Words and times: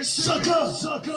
It 0.00 0.06
sucker, 0.06 0.72
sucker? 0.72 1.14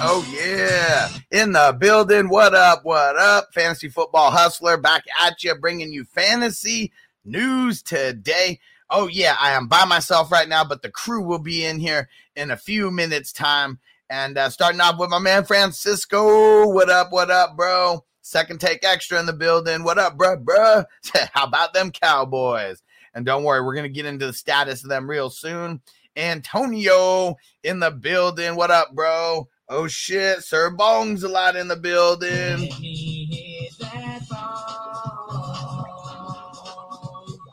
Oh 0.00 0.24
yeah, 0.30 1.08
in 1.30 1.52
the 1.52 1.76
building. 1.78 2.28
What 2.28 2.54
up? 2.54 2.84
What 2.84 3.16
up? 3.16 3.54
Fantasy 3.54 3.88
football 3.88 4.30
hustler 4.30 4.76
back 4.76 5.04
at 5.24 5.42
you, 5.42 5.54
bringing 5.54 5.92
you 5.92 6.04
fantasy 6.04 6.92
news 7.24 7.82
today. 7.82 8.60
Oh 8.90 9.08
yeah, 9.08 9.36
I 9.40 9.52
am 9.52 9.66
by 9.66 9.86
myself 9.86 10.30
right 10.30 10.48
now, 10.48 10.64
but 10.64 10.82
the 10.82 10.90
crew 10.90 11.22
will 11.22 11.38
be 11.38 11.64
in 11.64 11.80
here 11.80 12.08
in 12.36 12.50
a 12.50 12.56
few 12.56 12.90
minutes' 12.90 13.32
time. 13.32 13.78
And 14.10 14.36
uh, 14.36 14.50
starting 14.50 14.80
off 14.80 14.98
with 14.98 15.10
my 15.10 15.18
man 15.18 15.44
Francisco. 15.44 16.68
What 16.68 16.90
up? 16.90 17.12
What 17.12 17.30
up, 17.30 17.56
bro? 17.56 18.04
Second 18.28 18.60
take 18.60 18.84
extra 18.84 19.18
in 19.18 19.24
the 19.24 19.32
building. 19.32 19.84
What 19.84 19.96
up, 19.96 20.18
bro? 20.18 20.36
Bro? 20.36 20.84
How 21.32 21.44
about 21.44 21.72
them 21.72 21.90
Cowboys? 21.90 22.82
And 23.14 23.24
don't 23.24 23.42
worry, 23.42 23.64
we're 23.64 23.74
gonna 23.74 23.88
get 23.88 24.04
into 24.04 24.26
the 24.26 24.34
status 24.34 24.82
of 24.82 24.90
them 24.90 25.08
real 25.08 25.30
soon. 25.30 25.80
Antonio 26.14 27.36
in 27.64 27.80
the 27.80 27.90
building. 27.90 28.54
What 28.54 28.70
up, 28.70 28.94
bro? 28.94 29.48
Oh 29.70 29.88
shit, 29.88 30.44
Sir 30.44 30.68
Bong's 30.68 31.22
a 31.22 31.28
lot 31.28 31.56
in 31.56 31.68
the 31.68 31.76
building. 31.76 32.68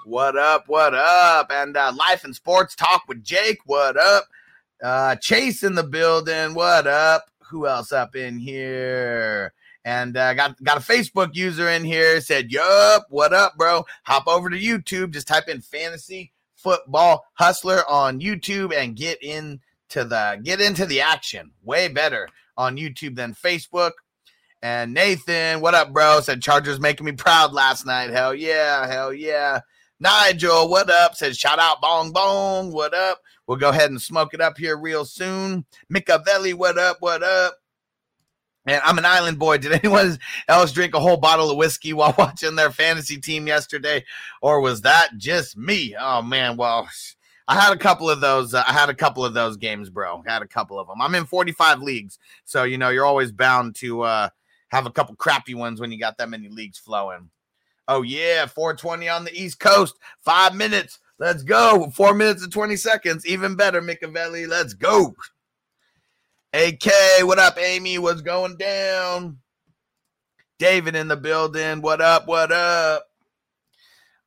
What 0.03 0.35
up? 0.35 0.65
What 0.67 0.93
up? 0.93 1.51
And 1.53 1.77
uh, 1.77 1.93
life 1.97 2.25
and 2.25 2.35
sports 2.35 2.75
talk 2.75 3.03
with 3.07 3.23
Jake. 3.23 3.59
What 3.65 3.95
up? 3.95 4.25
Uh, 4.83 5.15
Chase 5.15 5.63
in 5.63 5.75
the 5.75 5.83
building. 5.83 6.53
What 6.53 6.85
up? 6.85 7.31
Who 7.49 7.65
else 7.65 7.93
up 7.93 8.17
in 8.17 8.39
here? 8.39 9.53
And 9.85 10.17
uh, 10.17 10.33
got 10.33 10.61
got 10.63 10.77
a 10.77 10.81
Facebook 10.81 11.35
user 11.35 11.69
in 11.69 11.85
here. 11.85 12.19
Said, 12.19 12.51
"Yup, 12.51 13.05
what 13.09 13.33
up, 13.33 13.55
bro? 13.55 13.85
Hop 14.03 14.27
over 14.27 14.49
to 14.49 14.59
YouTube. 14.59 15.11
Just 15.11 15.27
type 15.27 15.47
in 15.47 15.61
fantasy 15.61 16.33
football 16.55 17.23
hustler 17.35 17.87
on 17.87 18.19
YouTube 18.19 18.75
and 18.75 18.95
get 18.95 19.21
in 19.21 19.59
to 19.89 20.03
the 20.03 20.41
get 20.43 20.59
into 20.59 20.87
the 20.87 21.01
action. 21.01 21.51
Way 21.63 21.87
better 21.87 22.27
on 22.57 22.77
YouTube 22.77 23.15
than 23.15 23.35
Facebook. 23.35 23.91
And 24.63 24.91
Nathan, 24.91 25.61
what 25.61 25.75
up, 25.75 25.93
bro? 25.93 26.21
Said 26.21 26.41
Chargers 26.41 26.79
making 26.79 27.05
me 27.05 27.11
proud 27.11 27.53
last 27.53 27.85
night. 27.85 28.09
Hell 28.09 28.33
yeah, 28.33 28.87
hell 28.87 29.13
yeah. 29.13 29.59
Nigel, 29.99 30.67
what 30.67 30.89
up? 30.89 31.15
Says 31.15 31.37
shout 31.37 31.59
out 31.59 31.81
Bong 31.81 32.11
Bong. 32.11 32.71
What 32.71 32.95
up? 32.95 33.21
We'll 33.45 33.59
go 33.59 33.69
ahead 33.69 33.91
and 33.91 34.02
smoke 34.02 34.33
it 34.33 34.41
up 34.41 34.57
here 34.57 34.75
real 34.75 35.05
soon. 35.05 35.65
Micavelli, 35.93 36.55
what 36.55 36.79
up? 36.79 36.97
What 36.99 37.21
up? 37.21 37.59
And 38.65 38.81
I'm 38.83 38.98
an 38.98 39.05
island 39.05 39.37
boy. 39.37 39.58
Did 39.58 39.73
anyone 39.73 40.17
else 40.48 40.71
drink 40.71 40.95
a 40.95 40.99
whole 40.99 41.17
bottle 41.17 41.52
of 41.52 41.58
whiskey 41.58 41.93
while 41.93 42.15
watching 42.17 42.55
their 42.55 42.71
fantasy 42.71 43.17
team 43.17 43.48
yesterday? 43.48 44.03
Or 44.42 44.61
was 44.61 44.81
that 44.81 45.17
just 45.17 45.58
me? 45.58 45.95
Oh 45.99 46.21
man, 46.21 46.58
well, 46.58 46.89
I 47.48 47.59
had 47.59 47.73
a 47.73 47.77
couple 47.77 48.09
of 48.09 48.21
those. 48.21 48.53
Uh, 48.53 48.64
I 48.67 48.73
had 48.73 48.89
a 48.89 48.95
couple 48.95 49.23
of 49.23 49.33
those 49.33 49.58
games, 49.58 49.89
bro. 49.89 50.23
I 50.27 50.31
had 50.31 50.42
a 50.42 50.48
couple 50.48 50.80
of 50.80 50.87
them. 50.87 51.02
I'm 51.02 51.15
in 51.15 51.26
45 51.26 51.81
leagues, 51.81 52.17
so 52.43 52.64
you 52.64 52.77
know 52.77 52.89
you're 52.89 53.05
always 53.05 53.31
bound 53.31 53.76
to 53.76 54.02
uh, 54.02 54.30
have 54.70 54.86
a 54.86 54.92
couple 54.92 55.15
crappy 55.15 55.53
ones 55.53 55.80
when 55.80 55.92
you 55.92 55.99
got 55.99 56.17
that 56.17 56.30
many 56.30 56.49
leagues 56.49 56.80
flowing. 56.80 57.30
Oh 57.87 58.02
yeah, 58.02 58.47
420 58.47 59.08
on 59.09 59.26
the 59.26 59.33
East 59.33 59.59
Coast. 59.59 59.95
Five 60.21 60.55
minutes. 60.55 60.99
Let's 61.20 61.43
go. 61.43 61.89
Four 61.92 62.14
minutes 62.14 62.43
and 62.43 62.52
20 62.52 62.76
seconds. 62.76 63.26
Even 63.26 63.55
better, 63.55 63.82
Micavelli. 63.82 64.47
Let's 64.47 64.73
go. 64.73 65.15
AK, 66.55 66.89
what 67.23 67.38
up, 67.38 67.58
Amy? 67.60 67.98
What's 67.98 68.21
going 68.21 68.55
down? 68.55 69.39
David 70.58 70.95
in 70.95 71.10
the 71.10 71.17
building. 71.17 71.82
What 71.82 71.99
up? 71.99 72.30
What 72.30 72.49
up? 72.49 73.04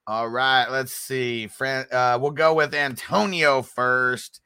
All 0.06 0.28
right, 0.28 0.67
let's 0.71 0.93
see. 0.93 1.47
Fran- 1.47 1.87
uh, 1.91 2.19
we'll 2.21 2.33
go 2.33 2.53
with 2.53 2.75
Antonio 2.75 3.62
first. 3.62 4.43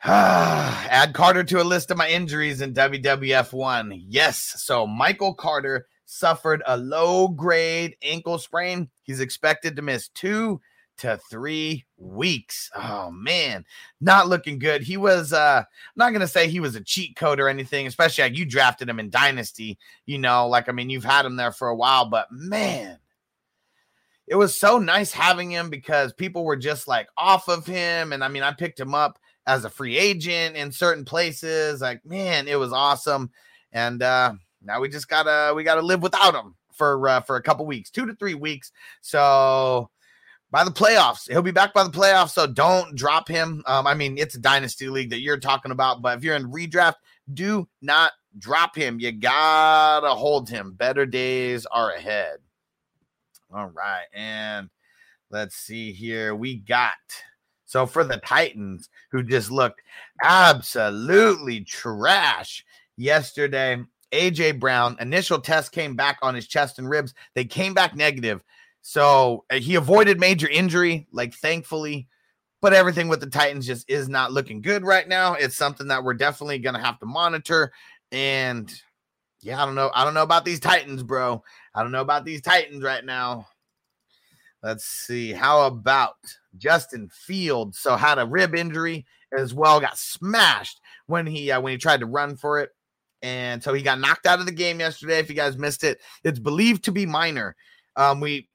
Add 0.04 1.12
Carter 1.12 1.42
to 1.42 1.60
a 1.60 1.64
list 1.64 1.90
of 1.90 1.96
my 1.96 2.08
injuries 2.08 2.60
in 2.60 2.72
WWF 2.72 3.52
one. 3.52 3.92
Yes, 4.06 4.38
so 4.58 4.86
Michael 4.86 5.34
Carter 5.34 5.88
suffered 6.04 6.62
a 6.68 6.76
low 6.76 7.26
grade 7.26 7.96
ankle 8.00 8.38
sprain. 8.38 8.90
He's 9.02 9.18
expected 9.18 9.74
to 9.74 9.82
miss 9.82 10.06
two 10.06 10.60
to 10.98 11.18
three 11.30 11.84
weeks. 11.96 12.70
Oh 12.74 13.10
man, 13.10 13.64
not 14.00 14.28
looking 14.28 14.58
good. 14.58 14.82
He 14.82 14.96
was 14.96 15.32
uh 15.32 15.62
I'm 15.66 15.92
not 15.96 16.12
gonna 16.12 16.28
say 16.28 16.48
he 16.48 16.60
was 16.60 16.76
a 16.76 16.80
cheat 16.80 17.16
code 17.16 17.40
or 17.40 17.48
anything, 17.48 17.86
especially 17.86 18.24
like 18.24 18.36
you 18.38 18.44
drafted 18.44 18.88
him 18.88 19.00
in 19.00 19.10
Dynasty, 19.10 19.78
you 20.06 20.18
know, 20.18 20.48
like 20.48 20.68
I 20.68 20.72
mean, 20.72 20.90
you've 20.90 21.04
had 21.04 21.26
him 21.26 21.36
there 21.36 21.52
for 21.52 21.68
a 21.68 21.76
while, 21.76 22.06
but 22.06 22.28
man, 22.30 22.98
it 24.26 24.36
was 24.36 24.56
so 24.58 24.78
nice 24.78 25.12
having 25.12 25.50
him 25.50 25.70
because 25.70 26.12
people 26.12 26.44
were 26.44 26.56
just 26.56 26.88
like 26.88 27.08
off 27.16 27.48
of 27.48 27.66
him. 27.66 28.12
And 28.12 28.24
I 28.24 28.28
mean, 28.28 28.42
I 28.42 28.52
picked 28.52 28.80
him 28.80 28.94
up 28.94 29.18
as 29.46 29.64
a 29.64 29.70
free 29.70 29.98
agent 29.98 30.56
in 30.56 30.72
certain 30.72 31.04
places. 31.04 31.80
Like, 31.80 32.04
man, 32.06 32.48
it 32.48 32.58
was 32.58 32.72
awesome. 32.72 33.30
And 33.72 34.02
uh 34.02 34.34
now 34.62 34.80
we 34.80 34.88
just 34.88 35.08
gotta 35.08 35.52
we 35.54 35.64
gotta 35.64 35.82
live 35.82 36.02
without 36.02 36.34
him 36.34 36.54
for 36.72 37.08
uh, 37.08 37.20
for 37.20 37.36
a 37.36 37.42
couple 37.42 37.66
weeks, 37.66 37.90
two 37.90 38.06
to 38.06 38.14
three 38.14 38.34
weeks. 38.34 38.72
So 39.00 39.90
by 40.54 40.62
the 40.62 40.70
playoffs, 40.70 41.28
he'll 41.28 41.42
be 41.42 41.50
back 41.50 41.74
by 41.74 41.82
the 41.82 41.90
playoffs. 41.90 42.30
So 42.30 42.46
don't 42.46 42.94
drop 42.94 43.26
him. 43.26 43.64
Um, 43.66 43.88
I 43.88 43.94
mean, 43.94 44.16
it's 44.16 44.36
a 44.36 44.40
dynasty 44.40 44.88
league 44.88 45.10
that 45.10 45.18
you're 45.18 45.36
talking 45.36 45.72
about, 45.72 46.00
but 46.00 46.16
if 46.16 46.22
you're 46.22 46.36
in 46.36 46.52
redraft, 46.52 46.94
do 47.32 47.66
not 47.82 48.12
drop 48.38 48.76
him. 48.76 49.00
You 49.00 49.10
gotta 49.10 50.10
hold 50.10 50.48
him. 50.48 50.74
Better 50.74 51.06
days 51.06 51.66
are 51.66 51.90
ahead. 51.90 52.36
All 53.52 53.66
right. 53.66 54.04
And 54.14 54.70
let's 55.28 55.56
see 55.56 55.90
here. 55.90 56.36
We 56.36 56.58
got 56.58 56.92
so 57.64 57.84
for 57.84 58.04
the 58.04 58.18
Titans, 58.18 58.88
who 59.10 59.24
just 59.24 59.50
looked 59.50 59.82
absolutely 60.22 61.62
trash 61.62 62.64
yesterday, 62.96 63.82
AJ 64.12 64.60
Brown, 64.60 64.96
initial 65.00 65.40
test 65.40 65.72
came 65.72 65.96
back 65.96 66.18
on 66.22 66.36
his 66.36 66.46
chest 66.46 66.78
and 66.78 66.88
ribs. 66.88 67.12
They 67.34 67.44
came 67.44 67.74
back 67.74 67.96
negative. 67.96 68.44
So 68.86 69.46
uh, 69.50 69.54
he 69.56 69.76
avoided 69.76 70.20
major 70.20 70.46
injury, 70.46 71.06
like 71.10 71.32
thankfully. 71.32 72.06
But 72.60 72.74
everything 72.74 73.08
with 73.08 73.20
the 73.20 73.30
Titans 73.30 73.66
just 73.66 73.88
is 73.88 74.10
not 74.10 74.30
looking 74.30 74.60
good 74.60 74.84
right 74.84 75.08
now. 75.08 75.34
It's 75.34 75.56
something 75.56 75.88
that 75.88 76.04
we're 76.04 76.12
definitely 76.12 76.58
going 76.58 76.74
to 76.74 76.82
have 76.82 76.98
to 76.98 77.06
monitor. 77.06 77.72
And 78.12 78.70
yeah, 79.40 79.62
I 79.62 79.64
don't 79.64 79.74
know. 79.74 79.90
I 79.94 80.04
don't 80.04 80.12
know 80.12 80.22
about 80.22 80.44
these 80.44 80.60
Titans, 80.60 81.02
bro. 81.02 81.42
I 81.74 81.82
don't 81.82 81.92
know 81.92 82.02
about 82.02 82.26
these 82.26 82.42
Titans 82.42 82.82
right 82.82 83.02
now. 83.04 83.48
Let's 84.62 84.84
see. 84.84 85.32
How 85.32 85.66
about 85.66 86.16
Justin 86.58 87.08
Fields? 87.10 87.78
So 87.78 87.96
had 87.96 88.18
a 88.18 88.26
rib 88.26 88.54
injury 88.54 89.06
as 89.36 89.54
well. 89.54 89.80
Got 89.80 89.98
smashed 89.98 90.78
when 91.06 91.26
he 91.26 91.50
uh, 91.50 91.60
when 91.62 91.72
he 91.72 91.78
tried 91.78 92.00
to 92.00 92.06
run 92.06 92.36
for 92.36 92.60
it, 92.60 92.70
and 93.22 93.62
so 93.62 93.72
he 93.72 93.82
got 93.82 93.98
knocked 93.98 94.26
out 94.26 94.40
of 94.40 94.46
the 94.46 94.52
game 94.52 94.78
yesterday. 94.78 95.18
If 95.18 95.30
you 95.30 95.34
guys 95.34 95.56
missed 95.56 95.84
it, 95.84 96.02
it's 96.22 96.38
believed 96.38 96.84
to 96.84 96.92
be 96.92 97.06
minor. 97.06 97.56
Um, 97.96 98.20
we 98.20 98.48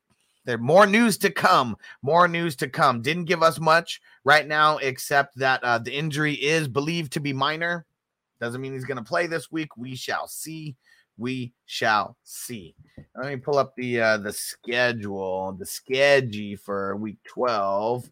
There 0.49 0.57
more 0.57 0.87
news 0.87 1.15
to 1.19 1.29
come. 1.29 1.77
More 2.01 2.27
news 2.27 2.55
to 2.55 2.67
come. 2.67 3.03
Didn't 3.03 3.25
give 3.25 3.43
us 3.43 3.59
much 3.59 4.01
right 4.23 4.47
now, 4.47 4.77
except 4.79 5.37
that 5.37 5.63
uh, 5.63 5.77
the 5.77 5.95
injury 5.95 6.33
is 6.33 6.67
believed 6.67 7.13
to 7.13 7.19
be 7.19 7.33
minor. 7.33 7.85
Doesn't 8.41 8.59
mean 8.59 8.73
he's 8.73 8.83
going 8.83 8.97
to 8.97 9.03
play 9.03 9.27
this 9.27 9.51
week. 9.51 9.77
We 9.77 9.95
shall 9.95 10.27
see. 10.27 10.75
We 11.19 11.53
shall 11.67 12.17
see. 12.23 12.73
Let 13.15 13.27
me 13.27 13.35
pull 13.35 13.59
up 13.59 13.75
the 13.75 14.01
uh, 14.01 14.17
the 14.17 14.33
schedule, 14.33 15.51
the 15.51 15.67
schedule 15.67 16.57
for 16.57 16.95
week 16.95 17.19
twelve 17.27 18.09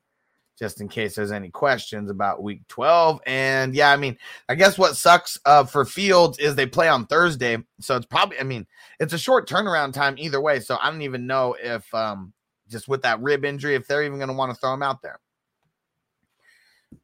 just 0.57 0.81
in 0.81 0.87
case 0.87 1.15
there's 1.15 1.31
any 1.31 1.49
questions 1.49 2.09
about 2.09 2.41
week 2.41 2.67
12. 2.67 3.19
And 3.27 3.75
yeah, 3.75 3.91
I 3.91 3.95
mean, 3.95 4.17
I 4.49 4.55
guess 4.55 4.77
what 4.77 4.95
sucks 4.95 5.39
uh, 5.45 5.63
for 5.63 5.85
Fields 5.85 6.39
is 6.39 6.55
they 6.55 6.65
play 6.65 6.87
on 6.87 7.05
Thursday. 7.05 7.57
So 7.79 7.95
it's 7.95 8.07
probably, 8.07 8.39
I 8.39 8.43
mean, 8.43 8.65
it's 8.99 9.13
a 9.13 9.19
short 9.19 9.47
turnaround 9.47 9.93
time 9.93 10.15
either 10.17 10.41
way. 10.41 10.59
So 10.59 10.77
I 10.81 10.89
don't 10.89 11.03
even 11.03 11.27
know 11.27 11.55
if 11.61 11.93
um, 11.93 12.33
just 12.69 12.87
with 12.87 13.03
that 13.03 13.21
rib 13.21 13.45
injury, 13.45 13.75
if 13.75 13.87
they're 13.87 14.03
even 14.03 14.17
going 14.17 14.29
to 14.29 14.35
want 14.35 14.51
to 14.51 14.59
throw 14.59 14.73
him 14.73 14.83
out 14.83 15.01
there. 15.01 15.19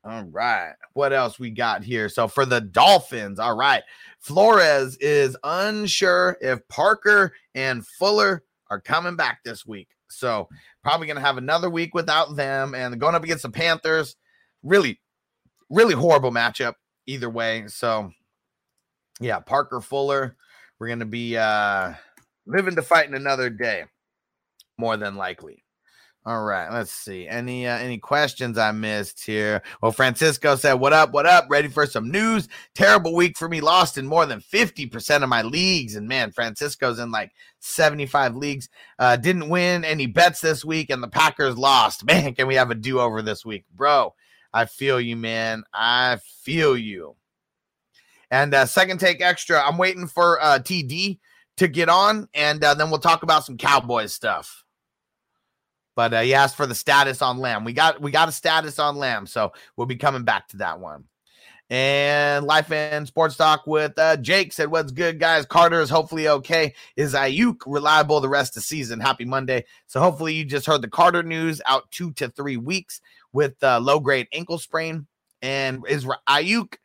All 0.03 0.23
right. 0.23 0.73
What 0.93 1.13
else 1.13 1.39
we 1.39 1.49
got 1.49 1.83
here? 1.83 2.09
So 2.09 2.27
for 2.27 2.45
the 2.45 2.61
Dolphins, 2.61 3.39
all 3.39 3.55
right. 3.55 3.83
Flores 4.19 4.97
is 4.97 5.37
unsure 5.43 6.37
if 6.41 6.65
Parker 6.69 7.33
and 7.53 7.85
Fuller 7.85 8.43
are 8.69 8.81
coming 8.81 9.15
back 9.15 9.43
this 9.43 9.65
week. 9.65 9.89
So 10.17 10.49
probably 10.83 11.07
going 11.07 11.17
to 11.17 11.21
have 11.21 11.37
another 11.37 11.69
week 11.69 11.93
without 11.93 12.35
them 12.35 12.75
and 12.75 12.99
going 12.99 13.15
up 13.15 13.23
against 13.23 13.43
the 13.43 13.49
Panthers. 13.49 14.15
Really, 14.63 14.99
really 15.69 15.95
horrible 15.95 16.31
matchup 16.31 16.75
either 17.05 17.29
way. 17.29 17.65
So 17.67 18.11
yeah, 19.19 19.39
Parker 19.39 19.81
Fuller, 19.81 20.35
we're 20.79 20.87
going 20.87 20.99
to 20.99 21.05
be 21.05 21.37
uh 21.37 21.93
living 22.45 22.75
to 22.75 22.81
fight 22.81 23.07
in 23.07 23.13
another 23.13 23.49
day, 23.49 23.85
more 24.77 24.97
than 24.97 25.15
likely. 25.15 25.62
All 26.25 26.43
right, 26.43 26.71
let's 26.71 26.91
see. 26.91 27.27
Any 27.27 27.67
uh, 27.67 27.77
any 27.77 27.97
questions 27.97 28.57
I 28.57 28.71
missed 28.71 29.25
here? 29.25 29.61
Well, 29.81 29.91
Francisco 29.91 30.55
said, 30.55 30.75
"What 30.75 30.93
up? 30.93 31.11
What 31.11 31.25
up? 31.25 31.47
Ready 31.49 31.67
for 31.67 31.85
some 31.85 32.09
news? 32.09 32.47
Terrible 32.73 33.13
week 33.13 33.37
for 33.37 33.49
me. 33.49 33.59
Lost 33.59 33.97
in 33.97 34.07
more 34.07 34.25
than 34.25 34.39
fifty 34.39 34.85
percent 34.85 35.25
of 35.25 35.29
my 35.29 35.41
leagues, 35.41 35.97
and 35.97 36.07
man, 36.07 36.31
Francisco's 36.31 36.99
in 36.99 37.11
like 37.11 37.33
seventy-five 37.59 38.37
leagues. 38.37 38.69
Uh, 38.99 39.17
didn't 39.17 39.49
win 39.49 39.83
any 39.83 40.05
bets 40.05 40.39
this 40.39 40.63
week, 40.63 40.89
and 40.89 41.03
the 41.03 41.09
Packers 41.09 41.57
lost. 41.57 42.05
Man, 42.07 42.33
can 42.33 42.47
we 42.47 42.55
have 42.55 42.71
a 42.71 42.75
do-over 42.75 43.21
this 43.21 43.45
week, 43.45 43.65
bro? 43.75 44.13
I 44.53 44.63
feel 44.63 45.01
you, 45.01 45.17
man. 45.17 45.63
I 45.73 46.19
feel 46.43 46.77
you. 46.77 47.15
And 48.31 48.53
uh, 48.53 48.65
second 48.65 48.99
take 48.99 49.21
extra. 49.21 49.61
I'm 49.61 49.77
waiting 49.77 50.07
for 50.07 50.41
uh, 50.41 50.59
TD 50.59 51.19
to 51.57 51.67
get 51.67 51.89
on, 51.89 52.29
and 52.33 52.63
uh, 52.63 52.75
then 52.75 52.89
we'll 52.89 52.99
talk 52.99 53.23
about 53.23 53.43
some 53.43 53.57
Cowboys 53.57 54.13
stuff." 54.13 54.62
But 55.95 56.13
uh, 56.13 56.21
he 56.21 56.33
asked 56.33 56.55
for 56.55 56.65
the 56.65 56.75
status 56.75 57.21
on 57.21 57.37
Lamb. 57.37 57.63
We 57.63 57.73
got 57.73 58.01
we 58.01 58.11
got 58.11 58.29
a 58.29 58.31
status 58.31 58.79
on 58.79 58.97
Lamb, 58.97 59.27
so 59.27 59.53
we'll 59.75 59.87
be 59.87 59.95
coming 59.95 60.23
back 60.23 60.47
to 60.49 60.57
that 60.57 60.79
one. 60.79 61.05
And 61.69 62.45
Life 62.45 62.71
and 62.71 63.07
Sports 63.07 63.37
Talk 63.37 63.65
with 63.65 63.97
uh, 63.97 64.17
Jake 64.17 64.53
said, 64.53 64.69
"What's 64.69 64.91
good, 64.91 65.19
guys? 65.19 65.45
Carter 65.45 65.81
is 65.81 65.89
hopefully 65.89 66.27
okay. 66.27 66.73
Is 66.95 67.13
Aiyuk 67.13 67.61
reliable 67.65 68.19
the 68.19 68.29
rest 68.29 68.51
of 68.51 68.55
the 68.55 68.67
season? 68.67 68.99
Happy 68.99 69.25
Monday. 69.25 69.65
So 69.87 69.99
hopefully 69.99 70.33
you 70.33 70.45
just 70.45 70.65
heard 70.65 70.81
the 70.81 70.89
Carter 70.89 71.23
news 71.23 71.61
out 71.65 71.89
two 71.89 72.11
to 72.13 72.29
three 72.29 72.57
weeks 72.57 73.01
with 73.31 73.55
uh, 73.63 73.79
low 73.79 73.99
grade 73.99 74.27
ankle 74.33 74.57
sprain. 74.57 75.07
And 75.41 75.83
is 75.87 76.05
Aiyuk 76.29 76.75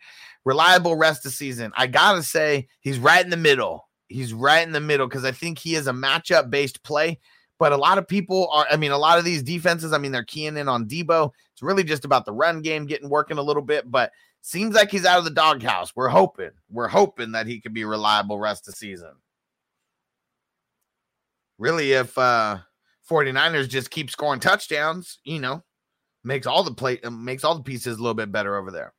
reliable 0.45 0.97
rest 0.97 1.27
of 1.27 1.33
the 1.33 1.37
season? 1.37 1.73
I 1.77 1.87
gotta 1.87 2.23
say 2.23 2.69
he's 2.81 2.99
right 2.99 3.23
in 3.23 3.31
the 3.31 3.37
middle. 3.37 3.89
He's 4.09 4.33
right 4.33 4.67
in 4.67 4.73
the 4.73 4.81
middle 4.81 5.07
because 5.07 5.25
I 5.25 5.33
think 5.33 5.59
he 5.59 5.75
is 5.75 5.87
a 5.87 5.93
matchup 5.93 6.51
based 6.51 6.83
play. 6.83 7.19
But 7.59 7.73
a 7.73 7.77
lot 7.77 7.99
of 7.99 8.07
people 8.07 8.49
are, 8.53 8.67
I 8.71 8.77
mean, 8.77 8.93
a 8.93 8.99
lot 8.99 9.19
of 9.19 9.25
these 9.25 9.43
defenses, 9.43 9.93
I 9.93 9.99
mean, 9.99 10.13
they're 10.13 10.25
keying 10.25 10.57
in 10.57 10.69
on 10.69 10.87
Deebo. 10.87 11.33
It's 11.53 11.63
really 11.63 11.85
just 11.85 12.05
about 12.05 12.25
the 12.25 12.33
run 12.33 12.63
game 12.63 12.87
getting 12.87 13.09
working 13.09 13.39
a 13.39 13.43
little 13.43 13.63
bit, 13.63 13.91
but 13.91 14.13
seems 14.43 14.75
like 14.75 14.91
he's 14.91 15.05
out 15.05 15.19
of 15.19 15.25
the 15.25 15.31
doghouse. 15.31 15.95
We're 15.97 16.09
hoping, 16.09 16.51
we're 16.71 16.89
hoping 16.89 17.33
that 17.33 17.47
he 17.47 17.61
could 17.61 17.75
be 17.75 17.85
reliable 17.85 18.39
rest 18.39 18.69
of 18.69 18.75
season. 18.75 19.13
Really, 21.59 21.93
if 21.93 22.17
uh 22.17 22.59
49ers 23.09 23.69
just 23.69 23.91
keep 23.91 24.11
scoring 24.11 24.41
touchdowns, 24.41 25.19
you 25.25 25.41
know, 25.41 25.65
makes 26.25 26.47
all 26.47 26.63
the 26.63 26.75
play 26.75 27.01
uh, 27.03 27.11
makes 27.11 27.45
all 27.45 27.57
the 27.57 27.63
pieces 27.63 27.99
a 27.99 28.01
little 28.01 28.15
bit 28.15 28.31
better 28.31 28.57
over 28.57 28.71
there. 28.71 28.93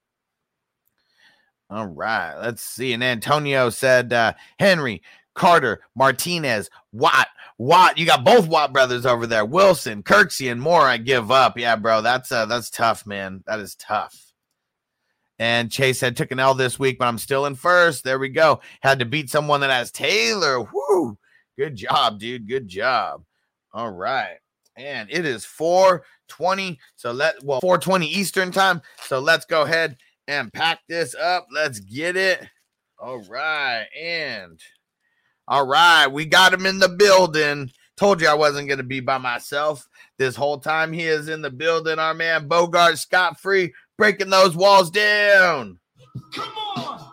All 1.70 1.88
right, 1.88 2.36
let's 2.42 2.64
see. 2.64 2.94
And 2.94 3.04
Antonio 3.04 3.70
said, 3.70 4.12
uh, 4.12 4.34
Henry, 4.58 5.04
Carter, 5.36 5.82
Martinez, 5.96 6.70
Watt, 6.92 7.28
Watt. 7.60 7.98
You 7.98 8.06
got 8.06 8.24
both 8.24 8.48
Watt 8.48 8.72
brothers 8.72 9.06
over 9.06 9.28
there. 9.28 9.46
Wilson, 9.46 10.02
Kirksey, 10.02 10.50
and 10.50 10.62
more. 10.62 10.82
I 10.82 10.96
give 10.98 11.30
up. 11.30 11.58
Yeah, 11.58 11.76
bro. 11.76 12.02
That's 12.02 12.32
uh 12.32 12.46
that's 12.46 12.70
tough, 12.70 13.06
man. 13.06 13.44
That 13.46 13.60
is 13.60 13.76
tough. 13.76 14.32
And 15.38 15.70
Chase 15.72 16.02
had 16.02 16.18
took 16.18 16.32
an 16.32 16.40
L 16.40 16.54
this 16.54 16.80
week, 16.80 16.98
but 16.98 17.08
I'm 17.08 17.18
still 17.18 17.46
in 17.46 17.56
first. 17.56 18.04
There 18.04 18.18
we 18.18 18.30
go. 18.30 18.62
Had 18.82 19.00
to 19.00 19.06
beat 19.06 19.30
someone 19.30 19.60
that 19.62 19.70
has 19.70 19.92
Taylor. 19.92 20.62
Whoo. 20.62 21.18
Good 21.58 21.76
job, 21.76 22.20
dude. 22.20 22.48
Good 22.48 22.70
job. 22.70 23.24
All 23.74 23.92
right. 23.92 24.38
And 24.78 25.10
it 25.12 25.26
is 25.26 25.44
420. 25.44 26.80
So 26.96 27.12
let 27.12 27.44
well 27.44 27.60
420 27.60 28.08
Eastern 28.08 28.52
time. 28.52 28.82
So 29.02 29.20
let's 29.20 29.46
go 29.46 29.64
ahead 29.64 29.98
and 30.30 30.52
pack 30.54 30.80
this 30.88 31.14
up. 31.14 31.48
Let's 31.54 31.82
get 31.82 32.16
it. 32.16 32.48
All 32.98 33.22
right. 33.24 33.88
And 34.00 34.62
all 35.50 35.66
right, 35.66 36.06
we 36.08 36.26
got 36.26 36.54
him 36.54 36.68
in 36.68 36.78
the 36.78 36.88
building. 36.88 37.72
Told 37.98 38.22
you 38.22 38.28
I 38.28 38.36
wasn't 38.36 38.68
going 38.68 38.78
to 38.78 38.84
be 38.84 39.00
by 39.00 39.18
myself 39.18 39.90
this 40.18 40.36
whole 40.36 40.60
time. 40.60 40.94
He 40.94 41.04
is 41.04 41.28
in 41.28 41.42
the 41.42 41.50
building. 41.50 41.98
Our 42.00 42.14
man 42.14 42.48
Bogart 42.48 42.98
Scott 43.00 43.40
Free 43.40 43.74
breaking 43.98 44.30
those 44.30 44.56
walls 44.56 44.92
down. 44.92 45.80
Come 46.34 46.54
on. 46.78 47.12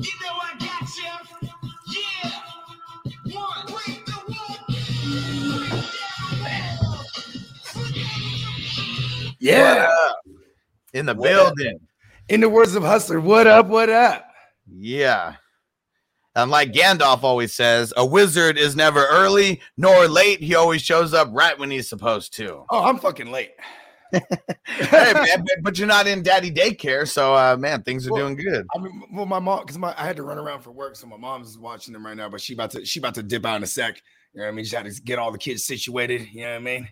You 0.00 0.10
know 0.20 0.32
I 0.32 0.56
got 0.58 0.82
you. 0.96 1.48
Yeah. 1.94 3.38
One, 3.38 3.66
break 3.66 4.04
the 4.04 4.18
wall. 4.28 4.56
Down. 6.44 6.90
Yeah. 9.38 9.90
In 10.92 11.06
the 11.06 11.14
What 11.14 11.32
up? 11.32 11.54
building. 11.56 11.78
In 12.28 12.40
the 12.40 12.48
words 12.48 12.74
of 12.74 12.82
Hustler, 12.82 13.20
what 13.20 13.46
up? 13.46 13.68
What 13.68 13.88
up? 13.88 14.26
Yeah. 14.70 15.36
And 16.42 16.50
like 16.50 16.72
Gandalf 16.72 17.22
always 17.22 17.52
says, 17.54 17.92
a 17.96 18.04
wizard 18.04 18.58
is 18.58 18.74
never 18.76 19.06
early 19.06 19.60
nor 19.76 20.06
late. 20.08 20.40
He 20.40 20.54
always 20.54 20.82
shows 20.82 21.12
up 21.14 21.28
right 21.32 21.58
when 21.58 21.70
he's 21.70 21.88
supposed 21.88 22.34
to. 22.36 22.64
Oh, 22.70 22.84
I'm 22.84 22.98
fucking 22.98 23.30
late. 23.30 23.52
hey, 24.12 25.12
man, 25.14 25.44
but- 25.62 25.78
you're 25.78 25.86
not 25.86 26.06
in 26.08 26.22
daddy 26.22 26.50
daycare, 26.50 27.06
so 27.08 27.34
uh, 27.34 27.56
man, 27.56 27.82
things 27.84 28.08
are 28.08 28.12
Well, 28.12 28.22
doing 28.22 28.34
good. 28.36 28.66
I 28.74 28.78
mean, 28.80 29.02
well, 29.12 29.26
my 29.26 29.38
mom, 29.38 29.60
because 29.60 29.78
my 29.78 29.94
I 29.96 30.04
had 30.04 30.16
to 30.16 30.24
run 30.24 30.36
around 30.38 30.62
for 30.62 30.72
work, 30.72 30.96
so 30.96 31.06
my 31.06 31.16
mom's 31.16 31.56
watching 31.56 31.92
them 31.92 32.04
right 32.04 32.16
now. 32.16 32.28
But 32.28 32.40
she 32.40 32.54
about 32.54 32.72
to 32.72 32.84
she 32.84 32.98
about 32.98 33.14
to 33.14 33.22
dip 33.22 33.46
out 33.46 33.56
in 33.56 33.62
a 33.62 33.66
sec. 33.68 34.02
You 34.34 34.40
know 34.40 34.46
what 34.46 34.52
I 34.52 34.54
mean? 34.54 34.64
She 34.64 34.74
had 34.74 34.86
to 34.86 35.02
get 35.02 35.18
all 35.20 35.30
the 35.30 35.38
kids 35.38 35.64
situated. 35.64 36.26
You 36.32 36.42
know 36.42 36.50
what 36.50 36.56
I 36.56 36.58
mean? 36.58 36.88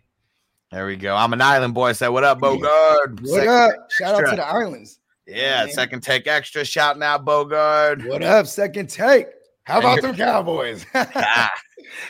There 0.71 0.87
we 0.87 0.97
go. 0.97 1.17
I'm 1.17 1.33
an 1.33 1.41
island 1.41 1.75
boy. 1.75 1.93
Say 1.93 2.09
what 2.09 2.23
up, 2.25 2.39
Bogart? 2.39 3.21
What 3.21 3.29
Second- 3.31 3.49
up? 3.49 3.75
Shout 3.99 4.15
out 4.25 4.31
to 4.31 4.37
the 4.37 4.47
islands. 4.47 5.01
Yeah, 5.27 5.65
man. 5.65 5.73
second 5.75 6.03
take 6.03 6.27
extra. 6.27 6.65
Shouting 6.65 7.03
out 7.03 7.25
Bogart. 7.25 8.05
What 8.07 8.23
up? 8.23 8.47
Second 8.47 8.89
take. 8.89 9.27
How 9.69 9.79
about 9.81 10.01
them 10.03 10.17
Cowboys? 10.17 10.85
Ah. 10.95 11.51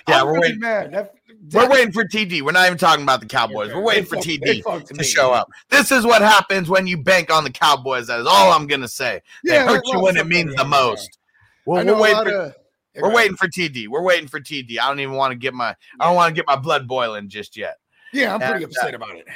Yeah, 0.08 0.22
we're 0.24 0.34
really 0.34 0.58
waiting. 0.58 0.60
That- 0.92 1.12
We're 1.52 1.68
waiting 1.68 1.92
for 1.92 2.04
TD. 2.04 2.42
We're 2.42 2.52
not 2.52 2.66
even 2.66 2.78
talking 2.78 3.02
about 3.04 3.20
the 3.20 3.26
Cowboys. 3.26 3.68
Okay, 3.68 3.74
We're 3.76 3.82
waiting 3.84 4.04
they 4.04 4.08
for 4.08 4.16
fuck- 4.16 4.24
TD 4.24 4.86
to 4.88 4.94
me. 4.94 5.04
show 5.04 5.32
up. 5.32 5.48
This 5.70 5.92
is 5.92 6.04
what 6.04 6.20
happens 6.22 6.68
when 6.68 6.86
you 6.86 6.96
bank 6.96 7.32
on 7.32 7.44
the 7.44 7.50
Cowboys. 7.50 8.06
That 8.08 8.18
is 8.20 8.26
all 8.26 8.52
I'm 8.52 8.66
gonna 8.66 8.88
say. 8.88 9.20
They 9.44 9.58
hurt 9.58 9.82
you 9.86 10.00
when 10.00 10.16
it 10.16 10.26
means 10.26 10.54
the 10.56 10.64
most. 10.64 11.18
Well, 11.66 11.84
we're 11.84 12.00
waiting 12.00 12.24
for 12.24 12.30
of- 12.34 12.54
we're 12.96 13.12
waiting 13.14 13.36
for 13.36 13.46
TD. 13.46 13.86
We're 13.88 14.02
waiting 14.02 14.26
for 14.28 14.40
TD. 14.40 14.78
I 14.80 14.88
don't 14.88 14.98
even 15.00 15.14
want 15.14 15.30
to 15.32 15.36
get 15.38 15.54
my 15.54 15.76
I 16.00 16.06
don't 16.06 16.16
want 16.16 16.34
to 16.34 16.34
get 16.34 16.46
my 16.46 16.56
blood 16.56 16.88
boiling 16.88 17.28
just 17.28 17.56
yet. 17.56 17.76
Yeah, 18.12 18.34
I'm 18.34 18.40
pretty 18.40 18.64
And, 18.64 18.72
upset 18.72 18.94
about 18.94 19.16
it. 19.16 19.26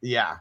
Yeah. 0.00 0.36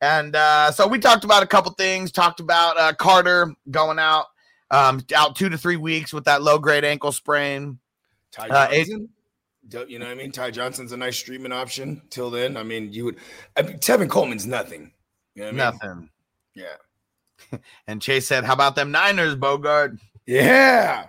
And 0.00 0.34
uh, 0.36 0.70
so 0.70 0.86
we 0.86 0.98
talked 0.98 1.24
about 1.24 1.42
a 1.42 1.46
couple 1.46 1.72
things. 1.72 2.12
Talked 2.12 2.40
about 2.40 2.76
uh, 2.78 2.92
Carter 2.92 3.52
going 3.70 3.98
out, 3.98 4.26
um, 4.72 5.00
out 5.14 5.36
two 5.36 5.48
to 5.48 5.56
three 5.56 5.76
weeks 5.76 6.12
with 6.12 6.24
that 6.24 6.42
low 6.42 6.58
grade 6.58 6.84
ankle 6.84 7.12
sprain. 7.12 7.78
Ty 8.32 8.48
Uh, 8.48 8.68
eight- 8.72 8.88
Johnson, 8.88 9.08
do- 9.68 9.86
you 9.88 9.98
know 10.00 10.06
what 10.06 10.12
I 10.12 10.14
mean? 10.16 10.32
Ty 10.32 10.50
Johnson's 10.50 10.90
a 10.92 10.96
nice 10.96 11.16
streaming 11.16 11.52
option. 11.52 12.02
Till 12.10 12.30
then, 12.30 12.56
I 12.56 12.64
mean, 12.64 12.92
you 12.92 13.04
would. 13.04 13.16
I 13.56 13.62
mean, 13.62 13.78
Tevin 13.78 14.08
Coleman's 14.10 14.46
nothing. 14.46 14.92
You 15.34 15.42
know 15.42 15.52
what 15.52 15.60
I 15.60 15.70
mean? 15.70 15.78
Nothing. 15.80 16.10
Yeah. 16.54 17.58
And 17.86 18.00
Chase 18.00 18.26
said, 18.26 18.44
"How 18.44 18.52
about 18.54 18.74
them 18.76 18.90
Niners, 18.90 19.34
Bogart?" 19.36 19.96
Yeah. 20.26 21.06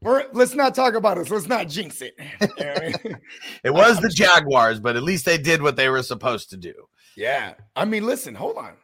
We're, 0.00 0.26
let's 0.32 0.54
not 0.54 0.74
talk 0.76 0.94
about 0.94 1.16
this. 1.18 1.28
Let's 1.28 1.48
not 1.48 1.68
jinx 1.68 2.00
it. 2.02 2.14
You 2.40 2.64
know 2.64 2.72
I 2.74 2.80
mean? 3.04 3.18
It 3.64 3.70
was 3.70 3.98
the 4.00 4.08
Jaguars, 4.08 4.78
but 4.80 4.96
at 4.96 5.02
least 5.02 5.24
they 5.24 5.38
did 5.38 5.60
what 5.60 5.76
they 5.76 5.88
were 5.88 6.02
supposed 6.02 6.50
to 6.50 6.56
do. 6.56 6.72
Yeah. 7.16 7.54
I 7.76 7.84
mean, 7.84 8.06
listen, 8.06 8.34
hold 8.34 8.56
on. 8.58 8.74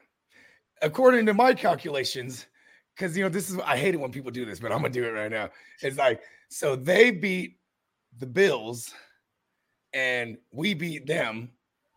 According 0.82 1.26
to 1.26 1.34
my 1.34 1.54
calculations, 1.54 2.46
because, 2.94 3.16
you 3.16 3.24
know, 3.24 3.28
this 3.28 3.50
is, 3.50 3.58
I 3.60 3.76
hate 3.76 3.94
it 3.94 4.00
when 4.00 4.12
people 4.12 4.30
do 4.30 4.44
this, 4.44 4.60
but 4.60 4.72
I'm 4.72 4.82
to 4.82 4.88
do 4.88 5.04
it 5.04 5.10
right 5.10 5.30
now. 5.30 5.50
It's 5.82 5.98
like, 5.98 6.20
so 6.48 6.76
they 6.76 7.10
beat 7.10 7.58
the 8.18 8.26
Bills 8.26 8.92
and 9.92 10.38
we 10.52 10.74
beat 10.74 11.06
them, 11.06 11.50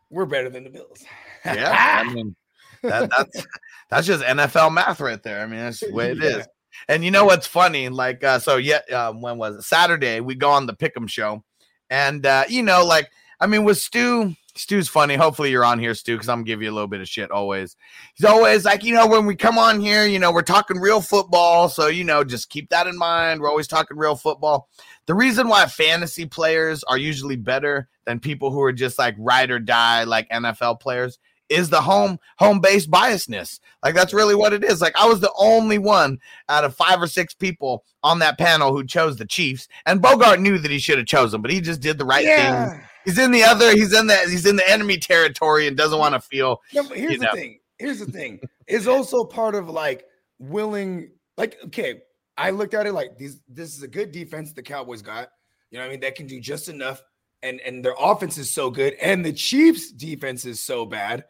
we're 0.09 0.25
better 0.25 0.49
than 0.49 0.63
the 0.63 0.69
Bills. 0.69 1.03
Yeah, 1.45 2.03
I 2.05 2.13
mean 2.13 2.35
that, 2.83 3.09
that's 3.09 3.45
that's 3.89 4.07
just 4.07 4.23
NFL 4.23 4.73
math 4.73 4.99
right 4.99 5.21
there. 5.21 5.41
I 5.41 5.47
mean, 5.47 5.59
that's 5.59 5.79
the 5.79 5.91
way 5.91 6.11
it 6.11 6.17
is. 6.23 6.37
Yeah. 6.37 6.45
And 6.89 7.03
you 7.03 7.11
know 7.11 7.25
what's 7.25 7.47
funny? 7.47 7.89
Like, 7.89 8.23
uh, 8.23 8.39
so 8.39 8.57
yeah, 8.57 8.81
uh, 8.91 9.11
when 9.13 9.37
was 9.37 9.55
it? 9.55 9.61
Saturday, 9.63 10.19
we 10.19 10.35
go 10.35 10.51
on 10.51 10.67
the 10.67 10.75
Pick'em 10.75 11.09
show, 11.09 11.43
and 11.89 12.25
uh, 12.25 12.43
you 12.47 12.63
know, 12.63 12.85
like, 12.85 13.09
I 13.39 13.47
mean, 13.47 13.63
with 13.63 13.77
Stu, 13.77 14.35
Stu's 14.55 14.89
funny. 14.89 15.15
Hopefully, 15.15 15.51
you're 15.51 15.63
on 15.65 15.79
here, 15.79 15.93
Stu, 15.93 16.15
because 16.15 16.29
I'm 16.29 16.39
gonna 16.39 16.45
give 16.45 16.61
you 16.61 16.71
a 16.71 16.73
little 16.73 16.87
bit 16.87 17.01
of 17.01 17.07
shit 17.07 17.29
always. 17.29 17.75
He's 18.15 18.25
always 18.25 18.65
like, 18.65 18.83
you 18.83 18.95
know, 18.95 19.05
when 19.07 19.25
we 19.25 19.35
come 19.35 19.59
on 19.59 19.79
here, 19.79 20.05
you 20.05 20.17
know, 20.17 20.31
we're 20.31 20.41
talking 20.41 20.79
real 20.79 21.01
football, 21.01 21.69
so 21.69 21.87
you 21.87 22.03
know, 22.03 22.23
just 22.23 22.49
keep 22.49 22.69
that 22.69 22.87
in 22.87 22.97
mind. 22.97 23.39
We're 23.39 23.49
always 23.49 23.67
talking 23.67 23.97
real 23.97 24.15
football. 24.15 24.67
The 25.05 25.13
reason 25.13 25.47
why 25.47 25.67
fantasy 25.67 26.25
players 26.25 26.83
are 26.85 26.97
usually 26.97 27.35
better 27.35 27.87
than 28.05 28.19
people 28.19 28.49
who 28.51 28.61
are 28.61 28.73
just 28.73 28.97
like 28.97 29.15
ride 29.19 29.51
or 29.51 29.59
die, 29.59 30.03
like 30.03 30.29
NFL 30.29 30.79
players, 30.79 31.19
is 31.49 31.69
the 31.69 31.81
home 31.81 32.19
home 32.39 32.59
based 32.59 32.89
biasness. 32.89 33.59
Like 33.83 33.93
that's 33.93 34.13
really 34.13 34.35
what 34.35 34.53
it 34.53 34.63
is. 34.63 34.81
Like 34.81 34.95
I 34.95 35.07
was 35.07 35.19
the 35.19 35.31
only 35.37 35.77
one 35.77 36.19
out 36.49 36.63
of 36.63 36.75
five 36.75 37.01
or 37.01 37.07
six 37.07 37.35
people 37.35 37.83
on 38.03 38.19
that 38.19 38.39
panel 38.39 38.71
who 38.73 38.83
chose 38.83 39.17
the 39.17 39.25
Chiefs, 39.25 39.67
and 39.85 40.01
Bogart 40.01 40.39
knew 40.39 40.57
that 40.57 40.71
he 40.71 40.79
should 40.79 40.97
have 40.97 41.07
chosen, 41.07 41.41
but 41.43 41.51
he 41.51 41.61
just 41.61 41.81
did 41.81 41.99
the 41.99 42.05
right 42.05 42.25
thing. 42.25 42.81
He's 43.07 43.17
in 43.17 43.31
the 43.31 43.41
other. 43.41 43.71
He's 43.71 43.93
in 43.93 44.05
the. 44.05 44.17
He's 44.29 44.45
in 44.45 44.57
the 44.57 44.69
enemy 44.69 44.97
territory 44.97 45.65
and 45.65 45.77
doesn't 45.77 45.97
want 45.97 46.13
to 46.13 46.19
feel. 46.19 46.61
No, 46.73 46.83
here's 46.83 47.19
the 47.19 47.25
know. 47.27 47.31
thing. 47.31 47.59
Here's 47.77 47.99
the 47.99 48.11
thing. 48.11 48.41
It's 48.67 48.85
also 48.85 49.23
part 49.23 49.55
of 49.55 49.69
like 49.69 50.03
willing, 50.39 51.11
like, 51.37 51.57
okay, 51.67 52.01
I 52.37 52.49
looked 52.49 52.73
at 52.73 52.85
it 52.85 52.91
like 52.91 53.17
these 53.17 53.39
this 53.47 53.77
is 53.77 53.81
a 53.81 53.87
good 53.87 54.11
defense 54.11 54.51
the 54.51 54.61
Cowboys 54.61 55.01
got. 55.01 55.29
You 55.71 55.77
know 55.77 55.85
what 55.85 55.87
I 55.87 55.91
mean? 55.91 55.99
That 56.01 56.15
can 56.15 56.27
do 56.27 56.41
just 56.41 56.67
enough. 56.67 57.01
And 57.43 57.61
and 57.61 57.85
their 57.85 57.95
offense 57.97 58.37
is 58.37 58.53
so 58.53 58.69
good, 58.69 58.95
and 58.95 59.23
the 59.23 59.31
Chiefs 59.31 59.93
defense 59.93 60.43
is 60.43 60.59
so 60.59 60.85
bad. 60.85 61.23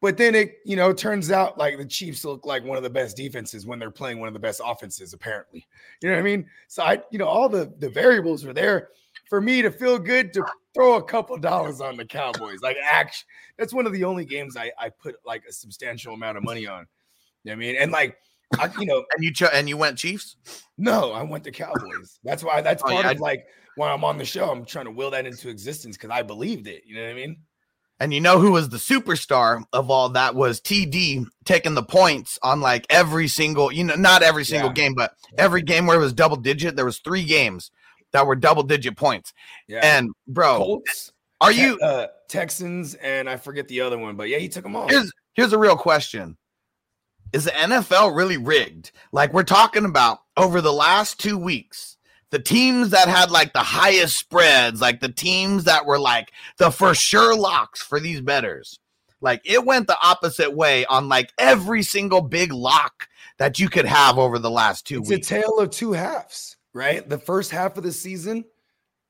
But 0.00 0.16
then 0.16 0.34
it, 0.34 0.54
you 0.64 0.74
know, 0.74 0.92
turns 0.92 1.30
out 1.30 1.58
like 1.58 1.78
the 1.78 1.86
Chiefs 1.86 2.24
look 2.24 2.44
like 2.44 2.64
one 2.64 2.76
of 2.76 2.82
the 2.82 2.90
best 2.90 3.16
defenses 3.16 3.66
when 3.66 3.78
they're 3.78 3.92
playing 3.92 4.18
one 4.18 4.26
of 4.26 4.34
the 4.34 4.40
best 4.40 4.60
offenses, 4.64 5.12
apparently. 5.12 5.68
You 6.02 6.08
know 6.08 6.16
what 6.16 6.22
I 6.22 6.24
mean? 6.24 6.46
So 6.66 6.82
I, 6.82 7.00
you 7.12 7.18
know, 7.18 7.26
all 7.26 7.48
the 7.48 7.72
the 7.78 7.88
variables 7.88 8.44
are 8.44 8.52
there 8.52 8.88
for 9.28 9.40
me 9.40 9.62
to 9.62 9.70
feel 9.70 9.96
good 9.96 10.32
to 10.32 10.44
throw 10.74 10.96
a 10.96 11.02
couple 11.02 11.36
dollars 11.38 11.80
on 11.80 11.96
the 11.96 12.04
Cowboys. 12.04 12.60
Like 12.62 12.76
action. 12.82 13.26
That's 13.58 13.72
one 13.72 13.86
of 13.86 13.92
the 13.92 14.04
only 14.04 14.24
games 14.24 14.56
I 14.56 14.70
I 14.78 14.88
put 14.90 15.16
like 15.24 15.44
a 15.48 15.52
substantial 15.52 16.14
amount 16.14 16.36
of 16.38 16.44
money 16.44 16.66
on. 16.66 16.86
You 17.44 17.52
know 17.52 17.52
what 17.52 17.52
I 17.52 17.56
mean? 17.56 17.76
And 17.76 17.92
like 17.92 18.16
I, 18.58 18.68
you 18.78 18.86
know, 18.86 19.04
And 19.14 19.24
you 19.24 19.32
cho- 19.32 19.50
and 19.52 19.68
you 19.68 19.76
went 19.76 19.96
Chiefs. 19.98 20.36
no, 20.76 21.12
I 21.12 21.22
went 21.22 21.44
the 21.44 21.52
Cowboys. 21.52 22.18
That's 22.24 22.42
why 22.42 22.60
that's 22.60 22.82
Oh, 22.84 22.88
part 22.90 23.04
yeah, 23.04 23.10
of 23.12 23.20
like 23.20 23.44
when 23.76 23.88
I'm 23.88 24.04
on 24.04 24.18
the 24.18 24.24
show, 24.24 24.50
I'm 24.50 24.64
trying 24.64 24.86
to 24.86 24.90
will 24.90 25.10
that 25.12 25.26
into 25.26 25.48
existence 25.48 25.96
because 25.96 26.10
I 26.10 26.22
believed 26.22 26.66
it. 26.66 26.82
You 26.84 26.96
know 26.96 27.02
what 27.04 27.10
I 27.10 27.14
mean? 27.14 27.36
And 28.02 28.14
you 28.14 28.20
know 28.20 28.40
who 28.40 28.52
was 28.52 28.70
the 28.70 28.78
superstar 28.78 29.62
of 29.74 29.90
all 29.90 30.08
that 30.10 30.34
was 30.34 30.60
TD 30.62 31.26
taking 31.44 31.74
the 31.74 31.82
points 31.82 32.38
on 32.42 32.60
like 32.62 32.86
every 32.88 33.28
single, 33.28 33.70
you 33.70 33.84
know, 33.84 33.94
not 33.94 34.22
every 34.22 34.44
single 34.44 34.70
Yeah. 34.70 34.74
game, 34.74 34.94
but 34.94 35.12
every 35.36 35.60
game 35.62 35.86
where 35.86 35.96
it 35.98 36.00
was 36.00 36.14
double 36.14 36.38
digit. 36.38 36.76
There 36.76 36.84
was 36.86 36.98
three 36.98 37.24
games 37.24 37.70
that 38.12 38.26
were 38.26 38.36
double 38.36 38.62
digit 38.62 38.96
points. 38.96 39.32
Yeah. 39.68 39.80
And 39.82 40.10
bro, 40.26 40.58
Colts, 40.58 41.12
are 41.40 41.52
Te- 41.52 41.60
you 41.60 41.78
uh, 41.80 42.08
Texans, 42.28 42.94
and 42.94 43.28
I 43.28 43.36
forget 43.36 43.68
the 43.68 43.80
other 43.80 43.98
one, 43.98 44.16
but 44.16 44.28
yeah, 44.28 44.38
he 44.38 44.48
took 44.48 44.62
them 44.64 44.76
all. 44.76 44.88
here's 44.88 45.10
here's 45.34 45.52
a 45.52 45.58
real 45.58 45.76
question. 45.76 46.36
Is 47.32 47.44
the 47.44 47.52
NFL 47.52 48.16
really 48.16 48.36
rigged? 48.36 48.90
Like 49.12 49.32
we're 49.32 49.44
talking 49.44 49.84
about 49.84 50.18
over 50.36 50.60
the 50.60 50.72
last 50.72 51.20
two 51.20 51.38
weeks, 51.38 51.96
the 52.30 52.40
teams 52.40 52.90
that 52.90 53.08
had 53.08 53.30
like 53.30 53.52
the 53.52 53.60
highest 53.60 54.18
spreads, 54.18 54.80
like 54.80 55.00
the 55.00 55.12
teams 55.12 55.64
that 55.64 55.86
were 55.86 55.98
like 55.98 56.32
the 56.58 56.70
for 56.70 56.94
sure 56.94 57.36
locks 57.36 57.82
for 57.82 58.00
these 58.00 58.20
betters. 58.20 58.78
Like 59.20 59.42
it 59.44 59.64
went 59.64 59.86
the 59.86 59.98
opposite 60.02 60.56
way 60.56 60.86
on 60.86 61.08
like 61.08 61.30
every 61.38 61.82
single 61.82 62.20
big 62.22 62.52
lock 62.52 63.08
that 63.38 63.58
you 63.58 63.68
could 63.68 63.84
have 63.84 64.18
over 64.18 64.38
the 64.38 64.50
last 64.50 64.86
two 64.86 65.00
it's 65.00 65.10
weeks. 65.10 65.30
a 65.30 65.34
tale 65.34 65.58
of 65.58 65.70
two 65.70 65.92
halves, 65.92 66.56
right? 66.74 67.06
The 67.08 67.18
first 67.18 67.50
half 67.50 67.76
of 67.76 67.82
the 67.82 67.92
season, 67.92 68.44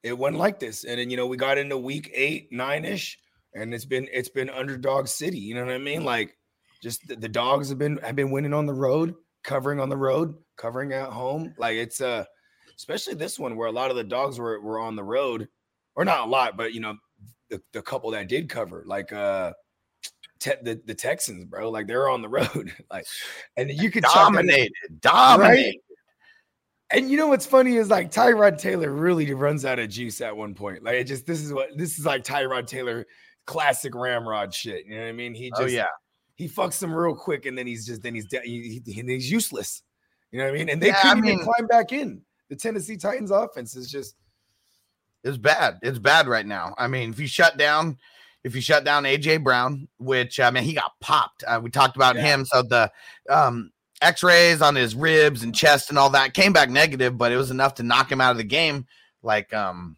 it 0.03 0.17
wasn't 0.17 0.39
like 0.39 0.59
this, 0.59 0.85
and 0.85 0.99
then 0.99 1.11
you 1.11 1.17
know 1.17 1.27
we 1.27 1.37
got 1.37 1.59
into 1.59 1.77
week 1.77 2.11
eight, 2.15 2.49
nine 2.51 2.85
ish, 2.85 3.19
and 3.55 3.75
it's 3.75 3.85
been 3.85 4.09
it's 4.13 4.29
been 4.29 4.51
underdog 4.51 5.09
city. 5.09 5.39
You 5.39 5.55
know 5.55 5.65
what 5.65 5.75
I 5.75 5.79
mean? 5.79 6.05
Like 6.05 6.37
just 6.83 7.07
the, 7.07 7.17
the 7.17 7.29
dogs 7.29 7.69
have 7.69 7.79
been 7.79 7.99
have 7.99 8.17
been 8.17 8.31
winning 8.31 8.55
on 8.55 8.67
the 8.67 8.75
road, 8.75 9.15
covering 9.45 9.81
on 9.81 9.89
the 9.89 9.97
road, 9.97 10.35
covering 10.57 10.93
at 10.93 11.11
home. 11.11 11.55
Like 11.59 11.77
it's 11.77 12.01
uh 12.01 12.25
especially 12.77 13.15
this 13.15 13.39
one 13.39 13.57
where 13.57 13.69
a 13.69 13.73
lot 13.73 13.91
of 13.91 13.97
the 13.97 14.05
dogs 14.05 14.39
were 14.39 14.61
were 14.61 14.81
on 14.81 14.97
the 14.97 15.05
road, 15.05 15.49
or 15.95 16.05
not 16.05 16.27
a 16.27 16.31
lot, 16.31 16.57
but 16.57 16.73
you 16.73 16.81
know 16.81 16.97
the, 17.51 17.61
the 17.73 17.83
couple 17.83 18.11
that 18.13 18.29
did 18.29 18.49
cover, 18.49 18.85
like 18.87 19.13
uh. 19.13 19.53
Te- 20.39 20.53
the, 20.63 20.81
the 20.87 20.95
Texans, 20.95 21.45
bro, 21.45 21.69
like 21.69 21.87
they're 21.87 22.09
on 22.09 22.23
the 22.23 22.29
road, 22.31 22.73
like, 22.91 23.05
and 23.59 23.71
you 23.71 23.91
could 23.91 24.05
dominated, 24.05 24.73
dominated. 25.01 25.67
Right? 25.67 25.75
And 26.93 27.11
you 27.11 27.17
know 27.17 27.29
what's 27.29 27.47
funny 27.47 27.77
is 27.77 27.89
like 27.89 28.11
Tyrod 28.11 28.59
Taylor 28.59 28.91
really 28.91 29.33
runs 29.33 29.65
out 29.65 29.79
of 29.79 29.89
juice 29.89 30.21
at 30.21 30.37
one 30.37 30.55
point. 30.55 30.83
Like 30.83 30.95
it 30.97 31.05
just 31.05 31.27
this 31.27 31.41
is 31.41 31.53
what 31.53 31.69
this 31.77 31.99
is 31.99 32.05
like 32.07 32.25
Tyrod 32.25 32.67
Taylor 32.67 33.07
classic 33.47 33.95
ramrod 33.95 34.53
shit. 34.53 34.85
You 34.87 34.97
know 34.97 35.03
what 35.03 35.09
I 35.09 35.13
mean? 35.13 35.35
He 35.35 35.51
just 35.51 35.63
Oh 35.63 35.67
yeah. 35.67 35.87
he 36.35 36.49
fucks 36.49 36.79
them 36.81 36.93
real 36.93 37.15
quick 37.15 37.47
and 37.47 37.57
then 37.57 37.67
he's 37.67 37.87
just 37.87 38.03
then 38.03 38.15
he's 38.15 38.27
de- 38.27 38.41
he, 38.43 38.83
he- 38.85 39.03
he's 39.03 39.31
useless. 39.31 39.83
You 40.33 40.39
know 40.41 40.47
what 40.47 40.55
I 40.55 40.59
mean? 40.59 40.69
And 40.69 40.83
they 40.83 40.89
yeah, 40.89 41.01
couldn't 41.03 41.19
even 41.27 41.37
mean- 41.39 41.45
climb 41.45 41.67
back 41.69 41.93
in. 41.93 42.23
The 42.49 42.57
Tennessee 42.57 42.97
Titans 42.97 43.31
offense 43.31 43.77
is 43.77 43.89
just 43.91 44.17
It's 45.23 45.37
bad. 45.39 45.79
It's 45.83 45.99
bad 46.01 46.27
right 46.27 46.47
now. 46.47 46.75
I 46.77 46.89
mean, 46.89 47.11
if 47.11 47.21
you 47.21 47.29
shut 47.29 47.57
down, 47.57 47.99
if 48.43 48.55
you 48.57 48.61
shut 48.61 48.85
down 48.85 49.05
AJ 49.05 49.45
Brown, 49.45 49.87
which 49.99 50.41
I 50.41 50.51
mean, 50.51 50.65
he 50.65 50.73
got 50.73 50.93
popped. 51.01 51.45
Uh, 51.47 51.61
we 51.63 51.71
talked 51.71 51.95
about 51.95 52.17
Yeah. 52.17 52.23
him. 52.23 52.45
So 52.47 52.63
the 52.63 52.91
um, 53.29 53.71
X-rays 54.01 54.63
on 54.63 54.75
his 54.75 54.95
ribs 54.95 55.43
and 55.43 55.55
chest 55.55 55.91
and 55.91 55.99
all 55.99 56.11
that 56.11 56.35
came 56.35 56.53
back 56.53 56.71
negative, 56.71 57.19
but 57.19 57.33
it 57.33 57.37
was 57.37 57.51
enough 57.51 57.75
to 57.75 57.83
knock 57.83 58.11
him 58.11 58.21
out 58.21 58.33
of 58.33 58.37
the 58.39 58.45
game. 58.45 58.87
Like, 59.23 59.53
um, 59.53 59.97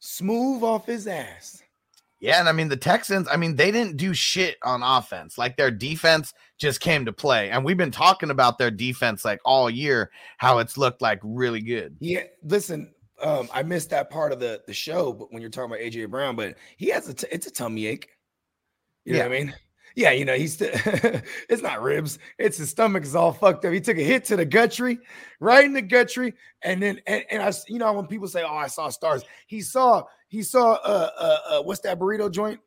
smooth 0.00 0.62
off 0.62 0.86
his 0.86 1.06
ass. 1.06 1.62
yeah, 2.20 2.40
and 2.40 2.48
I 2.48 2.52
mean 2.52 2.68
the 2.68 2.76
Texans. 2.76 3.28
I 3.30 3.36
mean, 3.36 3.56
they 3.56 3.70
didn't 3.70 3.96
do 3.96 4.14
shit 4.14 4.56
on 4.62 4.82
offense. 4.82 5.38
Like 5.38 5.56
their 5.56 5.70
defense 5.70 6.32
just 6.58 6.80
came 6.80 7.04
to 7.04 7.12
play, 7.12 7.50
and 7.50 7.64
we've 7.64 7.76
been 7.76 7.90
talking 7.90 8.30
about 8.30 8.58
their 8.58 8.70
defense 8.70 9.24
like 9.24 9.40
all 9.44 9.70
year, 9.70 10.10
how 10.38 10.58
it's 10.58 10.76
looked 10.76 11.02
like 11.02 11.20
really 11.22 11.60
good. 11.60 11.96
Yeah, 12.00 12.24
listen, 12.42 12.92
um, 13.22 13.48
I 13.52 13.62
missed 13.62 13.90
that 13.90 14.10
part 14.10 14.32
of 14.32 14.40
the 14.40 14.62
the 14.66 14.74
show, 14.74 15.12
but 15.12 15.32
when 15.32 15.40
you're 15.40 15.50
talking 15.50 15.70
about 15.70 15.80
AJ 15.80 16.10
Brown, 16.10 16.34
but 16.36 16.56
he 16.76 16.88
has 16.88 17.08
a 17.08 17.14
t- 17.14 17.28
it's 17.30 17.46
a 17.46 17.50
tummy 17.50 17.86
ache. 17.86 18.08
You 19.04 19.12
know 19.12 19.20
what 19.20 19.26
I 19.26 19.38
mean? 19.38 19.54
Yeah, 19.96 20.10
you 20.10 20.26
know, 20.26 20.34
he's 20.34 20.52
still 20.52 20.70
it's 20.74 21.62
not 21.62 21.82
ribs, 21.82 22.18
it's 22.38 22.58
his 22.58 22.68
stomach 22.68 23.02
is 23.02 23.16
all 23.16 23.32
fucked 23.32 23.64
up. 23.64 23.72
He 23.72 23.80
took 23.80 23.96
a 23.96 24.02
hit 24.02 24.26
to 24.26 24.36
the 24.36 24.44
guttery, 24.44 24.98
right 25.40 25.64
in 25.64 25.72
the 25.72 25.82
guttery, 25.82 26.34
and 26.62 26.82
then 26.82 27.00
and, 27.06 27.24
and 27.30 27.42
I 27.42 27.50
you 27.66 27.78
know 27.78 27.94
when 27.94 28.06
people 28.06 28.28
say, 28.28 28.44
Oh, 28.44 28.54
I 28.54 28.66
saw 28.66 28.90
stars, 28.90 29.24
he 29.46 29.62
saw 29.62 30.04
he 30.28 30.42
saw 30.42 30.74
uh 30.74 31.10
uh, 31.18 31.38
uh 31.48 31.62
what's 31.62 31.80
that 31.80 31.98
burrito 31.98 32.30
joint? 32.30 32.60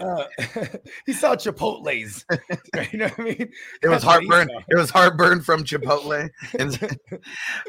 Uh 0.00 0.24
he 1.06 1.12
saw 1.12 1.36
Chipotle's. 1.36 2.24
you 2.92 2.98
know 2.98 3.06
what 3.06 3.20
I 3.20 3.22
mean? 3.22 3.52
It 3.82 3.88
was 3.88 4.02
That's 4.02 4.04
what 4.04 4.22
he 4.22 4.28
heartburn. 4.28 4.64
It 4.68 4.76
was 4.76 4.90
heartburn 4.90 5.40
from 5.40 5.62
Chipotle. 5.62 6.28
And 6.58 6.98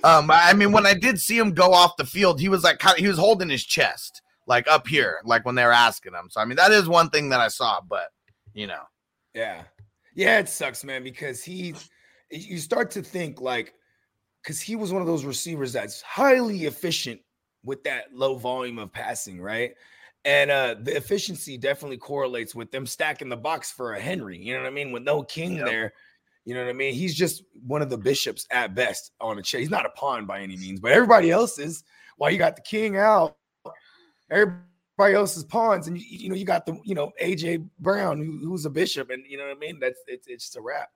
um, 0.03 0.31
I 0.31 0.53
mean, 0.53 0.71
when 0.71 0.87
I 0.87 0.95
did 0.95 1.19
see 1.19 1.37
him 1.37 1.51
go 1.51 1.71
off 1.71 1.97
the 1.97 2.05
field, 2.05 2.39
he 2.39 2.49
was 2.49 2.63
like, 2.63 2.81
he 2.97 3.07
was 3.07 3.19
holding 3.19 3.49
his 3.49 3.63
chest, 3.63 4.23
like 4.47 4.67
up 4.67 4.87
here, 4.87 5.19
like 5.23 5.45
when 5.45 5.53
they 5.53 5.63
were 5.63 5.71
asking 5.71 6.13
him. 6.13 6.29
So 6.31 6.41
I 6.41 6.45
mean, 6.45 6.55
that 6.55 6.71
is 6.71 6.89
one 6.89 7.11
thing 7.11 7.29
that 7.29 7.39
I 7.39 7.47
saw, 7.47 7.79
but 7.87 8.09
you 8.55 8.67
know, 8.67 8.83
Yeah. 9.35 9.65
Yeah, 10.15 10.39
it 10.39 10.49
sucks, 10.49 10.83
man, 10.85 11.03
because 11.03 11.43
he 11.43 11.75
you 12.31 12.57
start 12.59 12.91
to 12.93 13.03
think 13.03 13.41
like 13.41 13.75
because 14.43 14.61
he 14.61 14.75
was 14.75 14.93
one 14.93 15.01
of 15.01 15.07
those 15.07 15.25
receivers 15.25 15.73
that's 15.73 16.01
highly 16.01 16.65
efficient 16.65 17.21
with 17.65 17.83
that 17.85 18.13
low 18.13 18.35
volume 18.35 18.79
of 18.79 18.93
passing, 18.93 19.41
right? 19.41 19.73
And 20.25 20.51
uh 20.51 20.75
the 20.81 20.95
efficiency 20.95 21.57
definitely 21.57 21.97
correlates 21.97 22.55
with 22.55 22.71
them 22.71 22.85
stacking 22.87 23.29
the 23.29 23.37
box 23.37 23.71
for 23.71 23.93
a 23.95 24.01
Henry. 24.01 24.37
You 24.37 24.55
know 24.55 24.61
what 24.61 24.67
I 24.67 24.71
mean? 24.71 24.91
With 24.93 25.03
no 25.03 25.23
king 25.23 25.57
Yep. 25.57 25.65
there, 25.65 25.93
you 26.45 26.55
know 26.55 26.63
what 26.63 26.69
I 26.69 26.73
mean? 26.73 26.93
He's 26.95 27.15
just 27.15 27.43
one 27.67 27.81
of 27.81 27.89
the 27.89 27.97
bishops 27.97 28.47
at 28.51 28.75
best 28.75 29.11
on 29.21 29.39
a 29.39 29.43
chair. 29.43 29.61
He's 29.61 29.69
not 29.71 29.85
a 29.85 29.91
pawn 29.91 30.25
by 30.25 30.41
any 30.41 30.57
means, 30.57 30.79
but 30.79 30.93
everybody 30.93 31.31
else 31.31 31.59
is. 31.59 31.83
While 32.17 32.31
you 32.31 32.37
got 32.39 32.55
the 32.55 32.61
king 32.63 32.97
out, 32.97 33.37
everybody 34.31 34.59
else 34.99 35.13
else's 35.15 35.43
pawns, 35.43 35.87
and 35.87 35.97
you, 35.97 36.05
you 36.07 36.29
know 36.29 36.35
you 36.35 36.45
got 36.45 36.65
the 36.65 36.79
you 36.83 36.95
know 36.95 37.11
AJ 37.21 37.67
Brown 37.79 38.17
who, 38.19 38.39
who's 38.47 38.65
a 38.65 38.69
bishop, 38.69 39.09
and 39.09 39.23
you 39.27 39.37
know 39.37 39.45
what 39.47 39.57
I 39.57 39.59
mean. 39.59 39.79
That's 39.79 39.99
it's 40.07 40.27
it's 40.27 40.43
just 40.45 40.55
a 40.57 40.61
wrap. 40.61 40.89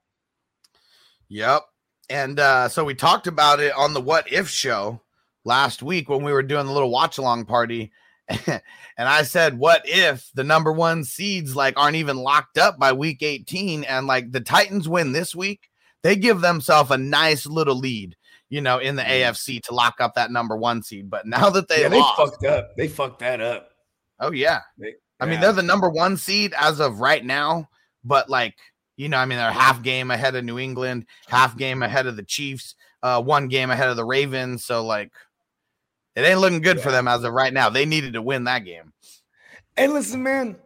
yep. 1.27 1.63
And 2.10 2.39
uh, 2.39 2.70
so 2.70 2.84
we 2.84 2.96
talked 2.96 3.27
about 3.27 3.60
it 3.60 3.72
on 3.74 3.94
the 3.94 4.01
What 4.01 4.32
If 4.32 4.50
show 4.50 5.00
last 5.46 5.84
week 5.84 6.10
when 6.10 6.24
we 6.24 6.34
were 6.34 6.41
doing 6.41 6.65
the 6.65 6.72
little 6.72 6.89
watch 6.89 7.18
along 7.20 7.46
party. 7.46 7.91
and 8.48 8.62
I 8.98 9.24
said, 9.24 9.58
what 9.58 9.82
if 9.86 10.29
the 10.34 10.44
number 10.44 10.72
one 10.72 11.03
seeds 11.03 11.56
like 11.56 11.75
aren't 11.77 11.96
even 11.98 12.18
locked 12.18 12.58
up 12.58 12.79
by 12.79 12.94
week 12.94 13.22
18 13.22 13.84
and 13.84 14.08
like 14.08 14.32
the 14.32 14.41
Titans 14.41 14.89
win 14.89 15.12
this 15.12 15.36
week? 15.36 15.70
They 16.01 16.15
give 16.15 16.41
themselves 16.41 16.89
a 16.91 16.98
nice 16.98 17.46
little 17.46 17.75
lead, 17.77 18.15
you 18.50 18.62
know, 18.62 18.79
in 18.79 18.96
the 18.96 19.03
Mhm. 19.03 19.22
AFC 19.22 19.62
to 19.63 19.74
lock 19.75 19.96
up 20.00 20.15
that 20.15 20.32
number 20.32 20.56
one 20.58 20.82
seed. 20.82 21.10
But 21.12 21.27
now 21.27 21.50
that 21.51 21.68
they 21.68 21.82
yeah, 21.82 21.89
they 21.89 22.00
lost, 22.00 22.18
fucked 22.18 22.46
up. 22.46 22.75
They 22.75 22.88
fucked 22.88 23.20
that 23.20 23.39
up. 23.41 23.68
Oh 24.19 24.31
yeah. 24.31 24.61
They- 24.77 24.95
I 25.21 25.25
mean, 25.25 25.41
they're 25.41 25.51
the 25.51 25.61
number 25.63 25.89
one 25.89 26.15
seed 26.15 26.53
as 26.57 26.79
of 26.79 27.01
right 27.01 27.25
now, 27.25 27.67
but 28.05 28.29
like, 28.29 28.55
you 28.95 29.09
know, 29.09 29.17
I 29.17 29.25
mean, 29.25 29.38
they're 29.38 29.51
half 29.51 29.83
game 29.83 30.11
ahead 30.11 30.33
of 30.35 30.45
New 30.45 30.57
England, 30.57 31.07
half 31.27 31.57
game 31.57 31.83
ahead 31.83 32.07
of 32.07 32.15
the 32.15 32.23
Chiefs, 32.23 32.75
uh, 33.03 33.21
one 33.21 33.49
game 33.49 33.69
ahead 33.69 33.89
of 33.89 33.97
the 33.97 34.05
Ravens. 34.05 34.63
So 34.63 34.85
like 34.85 35.11
it 36.15 36.21
ain't 36.21 36.39
looking 36.39 36.61
good 36.61 36.79
for 36.79 36.91
them 36.91 37.07
as 37.07 37.23
of 37.23 37.33
right 37.33 37.53
now. 37.53 37.69
They 37.69 37.85
needed 37.85 38.13
to 38.13 38.21
win 38.21 38.45
that 38.45 38.59
game. 38.65 38.93
And 39.75 39.93
listen, 39.93 40.23
man, 40.23 40.57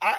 I, 0.00 0.16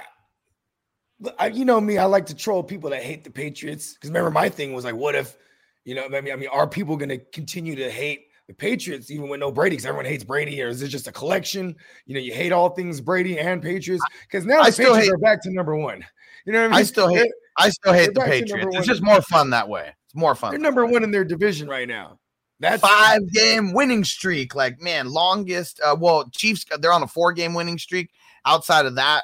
I 1.40 1.48
you 1.48 1.66
know 1.66 1.80
me, 1.80 1.98
I 1.98 2.06
like 2.06 2.28
to 2.28 2.36
troll 2.36 2.64
people 2.64 2.90
that 2.92 3.04
hate 3.04 3.24
the 3.24 3.32
Patriots. 3.32 3.94
Because 3.94 4.10
remember, 4.10 4.32
my 4.32 4.50
thing 4.50 4.74
was 4.74 4.86
like, 4.86 4.96
what 4.96 5.16
if, 5.16 5.38
you 5.86 5.96
know, 5.96 6.06
I 6.06 6.22
mean, 6.22 6.34
I 6.34 6.36
mean, 6.36 6.50
are 6.50 6.68
people 6.68 6.98
going 6.98 7.10
to 7.10 7.18
continue 7.18 7.76
to 7.76 7.90
hate 7.90 8.27
the 8.48 8.54
Patriots 8.54 9.12
even 9.12 9.30
with 9.30 9.40
no 9.40 9.52
Brady? 9.52 9.76
Because 9.76 9.86
everyone 9.86 10.06
hates 10.06 10.24
Brady, 10.24 10.62
or 10.62 10.68
is 10.70 10.82
it 10.82 10.88
just 10.88 11.08
a 11.08 11.12
collection? 11.12 11.76
You 12.06 12.16
know, 12.16 12.20
you 12.22 12.34
hate 12.34 12.52
all 12.52 12.70
things 12.70 13.02
Brady 13.02 13.38
and 13.40 13.62
Patriots. 13.62 14.04
Because 14.24 14.46
now 14.46 14.62
I 14.62 14.68
the 14.68 14.72
still 14.72 14.86
Patriots 14.96 15.08
hate- 15.08 15.14
are 15.14 15.18
back 15.18 15.42
to 15.44 15.52
number 15.52 15.76
one. 15.76 16.06
You 16.46 16.54
know 16.54 16.60
what 16.62 16.66
I 16.66 16.70
mean? 16.70 16.76
I 16.80 16.84
still 16.84 17.08
hate 17.14 17.32
I 17.58 17.70
still 17.70 17.94
hate 17.94 18.14
the 18.14 18.22
They're 18.22 18.30
back 18.30 18.34
to 18.34 18.46
number 18.46 18.66
Patriots. 18.68 18.78
It's 18.78 18.88
just 18.88 19.02
more 19.04 19.22
fun 19.22 19.50
that 19.50 19.68
way. 19.68 19.92
It's 20.06 20.16
more 20.16 20.34
They're, 20.34 20.52
they're 20.52 20.60
fun. 20.60 20.62
number 20.62 20.86
one 20.86 21.04
in 21.04 21.12
their 21.12 21.26
division 21.26 21.68
right 21.68 21.88
now. 21.88 22.20
That's 22.60 22.82
Five 22.82 23.22
game 23.34 23.74
winning 23.74 24.04
streak. 24.04 24.56
Like, 24.56 24.82
man, 24.82 25.10
longest 25.10 25.80
uh 25.86 25.96
well, 26.00 26.28
Chiefs 26.30 26.66
they're 26.80 26.94
on 26.94 27.04
a 27.04 27.08
four 27.08 27.34
game 27.34 27.54
winning 27.54 27.78
streak. 27.78 28.10
Outside 28.46 28.86
of 28.86 28.96
that, 28.96 29.24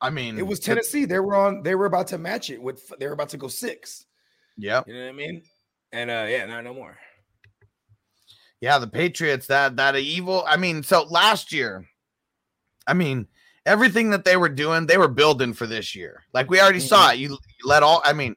I 0.00 0.10
mean 0.10 0.38
It 0.38 0.46
was 0.46 0.58
Tennessee. 0.58 1.04
They 1.04 1.18
were 1.20 1.36
on. 1.36 1.62
They 1.62 1.74
were 1.74 1.86
about 1.86 2.06
to 2.08 2.18
match 2.18 2.50
it 2.50 2.62
with. 2.62 2.90
They 2.98 3.06
were 3.06 3.12
about 3.12 3.28
to 3.30 3.36
go 3.36 3.46
six. 3.48 4.06
Yeah, 4.56 4.82
You 4.86 4.94
know 4.94 5.02
what 5.02 5.08
I 5.10 5.12
mean? 5.12 5.42
And 5.92 6.10
uh 6.10 6.26
yeah, 6.28 6.46
no, 6.46 6.60
no 6.62 6.72
more. 6.74 6.96
Yeah, 8.60 8.78
the 8.78 8.88
Patriots, 8.88 9.46
that 9.46 9.76
that 9.76 9.96
evil. 9.96 10.44
I 10.46 10.56
mean, 10.56 10.82
so 10.82 11.04
last 11.04 11.52
year, 11.52 11.86
I 12.86 12.94
mean, 12.94 13.28
everything 13.64 14.10
that 14.10 14.24
they 14.24 14.36
were 14.36 14.48
doing, 14.48 14.86
they 14.86 14.98
were 14.98 15.08
building 15.08 15.52
for 15.52 15.66
this 15.66 15.94
year. 15.94 16.24
Like 16.32 16.50
we 16.50 16.60
already 16.60 16.80
saw 16.80 17.08
mm-hmm. 17.08 17.14
it. 17.14 17.18
You, 17.18 17.30
you 17.30 17.66
let 17.68 17.82
all. 17.82 18.02
I 18.04 18.12
mean, 18.12 18.34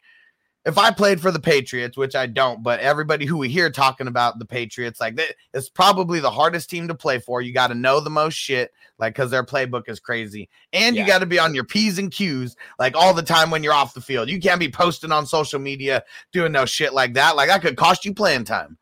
if 0.63 0.78
I 0.78 0.92
played 0.92 1.20
for 1.20 1.32
the 1.32 1.40
Patriots, 1.40 1.98
which 1.98 2.13
I 2.16 2.28
don't, 2.28 2.62
but 2.62 2.80
everybody 2.82 3.25
who 3.25 3.38
we 3.38 3.50
hear 3.50 3.72
talking 3.72 4.08
about 4.08 4.38
the 4.38 4.46
Patriots, 4.46 5.01
like 5.01 5.16
that, 5.16 5.34
it's 5.56 5.70
probably 5.70 6.20
the 6.20 6.30
hardest 6.30 6.70
team 6.70 6.88
to 6.88 6.94
play 6.94 7.18
for. 7.18 7.42
You 7.42 7.51
got 7.51 7.68
to 7.68 7.75
know 7.75 8.00
the 8.00 8.12
most 8.12 8.36
shit, 8.36 8.72
like 9.00 9.16
because 9.16 9.32
their 9.32 9.44
playbook 9.44 9.90
is 9.90 10.00
crazy, 10.00 10.50
and 10.72 10.96
you 10.96 11.08
got 11.08 11.20
to 11.20 11.25
be 11.25 11.40
on 11.40 11.56
your 11.56 11.63
p's 11.63 11.98
and 11.98 12.12
q's 12.12 12.56
like 12.78 12.96
all 12.96 13.16
the 13.16 13.24
time 13.24 13.50
when 13.50 13.63
you're 13.63 13.74
off 13.74 13.96
the 13.96 14.01
field. 14.01 14.30
You 14.30 14.40
can't 14.40 14.60
be 14.60 14.70
posting 14.70 15.12
on 15.12 15.25
social 15.25 15.60
media 15.60 16.04
doing 16.32 16.51
no 16.51 16.66
shit 16.66 16.94
like 16.94 17.16
that. 17.16 17.36
Like 17.36 17.50
that 17.50 17.63
could 17.63 17.78
cost 17.78 18.06
you 18.06 18.13
playing 18.13 18.44
time. 18.44 18.78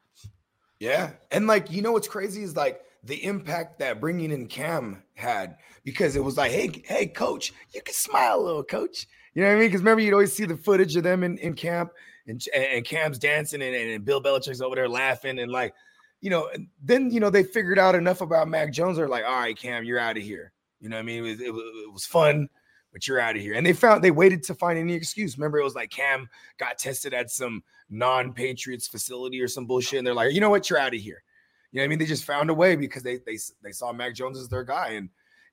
Yeah. 0.80 1.12
And 1.32 1.48
like, 1.48 1.72
you 1.72 1.82
know 1.82 1.92
what's 1.92 2.08
crazy 2.08 2.44
is 2.44 2.56
like 2.56 2.82
the 3.04 3.24
impact 3.24 3.80
that 3.80 4.00
bringing 4.00 4.32
in 4.32 4.48
Cam 4.48 5.04
had 5.16 5.58
because 5.84 6.16
it 6.16 6.24
was 6.24 6.38
like, 6.38 6.52
hey, 6.52 6.72
hey, 6.86 7.08
coach, 7.08 7.54
you 7.74 7.82
can 7.82 7.94
smile 7.94 8.40
a 8.40 8.42
little, 8.42 8.64
coach. 8.64 9.08
You 9.34 9.42
know 9.42 9.50
what 9.50 9.56
I 9.56 9.60
mean? 9.60 9.68
Because 9.68 9.82
remember, 9.82 10.02
you'd 10.02 10.14
always 10.14 10.34
see 10.34 10.46
the 10.46 10.58
footage 10.58 10.96
of 10.96 11.04
them 11.04 11.24
in, 11.24 11.38
in 11.38 11.54
camp 11.54 11.92
and, 12.28 12.42
and 12.54 12.86
Cam's 12.86 13.20
dancing 13.20 13.62
and, 13.62 13.76
and 13.76 14.06
Bill 14.06 14.22
Belichick's 14.22 14.62
over 14.62 14.76
there 14.76 14.90
laughing 14.90 15.40
and 15.40 15.52
like, 15.52 15.74
you 16.22 16.30
know, 16.30 16.50
then, 16.84 17.12
you 17.12 17.20
know, 17.20 17.30
they 17.30 17.44
figured 17.44 17.80
out 17.80 17.96
enough 17.96 18.22
about 18.22 18.50
Mac 18.50 18.74
Jones. 18.74 18.98
They're 18.98 19.08
like, 19.08 19.24
all 19.24 19.40
right, 19.40 19.58
Cam, 19.58 19.86
you're 19.86 20.00
out 20.00 20.18
of 20.18 20.24
here. 20.24 20.52
You 20.80 20.90
know 20.90 20.98
what 20.98 21.02
I 21.02 21.06
mean? 21.06 21.26
It 21.26 21.30
was, 21.30 21.42
it 21.42 21.54
was, 21.54 21.64
it 21.84 21.94
was 21.94 22.06
fun, 22.06 22.50
but 22.92 23.08
you're 23.08 23.20
out 23.20 23.36
of 23.36 23.42
here. 23.42 23.54
And 23.54 23.66
they 23.66 23.74
found, 23.74 24.04
they 24.04 24.12
waited 24.12 24.44
to 24.44 24.56
find 24.56 24.78
any 24.78 24.94
excuse. 24.94 25.38
Remember, 25.38 25.60
it 25.60 25.64
was 25.64 25.76
like 25.76 25.90
Cam 25.90 26.30
got 26.58 26.78
tested 26.78 27.14
at 27.14 27.30
some 27.32 27.64
non-Patriots 27.90 28.88
facility 28.88 29.42
or 29.42 29.48
some 29.48 29.66
bullshit, 29.66 30.00
and 30.00 30.08
they're 30.08 30.14
like, 30.14 30.34
you 30.34 30.42
know 30.42 30.50
what, 30.50 30.70
you're 30.70 30.80
out 30.80 30.94
of 30.94 31.00
here. 31.00 31.24
You 31.72 31.78
know 31.78 31.84
what 31.84 31.86
I 31.86 31.88
mean? 31.90 32.00
They 32.00 32.06
just 32.06 32.26
found 32.26 32.50
a 32.50 32.54
way 32.54 32.76
because 32.76 33.04
they 33.04 33.18
they 33.26 33.38
they 33.64 33.72
saw 33.72 33.94
Mac 33.94 34.16
Jones 34.16 34.40
as 34.40 34.50
their 34.50 34.64
guy, 34.64 34.90
and 34.90 35.10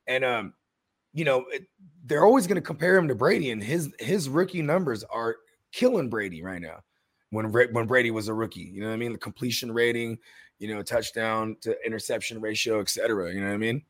and 0.07 0.25
um, 0.25 0.53
you 1.13 1.25
know, 1.25 1.45
it, 1.51 1.67
they're 2.05 2.25
always 2.25 2.47
going 2.47 2.55
to 2.55 2.61
compare 2.61 2.97
him 2.97 3.07
to 3.07 3.15
Brady, 3.15 3.51
and 3.51 3.63
his 3.63 3.91
his 3.99 4.27
rookie 4.27 4.63
numbers 4.63 5.03
are 5.03 5.35
killing 5.71 6.09
Brady 6.09 6.41
right 6.41 6.61
now. 6.61 6.79
When 7.29 7.51
when 7.51 7.85
Brady 7.85 8.09
was 8.09 8.29
a 8.29 8.33
rookie, 8.33 8.61
you 8.61 8.81
know 8.81 8.87
what 8.87 8.93
I 8.93 8.97
mean? 8.97 9.11
The 9.11 9.17
completion 9.19 9.71
rating, 9.71 10.17
you 10.57 10.73
know, 10.73 10.81
touchdown 10.81 11.55
to 11.61 11.75
interception 11.85 12.41
ratio, 12.41 12.79
etc. 12.79 13.31
You 13.31 13.41
know 13.41 13.47
what 13.47 13.53
I 13.53 13.57
mean? 13.57 13.83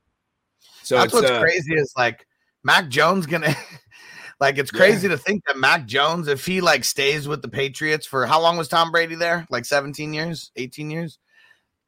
So 0.84 0.96
That's 0.96 1.06
it's, 1.06 1.14
what's 1.14 1.30
uh, 1.30 1.40
crazy 1.40 1.76
is 1.76 1.94
like 1.96 2.28
Mac 2.64 2.90
Jones 2.90 3.26
gonna 3.26 3.56
like 4.40 4.58
it's 4.58 4.72
Yeah. 4.72 4.80
crazy 4.80 5.08
to 5.08 5.18
think 5.18 5.44
that 5.48 5.58
Mac 5.58 5.86
Jones, 5.86 6.28
if 6.28 6.46
he 6.46 6.62
like 6.62 6.84
stays 6.84 7.28
with 7.28 7.42
the 7.42 7.50
Patriots 7.50 8.06
for 8.06 8.26
how 8.26 8.42
long 8.42 8.58
was 8.58 8.68
Tom 8.68 8.92
Brady 8.92 9.16
there? 9.16 9.46
Like 9.50 9.66
17 9.66 10.14
years, 10.14 10.52
18 10.56 10.90
years? 10.90 11.20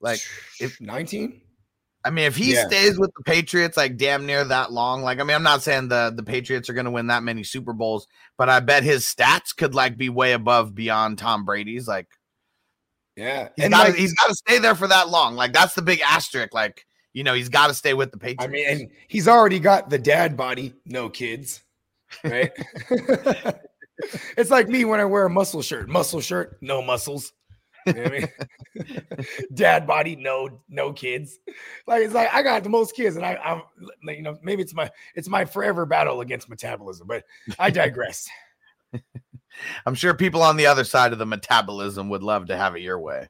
Like 0.02 0.22
if 0.60 0.80
19. 0.80 1.42
I 2.06 2.12
mean 2.12 2.26
if 2.26 2.36
he 2.38 2.54
Yeah. 2.54 2.66
stays 2.68 2.98
with 2.98 3.12
the 3.18 3.24
Patriots 3.24 3.76
like 3.76 3.98
damn 3.98 4.26
near 4.26 4.44
that 4.46 4.72
long, 4.72 5.02
like 5.02 5.20
I 5.20 5.24
mean 5.24 5.36
I'm 5.36 5.44
not 5.44 5.64
saying 5.64 5.90
the 5.90 6.14
the 6.16 6.24
Patriots 6.24 6.70
are 6.70 6.74
gonna 6.74 6.92
win 6.92 7.08
that 7.08 7.24
many 7.24 7.44
Super 7.44 7.74
Bowls, 7.74 8.08
but 8.38 8.48
I 8.50 8.62
bet 8.62 8.84
his 8.84 9.04
stats 9.06 9.56
could 9.56 9.76
like 9.76 9.98
be 9.98 10.10
way 10.10 10.32
above 10.34 10.74
beyond 10.74 11.18
Tom 11.18 11.44
Brady's. 11.46 11.88
Like 11.88 12.08
Yeah, 13.18 13.50
he's 13.58 13.68
got 13.70 13.90
like, 13.90 13.96
he's 13.96 14.14
got 14.14 14.28
to 14.28 14.36
stay 14.36 14.60
there 14.60 14.76
for 14.76 14.88
that 14.88 15.10
long. 15.10 15.36
Like 15.36 15.52
that's 15.52 15.74
the 15.76 15.82
big 15.82 16.00
asterisk. 16.00 16.54
Like 16.54 16.86
you 17.14 17.24
know 17.24 17.34
he's 17.34 17.50
got 17.50 17.68
to 17.68 17.74
stay 17.74 17.94
with 17.94 18.12
the 18.12 18.18
Patriots. 18.18 18.44
I 18.44 18.48
mean, 18.48 18.92
he's 19.08 19.28
already 19.28 19.60
got 19.60 19.90
the 19.90 19.98
dad 19.98 20.38
body, 20.38 20.74
no 20.86 21.10
kids, 21.10 21.62
right? 22.24 22.52
it's 24.38 24.52
like 24.52 24.68
me 24.68 24.86
when 24.86 25.00
I 25.00 25.06
wear 25.06 25.26
a 25.26 25.30
muscle 25.30 25.62
shirt, 25.62 25.90
muscle 25.90 26.22
shirt, 26.22 26.58
no 26.62 26.82
muscles. 26.82 27.34
You 27.86 27.94
know 27.94 28.04
I 28.04 28.10
mean? 28.10 28.28
dad 29.54 29.88
body, 29.88 30.16
no, 30.16 30.62
no 30.70 30.94
kids. 30.94 31.40
Like 31.88 32.04
it's 32.04 32.14
like 32.14 32.34
I 32.34 32.44
got 32.44 32.64
the 32.64 32.70
most 32.70 32.96
kids, 32.96 33.16
and 33.16 33.26
I, 33.26 33.36
I'm, 33.36 33.62
you 34.04 34.22
know, 34.22 34.38
maybe 34.42 34.62
it's 34.62 34.74
my, 34.74 34.90
it's 35.16 35.30
my 35.30 35.46
forever 35.46 35.86
battle 35.86 36.22
against 36.22 36.50
metabolism. 36.50 37.08
But 37.08 37.24
I 37.58 37.70
digress. 37.70 38.28
I'm 39.86 39.96
sure 39.96 40.14
people 40.14 40.42
on 40.42 40.58
the 40.58 40.68
other 40.68 40.84
side 40.84 41.14
of 41.14 41.20
the 41.20 41.26
metabolism 41.26 42.10
would 42.10 42.24
love 42.24 42.48
to 42.48 42.58
have 42.58 42.76
it 42.76 42.82
your 42.82 43.00
way. 43.00 43.28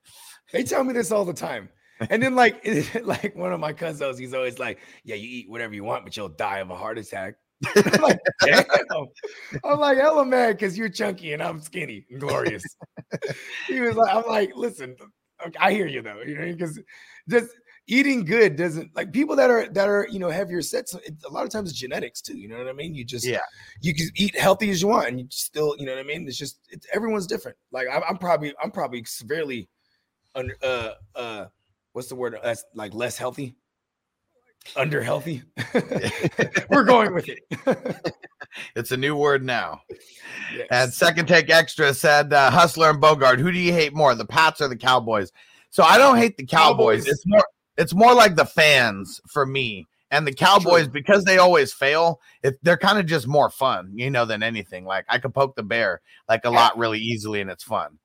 They 0.51 0.63
tell 0.63 0.83
me 0.83 0.93
this 0.93 1.11
all 1.11 1.25
the 1.25 1.33
time. 1.33 1.69
And 2.09 2.23
then 2.23 2.35
like 2.35 2.65
like 3.03 3.35
one 3.35 3.53
of 3.53 3.59
my 3.59 3.73
cousins, 3.73 4.17
he's 4.17 4.33
always 4.33 4.59
like, 4.59 4.79
"Yeah, 5.03 5.15
you 5.15 5.27
eat 5.27 5.49
whatever 5.49 5.73
you 5.73 5.83
want, 5.83 6.03
but 6.03 6.15
you'll 6.15 6.29
die 6.29 6.59
of 6.59 6.69
a 6.69 6.75
heart 6.75 6.97
attack." 6.97 7.35
I'm 7.75 8.01
like, 8.01 8.19
damn. 8.45 8.63
I'm 9.65 9.79
like, 9.79 9.97
hella 9.97 10.25
mad 10.25 10.53
because 10.53 10.77
you're 10.77 10.87
chunky 10.87 11.33
and 11.33 11.43
I'm 11.43 11.59
skinny 11.59 12.05
and 12.09 12.19
glorious. 12.19 12.63
he 13.67 13.81
was 13.81 13.97
like, 13.97 14.15
I'm 14.15 14.23
like, 14.27 14.53
listen, 14.55 14.95
I 15.59 15.73
hear 15.73 15.87
you 15.87 16.01
though, 16.01 16.21
you 16.21 16.37
know, 16.37 16.45
because 16.45 16.79
just 17.29 17.49
eating 17.87 18.23
good 18.23 18.55
doesn't 18.55 18.95
like 18.95 19.11
people 19.11 19.35
that 19.35 19.49
are 19.49 19.67
that 19.69 19.89
are 19.89 20.07
you 20.11 20.19
know 20.19 20.29
heavier 20.29 20.61
sets. 20.61 20.95
A 20.95 21.29
lot 21.29 21.43
of 21.43 21.49
times 21.49 21.69
it's 21.69 21.79
genetics 21.79 22.21
too. 22.21 22.37
You 22.37 22.47
know 22.47 22.57
what 22.57 22.67
I 22.67 22.73
mean? 22.73 22.93
You 22.95 23.03
just 23.03 23.25
Yeah. 23.25 23.39
you 23.81 23.93
can 23.93 24.07
eat 24.15 24.37
healthy 24.37 24.69
as 24.69 24.81
you 24.81 24.87
want, 24.87 25.07
and 25.09 25.19
you 25.19 25.27
still, 25.29 25.75
you 25.77 25.85
know 25.85 25.93
what 25.93 25.99
I 25.99 26.03
mean. 26.03 26.27
It's 26.27 26.37
just 26.37 26.59
it's, 26.69 26.87
everyone's 26.93 27.27
different. 27.27 27.57
Like 27.71 27.87
I'm, 27.91 28.03
I'm 28.07 28.17
probably 28.17 28.53
I'm 28.63 28.71
probably 28.71 29.03
severely 29.03 29.67
under 30.35 30.55
uh 30.63 30.91
uh 31.15 31.45
what's 31.99 32.07
the 32.07 32.15
word 32.15 32.39
that's 32.41 32.63
like 32.75 32.93
less 32.93 33.17
healthy 33.17 33.57
under 34.77 35.01
healthy 35.01 35.43
we're 36.69 36.85
going 36.85 37.13
with 37.13 37.27
it 37.27 38.13
It's 38.75 38.91
a 38.91 38.97
new 38.97 39.15
word 39.15 39.43
now. 39.43 39.81
Yes. 40.55 40.67
And 40.71 40.93
second 40.93 41.27
take 41.27 41.49
extra 41.49 41.93
said 41.93 42.33
uh, 42.33 42.49
Hustler 42.49 42.89
and 42.89 43.01
Bogart. 43.01 43.39
Who 43.39 43.51
do 43.51 43.59
you 43.59 43.73
hate 43.73 43.93
more, 43.93 44.15
the 44.15 44.25
Pats 44.25 44.61
or 44.61 44.67
the 44.67 44.77
Cowboys? 44.77 45.31
So 45.69 45.83
I 45.83 45.97
don't 45.97 46.17
hate 46.17 46.37
the 46.37 46.45
Cowboys. 46.45 47.03
Cowboys. 47.03 47.07
It's 47.07 47.23
more 47.27 47.43
it's 47.77 47.93
more 47.93 48.13
like 48.13 48.35
the 48.35 48.45
fans 48.45 49.21
for 49.29 49.45
me. 49.45 49.85
And 50.09 50.25
the 50.25 50.33
Cowboys, 50.33 50.85
True. 50.85 50.93
because 50.93 51.23
they 51.25 51.37
always 51.37 51.71
fail, 51.71 52.19
it, 52.41 52.57
they're 52.63 52.77
kind 52.77 52.97
of 52.97 53.05
just 53.05 53.27
more 53.27 53.51
fun, 53.51 53.91
you 53.93 54.09
know, 54.09 54.25
than 54.25 54.41
anything. 54.41 54.85
Like 54.85 55.05
I 55.07 55.19
could 55.19 55.35
poke 55.35 55.55
the 55.55 55.61
bear 55.61 56.01
like 56.27 56.45
a 56.45 56.49
lot 56.49 56.75
really 56.79 56.97
easily, 56.97 57.41
and 57.41 57.51
it's 57.51 57.63
fun. 57.63 57.99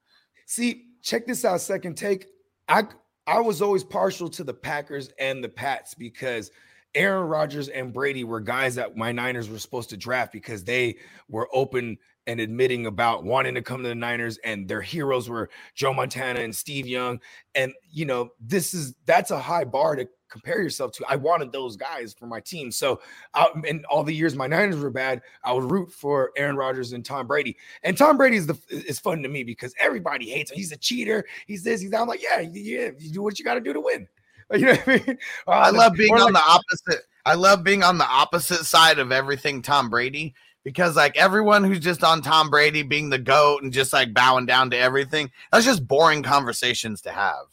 see 0.47 0.83
check 1.03 1.27
this 1.27 1.45
out 1.45 1.61
second 1.61 1.95
take 1.95 2.27
i 2.69 2.83
i 3.27 3.41
was 3.41 3.63
always 3.63 3.85
partial 3.85 4.29
to 4.29 4.45
the 4.45 4.55
packers 4.55 5.11
and 5.19 5.43
the 5.43 5.49
pats 5.49 5.95
because 5.95 6.51
aaron 6.95 7.29
Rodgers 7.29 7.69
and 7.69 7.93
brady 7.93 8.25
were 8.25 8.41
guys 8.41 8.75
that 8.75 8.97
my 8.97 9.13
niners 9.13 9.49
were 9.49 9.59
supposed 9.59 9.91
to 9.91 9.97
draft 9.97 10.33
because 10.33 10.65
they 10.65 10.97
were 11.29 11.49
open 11.53 11.99
and 12.27 12.41
admitting 12.41 12.87
about 12.87 13.25
wanting 13.25 13.55
to 13.55 13.63
come 13.63 13.83
to 13.83 13.89
the 13.89 13.95
niners 13.95 14.39
and 14.45 14.69
their 14.69 14.81
heroes 14.81 15.29
were 15.29 15.51
joe 15.75 15.93
montana 15.93 16.41
and 16.41 16.55
steve 16.55 16.87
young. 16.87 17.21
And 17.55 17.73
you 17.91 18.07
know 18.07 18.31
this 18.41 18.75
is 18.75 18.95
that's 19.05 19.31
a 19.31 19.39
high 19.39 19.65
bar 19.65 19.97
to 19.97 20.09
compare 20.35 20.61
yourself 20.61 20.93
to 20.93 21.05
i 21.09 21.17
wanted 21.17 21.53
those 21.53 21.77
guys 21.77 22.13
for 22.13 22.27
my 22.27 22.41
team 22.41 22.71
so 22.71 23.01
uh, 23.35 23.47
in 23.65 23.85
all 23.87 24.03
the 24.03 24.15
years 24.15 24.35
my 24.35 24.47
niners 24.47 24.77
were 24.77 24.91
bad 24.91 25.23
i 25.45 25.53
would 25.53 25.71
root 25.71 25.91
for 25.93 26.33
aaron 26.37 26.57
Rodgers 26.57 26.93
and 26.93 27.05
tom 27.05 27.27
brady 27.27 27.57
and 27.85 27.97
Tom 27.97 28.17
Brady 28.17 28.37
is 28.37 28.47
the 28.47 28.59
is 28.71 28.99
fun 28.99 29.23
to 29.23 29.29
me 29.29 29.45
because 29.45 29.75
everybody 29.81 30.29
hates 30.29 30.51
him. 30.51 30.57
He's 30.57 30.73
a 30.73 30.77
cheater. 30.77 31.25
He's 31.47 31.63
this. 31.63 31.81
He's 31.81 31.91
that. 31.91 32.01
I'm 32.01 32.09
like, 32.09 32.23
yeah, 32.23 32.41
yeah. 32.41 32.91
You 32.99 33.11
do 33.13 33.23
what 33.23 33.39
you 33.39 33.45
got 33.45 33.55
to 33.55 33.61
do 33.61 33.73
to 33.73 33.81
win. 33.81 34.09
You 34.55 34.67
know 34.67 34.75
what 34.75 34.89
I 34.89 35.03
mean? 35.07 35.19
Or 35.47 35.55
I 35.55 35.71
love 35.71 35.95
being 35.95 36.13
on 36.13 36.33
like- 36.33 36.35
the 36.35 36.51
opposite. 36.51 37.07
I 37.25 37.35
love 37.35 37.65
being 37.65 37.83
on 37.83 37.97
the 37.97 38.07
opposite 38.07 38.65
side 38.65 38.99
of 38.99 39.11
everything 39.11 39.63
Tom 39.63 39.89
Brady 39.89 40.35
because 40.65 40.97
like 40.97 41.17
everyone 41.17 41.65
who's 41.65 41.81
just 41.81 42.05
on 42.05 42.21
Tom 42.21 42.51
Brady 42.51 42.83
being 42.83 43.09
the 43.09 43.19
goat 43.19 43.63
and 43.63 43.73
just 43.73 43.95
like 43.95 44.13
bowing 44.13 44.45
down 44.45 44.69
to 44.71 44.79
everything, 44.79 45.31
that's 45.51 45.65
just 45.65 45.89
boring 45.89 46.23
conversations 46.23 47.01
to 47.03 47.11
have. 47.11 47.47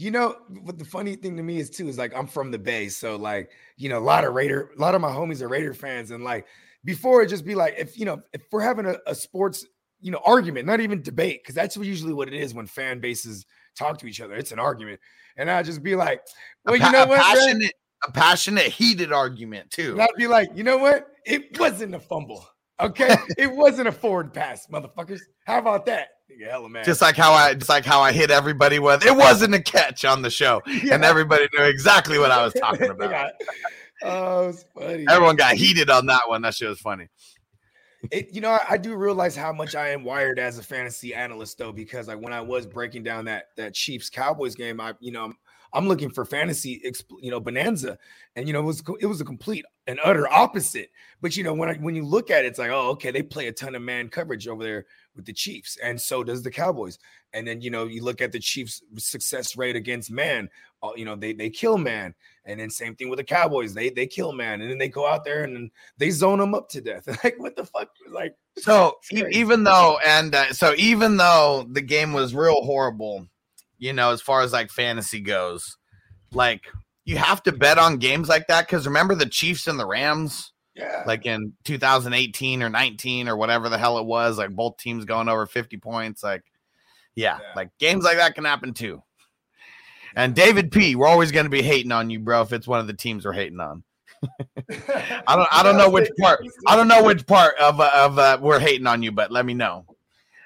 You 0.00 0.10
know, 0.10 0.36
what 0.62 0.78
the 0.78 0.84
funny 0.86 1.14
thing 1.14 1.36
to 1.36 1.42
me 1.42 1.58
is 1.58 1.68
too 1.68 1.86
is 1.86 1.98
like 1.98 2.14
I'm 2.16 2.26
from 2.26 2.50
the 2.50 2.58
Bay, 2.58 2.88
so 2.88 3.16
like 3.16 3.50
you 3.76 3.90
know, 3.90 3.98
a 3.98 4.00
lot 4.00 4.24
of 4.24 4.32
Raider, 4.32 4.70
a 4.74 4.80
lot 4.80 4.94
of 4.94 5.02
my 5.02 5.10
homies 5.10 5.42
are 5.42 5.48
Raider 5.48 5.74
fans, 5.74 6.10
and 6.10 6.24
like 6.24 6.46
before 6.86 7.20
it 7.20 7.26
just 7.26 7.44
be 7.44 7.54
like 7.54 7.74
if 7.76 7.98
you 7.98 8.06
know 8.06 8.22
if 8.32 8.40
we're 8.50 8.62
having 8.62 8.86
a, 8.86 8.96
a 9.06 9.14
sports 9.14 9.66
you 10.00 10.10
know 10.10 10.22
argument, 10.24 10.64
not 10.64 10.80
even 10.80 11.02
debate, 11.02 11.42
because 11.42 11.54
that's 11.54 11.76
usually 11.76 12.14
what 12.14 12.28
it 12.28 12.34
is 12.34 12.54
when 12.54 12.66
fan 12.66 12.98
bases 12.98 13.44
talk 13.76 13.98
to 13.98 14.06
each 14.06 14.22
other. 14.22 14.32
It's 14.36 14.52
an 14.52 14.58
argument, 14.58 15.00
and 15.36 15.50
I 15.50 15.62
just 15.62 15.82
be 15.82 15.94
like, 15.94 16.22
well, 16.64 16.76
a, 16.76 16.78
you 16.78 16.92
know 16.92 17.04
what, 17.04 17.20
passionate, 17.20 17.74
a 18.08 18.10
passionate, 18.10 18.68
heated 18.68 19.12
argument 19.12 19.70
too. 19.70 19.92
And 19.92 20.00
I'd 20.00 20.08
be 20.16 20.28
like, 20.28 20.48
you 20.54 20.64
know 20.64 20.78
what? 20.78 21.08
It 21.26 21.60
wasn't 21.60 21.94
a 21.94 22.00
fumble. 22.00 22.48
Okay, 22.80 23.14
it 23.36 23.52
wasn't 23.52 23.88
a 23.88 23.92
forward 23.92 24.32
pass, 24.32 24.66
motherfuckers. 24.68 25.20
How 25.44 25.58
about 25.58 25.84
that? 25.86 26.08
Yeah, 26.38 26.50
hella 26.50 26.68
man. 26.68 26.84
Just 26.84 27.00
like 27.02 27.16
how 27.16 27.32
I, 27.32 27.54
just 27.54 27.68
like 27.68 27.84
how 27.84 28.00
I 28.00 28.12
hit 28.12 28.30
everybody 28.30 28.78
with 28.78 29.04
it 29.04 29.14
wasn't 29.14 29.54
a 29.54 29.62
catch 29.62 30.04
on 30.04 30.22
the 30.22 30.30
show, 30.30 30.62
and 30.66 31.04
everybody 31.04 31.48
knew 31.56 31.64
exactly 31.64 32.18
what 32.18 32.30
I 32.30 32.44
was 32.44 32.54
talking 32.54 32.90
about. 32.90 33.10
got- 33.10 33.32
oh, 34.02 34.48
it's 34.48 34.64
funny. 34.74 35.04
Everyone 35.08 35.36
got 35.36 35.54
heated 35.54 35.90
on 35.90 36.06
that 36.06 36.22
one. 36.28 36.42
That 36.42 36.54
shit 36.54 36.68
was 36.68 36.80
funny. 36.80 37.08
It, 38.10 38.32
you 38.32 38.40
know, 38.40 38.50
I, 38.50 38.60
I 38.70 38.76
do 38.78 38.96
realize 38.96 39.36
how 39.36 39.52
much 39.52 39.74
I 39.74 39.90
am 39.90 40.04
wired 40.04 40.38
as 40.38 40.58
a 40.58 40.62
fantasy 40.62 41.14
analyst, 41.14 41.58
though, 41.58 41.72
because 41.72 42.08
like 42.08 42.20
when 42.20 42.32
I 42.32 42.40
was 42.40 42.66
breaking 42.66 43.02
down 43.02 43.26
that 43.26 43.46
that 43.56 43.74
Chiefs 43.74 44.08
Cowboys 44.08 44.54
game, 44.54 44.80
I 44.80 44.94
you 45.00 45.12
know 45.12 45.32
I'm, 45.72 45.88
looking 45.88 46.10
for 46.10 46.24
fantasy, 46.24 46.82
you 47.20 47.30
know, 47.30 47.40
bonanza, 47.40 47.98
and 48.36 48.46
you 48.46 48.52
know 48.52 48.60
it 48.60 48.64
was 48.64 48.82
it 49.00 49.06
was 49.06 49.20
a 49.20 49.24
complete 49.24 49.64
and 49.86 49.98
utter 50.04 50.30
opposite. 50.32 50.90
But 51.20 51.36
you 51.36 51.44
know 51.44 51.54
when 51.54 51.68
I 51.68 51.74
when 51.74 51.94
you 51.94 52.04
look 52.04 52.30
at 52.30 52.44
it, 52.44 52.48
it's 52.48 52.58
like 52.58 52.70
oh 52.70 52.90
okay, 52.90 53.10
they 53.10 53.22
play 53.22 53.48
a 53.48 53.52
ton 53.52 53.74
of 53.74 53.82
man 53.82 54.08
coverage 54.08 54.48
over 54.48 54.62
there 54.62 54.86
with 55.16 55.26
the 55.26 55.32
Chiefs, 55.32 55.76
and 55.82 56.00
so 56.00 56.22
does 56.22 56.42
the 56.42 56.50
Cowboys. 56.50 56.98
And 57.32 57.46
then 57.46 57.60
you 57.60 57.70
know 57.70 57.84
you 57.86 58.02
look 58.02 58.20
at 58.20 58.32
the 58.32 58.38
Chiefs' 58.38 58.82
success 58.98 59.56
rate 59.56 59.76
against 59.76 60.10
man, 60.10 60.48
uh, 60.82 60.90
you 60.96 61.04
know 61.04 61.16
they 61.16 61.32
they 61.32 61.50
kill 61.50 61.78
man, 61.78 62.14
and 62.44 62.58
then 62.58 62.70
same 62.70 62.94
thing 62.94 63.08
with 63.08 63.18
the 63.18 63.24
Cowboys, 63.24 63.74
they 63.74 63.90
they 63.90 64.06
kill 64.06 64.32
man, 64.32 64.60
and 64.60 64.70
then 64.70 64.78
they 64.78 64.88
go 64.88 65.06
out 65.06 65.24
there 65.24 65.44
and 65.44 65.70
they 65.98 66.10
zone 66.10 66.38
them 66.38 66.54
up 66.54 66.68
to 66.70 66.80
death. 66.80 67.06
like 67.24 67.38
what 67.38 67.56
the 67.56 67.64
fuck, 67.64 67.88
like 68.08 68.34
So 68.58 68.98
even 69.10 69.64
though, 69.64 69.98
and 70.06 70.34
uh, 70.34 70.52
so 70.52 70.74
even 70.76 71.16
though 71.16 71.66
the 71.70 71.82
game 71.82 72.12
was 72.12 72.34
real 72.34 72.62
horrible, 72.62 73.26
you 73.80 73.92
know, 73.92 74.12
as 74.12 74.20
far 74.22 74.42
as 74.42 74.52
like 74.52 74.70
fantasy 74.70 75.20
goes, 75.20 75.76
like 76.32 76.62
you 77.04 77.16
have 77.16 77.42
to 77.42 77.52
bet 77.52 77.78
on 77.78 77.96
games 77.96 78.28
like 78.28 78.46
that 78.46 78.66
because 78.68 78.86
remember 78.86 79.16
the 79.16 79.26
Chiefs 79.26 79.66
and 79.66 79.80
the 79.80 79.86
Rams, 79.86 80.52
yeah, 80.76 81.02
like 81.06 81.26
in 81.26 81.54
2018 81.64 82.62
or 82.62 82.68
19 82.68 83.28
or 83.28 83.36
whatever 83.36 83.68
the 83.68 83.78
hell 83.78 83.98
it 83.98 84.06
was, 84.06 84.38
like 84.38 84.50
both 84.50 84.76
teams 84.76 85.04
going 85.04 85.28
over 85.28 85.46
50 85.46 85.78
points, 85.78 86.22
like 86.22 86.44
yeah, 87.16 87.38
Yeah. 87.40 87.52
like 87.56 87.70
games 87.78 88.04
like 88.04 88.18
that 88.18 88.36
can 88.36 88.44
happen 88.44 88.72
too. 88.74 89.02
And 90.14 90.34
David 90.34 90.70
P, 90.72 90.94
we're 90.94 91.06
always 91.06 91.32
going 91.32 91.46
to 91.46 91.50
be 91.50 91.62
hating 91.62 91.92
on 91.92 92.10
you, 92.10 92.18
bro. 92.20 92.42
If 92.42 92.52
it's 92.52 92.66
one 92.66 92.80
of 92.80 92.86
the 92.86 92.92
teams 92.94 93.24
we're 93.24 93.32
hating 93.32 93.60
on, 93.60 93.84
I 95.26 95.36
don't, 95.36 95.48
I 95.52 95.62
don't 95.62 95.76
know 95.76 95.88
which 95.88 96.10
part. 96.20 96.40
I 96.66 96.76
don't 96.76 96.88
know 96.88 97.02
which 97.04 97.26
part 97.26 97.56
of 97.58 97.80
uh, 97.80 97.90
of 97.94 98.18
uh, 98.18 98.38
we're 98.40 98.58
hating 98.58 98.86
on 98.86 99.02
you, 99.02 99.12
but 99.12 99.30
let 99.30 99.46
me 99.46 99.54
know. 99.54 99.84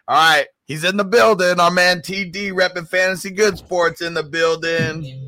All 0.06 0.16
right, 0.16 0.46
he's 0.66 0.84
in 0.84 0.98
the 0.98 1.04
building. 1.04 1.58
Our 1.58 1.70
man 1.70 2.00
TD 2.00 2.52
repping 2.52 2.86
Fantasy 2.86 3.30
Good 3.30 3.56
Sports 3.56 4.02
in 4.02 4.12
the 4.12 4.22
building. 4.22 5.24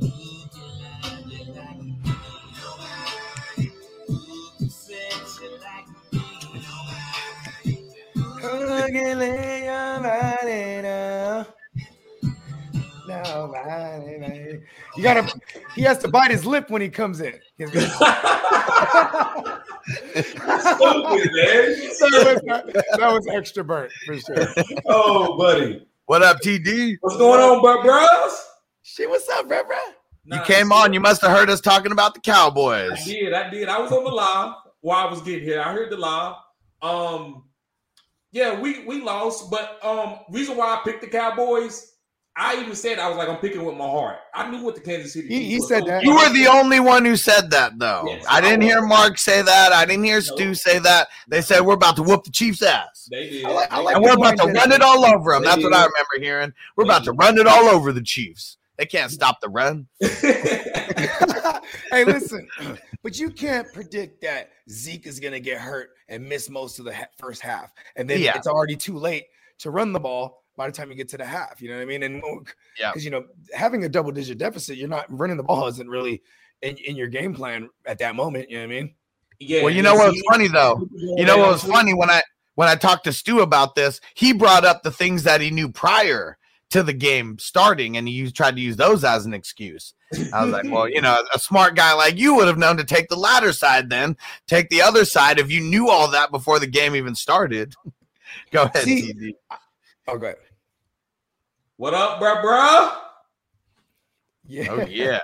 No, 13.07 13.53
man, 13.53 14.63
you 14.97 15.03
gotta. 15.03 15.33
He 15.75 15.83
has 15.83 15.99
to 15.99 16.09
bite 16.09 16.31
his 16.31 16.45
lip 16.45 16.71
when 16.71 16.83
he 16.83 16.89
comes 16.89 17.21
in. 17.21 17.35
Stupid, 17.59 17.73
man. 17.73 17.83
that, 22.01 22.43
was, 22.45 22.73
that 22.99 23.13
was 23.13 23.27
extra 23.33 23.65
burnt 23.65 23.93
for 24.05 24.19
sure. 24.19 24.49
Oh, 24.87 25.37
buddy. 25.37 25.87
What 26.07 26.23
up, 26.23 26.41
TD? 26.41 26.97
What's 27.01 27.17
going 27.17 27.41
on, 27.41 27.61
bro, 27.63 27.83
bros? 27.83 28.47
Shit, 28.83 29.09
what's 29.09 29.29
up, 29.29 29.49
bro? 29.49 29.63
bro? 29.65 29.77
You 30.25 30.41
came 30.43 30.73
on. 30.73 30.93
You 30.93 31.01
must 31.01 31.23
have 31.23 31.31
heard 31.31 31.51
us 31.51 31.61
talking 31.61 31.93
about 31.93 32.15
the 32.15 32.21
Cowboys. 32.21 32.93
I 32.93 32.97
Cowboys. 32.97 33.05
did. 33.05 33.33
I 33.33 33.51
did. 33.51 33.69
I 33.69 33.79
was 33.79 33.93
on 33.93 34.05
the 34.05 34.11
live 34.11 34.55
while 34.81 35.07
I 35.07 35.11
was 35.11 35.23
getting 35.23 35.45
here. 35.45 35.61
I 35.61 35.73
heard 35.73 35.91
the 35.91 35.97
live. 35.97 36.35
Um, 36.83 37.45
yeah, 38.33 38.61
we 38.61 38.85
we 38.85 39.01
lost, 39.03 39.51
but 39.51 39.79
um, 39.85 40.19
reason 40.31 40.57
why 40.57 40.75
I 40.75 40.81
picked 40.85 41.01
the 41.01 41.09
Cowboys, 41.09 41.96
I 42.39 42.61
even 42.61 42.75
said 42.75 42.99
I 42.99 43.09
was 43.09 43.17
like, 43.17 43.31
I'm 43.31 43.39
picking 43.39 43.65
with 43.65 43.77
my 43.77 43.87
heart. 43.89 44.19
I 44.35 44.51
knew 44.51 44.63
what 44.63 44.75
the 44.75 44.81
Kansas 44.83 45.15
City. 45.15 45.27
He- 45.29 45.45
he 45.53 45.61
were. 45.61 45.67
said 45.67 45.87
that. 45.87 46.03
You 46.03 46.15
were 46.15 46.29
the 46.35 46.49
only 46.49 46.81
one 46.81 47.03
who 47.05 47.17
said 47.17 47.51
that, 47.53 47.79
though. 47.79 48.05
Yes, 48.07 48.27
I 48.29 48.43
didn't 48.43 48.63
I 48.63 48.67
hear. 48.67 48.83
Mark 48.83 49.17
say 49.17 49.41
that. 49.41 49.73
I 49.73 49.87
didn't 49.87 50.05
hear 50.05 50.21
Stu 50.21 50.55
say 50.55 50.79
that. 50.81 51.09
They 51.29 51.41
said 51.41 51.63
we're 51.63 51.73
about 51.75 51.97
to 51.97 52.03
whoop 52.03 52.25
the 52.25 52.31
Chiefs' 52.31 52.61
ass. 52.63 53.09
They 53.11 53.31
did. 53.31 53.45
I 53.47 53.51
like- 53.53 53.73
I 53.73 53.81
like 53.81 53.95
And 53.97 54.05
we're 54.05 54.13
about 54.13 54.37
to 54.37 54.47
run 54.53 54.71
it 54.71 54.83
all 54.83 55.07
over 55.07 55.33
them. 55.33 55.45
That's 55.45 55.63
what 55.63 55.73
I 55.73 55.87
remember 55.87 56.19
hearing. 56.21 56.53
We're 56.77 56.85
about 56.85 57.05
to 57.05 57.13
run 57.13 57.39
it 57.39 57.47
all 57.47 57.65
over 57.69 57.91
the 57.93 58.03
Chiefs. 58.03 58.59
They 58.77 58.85
can't 58.85 59.11
stop 59.11 59.41
the 59.41 59.49
run. 59.49 59.87
hey, 60.03 62.05
listen, 62.05 62.47
but 63.03 63.19
you 63.19 63.31
can't 63.31 63.73
predict 63.73 64.21
that 64.23 64.51
Zeke 64.69 65.07
is 65.07 65.21
gonna 65.21 65.41
get 65.41 65.59
hurt 65.59 65.91
and 66.09 66.29
miss 66.29 66.51
most 66.51 66.79
of 66.79 66.85
the 66.85 66.95
ha- 66.95 67.07
first 67.19 67.41
half, 67.41 67.73
and 67.97 68.09
then 68.09 68.21
Yeah. 68.21 68.37
it's 68.37 68.47
already 68.47 68.77
too 68.77 68.99
late 68.99 69.25
to 69.61 69.71
run 69.71 69.93
the 69.93 70.01
ball 70.01 70.43
by 70.57 70.67
the 70.67 70.73
time 70.73 70.91
you 70.91 70.97
get 70.97 71.09
to 71.11 71.19
the 71.19 71.25
half. 71.25 71.61
You 71.61 71.69
know 71.71 71.77
what 71.77 71.83
I 71.83 71.87
mean? 71.87 72.03
And 72.03 72.23
Yeah. 72.79 72.91
because 72.91 73.05
you 73.05 73.11
know 73.11 73.25
having 73.55 73.85
a 73.85 73.89
double 73.89 74.11
digit 74.13 74.39
deficit, 74.39 74.77
you're 74.77 74.89
not 74.89 75.07
running 75.09 75.37
the 75.37 75.43
ball 75.43 75.67
isn't 75.69 75.89
really 75.89 76.23
in, 76.63 76.77
in 76.79 76.97
your 76.97 77.09
game 77.09 77.35
plan 77.35 77.69
at 77.85 77.99
that 77.99 78.15
moment. 78.15 78.51
You 78.51 78.57
know 78.59 78.67
what 78.67 78.73
I 78.73 78.81
mean? 78.81 78.95
yeah. 79.39 79.63
Well, 79.63 79.73
you 79.73 79.83
know 79.83 79.95
what 79.95 80.13
was 80.13 80.23
funny 80.31 80.49
though? 80.49 80.89
You 80.95 81.25
know 81.27 81.39
what 81.39 81.51
was 81.53 81.63
funny 81.65 81.93
when 81.95 82.11
I 82.11 82.23
when 82.55 82.69
I 82.69 82.75
talked 82.75 83.05
to 83.05 83.13
Stu 83.13 83.41
about 83.41 83.75
this, 83.75 84.01
he 84.15 84.33
brought 84.33 84.65
up 84.65 84.83
the 84.83 84.91
things 84.91 85.25
that 85.25 85.41
he 85.43 85.51
knew 85.51 85.69
prior 85.71 86.39
to 86.71 86.83
the 86.83 86.95
game 86.95 87.39
starting, 87.39 87.97
and 87.97 88.09
he 88.09 88.31
tried 88.33 88.57
to 88.57 88.63
use 88.63 88.77
those 88.77 89.05
as 89.05 89.25
an 89.27 89.35
excuse. 89.35 89.93
I 90.33 90.43
was 90.43 90.53
like, 90.53 90.65
well, 90.65 90.89
you 90.89 91.01
know, 91.03 91.23
a 91.35 91.39
smart 91.39 91.77
guy 91.77 91.93
like 91.93 92.17
you 92.19 92.35
would 92.35 92.49
have 92.49 92.59
known 92.59 92.77
to 92.79 92.85
take 92.85 93.09
the 93.09 93.17
latter 93.17 93.53
side, 93.53 93.91
then 93.91 94.17
take 94.49 94.69
the 94.71 94.81
other 94.83 95.05
side 95.05 95.39
if 95.39 95.51
you 95.51 95.61
knew 95.61 95.89
all 95.91 96.11
that 96.11 96.31
before 96.33 96.59
the 96.59 96.67
game 96.67 96.97
even 96.97 97.15
started. 97.15 97.75
Go 98.51 98.63
ahead, 98.65 98.83
See- 98.85 99.13
TD. 99.13 99.59
Oh, 100.09 100.19
go 100.19 100.27
ahead. 100.27 100.37
What 101.77 101.95
up, 101.95 102.19
bro, 102.21 102.41
bro? 102.41 102.91
Yeah. 104.47 104.67
Oh 104.71 104.87
yeah. 104.87 105.21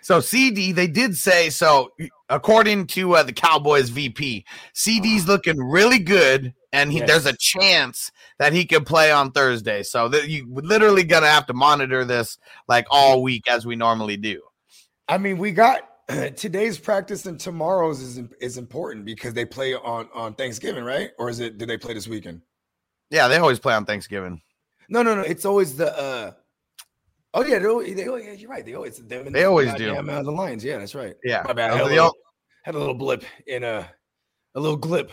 So 0.00 0.18
CeeDee, 0.18 0.74
they 0.74 0.88
did 0.88 1.16
say 1.16 1.48
so. 1.48 1.90
According 2.28 2.88
to 2.88 3.14
uh, 3.14 3.22
the 3.22 3.32
Cowboys 3.32 3.88
VP, 3.88 4.44
CeeDee's 4.74 5.28
looking 5.28 5.56
really 5.62 6.00
good, 6.00 6.52
and 6.72 6.90
he, 6.90 6.98
Yes. 6.98 7.08
there's 7.08 7.26
a 7.26 7.36
chance 7.38 8.10
that 8.40 8.52
he 8.52 8.64
could 8.64 8.84
play 8.84 9.12
on 9.12 9.30
Thursday. 9.30 9.84
So 9.84 10.08
that 10.08 10.28
you 10.28 10.48
literally 10.50 11.04
gonna 11.04 11.28
have 11.28 11.46
to 11.46 11.54
monitor 11.54 12.04
this 12.04 12.36
like 12.66 12.86
all 12.90 13.22
week 13.22 13.48
as 13.48 13.64
we 13.64 13.76
normally 13.76 14.16
do. 14.16 14.42
I 15.08 15.18
mean, 15.18 15.38
we 15.38 15.52
got 15.52 15.88
today's 16.36 16.78
practice 16.78 17.26
and 17.26 17.38
tomorrow's 17.38 18.00
is 18.00 18.20
is 18.40 18.58
important 18.58 19.04
because 19.04 19.32
they 19.34 19.44
play 19.44 19.74
on 19.74 20.08
on 20.12 20.34
Thanksgiving, 20.34 20.82
right? 20.84 21.10
Or 21.18 21.30
is 21.30 21.38
it? 21.38 21.58
Did 21.58 21.68
they 21.68 21.78
play 21.78 21.94
this 21.94 22.08
weekend? 22.08 22.42
Yeah, 23.12 23.28
they 23.28 23.36
always 23.36 23.60
play 23.60 23.74
on 23.74 23.84
Thanksgiving. 23.84 24.40
No, 24.88 25.02
no, 25.02 25.14
no. 25.14 25.20
It's 25.20 25.44
always 25.44 25.76
the. 25.76 25.96
uh 25.96 26.32
Oh 27.34 27.44
yeah, 27.44 27.58
they, 27.60 27.66
always, 27.66 27.94
they 27.96 28.06
always, 28.08 28.26
yeah, 28.26 28.32
you're 28.32 28.50
right. 28.50 28.64
They 28.64 28.74
always 28.74 28.96
them 28.98 29.24
They 29.32 29.40
the 29.40 29.44
always 29.44 29.72
do. 29.74 29.94
goddamn, 29.94 30.10
Uh, 30.10 30.22
the 30.22 30.30
Lions. 30.32 30.62
Yeah, 30.64 30.78
that's 30.78 30.94
right. 30.94 31.14
Yeah, 31.24 31.42
My 31.46 31.54
bad. 31.54 31.70
I 31.70 31.76
had, 31.76 31.82
a 31.82 31.88
little, 31.88 32.04
ol- 32.06 32.16
had 32.64 32.74
a 32.74 32.78
little 32.78 32.94
blip 32.94 33.24
in 33.46 33.64
a 33.64 33.88
a 34.54 34.60
little 34.60 34.78
glip. 34.78 35.08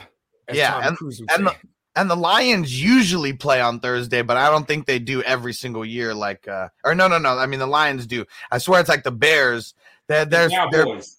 Yeah, 0.51 0.79
and- 0.85 0.97
and 1.29 1.47
say. 1.49 1.57
and 1.95 2.09
the 2.09 2.15
Lions 2.17 2.81
usually 2.81 3.31
play 3.31 3.61
on 3.61 3.79
Thursday, 3.79 4.21
but 4.21 4.35
I 4.35 4.49
don't 4.49 4.67
think 4.67 4.85
they 4.85 4.99
do 4.99 5.21
every 5.21 5.53
single 5.53 5.85
year. 5.85 6.13
Like, 6.13 6.45
uh, 6.47 6.67
or 6.83 6.93
no, 6.93 7.07
no, 7.07 7.19
no. 7.19 7.37
I 7.37 7.45
mean, 7.45 7.59
the 7.59 7.67
Lions 7.67 8.05
do. 8.05 8.25
I 8.51 8.57
swear 8.57 8.81
it's 8.81 8.89
like 8.89 9.03
the 9.03 9.11
Bears. 9.11 9.73
They're, 10.09 10.25
they're, 10.25 10.49
they're 10.49 10.85
Cowboys. 10.85 11.18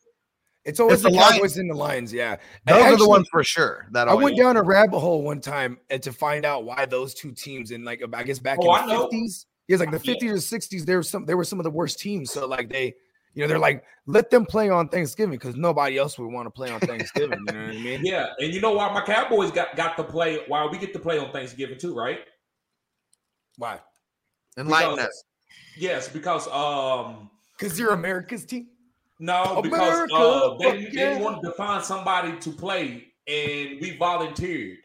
It's 0.65 0.79
always 0.81 0.95
it's 0.95 1.03
the 1.05 1.11
the 1.11 1.17
Cowboys 1.17 1.57
and 1.57 1.71
the 1.71 1.75
Lions. 1.75 2.13
Yeah, 2.13 2.37
And 2.67 2.77
those 2.77 2.95
are 2.95 2.97
the 2.99 3.09
ones 3.09 3.27
for 3.31 3.43
sure. 3.43 3.87
That 3.93 4.09
I 4.09 4.15
went 4.15 4.37
down 4.37 4.57
a 4.57 4.63
rabbit 4.63 4.99
hole 4.99 5.23
one 5.23 5.41
time 5.41 5.79
and 5.89 6.03
to 6.03 6.13
find 6.13 6.45
out 6.45 6.65
why 6.65 6.87
those 6.87 7.15
two 7.15 7.33
teams 7.33 7.71
in 7.71 7.85
like 7.85 8.03
I 8.13 8.23
guess 8.23 8.39
back 8.39 8.59
Oh, 8.61 8.71
I 8.71 8.83
in 8.83 8.89
the 8.89 8.97
fifties, 8.97 9.47
yeah, 9.69 9.77
like 9.79 9.91
the 9.91 9.99
fifties 9.99 10.33
or 10.33 10.41
sixties, 10.41 10.85
there 10.85 10.97
were 10.97 11.03
some 11.03 11.25
they 11.25 11.35
were 11.35 11.45
some 11.45 11.59
of 11.61 11.65
the 11.65 11.71
worst 11.71 11.99
teams. 11.99 12.31
So 12.31 12.47
like 12.47 12.69
they, 12.69 12.95
you 13.35 13.43
know, 13.43 13.47
they're 13.49 13.59
like 13.59 13.85
let 14.07 14.29
them 14.31 14.45
play 14.45 14.69
on 14.69 14.89
Thanksgiving 14.89 15.39
because 15.39 15.57
nobody 15.57 15.97
else 15.97 16.19
would 16.19 16.31
want 16.33 16.47
to 16.47 16.51
play 16.51 16.71
on 16.71 16.81
Thanksgiving. 16.81 17.39
you 17.47 17.53
know 17.55 17.67
what 17.67 17.77
I 17.77 17.79
mean? 17.79 18.01
Yeah, 18.05 18.27
and 18.39 18.53
you 18.53 18.61
know 18.61 18.73
why 18.73 18.93
my 18.93 19.03
Cowboys 19.03 19.51
got 19.51 19.77
got 19.77 19.97
to 19.97 20.05
play? 20.05 20.41
Why 20.49 20.67
we 20.67 20.77
get 20.79 20.93
to 20.93 20.99
play 20.99 21.19
on 21.19 21.33
Thanksgiving 21.33 21.79
too, 21.79 21.95
right? 21.95 22.21
Why? 23.57 23.81
enlighten 24.59 24.97
Because- 24.97 25.07
us. 25.09 25.25
Yes, 25.77 26.09
because 26.09 26.49
um 26.49 27.31
Because 27.59 27.79
you're 27.79 27.93
America's 27.93 28.45
team. 28.45 28.69
No, 29.21 29.61
because 29.63 30.11
uh, 30.13 30.57
they, 30.59 30.85
fuck 30.85 30.93
they 30.93 31.17
wanted 31.23 31.43
to 31.43 31.53
find 31.53 31.85
somebody 31.85 32.37
to 32.41 32.51
play, 32.51 33.13
and 33.29 33.81
we 33.81 33.97
volunteered. 33.99 34.79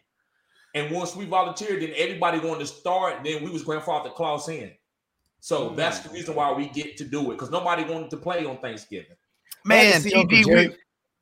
And 0.76 0.94
once 0.94 1.16
we 1.16 1.24
volunteered, 1.24 1.82
then 1.82 1.94
everybody 1.96 2.40
wanted 2.40 2.60
to 2.60 2.68
start. 2.68 3.16
And 3.18 3.26
then 3.26 3.44
we 3.44 3.50
was 3.50 3.64
grandfather 3.64 4.10
clause 4.10 4.50
in. 4.50 4.72
So 5.40 5.70
that's 5.70 6.00
the 6.00 6.10
reason 6.10 6.36
why 6.36 6.52
we 6.52 6.68
get 6.68 6.98
to 6.98 7.06
do 7.06 7.32
it 7.32 7.36
because 7.36 7.50
nobody 7.50 7.86
wanted 7.86 8.10
to 8.10 8.18
play 8.18 8.46
on 8.46 8.58
Thanksgiving. 8.58 9.16
Man, 9.64 10.02
see 10.02 10.26
we, 10.28 10.44
Jerry. 10.44 10.76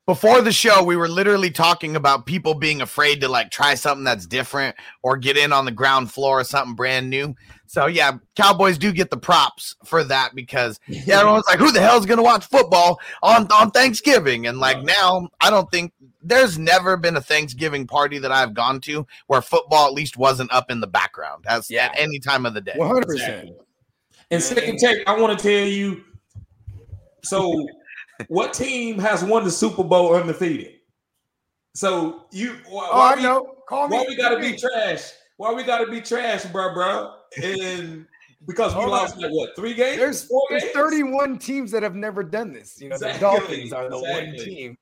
Before 0.06 0.42
the 0.42 0.52
show, 0.52 0.82
we 0.82 0.96
were 0.96 1.08
literally 1.08 1.50
talking 1.50 1.96
about 1.96 2.26
people 2.26 2.54
being 2.54 2.82
afraid 2.82 3.20
to 3.22 3.28
like 3.28 3.50
try 3.50 3.74
something 3.74 4.04
that's 4.04 4.26
different 4.26 4.76
or 5.02 5.16
get 5.16 5.36
in 5.36 5.52
on 5.52 5.64
the 5.64 5.70
ground 5.70 6.12
floor 6.12 6.40
or 6.40 6.44
something 6.44 6.74
brand 6.74 7.08
new. 7.08 7.34
So 7.66 7.86
yeah, 7.86 8.18
Cowboys 8.36 8.76
do 8.76 8.92
get 8.92 9.10
the 9.10 9.16
props 9.16 9.74
for 9.84 10.04
that 10.04 10.34
because 10.34 10.78
yeah, 10.88 11.20
everyone's 11.20 11.46
like, 11.48 11.58
who 11.58 11.72
the 11.72 11.80
hell's 11.80 12.04
gonna 12.06 12.22
watch 12.22 12.44
football 12.44 13.00
on 13.22 13.50
on 13.50 13.70
Thanksgiving? 13.70 14.46
And 14.46 14.58
like 14.58 14.82
now, 14.82 15.28
I 15.40 15.50
don't 15.50 15.70
think 15.70 15.92
there's 16.22 16.58
never 16.58 16.96
been 16.96 17.16
a 17.16 17.20
Thanksgiving 17.20 17.86
party 17.86 18.18
that 18.18 18.32
I've 18.32 18.54
gone 18.54 18.80
to 18.82 19.06
where 19.26 19.42
football 19.42 19.86
at 19.86 19.94
least 19.94 20.16
wasn't 20.16 20.52
up 20.52 20.70
in 20.70 20.80
the 20.80 20.86
background 20.86 21.44
as 21.48 21.70
Yeah. 21.70 21.86
at 21.86 21.98
any 21.98 22.18
time 22.18 22.44
of 22.46 22.54
the 22.54 22.60
day. 22.60 22.72
One 22.76 22.88
hundred 22.88 23.06
percent. 23.06 23.50
And 24.30 24.42
second 24.42 24.78
take, 24.78 25.06
I 25.08 25.18
want 25.18 25.38
to 25.38 25.42
tell 25.42 25.66
you. 25.66 26.04
So, 27.22 27.66
what 28.28 28.52
team 28.52 28.98
has 28.98 29.24
won 29.24 29.44
the 29.44 29.50
Super 29.50 29.84
Bowl 29.84 30.14
undefeated? 30.14 30.74
So 31.74 32.26
you, 32.30 32.56
why, 32.68 32.88
Oh, 32.92 32.98
why 32.98 33.12
I 33.12 33.16
we, 33.16 33.22
know. 33.22 33.54
Call 33.68 33.88
me. 33.88 33.96
why 33.96 34.04
we 34.08 34.16
gotta 34.16 34.36
be 34.38 34.52
me. 34.52 34.58
trash? 34.58 35.10
Why 35.36 35.52
we 35.52 35.64
gotta 35.64 35.90
be 35.90 36.00
trash, 36.00 36.44
bro, 36.46 36.72
bro? 36.74 37.14
And 37.42 38.06
because 38.46 38.74
we 38.76 38.84
lost 38.84 39.16
like 39.18 39.30
what 39.32 39.56
three 39.56 39.74
games? 39.74 39.98
There's, 39.98 40.24
Four 40.24 40.42
there's 40.50 40.62
games? 40.62 40.74
31 40.74 41.38
teams 41.38 41.70
that 41.72 41.82
have 41.82 41.96
never 41.96 42.22
done 42.22 42.52
this. 42.52 42.80
You 42.80 42.90
know, 42.90 42.94
Exactly, 42.94 43.18
the 43.18 43.20
Dolphins 43.38 43.72
are 43.72 43.88
the 43.90 43.98
one 43.98 44.36
team. 44.36 44.78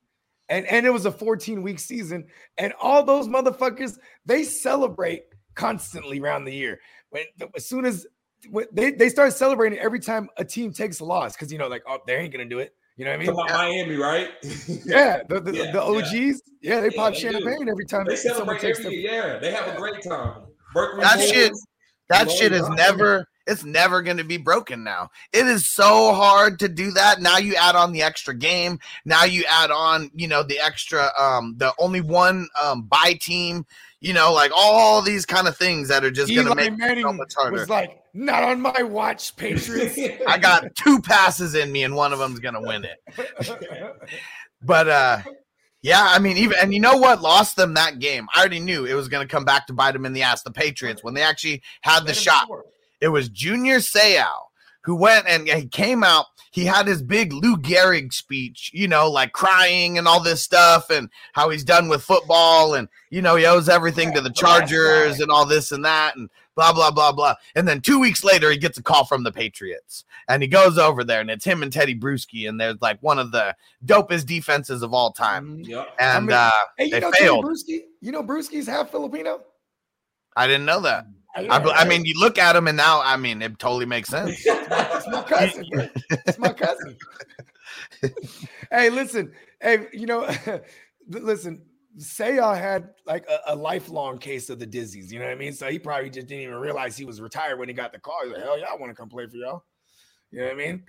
And 0.49 0.66
and 0.66 0.85
it 0.85 0.90
was 0.90 1.07
a 1.07 1.12
14 1.12 1.62
week 1.62 1.79
season. 1.79 2.27
And 2.59 2.75
all 2.81 3.03
those 3.03 3.29
motherfuckers, 3.29 3.99
they 4.27 4.42
celebrate 4.42 5.23
constantly 5.55 6.21
around 6.21 6.45
the 6.45 6.53
year. 6.53 6.81
When 7.11 7.25
as 7.57 7.64
soon 7.66 7.87
as 7.87 8.07
when 8.51 8.66
they, 8.73 8.90
they 8.90 9.09
start 9.09 9.33
celebrating 9.33 9.79
every 9.79 10.01
time 10.01 10.29
a 10.37 10.45
team 10.45 10.73
takes 10.73 11.01
a 11.01 11.05
loss, 11.05 11.35
because 11.35 11.51
you 11.51 11.59
know, 11.59 11.68
like, 11.68 11.85
oh, 11.88 11.99
they 12.07 12.16
ain't 12.16 12.33
gonna 12.33 12.45
do 12.45 12.59
it. 12.59 12.75
You 12.96 13.05
know 13.07 13.11
what 13.12 13.16
I 13.16 13.20
mean? 13.20 13.28
about 13.31 13.50
Miami, 13.50 13.96
right? 13.96 14.28
Yeah, 14.85 15.22
the, 15.28 15.40
the, 15.40 15.52
Yeah, 15.55 15.72
the 15.72 15.83
OGs, 15.83 16.42
yeah, 16.61 16.81
they 16.81 16.87
Yeah, 16.88 16.96
pop 16.96 17.14
they 17.14 17.20
do. 17.20 17.33
champagne 17.33 17.68
every 17.68 17.87
time 17.87 18.05
they 18.07 18.16
celebrate 18.16 18.61
takes 18.61 18.81
every 18.81 18.96
the. 18.96 19.02
Yeah, 19.02 19.38
they 19.38 19.50
have 19.52 19.66
a 19.74 19.76
great 19.78 20.02
time. 20.02 20.42
Berkeley 20.74 21.00
That 21.02 21.18
Boys, 21.18 21.31
shit- 21.31 21.52
That 22.11 22.26
Lord 22.26 22.38
shit 22.38 22.52
is 22.52 22.62
God. 22.62 22.76
never 22.76 23.26
it's 23.46 23.64
never 23.64 24.02
going 24.02 24.16
to 24.16 24.24
be 24.24 24.37
broken 24.37 24.85
now. 24.85 25.11
It 25.33 25.46
is 25.46 25.68
so 25.68 26.14
hard 26.14 26.59
to 26.61 26.68
do 26.68 26.90
that. 26.92 27.20
Now 27.20 27.38
you 27.38 27.55
add 27.55 27.76
on 27.76 27.92
the 27.92 28.02
extra 28.02 28.35
game. 28.35 28.78
Now 29.05 29.24
you 29.24 29.44
add 29.48 29.70
on, 29.70 30.11
you 30.14 30.28
know, 30.28 30.42
the 30.42 30.59
extra 30.61 31.11
um 31.18 31.55
the 31.59 31.72
only 31.78 32.00
one 32.00 32.48
um 32.62 32.83
buy 32.83 33.18
team, 33.20 33.66
you 34.00 34.12
know, 34.12 34.33
like 34.33 34.52
all 34.55 35.02
these 35.02 35.26
kind 35.26 35.48
of 35.48 35.57
things 35.57 35.88
that 35.88 36.05
are 36.05 36.11
just 36.11 36.33
going 36.35 36.46
to 36.46 36.55
make 36.55 36.72
it 36.72 36.72
so 36.72 36.76
Manning 36.76 37.16
much 37.16 37.35
harder. 37.35 37.52
was 37.52 37.68
like, 37.68 38.00
not 38.14 38.42
on 38.42 38.61
my 38.61 38.83
watch, 38.83 39.37
Patriots. 39.37 39.98
I 40.26 40.38
got 40.38 40.74
two 40.74 41.00
passes 41.00 41.55
in 41.55 41.72
me 41.72 41.85
and 41.85 41.94
one 41.94 42.12
of 42.12 42.18
them's 42.18 42.40
going 42.40 42.55
to 42.55 42.61
win 42.61 42.85
it. 42.85 42.98
But 44.64 44.88
uh 44.88 45.22
yeah, 45.83 46.07
I 46.09 46.20
mean, 46.20 46.37
even 46.37 46.57
and 46.62 46.72
you 46.72 46.78
know 46.78 46.96
what 46.96 47.20
lost 47.20 47.57
them 47.57 47.74
that 47.74 47.98
game? 47.98 48.28
I 48.35 48.38
already 48.38 48.61
knew 48.61 48.85
it 48.85 48.94
was 48.94 49.09
going 49.09 49.26
to 49.26 49.31
come 49.31 49.44
back 49.44 49.66
to 49.66 49.72
bite 49.72 49.92
them 49.92 50.07
in 50.07 50.12
the 50.12 50.22
ass. 50.22 50.42
The 50.42 50.52
Patriots 50.52 51.02
when 51.02 51.12
they 51.12 51.22
actually 51.22 51.61
had 51.81 52.07
the 52.07 52.14
shot. 52.14 52.48
It 53.02 53.08
was 53.08 53.28
Junior 53.28 53.78
Seau 53.80 54.24
who 54.84 54.94
went 54.96 55.26
and 55.28 55.46
he 55.48 55.66
came 55.66 56.02
out. 56.04 56.26
He 56.52 56.64
had 56.66 56.86
his 56.86 57.02
big 57.02 57.32
Lou 57.32 57.56
Gehrig 57.56 58.12
speech, 58.12 58.70
you 58.74 58.86
know, 58.86 59.10
like 59.10 59.32
crying 59.32 59.96
and 59.98 60.06
all 60.06 60.20
this 60.22 60.42
stuff, 60.42 60.90
and 60.90 61.08
how 61.32 61.48
he's 61.48 61.64
done 61.64 61.88
with 61.88 62.02
football, 62.02 62.74
and 62.74 62.88
you 63.10 63.22
know 63.22 63.36
he 63.36 63.46
owes 63.46 63.68
everything 63.70 64.12
to 64.12 64.20
the 64.20 64.28
Chargers 64.30 65.18
and 65.20 65.30
all 65.30 65.46
this 65.46 65.72
and 65.72 65.82
that, 65.86 66.14
and 66.16 66.28
blah 66.54 66.72
blah 66.74 66.90
blah 66.90 67.10
blah. 67.10 67.34
And 67.54 67.66
then 67.66 67.80
two 67.80 67.98
weeks 67.98 68.22
later, 68.22 68.50
he 68.50 68.58
gets 68.58 68.76
a 68.76 68.82
call 68.82 69.06
from 69.06 69.22
the 69.24 69.32
Patriots, 69.32 70.04
and 70.28 70.42
he 70.42 70.48
goes 70.48 70.76
over 70.76 71.02
there, 71.04 71.22
and 71.22 71.30
it's 71.30 71.44
him 71.46 71.62
and 71.62 71.72
Tedy 71.72 71.98
Bruschi, 71.98 72.46
and 72.46 72.60
there's 72.60 72.82
like 72.82 73.02
one 73.02 73.18
of 73.18 73.32
the 73.32 73.56
dopest 73.86 74.26
defenses 74.26 74.82
of 74.82 74.92
all 74.92 75.10
time, 75.10 75.60
Yep. 75.60 75.88
and 75.98 76.26
mean, 76.26 76.36
uh, 76.36 76.50
Hey, 76.76 76.84
you 76.86 76.90
they 76.90 77.00
know 77.00 77.12
failed. 77.12 77.44
Bruschi? 77.46 77.80
You 78.02 78.12
know 78.12 78.22
Bruschi's 78.22 78.66
half 78.66 78.90
Filipino? 78.90 79.40
I 80.36 80.46
didn't 80.46 80.66
know 80.66 80.80
that. 80.80 81.06
I, 81.35 81.59
I 81.59 81.85
mean, 81.88 82.05
you 82.05 82.18
look 82.18 82.38
at 82.38 82.55
him, 82.55 82.68
and 82.68 82.77
now 82.77 83.01
I 83.03 83.16
mean, 83.16 83.40
it 83.40 83.59
totally 83.59 83.87
makes 83.87 84.09
sense. 84.11 84.42
it's 84.45 85.09
my 85.09 85.23
cousin. 85.23 85.64
It's 86.11 86.38
my 86.38 86.53
cousin. 86.53 86.97
hey, 88.71 88.90
listen. 88.90 89.33
Hey, 89.61 89.87
you 89.92 90.07
know, 90.07 90.29
listen. 91.09 91.62
Seau 91.99 92.57
had 92.57 92.90
like 93.07 93.27
a, 93.29 93.53
a 93.53 93.55
lifelong 93.55 94.16
case 94.16 94.49
of 94.49 94.59
the 94.59 94.66
dizzies. 94.66 95.11
You 95.11 95.18
know 95.18 95.27
what 95.27 95.33
I 95.33 95.37
mean? 95.37 95.53
So 95.53 95.71
he 95.71 95.79
probably 95.79 96.09
just 96.09 96.27
didn't 96.27 96.42
even 96.42 96.57
realize 96.57 96.97
he 96.97 97.05
was 97.05 97.21
retired 97.21 97.59
when 97.59 97.68
he 97.68 97.75
got 97.75 97.92
the 97.92 97.99
call. 97.99 98.18
He's 98.25 98.33
like, 98.33 98.42
hell 98.42 98.59
yeah, 98.59 98.66
I 98.73 98.77
want 98.77 98.90
to 98.90 98.95
come 98.95 99.11
play 99.11 99.27
for 99.27 99.37
y'all. 99.37 99.64
You 100.31 100.40
know 100.40 100.45
what 100.47 100.55
I 100.55 100.57
mean? 100.57 100.85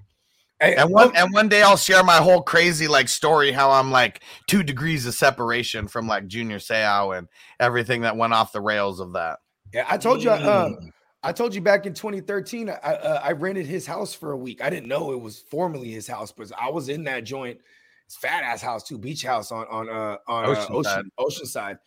Hey, 0.62 0.76
And 0.76 0.92
one 0.92 1.10
oh 1.10 1.12
and 1.16 1.34
one 1.34 1.50
day 1.50 1.62
I'll 1.62 1.76
share 1.76 2.04
my 2.04 2.18
whole 2.18 2.42
crazy 2.42 2.88
like 2.88 3.10
story 3.10 3.52
how 3.52 3.72
I'm 3.72 3.92
like 3.92 4.22
two 4.48 4.64
degrees 4.64 5.06
of 5.06 5.14
separation 5.14 5.90
from 5.90 6.08
like 6.08 6.28
Junior 6.28 6.60
Seau 6.60 7.18
and 7.18 7.28
everything 7.60 8.02
that 8.02 8.16
went 8.16 8.34
off 8.34 8.54
the 8.54 8.62
rails 8.62 9.02
of 9.02 9.14
that. 9.14 9.40
Yeah, 9.74 9.86
I 9.90 9.98
told 9.98 10.24
you. 10.24 10.30
Uh, 10.32 10.70
Mm. 10.70 10.90
I 11.26 11.32
told 11.32 11.56
you 11.56 11.62
back 11.62 11.86
in 11.86 11.94
2013. 11.94 12.70
I 12.70 12.74
uh, 12.74 13.22
I 13.24 13.32
rented 13.32 13.66
his 13.66 13.86
house 13.88 14.14
for 14.14 14.34
a 14.34 14.38
week. 14.38 14.62
I 14.62 14.70
didn't 14.70 14.90
know 14.90 15.14
it 15.14 15.22
was 15.22 15.40
formerly 15.50 15.90
his 15.90 16.06
house, 16.06 16.34
but 16.34 16.52
I 16.60 16.70
was 16.70 16.90
in 16.90 17.06
that 17.06 17.24
joint. 17.24 17.60
It's 18.06 18.18
fat 18.18 18.44
ass 18.44 18.62
house 18.62 18.84
too, 18.84 18.98
beach 18.98 19.24
house 19.24 19.50
on 19.52 19.66
on 19.68 19.90
uh 19.90 20.18
on 20.28 20.46
uh, 20.46 20.48
Oceanside. 20.50 20.70
ocean 20.76 21.12
Oceanside, 21.20 21.78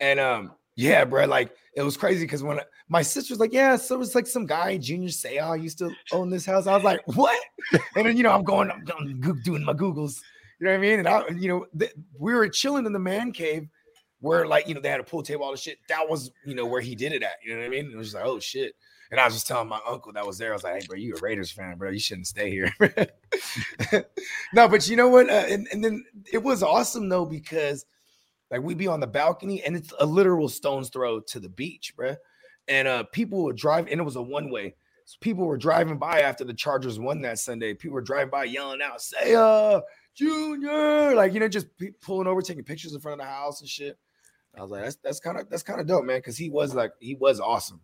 and 0.00 0.20
um 0.20 0.52
yeah, 0.76 1.06
bro, 1.06 1.24
like 1.24 1.54
it 1.74 1.82
was 1.82 1.96
crazy 1.96 2.24
because 2.24 2.42
when 2.42 2.60
I- 2.60 2.64
my 2.88 3.00
sister 3.00 3.32
was 3.32 3.40
like, 3.40 3.54
yeah, 3.54 3.76
so 3.76 3.94
it 3.94 3.98
was 3.98 4.14
like 4.14 4.26
some 4.26 4.44
guy 4.44 4.76
Junior 4.76 5.08
Seau 5.08 5.54
used 5.62 5.78
to 5.78 5.90
own 6.12 6.28
this 6.28 6.44
house. 6.44 6.66
I 6.66 6.74
was 6.74 6.84
like, 6.84 7.00
what? 7.16 7.38
And 7.96 8.04
then 8.06 8.16
you 8.18 8.22
know 8.22 8.32
I'm 8.32 8.44
going, 8.44 8.70
I'm 8.70 8.84
doing 9.42 9.64
my 9.64 9.72
googles. 9.72 10.20
You 10.60 10.66
know 10.66 10.72
what 10.72 10.76
I 10.76 10.80
mean? 10.80 10.98
And 10.98 11.08
I, 11.08 11.26
you 11.28 11.48
know, 11.48 11.66
th- 11.78 11.92
we 12.18 12.34
were 12.34 12.46
chilling 12.48 12.84
in 12.84 12.92
the 12.92 12.98
man 12.98 13.32
cave 13.32 13.68
where 14.22 14.46
like 14.46 14.66
you 14.68 14.74
know 14.74 14.80
they 14.80 14.88
had 14.88 15.00
a 15.00 15.04
pool 15.04 15.22
table, 15.22 15.44
all 15.44 15.50
the 15.50 15.58
shit. 15.58 15.78
That 15.88 16.08
was 16.08 16.30
you 16.46 16.54
know 16.54 16.64
where 16.64 16.80
he 16.80 16.94
did 16.94 17.12
it 17.12 17.22
at. 17.22 17.34
You 17.44 17.52
know 17.52 17.60
what 17.60 17.66
I 17.66 17.68
mean? 17.68 17.90
It 17.90 17.96
was 17.96 18.08
just 18.08 18.16
like, 18.16 18.24
oh 18.24 18.38
shit. 18.40 18.74
And 19.10 19.20
I 19.20 19.26
was 19.26 19.34
just 19.34 19.46
telling 19.46 19.68
my 19.68 19.80
uncle 19.86 20.12
that 20.14 20.26
was 20.26 20.38
there. 20.38 20.52
I 20.52 20.54
was 20.54 20.64
like, 20.64 20.80
hey, 20.80 20.86
bro, 20.88 20.96
you 20.96 21.14
a 21.14 21.20
Raiders 21.20 21.50
fan, 21.50 21.76
bro. 21.76 21.90
You 21.90 21.98
shouldn't 21.98 22.28
stay 22.28 22.48
here. 22.48 22.72
no, 24.54 24.68
but 24.68 24.88
you 24.88 24.96
know 24.96 25.08
what? 25.08 25.28
Uh, 25.28 25.44
and, 25.50 25.68
and 25.70 25.84
then 25.84 26.02
it 26.32 26.42
was 26.42 26.62
awesome 26.62 27.10
though, 27.10 27.26
because 27.26 27.84
like 28.50 28.62
we'd 28.62 28.78
be 28.78 28.86
on 28.86 29.00
the 29.00 29.06
balcony 29.06 29.62
and 29.64 29.76
it's 29.76 29.92
a 29.98 30.06
literal 30.06 30.48
stone's 30.48 30.88
throw 30.88 31.20
to 31.20 31.40
the 31.40 31.48
beach, 31.48 31.94
bro. 31.96 32.14
And 32.68 32.86
uh 32.86 33.04
people 33.12 33.42
would 33.44 33.56
drive, 33.56 33.88
and 33.88 34.00
it 34.00 34.04
was 34.04 34.16
a 34.16 34.22
one-way. 34.22 34.76
So 35.04 35.18
people 35.20 35.46
were 35.46 35.58
driving 35.58 35.98
by 35.98 36.20
after 36.20 36.44
the 36.44 36.54
Chargers 36.54 36.98
won 36.98 37.20
that 37.22 37.40
Sunday. 37.40 37.74
People 37.74 37.96
were 37.96 38.02
driving 38.02 38.30
by 38.30 38.44
yelling 38.44 38.80
out, 38.82 39.02
say 39.02 39.34
uh 39.34 39.80
Junior, 40.14 41.14
like 41.14 41.32
you 41.32 41.40
know, 41.40 41.48
just 41.48 41.66
pulling 42.00 42.26
over, 42.26 42.42
taking 42.42 42.64
pictures 42.64 42.94
in 42.94 43.00
front 43.00 43.20
of 43.20 43.26
the 43.26 43.32
house 43.32 43.60
and 43.60 43.68
shit. 43.68 43.98
I 44.56 44.62
was 44.62 44.70
like, 44.70 44.82
that's 44.82 44.96
that's 44.96 45.20
kind 45.20 45.38
of 45.38 45.48
that's 45.48 45.62
kind 45.62 45.80
of 45.80 45.86
dope, 45.86 46.04
man, 46.04 46.18
because 46.18 46.36
he 46.36 46.50
was 46.50 46.74
like 46.74 46.92
he 47.00 47.14
was 47.14 47.40
awesome. 47.40 47.80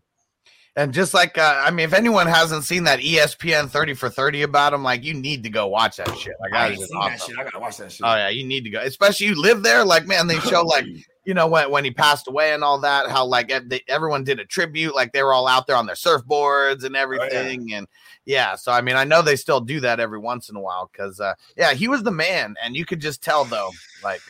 And 0.76 0.92
just 0.92 1.12
like 1.12 1.37
uh, 1.38 1.62
I 1.64 1.70
mean, 1.70 1.85
if 1.85 1.92
anyone 1.92 2.26
hasn't 2.26 2.62
seen 2.64 2.85
that 2.85 3.00
ESPN 3.00 3.68
30 3.68 3.94
for 3.94 4.09
30 4.09 4.42
about 4.42 4.74
him, 4.74 4.85
like 4.85 5.02
you 5.02 5.14
need 5.14 5.42
to 5.42 5.50
go 5.50 5.66
watch 5.66 5.96
that 5.96 6.16
shit. 6.16 6.35
Like 6.40 6.52
I 6.52 6.68
ain't 6.68 6.78
just 6.78 6.90
seen 6.90 7.00
that 7.00 7.20
shit. 7.20 7.38
I 7.38 7.42
gotta 7.42 7.59
watch 7.59 7.78
that 7.78 7.90
shit. 7.90 8.07
Oh 8.07 8.14
yeah, 8.14 8.28
you 8.28 8.44
need 8.44 8.64
to 8.64 8.70
go. 8.70 8.81
Especially 8.81 9.26
you 9.26 9.40
live 9.40 9.62
there. 9.62 9.85
Like 9.85 10.07
man, 10.07 10.26
they 10.26 10.38
show 10.38 10.62
like 10.62 10.85
you 11.24 11.35
know 11.35 11.48
when 11.48 11.70
when 11.70 11.85
he 11.85 11.90
passed 11.90 12.28
away 12.28 12.52
and 12.52 12.62
all 12.62 12.78
that. 12.81 13.11
How 13.11 13.24
like 13.24 13.48
they, 13.66 13.81
everyone 13.88 14.24
did 14.24 14.38
a 14.38 14.44
tribute. 14.44 14.94
Like 14.94 15.12
they 15.12 15.22
were 15.22 15.33
all 15.33 15.48
out 15.48 15.66
there 15.66 15.74
on 15.74 15.87
their 15.87 15.96
surfboards 15.96 16.85
and 16.85 16.94
everything. 16.94 17.72
And 17.72 17.88
yeah, 18.24 18.54
so 18.54 18.70
I 18.70 18.83
mean, 18.83 18.94
I 18.94 19.04
know 19.04 19.20
they 19.20 19.37
still 19.37 19.61
do 19.61 19.81
that 19.81 20.00
every 20.00 20.18
once 20.18 20.48
in 20.48 20.54
a 20.54 20.61
while 20.61 20.88
because 20.92 21.18
uh, 21.18 21.35
yeah, 21.57 21.72
he 21.72 21.88
was 21.88 22.02
the 22.04 22.12
man, 22.12 22.54
and 22.62 22.76
you 22.76 22.85
could 22.85 23.00
just 23.00 23.20
tell 23.22 23.44
though, 23.44 23.70
like 24.04 24.20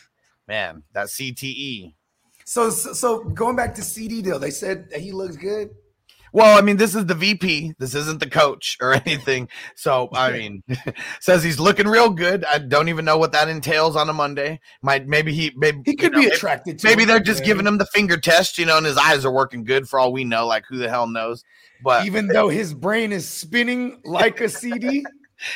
man, 0.46 0.82
that. 0.94 1.08
CTE. 1.08 1.94
So, 2.48 2.70
so 2.70 2.94
so 2.94 3.24
going 3.24 3.56
back 3.56 3.74
to 3.74 3.82
CeeDee 3.82 4.22
deal, 4.22 4.38
they 4.38 4.50
said 4.50 4.88
that 4.90 5.00
he 5.00 5.12
looks 5.12 5.36
good. 5.36 5.68
Well, 6.32 6.56
I 6.56 6.62
mean, 6.62 6.78
this 6.78 6.94
is 6.94 7.04
the 7.04 7.14
VP. 7.14 7.74
This 7.78 7.94
isn't 7.94 8.20
the 8.20 8.28
coach 8.30 8.78
or 8.80 8.94
anything. 9.06 9.50
So, 9.74 10.08
I 10.14 10.32
mean, 10.32 10.62
says 11.20 11.44
he's 11.44 11.60
looking 11.60 11.86
real 11.86 12.08
good. 12.08 12.46
I 12.46 12.56
don't 12.56 12.88
even 12.88 13.04
know 13.04 13.18
what 13.18 13.32
that 13.32 13.50
entails 13.50 13.96
on 13.96 14.08
a 14.08 14.14
Monday. 14.14 14.60
Might 14.80 15.06
maybe 15.06 15.34
he 15.34 15.52
maybe 15.56 15.82
He 15.84 15.94
could 15.94 16.04
you 16.04 16.10
know, 16.10 16.18
be 16.20 16.24
maybe- 16.24 16.36
attracted 16.36 16.78
to. 16.78 16.86
Maybe 16.86 17.04
they're 17.04 17.20
just 17.20 17.40
know 17.40 17.46
giving 17.46 17.66
him 17.66 17.76
the 17.76 17.86
finger 17.86 18.16
test, 18.16 18.56
you 18.56 18.64
know, 18.64 18.78
and 18.78 18.86
his 18.86 18.96
eyes 18.96 19.26
are 19.26 19.32
working 19.32 19.62
good 19.62 19.86
for 19.86 19.98
all 19.98 20.10
we 20.10 20.24
know. 20.24 20.46
Like 20.46 20.64
who 20.70 20.78
the 20.78 20.88
hell 20.88 21.06
knows? 21.06 21.44
But 21.84 22.06
even 22.06 22.28
though 22.28 22.48
his 22.48 22.72
brain 22.72 23.12
is 23.12 23.28
spinning 23.28 24.00
like 24.06 24.40
a 24.40 24.48
CD. 24.48 25.04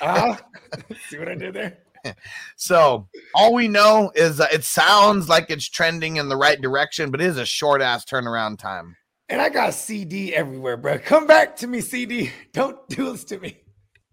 Ah, 0.03 0.39
see 1.09 1.19
what 1.19 1.29
I 1.29 1.37
did 1.37 1.55
there? 1.55 1.79
so 2.57 3.09
all 3.35 3.55
we 3.55 3.69
know 3.69 4.11
is 4.15 4.41
uh, 4.41 4.47
it 4.53 4.65
sounds 4.65 5.29
like 5.29 5.51
it's 5.51 5.69
trending 5.69 6.17
in 6.17 6.29
the 6.29 6.37
right 6.37 6.61
direction, 6.61 7.11
but 7.11 7.21
it 7.21 7.27
is 7.27 7.39
a 7.39 7.47
short 7.47 7.83
ass 7.83 8.05
turnaround 8.05 8.59
time. 8.59 8.97
And 9.29 9.41
I 9.41 9.49
got 9.49 9.71
CeeDee 9.71 10.33
everywhere, 10.33 10.77
bro. 10.77 10.99
Come 10.99 11.27
back 11.27 11.57
to 11.57 11.67
me, 11.67 11.79
CeeDee. 11.79 12.31
Don't 12.53 12.87
do 12.89 13.13
this 13.13 13.25
to 13.25 13.39
me. 13.39 13.59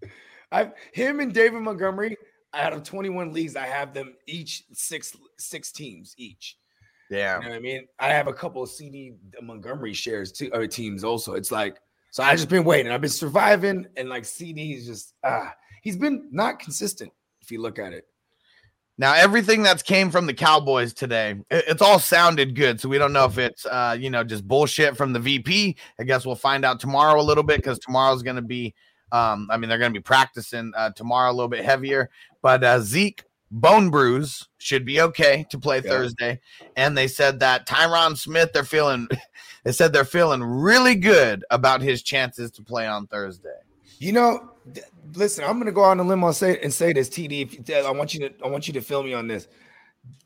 I've 0.52 0.71
him 0.93 1.19
and 1.19 1.34
David 1.34 1.62
Montgomery. 1.62 2.17
Out 2.56 2.73
of 2.73 2.82
21 2.82 3.32
leagues, 3.32 3.56
I 3.56 3.67
have 3.67 3.93
them 3.93 4.15
each 4.25 4.63
six 4.73 5.15
six 5.38 5.71
teams 5.71 6.15
each. 6.17 6.58
Yeah. 7.12 7.38
You 7.38 7.43
know 7.43 7.49
what 7.49 7.56
I 7.56 7.60
mean? 7.60 7.88
I 7.99 8.10
have 8.10 8.28
a 8.28 8.34
couple 8.34 8.63
of 8.63 8.69
CeeDee 8.69 9.17
Montgomery 9.43 9.93
shares 9.93 10.32
too, 10.32 10.49
or 10.52 10.65
teams 10.65 11.04
also. 11.04 11.34
It's 11.34 11.52
like 11.52 11.78
So 12.10 12.23
I 12.23 12.36
just 12.36 12.49
been 12.49 12.63
waiting. 12.63 12.91
I've 12.91 13.02
been 13.02 13.10
surviving, 13.12 13.86
and 13.97 14.10
like 14.10 14.23
CeeDee 14.23 14.78
is 14.78 14.88
just 14.88 15.13
ah, 15.23 15.54
he's 15.84 15.97
been 15.97 16.28
not 16.32 16.58
consistent 16.58 17.12
if 17.49 17.53
you 17.53 17.62
look 17.62 17.79
at 17.79 17.93
it. 17.93 18.05
Now 18.99 19.13
everything 19.13 19.63
that's 19.63 19.81
came 19.81 20.12
from 20.12 20.27
the 20.27 20.33
Cowboys 20.33 20.93
today, 20.93 21.35
it's 21.49 21.81
all 21.81 21.97
sounded 21.99 22.53
good. 22.53 22.79
So 22.79 22.89
we 22.89 22.99
don't 22.99 23.13
know 23.13 23.25
if 23.25 23.39
it's 23.39 23.65
uh, 23.65 23.97
you 23.99 24.09
know, 24.12 24.23
just 24.23 24.47
bullshit 24.47 24.95
from 24.95 25.13
the 25.13 25.19
VP. 25.19 25.75
I 25.99 26.03
guess 26.03 26.25
we'll 26.25 26.35
find 26.35 26.63
out 26.63 26.79
tomorrow 26.79 27.19
a 27.19 27.23
little 27.23 27.43
bit 27.43 27.57
because 27.57 27.79
tomorrow's 27.79 28.21
gonna 28.21 28.43
be 28.43 28.75
um, 29.12 29.47
I 29.49 29.57
mean, 29.57 29.67
they're 29.67 29.79
gonna 29.79 29.93
be 29.93 29.99
practicing 29.99 30.73
uh 30.77 30.91
tomorrow 30.91 31.31
a 31.31 31.33
little 31.33 31.49
bit 31.49 31.65
heavier, 31.65 32.09
but 32.43 32.63
uh 32.63 32.81
Zeke 32.81 33.23
bone 33.49 33.89
bruise 33.89 34.47
should 34.59 34.85
be 34.85 35.01
okay 35.01 35.43
to 35.49 35.57
play 35.57 35.77
Yeah. 35.77 35.89
Thursday. 35.89 36.39
And 36.75 36.95
they 36.95 37.07
said 37.07 37.39
that 37.39 37.65
Tyron 37.65 38.15
Smith, 38.15 38.51
they're 38.53 38.63
feeling 38.63 39.07
they 39.63 39.71
said 39.71 39.91
they're 39.91 40.05
feeling 40.05 40.43
really 40.43 40.95
good 40.95 41.45
about 41.49 41.81
his 41.81 42.03
chances 42.03 42.51
to 42.51 42.62
play 42.62 42.85
on 42.85 43.07
Thursday. 43.07 43.57
You 43.97 44.12
know, 44.13 44.51
listen, 45.13 45.43
I'm 45.43 45.58
gonna 45.60 45.71
go 45.71 45.84
on 45.84 45.99
a 45.99 46.03
limb 46.03 46.23
and 46.23 46.36
say 46.36 46.60
and 46.62 46.73
say 46.73 46.93
this, 46.93 47.10
TD. 47.10 47.41
If 47.41 47.69
you, 47.69 47.75
I 47.75 47.91
want 47.91 48.13
you 48.13 48.21
to, 48.27 48.34
I 48.43 48.47
want 48.47 48.67
you 48.67 48.73
to 48.73 48.82
fill 48.82 49.03
me 49.03 49.13
on 49.13 49.27
this. 49.27 49.47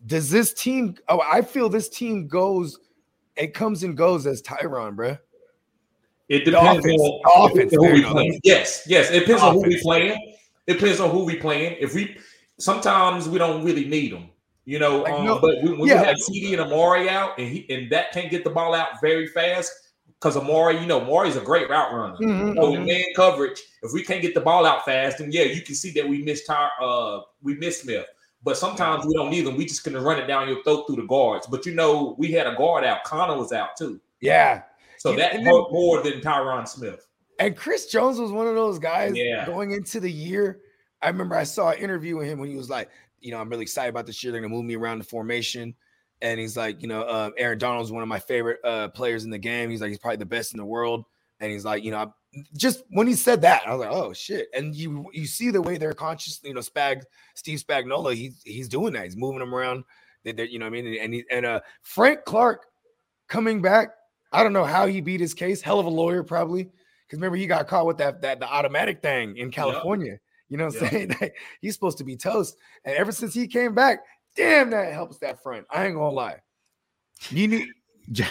Does 0.05 0.29
this 0.29 0.53
team? 0.53 0.95
Oh, 1.07 1.21
I 1.21 1.41
feel 1.41 1.69
this 1.69 1.89
team 1.89 2.27
goes. 2.27 2.79
It 3.35 3.53
comes 3.53 3.83
and 3.83 3.97
goes 3.97 4.27
as 4.27 4.41
Tyron, 4.41 4.95
bruh. 4.95 5.19
It 6.29 6.45
depends 6.45 6.85
on, 6.85 6.89
the 6.91 7.21
offense, 7.35 7.73
who 7.73 7.91
we 7.91 8.03
playing. 8.03 8.39
Yes, 8.43 8.83
yes. 8.87 9.11
It 9.11 9.21
depends 9.21 9.41
on 9.41 9.53
who 9.55 9.61
we 9.61 9.81
playing. 9.81 10.35
It 10.67 10.73
depends 10.73 10.99
on 10.99 11.09
who 11.09 11.25
we 11.25 11.35
playing. 11.35 11.77
If 11.79 11.93
we 11.93 12.17
sometimes 12.59 13.27
we 13.27 13.37
don't 13.37 13.63
really 13.65 13.85
need 13.85 14.13
them, 14.13 14.29
you 14.65 14.79
know. 14.79 15.01
Like, 15.01 15.13
um, 15.13 15.25
no- 15.25 15.39
but 15.39 15.61
when, 15.63 15.77
when 15.79 15.89
yeah, 15.89 16.01
we 16.01 16.07
have 16.07 16.15
like- 16.15 16.17
CeeDee 16.17 16.53
and 16.53 16.61
Amari 16.61 17.09
out, 17.09 17.37
and 17.37 17.47
he 17.49 17.65
and 17.69 17.91
that 17.91 18.11
can't 18.11 18.31
get 18.31 18.43
the 18.43 18.49
ball 18.49 18.73
out 18.73 19.01
very 19.01 19.27
fast 19.27 19.71
because 20.23 20.37
Amari, 20.37 20.79
you 20.79 20.85
know, 20.85 21.01
Amari's 21.01 21.35
a 21.35 21.41
great 21.41 21.69
route 21.69 21.93
runner. 21.93 22.15
Mhm, 22.15 22.55
So 22.55 22.73
in 22.75 22.83
mhm. 22.83 22.87
man 22.87 23.03
coverage, 23.13 23.61
if 23.81 23.91
we 23.91 24.01
can't 24.03 24.21
get 24.21 24.33
the 24.33 24.39
ball 24.39 24.65
out 24.65 24.85
fast, 24.85 25.17
then 25.17 25.33
yeah, 25.33 25.43
you 25.43 25.61
can 25.61 25.75
see 25.75 25.91
that 25.91 26.07
we 26.07 26.23
missed 26.23 26.47
Ty, 26.47 26.69
uh 26.81 27.21
we 27.41 27.55
missed 27.55 27.81
Smith. 27.81 28.05
But 28.41 28.57
sometimes 28.57 29.05
we 29.05 29.13
don't 29.15 29.29
need 29.29 29.45
them. 29.45 29.57
We 29.57 29.65
just 29.65 29.83
gonna 29.83 29.99
run 29.99 30.19
it 30.19 30.25
down 30.27 30.47
your 30.47 30.63
throat 30.63 30.85
through 30.87 30.95
the 30.95 31.07
guards. 31.07 31.45
But 31.47 31.65
you 31.65 31.75
know, 31.75 32.15
we 32.17 32.31
had 32.31 32.47
a 32.47 32.55
guard 32.55 32.85
out. 32.85 33.03
Connor 33.03 33.37
was 33.37 33.51
out 33.51 33.75
too. 33.77 33.99
Yeah, 34.21 34.61
So 34.97 35.11
Yeah, 35.11 35.17
that 35.17 35.43
hurt 35.43 35.71
more 35.73 36.01
than 36.01 36.21
Tyron 36.21 36.65
Smith. 36.65 37.05
and 37.39 37.57
Chris 37.57 37.87
Jones 37.87 38.17
was 38.17 38.31
one 38.31 38.47
of 38.47 38.55
those 38.55 38.79
guys 38.79 39.17
Yeah. 39.17 39.45
going 39.45 39.71
into 39.71 39.99
the 39.99 40.11
year. 40.11 40.61
I 41.01 41.09
remember 41.09 41.35
I 41.35 41.43
saw 41.43 41.71
an 41.71 41.79
interview 41.79 42.15
with 42.15 42.27
him 42.29 42.39
when 42.39 42.49
he 42.49 42.55
was 42.55 42.69
like, 42.69 42.89
you 43.19 43.31
know, 43.31 43.41
I'm 43.41 43.49
really 43.49 43.63
excited 43.63 43.89
about 43.89 44.05
this 44.05 44.23
year. 44.23 44.31
They're 44.31 44.39
gonna 44.39 44.53
move 44.53 44.63
me 44.63 44.77
around 44.77 44.99
the 44.99 45.03
formation. 45.03 45.75
And 46.23 46.39
he's 46.39 46.57
like, 46.57 46.81
you 46.81 46.87
know, 46.87 47.01
uh, 47.03 47.29
Aaron 47.37 47.59
Donald's 47.59 47.91
one 47.91 48.01
of 48.01 48.07
my 48.07 48.17
favorite 48.17 48.59
uh, 48.63 48.87
players 48.87 49.25
in 49.25 49.29
the 49.29 49.37
game. 49.37 49.69
He's 49.69 49.81
like, 49.81 49.89
he's 49.89 49.99
probably 49.99 50.17
the 50.17 50.25
best 50.25 50.53
in 50.53 50.57
the 50.57 50.65
world. 50.65 51.03
And 51.39 51.51
he's 51.51 51.65
like, 51.65 51.83
you 51.83 51.91
know, 51.91 51.97
I- 51.97 52.39
just 52.57 52.83
when 52.89 53.05
he 53.05 53.13
said 53.13 53.41
that, 53.41 53.61
I 53.67 53.75
was 53.75 53.85
like, 53.85 53.91
oh 53.95 54.11
shit. 54.13 54.47
And 54.55 54.73
you 54.73 55.05
you 55.13 55.27
see 55.27 55.51
the 55.51 55.61
way 55.61 55.77
they're 55.77 55.93
conscious, 55.93 56.39
you 56.43 56.55
know, 56.55 56.61
Spag, 56.61 57.03
Steve 57.35 57.59
Spagnuolo, 57.61 58.15
he's 58.15 58.41
he's 58.43 58.67
doing 58.67 58.93
that. 58.93 59.03
He's 59.03 59.15
moving 59.17 59.37
them 59.39 59.53
around. 59.53 59.83
They, 60.23 60.31
they, 60.31 60.47
you 60.47 60.57
know 60.57 60.65
what 60.65 60.77
I 60.79 60.81
mean? 60.81 60.97
And 60.99 61.13
he, 61.13 61.23
and 61.29 61.45
uh 61.45 61.59
Frank 61.83 62.23
Clark 62.25 62.65
coming 63.27 63.61
back. 63.61 63.89
I 64.31 64.41
don't 64.41 64.53
know 64.53 64.63
how 64.65 64.87
he 64.87 64.99
beat 65.01 65.19
his 65.21 65.33
case. 65.35 65.61
Hell 65.61 65.79
of 65.79 65.85
a 65.85 65.89
lawyer, 65.89 66.23
probably. 66.23 66.63
Because 66.63 67.17
remember, 67.19 67.35
he 67.37 67.45
got 67.45 67.67
caught 67.67 67.85
with 67.85 67.97
that 67.97 68.21
that 68.21 68.39
the 68.39 68.47
automatic 68.51 69.01
thing 69.01 69.37
in 69.37 69.51
California. 69.51 70.17
You 70.49 70.57
know 70.57 70.65
what 70.67 70.75
I'm 70.77 70.83
Yeah. 70.83 70.89
saying? 70.89 71.31
He's 71.61 71.73
supposed 71.75 71.97
to 71.99 72.03
be 72.03 72.15
toast. 72.15 72.57
And 72.85 72.95
ever 72.95 73.11
since 73.11 73.33
he 73.33 73.47
came 73.47 73.75
back, 73.75 73.99
damn, 74.35 74.69
that 74.71 74.93
helps 74.93 75.17
that 75.19 75.41
front. 75.41 75.65
I 75.69 75.85
ain't 75.85 75.95
gonna 75.95 76.09
lie. 76.09 76.37
You 77.29 77.47
need 77.47 77.67
J- 78.11 78.27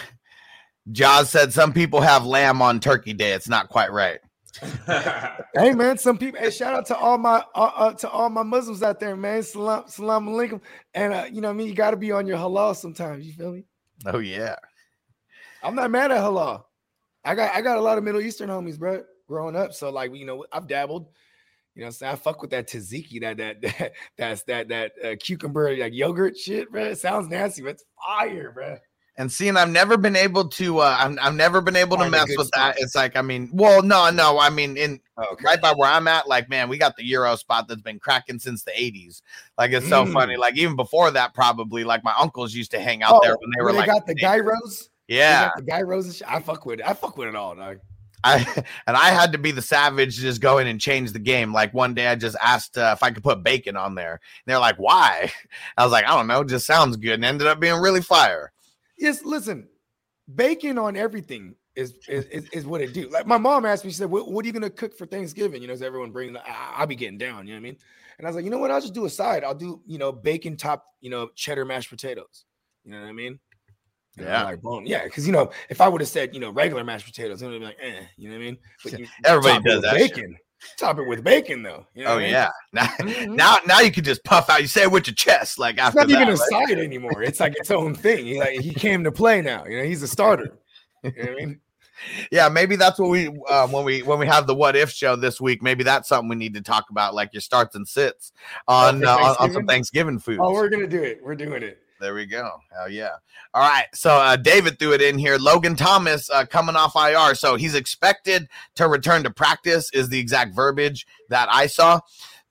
Jaws 0.91 1.29
said 1.29 1.53
some 1.53 1.73
people 1.73 2.01
have 2.01 2.25
lamb 2.25 2.61
on 2.61 2.79
Turkey 2.79 3.13
Day. 3.13 3.31
It's 3.31 3.49
not 3.49 3.69
quite 3.69 3.91
right. 3.91 4.19
hey 5.55 5.73
man, 5.73 5.97
some 5.97 6.17
people. 6.17 6.39
Hey, 6.39 6.51
shout 6.51 6.75
out 6.75 6.85
to 6.87 6.95
all 6.95 7.17
my 7.17 7.43
uh, 7.55 7.71
uh, 7.75 7.93
to 7.93 8.09
all 8.09 8.29
my 8.29 8.43
Muslims 8.43 8.83
out 8.83 8.99
there, 8.99 9.15
man. 9.15 9.41
Salam, 9.41 9.85
salam 9.87 10.27
alaikum. 10.27 10.61
And 10.93 11.13
uh, 11.13 11.25
you 11.31 11.41
know 11.41 11.47
what 11.47 11.55
I 11.55 11.57
mean. 11.57 11.67
You 11.67 11.73
got 11.73 11.91
to 11.91 11.97
be 11.97 12.11
on 12.11 12.27
your 12.27 12.37
halal 12.37 12.75
sometimes. 12.75 13.25
You 13.25 13.33
feel 13.33 13.51
me? 13.51 13.63
Oh 14.05 14.19
yeah. 14.19 14.55
I'm 15.63 15.75
not 15.75 15.89
mad 15.89 16.11
at 16.11 16.21
halal. 16.21 16.63
I 17.25 17.35
got 17.35 17.55
I 17.55 17.61
got 17.61 17.77
a 17.77 17.81
lot 17.81 17.97
of 17.97 18.03
Middle 18.03 18.21
Eastern 18.21 18.49
homies, 18.49 18.77
bro, 18.77 19.03
growing 19.27 19.55
up. 19.55 19.73
So 19.73 19.89
like 19.89 20.13
you 20.13 20.25
know, 20.25 20.45
I've 20.51 20.67
dabbled. 20.67 21.07
You 21.75 21.81
know, 21.81 21.85
what 21.85 21.87
I'm 21.87 21.91
saying 21.93 22.11
I 22.13 22.15
fuck 22.15 22.41
with 22.41 22.51
that 22.51 22.67
tzatziki, 22.67 23.19
that 23.21 23.37
that 23.37 23.61
that 23.61 23.93
that's 24.17 24.43
that 24.43 24.67
that 24.69 24.91
uh, 25.03 25.15
cucumber 25.19 25.75
like 25.75 25.93
yogurt 25.93 26.37
shit, 26.37 26.71
bro. 26.71 26.83
It 26.85 26.99
sounds 26.99 27.29
nasty, 27.29 27.61
but 27.63 27.71
it's 27.71 27.85
fire, 28.03 28.51
bro. 28.51 28.77
And 29.15 29.31
seeing 29.31 29.57
I've 29.57 29.69
never 29.69 29.95
been 29.95 30.15
able 30.15 30.49
to 30.49 30.79
uh 30.79 30.97
I've, 30.99 31.17
I've 31.21 31.35
never 31.35 31.61
been 31.61 31.75
able 31.75 31.97
to 31.97 32.03
Find 32.03 32.11
mess 32.11 32.35
with 32.37 32.49
that. 32.55 32.75
It's 32.79 32.95
like 32.95 33.15
I 33.15 33.21
mean, 33.21 33.49
well, 33.53 33.81
no, 33.83 34.09
no, 34.09 34.39
I 34.39 34.49
mean 34.49 34.77
in 34.77 34.99
Okay. 35.17 35.43
right 35.45 35.61
by 35.61 35.71
where 35.73 35.89
I'm 35.89 36.07
at, 36.07 36.27
like 36.27 36.49
man, 36.49 36.69
we 36.69 36.77
got 36.79 36.95
the 36.95 37.05
Euro 37.05 37.35
spot 37.35 37.67
that's 37.67 37.81
been 37.81 37.99
cracking 37.99 38.39
since 38.39 38.63
the 38.63 38.71
80s. 38.71 39.21
Like 39.57 39.71
it's 39.71 39.87
so 39.87 40.05
Mm. 40.05 40.13
funny. 40.13 40.37
Like 40.37 40.57
even 40.57 40.75
before 40.75 41.11
that, 41.11 41.33
probably 41.35 41.83
like 41.83 42.03
my 42.03 42.13
uncles 42.19 42.53
used 42.55 42.71
to 42.71 42.79
hang 42.79 43.03
out 43.03 43.21
there 43.21 43.35
when 43.39 43.49
they 43.51 43.61
Oh, 43.61 43.65
were 43.65 43.73
like 43.73 43.87
got 43.87 44.07
the 44.07 44.15
gyros. 44.15 44.89
They 45.07 45.15
Yeah. 45.15 45.41
got 45.45 45.55
the 45.57 45.61
gyros 45.63 46.05
and 46.07 46.15
shit. 46.15 46.31
I 46.31 46.39
fuck 46.39 46.65
with 46.65 46.79
it. 46.79 46.87
I 46.87 46.93
fuck 46.93 47.15
with 47.17 47.27
it 47.27 47.35
all, 47.35 47.55
dog. 47.55 47.79
I 48.23 48.45
and 48.87 48.97
I 48.97 49.09
had 49.09 49.31
to 49.33 49.37
be 49.37 49.51
the 49.51 49.61
savage, 49.61 50.17
just 50.17 50.41
go 50.41 50.57
in 50.57 50.67
and 50.67 50.79
change 50.79 51.11
the 51.11 51.19
game. 51.19 51.53
Like 51.53 51.73
one 51.73 51.93
day, 51.93 52.07
I 52.07 52.15
just 52.15 52.37
asked 52.41 52.77
uh, 52.77 52.93
if 52.95 53.03
I 53.03 53.11
could 53.11 53.23
put 53.23 53.43
bacon 53.43 53.75
on 53.75 53.95
there. 53.95 54.19
They're 54.45 54.59
like, 54.59 54.77
"Why?" 54.77 55.31
I 55.77 55.83
was 55.83 55.91
like, 55.91 56.05
"I 56.05 56.15
don't 56.15 56.27
know, 56.27 56.43
just 56.43 56.65
sounds 56.65 56.97
good," 56.97 57.13
and 57.13 57.25
ended 57.25 57.47
up 57.47 57.59
being 57.59 57.79
really 57.79 58.01
fire. 58.01 58.51
Yes, 58.97 59.23
listen, 59.23 59.67
bacon 60.33 60.77
on 60.77 60.95
everything 60.95 61.55
is 61.75 61.95
is, 62.07 62.47
is, 62.49 62.65
what 62.65 62.81
it 62.81 62.93
do. 62.93 63.09
Like 63.09 63.25
my 63.25 63.37
mom 63.37 63.65
asked 63.65 63.83
me, 63.83 63.91
she 63.91 63.97
said, 63.97 64.09
"What, 64.09 64.29
what 64.31 64.43
are 64.45 64.47
you 64.47 64.53
gonna 64.53 64.69
cook 64.69 64.95
for 64.95 65.05
Thanksgiving?" 65.05 65.61
You 65.61 65.67
know, 65.67 65.73
as 65.73 65.81
everyone 65.81 66.11
brings, 66.11 66.37
I, 66.37 66.73
I'll 66.75 66.87
be 66.87 66.95
getting 66.95 67.17
down. 67.17 67.47
You 67.47 67.53
know 67.53 67.59
what 67.59 67.67
I 67.67 67.71
mean? 67.71 67.77
And 68.17 68.27
I 68.27 68.29
was 68.29 68.35
like, 68.35 68.45
you 68.45 68.51
know 68.51 68.59
what? 68.59 68.69
I'll 68.69 68.81
just 68.81 68.93
do 68.93 69.05
a 69.05 69.09
side. 69.09 69.43
I'll 69.43 69.55
do 69.55 69.81
you 69.85 69.97
know 69.97 70.11
bacon 70.11 70.55
top, 70.55 70.85
you 71.01 71.09
know, 71.09 71.29
cheddar 71.35 71.65
mashed 71.65 71.89
potatoes. 71.89 72.45
You 72.83 72.91
know 72.91 73.01
what 73.01 73.09
I 73.09 73.13
mean? 73.13 73.39
Yeah. 74.17 74.43
like 74.43 74.61
boom, 74.61 74.85
yeah. 74.85 75.03
Because 75.05 75.25
you 75.25 75.33
know, 75.33 75.51
if 75.69 75.81
I 75.81 75.87
would 75.87 76.01
have 76.01 76.07
said 76.09 76.33
you 76.33 76.39
know 76.39 76.51
regular 76.51 76.83
mashed 76.83 77.05
potatoes, 77.05 77.41
it 77.41 77.47
would 77.47 77.59
be 77.59 77.65
like, 77.65 77.77
eh, 77.81 78.01
you 78.17 78.29
know 78.29 78.35
what 78.35 78.41
I 78.41 78.45
mean? 78.45 78.57
But 78.83 78.99
you, 78.99 79.07
Everybody 79.25 79.53
top 79.55 79.65
it 79.65 79.69
does 79.69 79.75
with 79.75 79.83
that 79.83 79.99
shit. 79.99 80.15
Bacon. 80.15 80.37
Top 80.77 80.97
it 80.97 81.07
with 81.07 81.23
bacon, 81.25 81.61
though. 81.61 81.85
You 81.93 82.05
know 82.05 82.11
Oh 82.11 82.13
what 82.15 82.19
I 82.19 82.23
mean? 82.23 82.31
yeah, 82.31 82.49
now, 82.71 82.85
Mhm. 82.85 83.35
now 83.35 83.57
now 83.65 83.79
you 83.81 83.91
can 83.91 84.03
just 84.03 84.23
puff 84.23 84.49
out. 84.49 84.61
You 84.61 84.67
say 84.67 84.83
it 84.83 84.91
with 84.91 85.07
your 85.07 85.15
chest, 85.15 85.59
like 85.59 85.77
after 85.77 85.99
It's 86.01 86.09
not 86.09 86.21
even 86.21 86.33
that, 86.33 86.39
a 86.49 86.55
right? 86.55 86.67
side 86.69 86.79
anymore. 86.79 87.21
It's 87.21 87.39
like 87.41 87.53
its 87.57 87.69
own 87.71 87.93
thing. 87.95 88.25
He 88.25 88.39
like 88.39 88.59
he 88.61 88.73
came 88.73 89.03
to 89.03 89.11
play 89.11 89.41
now. 89.41 89.65
You 89.65 89.79
know, 89.79 89.83
he's 89.83 90.03
a 90.03 90.07
starter. 90.07 90.57
You 91.03 91.11
know 91.11 91.23
what 91.23 91.29
I 91.31 91.35
mean? 91.45 91.59
Yeah, 92.31 92.49
maybe 92.49 92.75
that's 92.75 92.97
what 92.99 93.09
we 93.09 93.27
um, 93.49 93.71
when 93.71 93.85
we 93.85 94.01
when 94.01 94.19
we 94.19 94.25
have 94.25 94.47
the 94.47 94.55
what 94.55 94.75
if 94.75 94.89
show 94.89 95.15
this 95.15 95.39
week. 95.39 95.61
Maybe 95.61 95.83
that's 95.83 96.09
something 96.09 96.27
we 96.27 96.35
need 96.35 96.55
to 96.55 96.61
talk 96.61 96.85
about, 96.89 97.13
like 97.13 97.29
your 97.33 97.39
starts 97.39 97.75
and 97.75 97.87
sits 97.87 98.33
on 98.67 99.05
uh, 99.05 99.15
on, 99.15 99.35
on 99.39 99.51
some 99.53 99.65
Thanksgiving? 99.65 100.17
food. 100.19 100.39
Oh, 100.41 100.51
we're 100.53 100.69
gonna 100.69 100.87
do 100.87 101.01
it. 101.01 101.19
We're 101.23 101.35
doing 101.35 101.61
it. 101.63 101.82
There 102.03 102.13
we 102.13 102.25
go. 102.25 102.49
Hell 102.75 102.89
yeah. 102.89 103.11
All 103.53 103.61
right. 103.61 103.85
So 103.93 104.11
uh, 104.11 104.35
David 104.35 104.77
threw 104.77 104.91
it 104.91 105.01
in 105.01 105.17
here. 105.17 105.37
Logan 105.37 105.77
Thomas 105.77 106.29
uh, 106.29 106.45
coming 106.45 106.75
off 106.75 106.97
IR. 106.97 107.33
So 107.33 107.55
he's 107.55 107.75
expected 107.75 108.49
to 108.75 108.89
return 108.89 109.23
to 109.23 109.31
practice, 109.31 109.89
is 109.93 110.09
the 110.09 110.19
exact 110.19 110.53
verbiage 110.53 111.07
that 111.29 111.47
I 111.49 111.67
saw. 111.67 112.01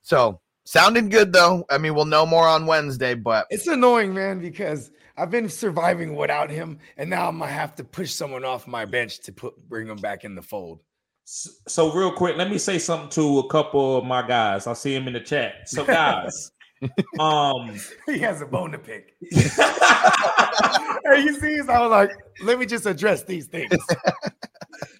So 0.01 0.41
sounding 0.65 1.11
good, 1.11 1.35
though. 1.35 1.67
I 1.69 1.77
mean, 1.77 1.95
we'll 1.95 2.07
know 2.07 2.25
more 2.25 2.49
on 2.49 2.65
Wednesday, 2.65 3.13
but 3.15 3.47
It's 3.51 3.67
annoying, 3.67 4.15
man, 4.15 4.41
because 4.41 4.91
I've 5.19 5.31
been 5.31 5.51
surviving 5.51 6.17
without 6.17 6.49
him, 6.49 6.79
and 6.97 7.11
now 7.11 7.29
I'm 7.29 7.39
gonna 7.39 7.51
have 7.53 7.75
to 7.77 7.85
push 7.85 8.11
someone 8.11 8.47
off 8.47 8.67
my 8.67 8.87
bench 8.87 9.21
to 9.21 9.33
put 9.33 9.55
bring 9.69 9.87
him 9.89 9.99
back 9.99 10.25
in 10.25 10.35
the 10.35 10.41
fold. 10.41 10.81
S- 11.27 11.61
So 11.69 11.93
real 11.93 12.11
quick, 12.13 12.39
let 12.39 12.49
me 12.49 12.57
say 12.57 12.79
something 12.79 13.11
to 13.11 13.41
a 13.41 13.49
couple 13.51 13.99
of 13.99 14.05
my 14.07 14.27
guys. 14.27 14.67
I 14.67 14.73
see 14.73 14.95
him 14.95 15.07
in 15.09 15.13
the 15.13 15.21
chat. 15.21 15.69
So 15.69 15.85
guys, 15.85 16.53
um, 17.19 17.79
he 18.07 18.19
has 18.19 18.41
a 18.41 18.47
bone 18.47 18.73
to 18.73 18.79
pick. 18.79 19.15
hey, 19.31 21.23
you 21.23 21.35
see, 21.39 21.59
so 21.59 21.73
I 21.73 21.81
was 21.81 21.91
like, 21.91 22.11
let 22.43 22.59
me 22.59 22.67
just 22.67 22.87
address 22.87 23.23
these 23.25 23.47
things. 23.47 23.73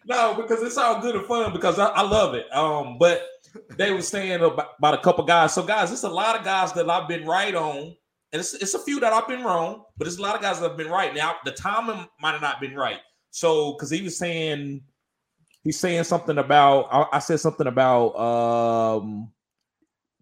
no, 0.07 0.35
because 0.35 0.63
it's 0.63 0.77
all 0.77 1.01
good 1.01 1.17
and 1.17 1.27
fun 1.27 1.53
because 1.53 1.79
I, 1.79 1.87
I 1.87 2.03
love 2.03 2.35
it. 2.35 2.53
Um, 2.55 2.99
but 2.99 3.27
they 3.77 3.93
were 3.93 4.03
saying 4.03 4.41
about, 4.41 4.73
about 4.79 4.95
a 4.95 4.99
couple 4.99 5.25
guys. 5.25 5.53
So 5.55 5.63
guys, 5.63 5.93
it's 5.93 6.05
a 6.05 6.09
lot 6.09 6.39
of 6.39 6.45
guys 6.45 6.73
that 6.75 6.89
I've 6.89 7.09
been 7.09 7.27
right 7.27 7.55
on, 7.55 7.95
and 8.33 8.41
it's, 8.41 8.55
it's 8.55 8.75
a 8.75 8.79
few 8.79 9.01
that 9.01 9.13
I've 9.13 9.29
been 9.29 9.43
wrong, 9.43 9.85
but 9.97 10.07
it's 10.07 10.19
a 10.19 10.23
lot 10.23 10.35
of 10.35 10.43
guys 10.43 10.61
that 10.61 10.69
have 10.69 10.79
been 10.79 10.91
right. 10.91 11.15
Now 11.15 11.37
the 11.45 11.53
timing 11.53 12.07
might 12.21 12.33
have 12.33 12.43
not 12.43 12.61
been 12.61 12.75
right. 12.75 13.01
So 13.31 13.73
because 13.73 13.91
he 13.91 14.03
was 14.03 14.17
saying 14.17 14.83
he's 15.65 15.79
saying 15.79 16.05
something 16.05 16.39
about 16.39 16.89
I, 16.93 17.17
I 17.17 17.19
said 17.19 17.41
something 17.41 17.67
about 17.67 18.15
um 18.17 19.33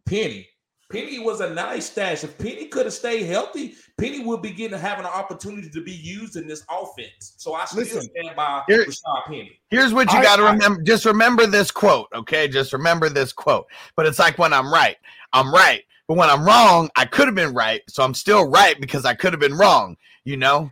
Penny. 0.07 0.49
Penny 0.91 1.19
was 1.21 1.41
a 1.41 1.51
nice 1.55 1.91
stash. 1.91 2.25
If 2.25 2.37
Penny 2.37 2.67
could 2.67 2.85
have 2.87 2.93
stayed 2.93 3.25
healthy, 3.25 3.75
Penny 3.97 4.25
would 4.25 4.43
be 4.43 4.51
getting 4.51 4.79
having 4.79 5.05
an 5.05 5.11
opportunity 5.13 5.71
to 5.71 5.83
be 5.83 5.93
used 5.93 6.37
in 6.37 6.47
this 6.49 6.65
offense. 6.69 7.35
So 7.37 7.55
I 7.55 7.65
still 7.65 7.81
Listen, 7.81 8.03
stand 8.03 8.35
by 8.37 8.63
here- 8.67 8.85
Rashad 8.85 9.25
Penny. 9.27 9.61
here's 9.71 9.95
what 9.95 10.13
you 10.13 10.21
got 10.23 10.37
to 10.37 10.43
remember. 10.43 10.83
Just 10.83 11.05
remember 11.05 11.47
this 11.47 11.71
quote, 11.71 12.09
okay? 12.15 12.49
Just 12.49 12.73
remember 12.73 13.09
this 13.09 13.33
quote. 13.33 13.67
But 13.95 14.07
it's 14.07 14.19
like 14.19 14.37
when 14.39 14.53
I'm 14.53 14.73
right, 14.73 14.97
I'm 15.33 15.53
right. 15.55 15.85
But 16.09 16.17
when 16.17 16.29
I'm 16.29 16.45
wrong, 16.45 16.91
I 16.97 17.05
could 17.05 17.27
have 17.29 17.37
been 17.37 17.55
right. 17.55 17.83
So 17.89 18.03
I'm 18.03 18.15
still 18.15 18.49
right 18.51 18.81
because 18.81 19.05
I 19.05 19.15
could 19.15 19.33
have 19.33 19.41
been 19.41 19.55
wrong, 19.57 19.97
you 20.25 20.37
know? 20.37 20.71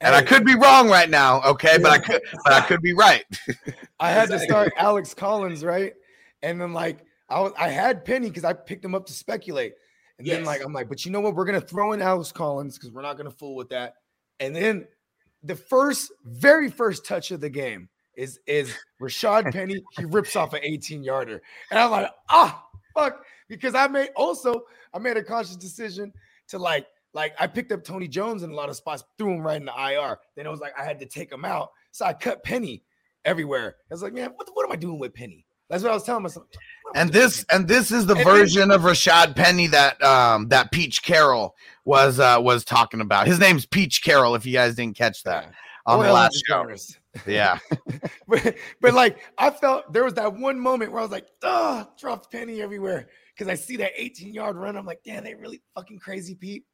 And 0.00 0.14
I 0.14 0.22
could 0.22 0.44
be 0.44 0.54
wrong 0.54 0.88
right 0.88 1.08
now, 1.10 1.42
okay, 1.42 1.76
but 1.78 1.90
I 1.90 1.98
could 1.98 2.20
but 2.44 2.52
I 2.52 2.60
could 2.60 2.80
be 2.80 2.92
right. 2.92 3.24
I 4.00 4.10
had 4.10 4.28
to 4.30 4.38
start 4.38 4.72
Alex 4.76 5.14
Collins, 5.14 5.64
right? 5.64 5.94
And 6.42 6.60
then 6.60 6.72
like 6.72 6.98
I 7.30 7.40
was, 7.40 7.52
I 7.58 7.68
had 7.68 8.04
Penny 8.04 8.28
because 8.28 8.44
I 8.44 8.52
picked 8.52 8.84
him 8.84 8.94
up 8.94 9.06
to 9.06 9.12
speculate. 9.12 9.74
And 10.18 10.26
then 10.26 10.44
like 10.44 10.62
I'm 10.62 10.72
like, 10.74 10.88
but 10.88 11.06
you 11.06 11.10
know 11.10 11.20
what? 11.20 11.34
We're 11.34 11.46
gonna 11.46 11.60
throw 11.60 11.92
in 11.92 12.02
Alex 12.02 12.30
Collins 12.30 12.76
because 12.76 12.92
we're 12.92 13.02
not 13.02 13.16
gonna 13.16 13.30
fool 13.30 13.54
with 13.54 13.70
that. 13.70 13.94
And 14.38 14.54
then 14.54 14.86
the 15.42 15.56
first, 15.56 16.12
very 16.24 16.70
first 16.70 17.06
touch 17.06 17.30
of 17.30 17.40
the 17.40 17.48
game 17.48 17.88
is 18.16 18.38
is 18.46 18.74
Rashad 19.00 19.50
Penny. 19.52 19.82
He 19.92 20.04
rips 20.04 20.36
off 20.36 20.52
an 20.52 20.60
18 20.62 21.02
yarder, 21.02 21.40
and 21.70 21.80
I'm 21.80 21.90
like, 21.90 22.10
ah, 22.28 22.66
fuck, 22.94 23.24
because 23.48 23.74
I 23.74 23.86
made 23.88 24.10
also 24.14 24.64
I 24.92 24.98
made 24.98 25.16
a 25.16 25.22
conscious 25.22 25.56
decision 25.56 26.12
to 26.48 26.58
like 26.58 26.86
like 27.14 27.34
I 27.40 27.46
picked 27.46 27.72
up 27.72 27.82
Tony 27.82 28.06
Jones 28.06 28.42
in 28.42 28.50
a 28.50 28.54
lot 28.54 28.68
of 28.68 28.76
spots, 28.76 29.04
threw 29.16 29.32
him 29.32 29.40
right 29.40 29.56
in 29.56 29.64
the 29.64 29.72
IR. 29.72 30.18
Then 30.36 30.46
it 30.46 30.50
was 30.50 30.60
like 30.60 30.78
I 30.78 30.84
had 30.84 30.98
to 30.98 31.06
take 31.06 31.32
him 31.32 31.46
out, 31.46 31.70
so 31.92 32.04
I 32.04 32.12
cut 32.12 32.42
Penny 32.42 32.82
everywhere. 33.24 33.76
I 33.90 33.94
was 33.94 34.02
like, 34.02 34.12
man, 34.12 34.32
what, 34.36 34.48
what 34.52 34.66
am 34.66 34.72
I 34.72 34.76
doing 34.76 34.98
with 34.98 35.14
Penny? 35.14 35.46
That's 35.70 35.82
what 35.82 35.92
I 35.92 35.94
was 35.94 36.04
telling 36.04 36.24
myself. 36.24 36.46
What 36.90 36.96
am 36.96 37.00
I 37.00 37.02
And 37.02 37.12
this 37.12 37.44
and 37.50 37.68
this 37.68 37.90
is 37.90 38.06
the 38.06 38.16
And 38.16 38.24
version 38.24 38.70
of 38.70 38.82
Rashad 38.82 39.34
Penny 39.36 39.66
that 39.68 40.02
um 40.02 40.48
that 40.48 40.70
Peach 40.72 41.02
Carroll 41.02 41.54
was 41.84 42.20
uh 42.20 42.38
was 42.40 42.64
talking 42.64 43.00
about. 43.00 43.26
His 43.26 43.38
name's 43.38 43.66
Peach 43.66 44.02
Carroll, 44.02 44.34
if 44.34 44.44
you 44.46 44.52
guys 44.52 44.74
didn't 44.74 44.96
catch 44.96 45.22
that 45.24 45.44
Yeah. 45.44 45.50
on 45.86 46.04
the 46.04 46.12
last 46.12 46.42
show. 46.46 46.66
Yeah. 47.26 47.58
but, 48.28 48.54
but 48.80 48.94
like 48.94 49.18
I 49.38 49.50
felt 49.50 49.92
there 49.92 50.04
was 50.04 50.14
that 50.14 50.32
one 50.34 50.58
moment 50.58 50.92
where 50.92 51.00
I 51.00 51.04
was 51.04 51.10
like, 51.12 51.26
oh, 51.42 51.86
dropped 51.98 52.30
penny 52.30 52.62
everywhere. 52.62 53.08
Cause 53.38 53.48
I 53.48 53.54
see 53.54 53.76
that 53.78 53.92
18 53.96 54.34
yard 54.34 54.56
run. 54.56 54.76
I'm 54.76 54.84
like, 54.84 55.00
damn, 55.04 55.24
they 55.24 55.34
really 55.34 55.62
fucking 55.74 55.98
crazy, 55.98 56.34
Pete. 56.34 56.64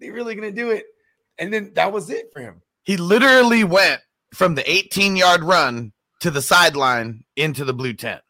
They 0.00 0.10
really 0.10 0.34
gonna 0.34 0.50
do 0.50 0.70
it. 0.70 0.84
And 1.38 1.52
then 1.52 1.72
that 1.74 1.92
was 1.92 2.10
it 2.10 2.30
for 2.32 2.40
him. 2.40 2.62
He 2.82 2.96
literally 2.96 3.62
went 3.64 4.00
from 4.34 4.54
the 4.54 4.68
18 4.70 5.16
yard 5.16 5.44
run 5.44 5.92
to 6.20 6.30
the 6.30 6.42
sideline 6.42 7.24
into 7.36 7.64
the 7.64 7.72
blue 7.74 7.92
tent. 7.92 8.22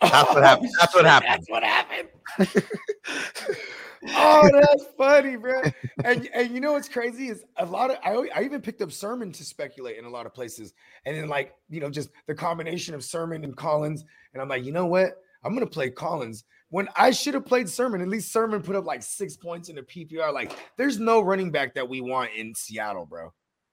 That's 0.00 0.34
what 0.34 0.42
happened. 0.42 0.70
That's 0.78 0.94
what 0.94 1.04
shit, 1.04 1.06
happened. 1.10 1.30
That's 1.30 1.50
what 1.50 1.62
happened. 1.62 2.08
oh, 4.08 4.50
that's 4.52 4.84
funny, 4.96 5.36
bro. 5.36 5.62
And 6.04 6.28
and 6.34 6.50
you 6.50 6.60
know 6.60 6.72
what's 6.72 6.88
crazy 6.88 7.28
is 7.28 7.44
a 7.56 7.64
lot 7.64 7.90
of 7.90 7.96
I, 8.04 8.28
I 8.34 8.42
even 8.44 8.60
picked 8.60 8.82
up 8.82 8.92
Sermon 8.92 9.32
to 9.32 9.44
speculate 9.44 9.96
in 9.96 10.04
a 10.04 10.10
lot 10.10 10.26
of 10.26 10.34
places, 10.34 10.74
and 11.04 11.16
then 11.16 11.28
like 11.28 11.54
you 11.68 11.80
know 11.80 11.90
just 11.90 12.10
the 12.26 12.34
combination 12.34 12.94
of 12.94 13.02
Sermon 13.04 13.44
and 13.44 13.56
Collins, 13.56 14.04
and 14.32 14.42
I'm 14.42 14.48
like, 14.48 14.64
you 14.64 14.72
know 14.72 14.86
what? 14.86 15.12
I'm 15.44 15.54
gonna 15.54 15.66
play 15.66 15.90
Collins 15.90 16.44
when 16.70 16.88
I 16.96 17.10
should 17.10 17.34
have 17.34 17.46
played 17.46 17.68
Sermon. 17.68 18.00
At 18.00 18.08
least 18.08 18.32
Sermon 18.32 18.62
put 18.62 18.76
up 18.76 18.84
like 18.84 19.02
six 19.02 19.36
points 19.36 19.68
in 19.68 19.76
the 19.76 19.82
PPR. 19.82 20.32
Like, 20.32 20.52
there's 20.76 20.98
no 20.98 21.20
running 21.20 21.50
back 21.50 21.74
that 21.74 21.88
we 21.88 22.00
want 22.00 22.30
in 22.36 22.54
Seattle, 22.54 23.06
bro. 23.06 23.32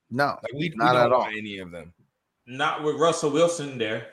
No, 0.10 0.38
Like 0.44 0.54
we, 0.54 0.70
we 0.70 0.74
Not 0.76 0.94
don't 0.94 1.06
at 1.08 1.12
all. 1.12 1.22
want 1.22 1.36
any 1.36 1.58
of 1.58 1.72
them. 1.72 1.92
Not 2.46 2.84
with 2.84 2.98
Russell 2.98 3.32
Wilson 3.32 3.78
there. 3.80 4.08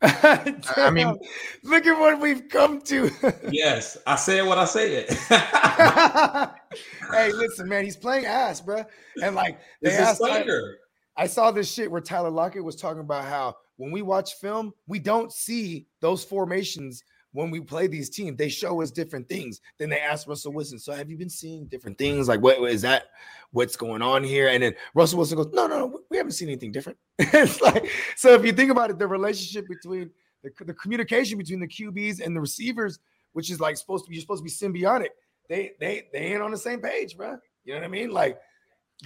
I 0.00 0.90
mean- 0.92 1.18
look 1.64 1.86
at 1.86 1.98
what 1.98 2.20
we've 2.20 2.48
come 2.48 2.80
to. 2.82 3.10
Yes, 3.50 3.98
I 4.06 4.16
said 4.16 4.46
what 4.46 4.58
I 4.58 4.64
said. 4.64 5.10
hey, 7.12 7.32
listen, 7.32 7.68
man, 7.68 7.84
he's 7.84 7.96
playing 7.96 8.26
ass, 8.26 8.60
bro. 8.60 8.84
And 9.22 9.34
like 9.34 9.58
they 9.82 9.90
this 9.90 9.94
is 9.94 10.00
asked, 10.00 10.22
I. 10.24 10.44
I 11.16 11.26
saw 11.26 11.50
this 11.50 11.72
shit 11.72 11.90
where 11.90 12.00
Tyler 12.00 12.30
Lockett 12.30 12.62
was 12.62 12.76
talking 12.76 13.00
about 13.00 13.24
how 13.24 13.56
when 13.76 13.90
we 13.90 14.02
watch 14.02 14.34
film, 14.34 14.72
we 14.86 15.00
don't 15.00 15.32
see 15.32 15.86
those 16.00 16.22
formations 16.22 17.02
when 17.32 17.50
we 17.50 17.60
play 17.60 17.86
these 17.86 18.10
teams. 18.10 18.36
They 18.36 18.48
show 18.48 18.80
us 18.82 18.90
different 18.90 19.28
things. 19.28 19.60
Then 19.78 19.90
they 19.90 20.00
ask 20.00 20.26
Russell 20.26 20.52
Wilson, 20.52 20.78
"So 20.78 20.92
have 20.92 21.10
you 21.10 21.16
been 21.16 21.30
seeing 21.30 21.66
different 21.66 21.98
things? 21.98 22.28
Like, 22.28 22.40
what 22.40 22.58
is 22.70 22.82
that? 22.82 23.04
What's 23.50 23.76
going 23.76 24.02
on 24.02 24.24
here?" 24.24 24.48
And 24.48 24.62
then 24.62 24.74
Russell 24.94 25.18
Wilson 25.18 25.36
goes, 25.36 25.48
"No, 25.52 25.66
no, 25.66 25.78
no, 25.78 26.00
we 26.10 26.16
haven't 26.16 26.32
seen 26.32 26.48
anything 26.48 26.72
different." 26.72 26.98
it's 27.18 27.60
like 27.60 27.90
so. 28.16 28.34
If 28.34 28.44
you 28.44 28.52
think 28.52 28.70
about 28.70 28.90
it, 28.90 28.98
the 28.98 29.06
relationship 29.06 29.68
between 29.68 30.10
the, 30.42 30.50
the 30.64 30.74
communication 30.74 31.38
between 31.38 31.60
the 31.60 31.68
QBs 31.68 32.24
and 32.24 32.34
the 32.34 32.40
receivers, 32.40 32.98
which 33.32 33.50
is 33.50 33.60
like 33.60 33.76
supposed 33.76 34.04
to 34.04 34.10
be, 34.10 34.16
you're 34.16 34.22
supposed 34.22 34.44
to 34.46 34.70
be 34.70 34.80
symbiotic. 34.80 35.10
They 35.48 35.72
they 35.80 36.08
they 36.12 36.18
ain't 36.18 36.42
on 36.42 36.50
the 36.50 36.58
same 36.58 36.80
page, 36.80 37.16
bro. 37.16 37.36
You 37.64 37.74
know 37.74 37.80
what 37.80 37.86
I 37.86 37.88
mean? 37.88 38.10
Like 38.10 38.38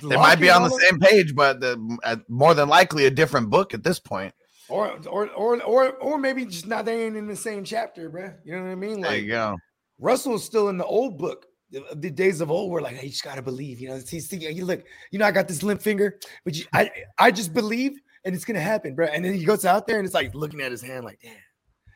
they 0.02 0.16
might 0.16 0.40
be 0.40 0.50
on 0.50 0.62
the 0.62 0.70
same 0.70 0.98
page, 0.98 1.34
but 1.34 1.60
the, 1.60 1.98
uh, 2.04 2.16
more 2.28 2.54
than 2.54 2.68
likely 2.68 3.06
a 3.06 3.10
different 3.10 3.50
book 3.50 3.74
at 3.74 3.82
this 3.82 3.98
point. 4.00 4.34
Or 4.68 4.98
or 5.08 5.28
or 5.30 5.62
or 5.62 5.90
or 5.92 6.18
maybe 6.18 6.44
just 6.46 6.66
not 6.66 6.84
they 6.84 7.04
ain't 7.06 7.16
in 7.16 7.26
the 7.26 7.36
same 7.36 7.64
chapter, 7.64 8.08
bro. 8.08 8.32
You 8.44 8.56
know 8.56 8.62
what 8.64 8.70
I 8.70 8.74
mean? 8.74 9.00
There 9.00 9.10
Like 9.10 9.22
you 9.22 9.28
go. 9.28 9.56
Russell's 9.98 10.44
still 10.44 10.68
in 10.68 10.78
the 10.78 10.84
old 10.86 11.18
book. 11.18 11.46
The, 11.70 11.84
the 11.94 12.10
days 12.10 12.40
of 12.42 12.50
old 12.50 12.70
were 12.70 12.82
like, 12.82 12.96
hey, 12.96 13.06
you 13.06 13.10
just 13.12 13.24
gotta 13.24 13.40
believe, 13.40 13.80
you 13.80 13.88
know. 13.88 13.94
he's 14.06 14.28
see, 14.28 14.36
you 14.36 14.64
look, 14.66 14.84
you 15.10 15.18
know, 15.18 15.24
I 15.24 15.30
got 15.30 15.48
this 15.48 15.62
limp 15.62 15.80
finger, 15.80 16.18
but 16.44 16.54
you, 16.54 16.66
I, 16.74 16.90
I 17.18 17.30
just 17.30 17.54
believe, 17.54 17.92
and 18.24 18.34
it's 18.34 18.44
gonna 18.44 18.60
happen, 18.60 18.94
bro. 18.94 19.06
And 19.06 19.24
then 19.24 19.32
he 19.32 19.44
goes 19.44 19.64
out 19.64 19.86
there 19.86 19.96
and 19.96 20.04
it's 20.04 20.14
like 20.14 20.34
looking 20.34 20.60
at 20.60 20.70
his 20.70 20.82
hand, 20.82 21.04
like, 21.04 21.18
damn. 21.22 21.34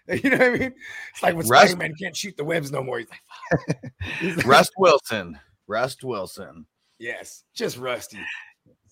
You 0.23 0.31
know 0.31 0.39
what 0.39 0.47
I 0.47 0.51
mean? 0.51 0.73
It's 1.13 1.23
like 1.23 1.35
when 1.35 1.47
Rust- 1.49 1.73
Spider-Man 1.73 1.95
can't 2.01 2.17
shoot 2.17 2.37
the 2.37 2.45
webs 2.45 2.71
no 2.71 2.81
more. 2.83 3.01
He's 3.01 3.09
like, 3.11 3.21
fuck. 3.51 3.93
He's 4.21 4.37
like, 4.39 4.47
Rust 4.47 4.73
Wilson. 4.79 5.39
Rust 5.67 6.05
Wilson. 6.05 6.65
yes, 7.01 7.43
just 7.55 7.77
rusty. 7.77 8.21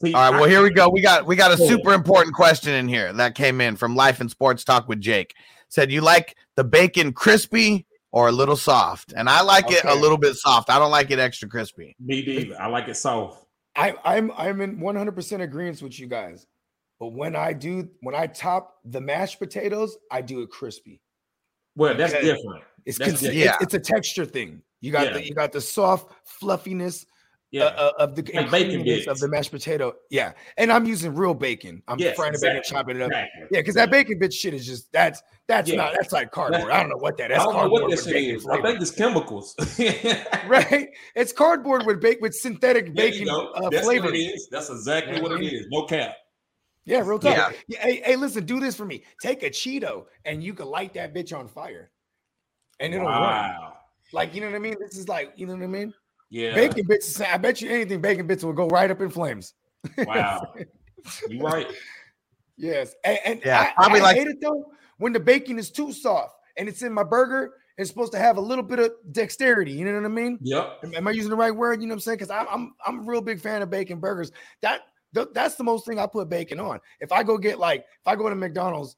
See, 0.01 0.13
All 0.13 0.31
right, 0.33 0.41
well 0.41 0.49
here 0.49 0.63
we 0.63 0.71
go. 0.71 0.89
We 0.89 1.01
got 1.01 1.25
we 1.27 1.37
got 1.37 1.53
a 1.53 1.57
super 1.57 1.93
important 1.93 2.35
question 2.35 2.73
in 2.75 2.89
here 2.89 3.13
that 3.13 3.35
came 3.35 3.61
in 3.61 3.77
from 3.77 3.95
Life 3.95 4.21
and 4.21 4.31
Sports 4.31 4.65
Talk 4.65 4.89
with 4.89 5.01
Jake. 5.01 5.35
Said 5.69 5.91
you 5.93 6.01
like 6.01 6.37
the 6.57 6.65
bacon 6.65 7.13
crispy 7.13 7.87
or 8.13 8.29
a 8.29 8.33
little 8.33 8.57
soft? 8.57 9.13
And 9.17 9.29
I 9.29 9.41
like 9.43 9.71
it 9.71 9.85
a 9.85 9.95
little 9.95 10.19
bit 10.19 10.35
soft. 10.37 10.69
I 10.71 10.79
don't 10.79 10.91
like 10.91 11.11
it 11.11 11.19
extra 11.19 11.49
crispy. 11.49 11.95
Me 12.01 12.25
neither. 12.27 12.61
I 12.61 12.67
like 12.67 12.89
it 12.89 12.97
soft. 12.97 13.47
I, 13.77 13.95
I'm 14.05 14.31
I'm 14.37 14.61
in 14.61 14.79
100% 14.79 15.41
agreement 15.41 15.83
with 15.83 15.99
you 15.99 16.07
guys. 16.07 16.47
But 17.01 17.09
when 17.13 17.35
I 17.35 17.53
do, 17.53 17.89
when 18.01 18.15
I 18.15 18.27
top 18.29 18.77
the 18.85 19.01
mashed 19.01 19.39
potatoes, 19.41 19.97
I 20.11 20.21
do 20.23 20.43
it 20.43 20.51
crispy. 20.51 21.01
Well, 21.77 21.97
that's 21.97 22.13
different. 22.13 22.63
It's, 22.87 22.99
That's 22.99 23.11
cons- 23.13 23.21
different. 23.21 23.39
it's 23.41 23.47
Yeah. 23.47 23.57
it's 23.61 23.75
a 23.75 23.81
texture 23.81 24.25
thing. 24.27 24.63
You 24.81 24.93
got 24.93 25.07
Yeah. 25.07 25.13
the 25.15 25.27
you 25.27 25.35
got 25.35 25.51
the 25.53 25.61
soft 25.61 26.13
fluffiness 26.25 27.05
Yeah. 27.55 27.65
uh, 27.67 27.93
uh, 27.99 28.03
of 28.03 28.17
the 28.17 28.23
Like 28.35 28.51
bacon 28.51 28.81
creaminess 28.83 29.07
of 29.07 29.19
the 29.21 29.29
mashed 29.29 29.53
potato. 29.53 29.95
Yeah, 30.11 30.33
and 30.57 30.73
I'm 30.73 30.87
using 30.87 31.15
real 31.15 31.35
bacon. 31.35 31.83
I'm 31.87 31.99
Yes, 32.01 32.17
frying 32.17 32.33
the 32.33 32.39
bacon, 32.41 32.57
exactly. 32.57 32.77
chopping 32.77 32.97
it 32.97 33.03
up. 33.03 33.11
Exactly. 33.13 33.43
Yeah, 33.53 33.61
because 33.61 33.75
that 33.77 33.91
bacon 33.93 34.19
bit 34.19 34.33
shit 34.33 34.55
is 34.55 34.67
just 34.67 34.91
that's 34.93 35.23
that's 35.47 35.71
Yeah. 35.71 35.77
not 35.77 35.93
that's 35.95 36.11
like 36.13 36.33
cardboard. 36.33 36.71
I 36.73 36.81
don't 36.81 36.89
know 36.91 36.97
what 36.97 37.17
that. 37.19 37.31
I 37.31 37.35
That's 37.35 37.45
don't 37.45 37.55
know 37.55 37.69
what 37.69 37.85
with 37.85 37.93
this 37.93 38.05
shit 38.05 38.15
bacon 38.15 38.37
is. 38.37 38.47
I 38.49 38.61
think 38.61 38.81
it's 38.81 38.91
chemicals. 38.91 39.55
right? 40.49 40.89
It's 41.15 41.33
cardboard 41.33 41.87
with 41.87 42.01
bake 42.01 42.21
with 42.21 42.35
synthetic 42.35 42.95
There 42.95 43.07
you 43.07 43.13
bacon 43.13 43.27
go. 43.29 43.49
uh, 43.53 43.71
That's 43.71 43.85
flavor. 43.85 44.07
what 44.07 44.15
it 44.17 44.19
is. 44.19 44.49
That's 44.51 44.69
exactly 44.71 45.21
what 45.23 45.33
it 45.33 45.45
is. 45.45 45.67
No 45.71 45.85
cap. 45.85 46.17
Yeah, 46.87 47.01
real 47.01 47.19
talk. 47.19 47.37
Yeah. 47.37 47.53
Yeah. 47.69 47.79
Hey, 47.83 48.03
hey, 48.05 48.17
listen, 48.17 48.45
do 48.45 48.61
this 48.61 48.75
for 48.75 48.85
me. 48.85 49.05
Take 49.23 49.43
a 49.43 49.49
Cheeto 49.51 50.05
and 50.25 50.43
you 50.43 50.55
can 50.55 50.67
light 50.67 50.93
that 50.95 51.15
bitch 51.15 51.33
on 51.39 51.49
fire, 51.49 51.91
and 52.81 52.93
it'll 52.93 53.07
run. 53.07 53.21
Wow. 53.23 53.75
Like 54.13 54.35
you 54.35 54.41
know 54.41 54.49
what 54.49 54.57
I 54.57 54.59
mean? 54.59 54.75
This 54.81 54.97
is 54.99 55.09
like 55.09 55.33
you 55.37 55.47
know 55.47 55.55
what 55.55 55.63
I 55.63 55.67
mean? 55.69 55.95
Yeah. 56.35 56.53
Bacon 56.53 56.85
bits. 56.89 57.21
I 57.21 57.37
bet 57.37 57.61
you 57.61 57.71
anything. 57.71 58.01
Bacon 58.01 58.27
bits 58.27 58.43
will 58.43 58.53
go 58.53 58.67
right 58.67 58.91
up 58.91 59.01
in 59.01 59.09
flames. 59.09 59.55
Wow. 59.99 60.53
You 61.29 61.39
right. 61.41 61.67
Yes, 62.57 62.95
and, 63.05 63.19
and 63.27 63.43
Yeah, 63.45 63.61
I, 63.61 63.73
probably 63.75 64.01
I 64.01 64.05
like- 64.05 64.17
hate 64.17 64.27
it 64.27 64.41
though 64.41 64.73
when 64.97 65.13
the 65.13 65.21
bacon 65.21 65.59
is 65.59 65.71
too 65.71 65.93
soft 65.93 66.35
and 66.57 66.67
it's 66.69 66.81
in 66.83 66.93
my 66.95 67.03
burger. 67.05 67.53
It's 67.77 67.91
supposed 67.91 68.13
to 68.13 68.19
have 68.19 68.37
a 68.37 68.41
little 68.41 68.65
bit 68.65 68.79
of 68.79 68.93
dexterity. 69.13 69.73
You 69.73 69.85
know 69.85 69.95
what 69.95 70.05
I 70.07 70.09
mean? 70.09 70.39
Yep. 70.41 70.79
Am, 70.85 70.95
am 70.95 71.09
I 71.09 71.11
using 71.11 71.29
the 71.31 71.37
right 71.37 71.55
word? 71.55 71.83
You 71.83 71.89
know 71.89 71.93
what 71.93 71.97
I'm 71.97 72.01
saying? 72.01 72.19
Because 72.19 72.31
I'm 72.31 72.47
I'm 72.51 72.75
I'm 72.87 73.01
a 73.01 73.03
real 73.03 73.21
big 73.21 73.39
fan 73.41 73.61
of 73.63 73.69
bacon 73.71 73.99
burgers. 74.01 74.33
That 74.63 74.81
th- 75.15 75.29
that's 75.35 75.57
the 75.57 75.65
most 75.65 75.85
thing 75.87 75.99
I 75.99 76.07
put 76.07 76.29
bacon 76.31 76.59
on. 76.59 76.81
If 77.01 77.13
I 77.13 77.23
go 77.23 77.37
get 77.37 77.59
like 77.59 77.81
if 77.81 78.07
I 78.07 78.17
go 78.17 78.29
to 78.31 78.35
McDonald's, 78.35 78.97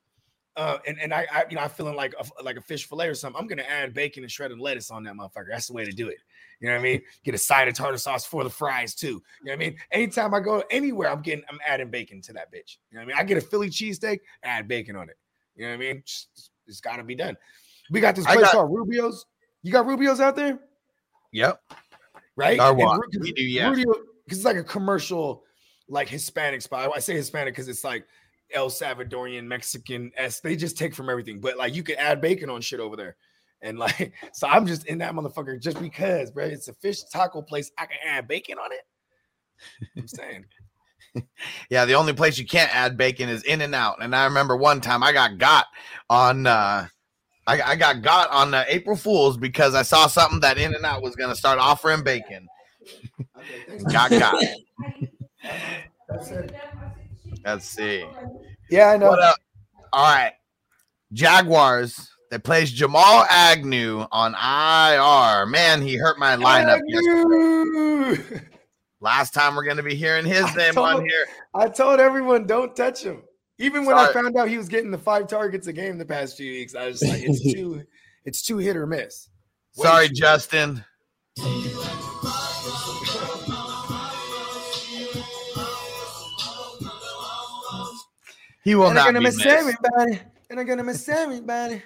uh, 0.56 0.78
and 0.86 0.96
and 1.00 1.12
I, 1.12 1.26
I 1.32 1.44
you 1.50 1.56
know 1.56 1.62
I'm 1.62 1.70
feeling 1.70 1.96
like 1.96 2.14
a, 2.20 2.42
like 2.44 2.56
a 2.56 2.60
fish 2.62 2.86
fillet 2.88 3.08
or 3.08 3.14
something, 3.14 3.40
I'm 3.40 3.48
gonna 3.48 3.62
add 3.62 3.94
bacon 3.94 4.22
and 4.22 4.30
shredded 4.30 4.60
lettuce 4.60 4.90
on 4.92 5.02
that 5.04 5.14
motherfucker. 5.14 5.48
That's 5.50 5.66
the 5.66 5.72
way 5.72 5.84
to 5.86 5.92
do 5.92 6.08
it. 6.08 6.18
You 6.60 6.68
know 6.68 6.74
what 6.74 6.80
I 6.80 6.82
mean? 6.82 7.02
Get 7.24 7.34
a 7.34 7.38
side 7.38 7.68
of 7.68 7.74
tartar 7.74 7.98
sauce 7.98 8.24
for 8.24 8.42
the 8.44 8.50
fries 8.50 8.94
too. 8.94 9.06
You 9.06 9.12
know 9.14 9.22
what 9.44 9.52
I 9.52 9.56
mean? 9.56 9.76
Anytime 9.92 10.32
I 10.34 10.40
go 10.40 10.62
anywhere, 10.70 11.10
I'm 11.10 11.22
getting 11.22 11.44
I'm 11.50 11.58
adding 11.66 11.90
bacon 11.90 12.20
to 12.22 12.32
that 12.34 12.52
bitch. 12.52 12.78
You 12.90 12.98
know 12.98 13.00
what 13.00 13.02
I 13.02 13.06
mean? 13.06 13.16
I 13.18 13.24
get 13.24 13.38
a 13.38 13.40
Philly 13.40 13.68
cheesesteak, 13.68 14.20
add 14.42 14.66
bacon 14.68 14.96
on 14.96 15.08
it. 15.08 15.16
You 15.54 15.64
know 15.64 15.70
what 15.70 15.74
I 15.74 15.78
mean? 15.78 16.02
Just- 16.04 16.50
it's 16.66 16.80
got 16.80 16.96
to 16.96 17.04
be 17.04 17.14
done. 17.14 17.36
We 17.90 18.00
got 18.00 18.16
this 18.16 18.26
place 18.26 18.40
got- 18.40 18.52
called 18.52 18.72
Rubio's. 18.74 19.24
You 19.62 19.72
got 19.72 19.86
Rubio's 19.86 20.20
out 20.20 20.34
there? 20.36 20.58
Yep. 21.32 21.60
right? 22.36 22.58
And 22.58 22.78
what? 22.78 23.00
We 23.20 23.32
do, 23.32 23.42
yeah. 23.42 23.68
Rudio, 23.68 23.94
because 24.24 24.38
it's 24.38 24.44
like 24.44 24.56
a 24.56 24.64
commercial, 24.64 25.44
like 25.88 26.08
Hispanic 26.08 26.62
spot. 26.62 26.90
I 26.94 26.98
say 27.00 27.14
Hispanic 27.14 27.54
because 27.54 27.68
it's 27.68 27.84
like 27.84 28.06
El 28.52 28.68
Salvadorian, 28.68 29.44
Mexican 29.44 30.12
s. 30.16 30.40
They 30.40 30.56
just 30.56 30.76
take 30.76 30.94
from 30.94 31.08
everything, 31.10 31.40
but 31.40 31.56
like 31.56 31.74
you 31.74 31.82
could 31.82 31.96
add 31.96 32.20
bacon 32.20 32.50
on 32.50 32.60
shit 32.60 32.80
over 32.80 32.96
there, 32.96 33.16
and 33.62 33.78
like 33.78 34.12
so 34.32 34.46
I'm 34.46 34.66
just 34.66 34.86
in 34.86 34.98
that 34.98 35.14
motherfucker 35.14 35.60
just 35.60 35.80
because, 35.80 36.30
bro. 36.30 36.44
It's 36.44 36.68
a 36.68 36.74
fish 36.74 37.02
taco 37.04 37.42
place. 37.42 37.70
I 37.78 37.86
can 37.86 37.98
add 38.06 38.28
bacon 38.28 38.58
on 38.58 38.72
it. 38.72 38.82
I'm 39.96 40.08
saying, 40.08 40.44
Yeah, 41.70 41.84
the 41.84 41.94
only 41.94 42.12
place 42.12 42.38
you 42.38 42.46
can't 42.46 42.74
add 42.74 42.96
bacon 42.96 43.28
is 43.28 43.42
In 43.42 43.60
and 43.60 43.74
Out. 43.74 44.02
And 44.02 44.14
I 44.14 44.24
remember 44.24 44.56
one 44.56 44.80
time 44.80 45.02
I 45.02 45.12
got 45.12 45.38
got 45.38 45.66
on 46.08 46.46
uh 46.46 46.86
I, 47.48 47.62
I 47.62 47.76
got 47.76 48.02
got 48.02 48.30
on 48.30 48.54
uh, 48.54 48.64
April 48.68 48.96
Fools 48.96 49.36
because 49.36 49.74
I 49.74 49.82
saw 49.82 50.08
something 50.08 50.40
that 50.40 50.58
In 50.58 50.74
and 50.74 50.84
Out 50.84 51.02
was 51.02 51.16
gonna 51.16 51.36
start 51.36 51.58
offering 51.58 52.02
bacon. 52.02 52.48
Okay. 53.38 53.84
Got 53.92 54.10
got. 54.10 54.44
That's 56.08 56.30
it. 56.30 56.54
Let's 57.44 57.68
see. 57.68 58.04
Yeah, 58.70 58.90
I 58.90 58.96
know. 58.96 59.10
What 59.10 59.20
up? 59.20 59.36
All 59.92 60.14
right. 60.14 60.32
Jaguars. 61.12 62.10
They 62.36 62.40
plays 62.40 62.70
Jamal 62.70 63.24
Agnew 63.30 64.04
on 64.12 64.34
IR. 64.34 65.46
Man, 65.46 65.80
he 65.80 65.96
hurt 65.96 66.18
my 66.18 66.36
lineup. 66.36 66.82
yesterday. 66.86 68.46
Last 69.00 69.32
time 69.32 69.56
we're 69.56 69.64
going 69.64 69.78
to 69.78 69.82
be 69.82 69.94
hearing 69.94 70.26
his 70.26 70.44
I 70.44 70.54
name 70.54 70.74
told- 70.74 70.86
on 70.96 71.08
here. 71.08 71.26
I 71.54 71.68
told 71.70 71.98
everyone 71.98 72.46
don't 72.46 72.76
touch 72.76 73.02
him. 73.02 73.22
Even 73.58 73.86
when 73.86 73.96
I 73.96 74.12
found 74.12 74.36
out 74.36 74.50
he 74.50 74.58
was 74.58 74.68
getting 74.68 74.90
the 74.90 74.98
five 74.98 75.28
targets 75.28 75.66
a 75.66 75.72
game 75.72 75.96
the 75.96 76.04
past 76.04 76.36
few 76.36 76.52
weeks, 76.52 76.74
I 76.74 76.88
was 76.88 77.00
like, 77.02 77.22
it's 77.22 77.40
too, 77.54 77.82
it's 78.26 78.42
too 78.42 78.58
hit 78.58 78.76
or 78.76 78.86
miss. 78.86 79.30
Way 79.78 79.86
Sorry, 79.88 80.08
Justin. 80.10 80.84
He 88.64 88.74
will 88.74 88.88
And 88.88 88.98
I'm 88.98 89.04
not 89.04 89.06
gonna 89.06 89.18
be 89.20 89.24
miss 89.26 89.36
missed. 89.36 89.48
everybody. 89.48 90.20
And 90.50 90.60
I'm 90.60 90.66
gonna 90.66 90.84
miss 90.84 91.08
everybody. 91.08 91.82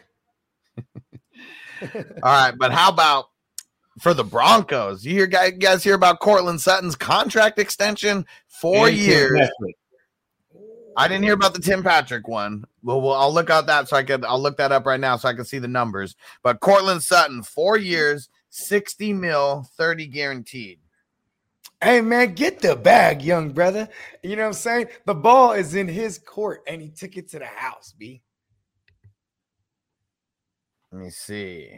All 2.22 2.32
right, 2.32 2.54
but 2.56 2.72
how 2.72 2.90
about 2.90 3.26
for 4.00 4.14
the 4.14 4.24
Broncos? 4.24 5.04
You 5.04 5.12
hear 5.12 5.26
guys, 5.26 5.52
you 5.52 5.58
guys 5.58 5.82
hear 5.84 5.94
about 5.94 6.20
Courtland 6.20 6.60
Sutton's 6.60 6.96
contract 6.96 7.58
extension? 7.58 8.26
Four 8.48 8.88
And 8.88 8.96
years. 8.96 9.48
I 10.96 11.08
didn't 11.08 11.24
hear 11.24 11.34
about 11.34 11.54
the 11.54 11.60
Tim 11.60 11.82
Patrick 11.82 12.28
one. 12.28 12.64
Well, 12.82 13.00
well, 13.00 13.14
I'll 13.14 13.32
look 13.32 13.48
out 13.48 13.66
that 13.66 13.88
so 13.88 13.96
I 13.96 14.02
could 14.02 14.24
I'll 14.24 14.40
look 14.40 14.56
that 14.58 14.72
up 14.72 14.86
right 14.86 15.00
now 15.00 15.16
so 15.16 15.28
I 15.28 15.34
can 15.34 15.44
see 15.44 15.58
the 15.58 15.68
numbers. 15.68 16.16
But 16.42 16.60
Cortland 16.60 17.02
Sutton, 17.02 17.42
four 17.42 17.78
years, 17.78 18.28
60 18.50 19.12
mil, 19.12 19.66
30 19.76 20.06
guaranteed. 20.08 20.80
Hey 21.82 22.02
man, 22.02 22.34
get 22.34 22.60
the 22.60 22.76
bag, 22.76 23.22
young 23.22 23.52
brother. 23.52 23.88
You 24.22 24.36
know 24.36 24.42
what 24.42 24.48
I'm 24.48 24.52
saying? 24.52 24.88
The 25.06 25.14
ball 25.14 25.52
is 25.52 25.74
in 25.74 25.88
his 25.88 26.18
court 26.18 26.62
and 26.66 26.82
he 26.82 26.90
took 26.90 27.16
it 27.16 27.30
to 27.30 27.38
the 27.38 27.46
house, 27.46 27.94
B. 27.96 28.20
Let 30.92 31.02
me 31.02 31.10
see. 31.10 31.70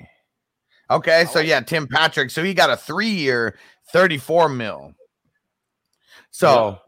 Okay, 0.91 1.25
so 1.31 1.41
yeah, 1.41 1.61
Tim 1.61 1.87
Patrick. 1.87 2.31
So 2.31 2.43
he 2.43 2.55
got 2.55 2.71
a 2.71 2.77
three-year, 2.77 3.57
34 3.93 4.49
mil. 4.49 4.95
So 6.31 6.79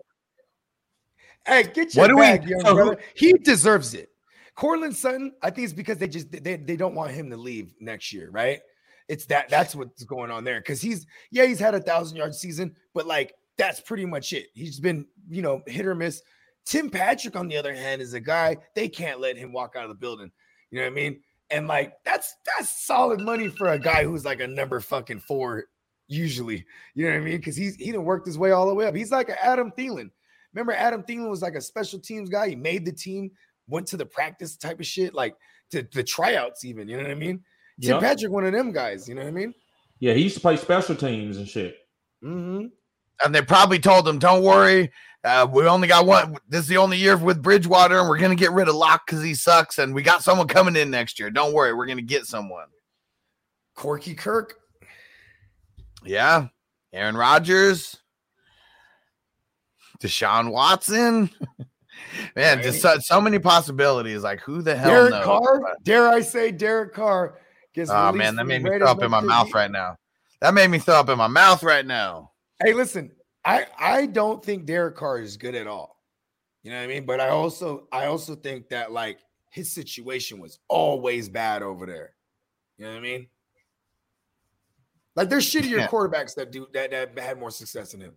Hey, 1.46 1.64
get 1.64 1.94
your 1.94 2.02
What 2.02 2.08
do 2.08 2.16
we- 2.16 2.22
bag, 2.22 2.44
young 2.48 2.60
so 2.60 2.68
who- 2.70 2.74
brother. 2.76 3.02
He 3.14 3.32
deserves 3.34 3.92
it. 3.94 4.10
Courtland 4.54 4.96
Sutton, 4.96 5.34
I 5.42 5.50
think 5.50 5.64
it's 5.66 5.74
because 5.74 5.98
they 5.98 6.08
just 6.08 6.30
they, 6.30 6.56
they 6.56 6.76
don't 6.76 6.94
want 6.94 7.10
him 7.10 7.28
to 7.30 7.36
leave 7.36 7.74
next 7.80 8.12
year, 8.12 8.30
right? 8.30 8.60
It's 9.08 9.26
that 9.26 9.50
that's 9.50 9.74
what's 9.74 10.04
going 10.04 10.30
on 10.30 10.44
there. 10.44 10.60
Because 10.60 10.80
he's 10.80 11.06
yeah, 11.30 11.44
he's 11.44 11.58
had 11.58 11.74
a 11.74 11.80
thousand 11.80 12.16
yard 12.16 12.34
season, 12.34 12.74
but 12.94 13.06
like 13.06 13.34
that's 13.58 13.80
pretty 13.80 14.06
much 14.06 14.32
it. 14.32 14.46
He's 14.54 14.80
been, 14.80 15.06
you 15.28 15.42
know, 15.42 15.62
hit 15.66 15.84
or 15.86 15.94
miss. 15.94 16.22
Tim 16.64 16.88
Patrick, 16.88 17.36
on 17.36 17.48
the 17.48 17.56
other 17.58 17.74
hand, 17.74 18.00
is 18.00 18.14
a 18.14 18.20
guy 18.20 18.56
they 18.74 18.88
can't 18.88 19.20
let 19.20 19.36
him 19.36 19.52
walk 19.52 19.74
out 19.76 19.82
of 19.84 19.90
the 19.90 19.94
building. 19.96 20.30
You 20.70 20.78
know 20.78 20.84
what 20.84 20.92
I 20.92 20.94
mean? 20.94 21.20
And 21.54 21.68
like 21.68 21.94
that's 22.04 22.34
that's 22.44 22.84
solid 22.84 23.20
money 23.20 23.46
for 23.46 23.68
a 23.68 23.78
guy 23.78 24.02
who's 24.02 24.24
like 24.24 24.40
a 24.40 24.46
number 24.46 24.80
fucking 24.80 25.20
four, 25.20 25.66
usually. 26.08 26.66
You 26.96 27.04
know 27.04 27.12
what 27.12 27.20
I 27.20 27.24
mean? 27.24 27.36
Because 27.36 27.54
he's 27.54 27.76
he 27.76 27.86
didn't 27.86 28.04
work 28.04 28.26
his 28.26 28.36
way 28.36 28.50
all 28.50 28.66
the 28.66 28.74
way 28.74 28.86
up. 28.86 28.96
He's 28.96 29.12
like 29.12 29.28
an 29.28 29.36
Adam 29.40 29.70
Thielen. 29.78 30.10
Remember, 30.52 30.72
Adam 30.72 31.04
Thielen 31.04 31.30
was 31.30 31.42
like 31.42 31.54
a 31.54 31.60
special 31.60 32.00
teams 32.00 32.28
guy. 32.28 32.48
He 32.48 32.56
made 32.56 32.84
the 32.84 32.92
team, 32.92 33.30
went 33.68 33.86
to 33.88 33.96
the 33.96 34.04
practice 34.04 34.56
type 34.56 34.80
of 34.80 34.86
shit, 34.86 35.14
like 35.14 35.36
to 35.70 35.86
the 35.92 36.02
tryouts, 36.02 36.64
even. 36.64 36.88
You 36.88 36.96
know 36.96 37.04
what 37.04 37.12
I 37.12 37.16
mean? 37.16 37.44
Tim 37.80 38.00
Patrick, 38.00 38.32
one 38.32 38.44
of 38.44 38.52
them 38.52 38.72
guys. 38.72 39.08
You 39.08 39.14
know 39.14 39.22
what 39.22 39.28
I 39.28 39.32
mean? 39.32 39.54
Yeah, 40.00 40.14
he 40.14 40.22
used 40.22 40.34
to 40.34 40.40
play 40.40 40.56
special 40.56 40.96
teams 40.96 41.36
and 41.36 41.48
shit. 41.48 41.76
Mm-hmm. 42.24 42.66
And 43.22 43.34
they 43.34 43.42
probably 43.42 43.78
told 43.78 44.08
him, 44.08 44.18
"Don't 44.18 44.42
worry, 44.42 44.90
uh, 45.24 45.46
we 45.50 45.66
only 45.66 45.88
got 45.88 46.06
one. 46.06 46.36
This 46.48 46.62
is 46.62 46.68
the 46.68 46.76
only 46.76 46.98
year 46.98 47.16
with 47.16 47.42
Bridgewater, 47.42 47.98
and 47.98 48.08
we're 48.08 48.18
gonna 48.18 48.34
get 48.34 48.52
rid 48.52 48.68
of 48.68 48.74
Lock 48.74 49.06
because 49.06 49.22
he 49.22 49.34
sucks, 49.34 49.78
and 49.78 49.94
we 49.94 50.02
got 50.02 50.22
someone 50.22 50.48
coming 50.48 50.76
in 50.76 50.90
next 50.90 51.18
year. 51.18 51.30
Don't 51.30 51.52
worry, 51.52 51.72
we're 51.72 51.86
gonna 51.86 52.02
get 52.02 52.26
someone." 52.26 52.66
Corky 53.74 54.14
Kirk. 54.14 54.56
Yeah, 56.04 56.48
Aaron 56.92 57.16
Rodgers, 57.16 57.96
Deshaun 60.00 60.50
Watson. 60.50 61.30
Man, 62.36 62.62
just 62.62 62.82
so, 62.82 62.98
so 62.98 63.20
many 63.20 63.38
possibilities. 63.38 64.22
Like, 64.22 64.40
who 64.40 64.62
the 64.62 64.76
hell 64.76 64.90
Derek 64.90 65.10
knows? 65.10 65.24
Carr. 65.24 65.76
Dare 65.82 66.08
I 66.08 66.20
say 66.20 66.50
Derek 66.50 66.92
Carr 66.94 67.38
gets 67.74 67.90
Oh 67.90 68.12
man, 68.12 68.36
that 68.36 68.44
made 68.44 68.62
me 68.62 68.70
throw 68.70 68.88
up 68.88 69.02
in 69.02 69.10
my 69.10 69.20
mouth 69.20 69.52
right 69.52 69.70
now. 69.70 69.96
That 70.40 70.54
made 70.54 70.68
me 70.68 70.78
throw 70.78 70.96
up 70.96 71.08
in 71.08 71.18
my 71.18 71.26
mouth 71.28 71.62
right 71.62 71.86
now. 71.86 72.32
Hey, 72.64 72.72
listen, 72.72 73.10
I 73.44 73.66
I 73.78 74.06
don't 74.06 74.44
think 74.44 74.64
Derek 74.66 74.96
Carr 74.96 75.20
is 75.20 75.36
good 75.36 75.54
at 75.54 75.66
all. 75.66 76.00
You 76.62 76.70
know 76.70 76.78
what 76.78 76.84
I 76.84 76.86
mean? 76.86 77.04
But 77.04 77.20
I 77.20 77.28
also 77.28 77.86
I 77.92 78.06
also 78.06 78.34
think 78.34 78.68
that 78.70 78.90
like 78.92 79.18
his 79.50 79.72
situation 79.72 80.40
was 80.40 80.58
always 80.68 81.28
bad 81.28 81.62
over 81.62 81.84
there. 81.86 82.14
You 82.78 82.86
know 82.86 82.92
what 82.92 82.98
I 82.98 83.02
mean? 83.02 83.26
Like 85.14 85.28
there's 85.28 85.46
shittier 85.48 85.78
Yeah. 85.78 85.88
quarterbacks 85.88 86.34
that 86.36 86.50
do 86.50 86.66
that 86.72 86.90
that 86.90 87.18
had 87.18 87.38
more 87.38 87.50
success 87.50 87.92
than 87.92 88.00
him. 88.00 88.14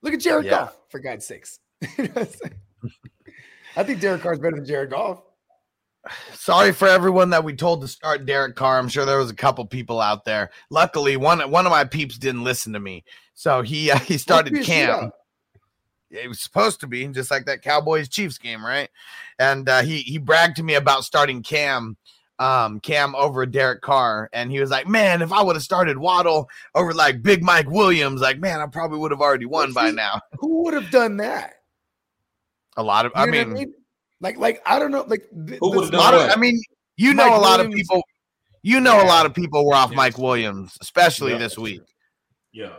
Look 0.00 0.14
at 0.14 0.20
Jared 0.20 0.46
Yeah. 0.46 0.50
Goff, 0.50 0.76
for 0.88 0.98
God's 0.98 1.26
sakes. 1.26 1.60
You 1.98 2.04
know 2.04 2.12
I'm? 2.16 2.26
I 3.76 3.82
think 3.84 4.00
Derek 4.00 4.22
Carr's 4.22 4.38
better 4.38 4.56
than 4.56 4.66
Jared 4.66 4.90
Goff. 4.90 5.22
Sorry 6.34 6.72
for 6.72 6.88
everyone 6.88 7.30
that 7.30 7.44
we 7.44 7.54
told 7.54 7.80
to 7.82 7.88
start 7.88 8.26
Derek 8.26 8.56
Carr. 8.56 8.78
I'm 8.78 8.88
sure 8.88 9.04
there 9.04 9.18
was 9.18 9.30
a 9.30 9.34
couple 9.34 9.64
people 9.64 10.00
out 10.00 10.24
there. 10.24 10.50
Luckily, 10.70 11.16
one 11.16 11.38
one 11.50 11.64
of 11.66 11.70
my 11.70 11.84
peeps 11.84 12.18
didn't 12.18 12.42
listen 12.44 12.72
to 12.72 12.80
me, 12.80 13.04
so 13.34 13.62
he 13.62 13.90
uh, 13.90 13.98
he 14.00 14.18
started 14.18 14.52
Must 14.52 14.66
be 14.68 14.72
a 14.72 14.86
Cam. 14.86 15.10
It 16.10 16.28
was 16.28 16.40
supposed 16.40 16.80
to 16.80 16.86
be 16.86 17.06
just 17.08 17.30
like 17.30 17.46
that 17.46 17.62
Cowboys 17.62 18.08
Chiefs 18.08 18.36
game, 18.36 18.64
right? 18.64 18.90
And 19.38 19.68
uh, 19.68 19.80
he 19.82 19.98
he 20.00 20.18
bragged 20.18 20.56
to 20.56 20.62
me 20.62 20.74
about 20.74 21.04
starting 21.04 21.42
Cam, 21.42 21.96
um, 22.38 22.80
Cam 22.80 23.14
over 23.14 23.46
Derek 23.46 23.80
Carr, 23.80 24.28
and 24.34 24.50
he 24.50 24.60
was 24.60 24.70
like, 24.70 24.86
"Man, 24.86 25.22
if 25.22 25.32
I 25.32 25.42
would 25.42 25.56
have 25.56 25.62
started 25.62 25.96
Waddle 25.96 26.50
over 26.74 26.92
like 26.92 27.22
Big 27.22 27.42
Mike 27.42 27.70
Williams, 27.70 28.20
like 28.20 28.38
man, 28.38 28.60
I 28.60 28.66
probably 28.66 28.98
would 28.98 29.10
have 29.10 29.22
already 29.22 29.46
won 29.46 29.72
by 29.72 29.84
What's 29.84 29.90
he- 29.92 29.96
now." 29.96 30.20
Who 30.38 30.64
would 30.64 30.74
have 30.74 30.90
done 30.90 31.16
that? 31.16 31.54
A 32.76 32.82
lot 32.82 33.06
of, 33.06 33.12
You 33.14 33.22
I 33.22 33.26
know 33.26 33.38
what 33.38 33.48
mean, 33.48 33.74
like, 34.20 34.36
like 34.38 34.62
I 34.66 34.78
don't 34.78 34.90
know, 34.90 35.04
like 35.06 35.22
th- 35.46 35.58
Who 35.60 35.70
this- 35.70 35.76
would've 35.76 35.90
done 35.92 36.00
lot 36.00 36.14
of. 36.14 36.30
I 36.30 36.36
mean, 36.36 36.60
you 36.98 37.14
know, 37.14 37.28
Mike 37.30 37.38
a 37.38 37.40
lot 37.40 37.60
of 37.60 37.70
people, 37.72 38.02
you 38.62 38.80
know, 38.80 39.02
a 39.02 39.06
lot 39.06 39.24
of 39.24 39.32
people 39.32 39.66
were 39.66 39.74
off 39.74 39.90
Yes. 39.90 39.96
Mike 39.96 40.18
Williams, 40.18 40.76
especially 40.82 41.32
Yeah. 41.32 41.38
this 41.38 41.56
week. 41.56 41.80
Yeah. 42.52 42.72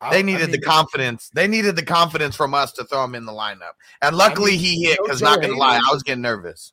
I- 0.00 0.10
They 0.10 0.18
I 0.20 0.22
needed 0.22 0.50
the 0.52 0.60
confidence. 0.60 1.30
They 1.34 1.46
needed 1.46 1.76
the 1.76 1.84
confidence 1.84 2.34
from 2.36 2.54
us 2.54 2.72
to 2.72 2.84
throw 2.84 3.04
him 3.04 3.14
in 3.14 3.26
the 3.26 3.32
lineup. 3.32 3.72
And 4.02 4.16
luckily, 4.16 4.52
mean, 4.52 4.60
he 4.60 4.84
hit. 4.84 4.98
Because 5.02 5.20
not 5.20 5.40
gonna 5.40 5.56
lie, 5.56 5.76
I 5.76 5.92
was 5.92 6.02
getting 6.02 6.22
nervous. 6.22 6.72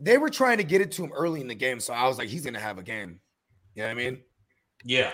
They 0.00 0.16
were 0.16 0.30
trying 0.30 0.58
to 0.58 0.64
get 0.64 0.80
it 0.80 0.92
to 0.92 1.04
him 1.04 1.12
early 1.12 1.40
in 1.40 1.48
the 1.48 1.54
game, 1.54 1.80
so 1.80 1.92
I 1.92 2.06
was 2.08 2.16
like, 2.16 2.28
he's 2.28 2.44
gonna 2.44 2.60
have 2.60 2.78
a 2.78 2.82
game. 2.82 3.20
You 3.74 3.82
know 3.82 3.88
what 3.88 3.92
I 3.92 3.94
mean? 3.94 4.22
Yeah. 4.84 5.12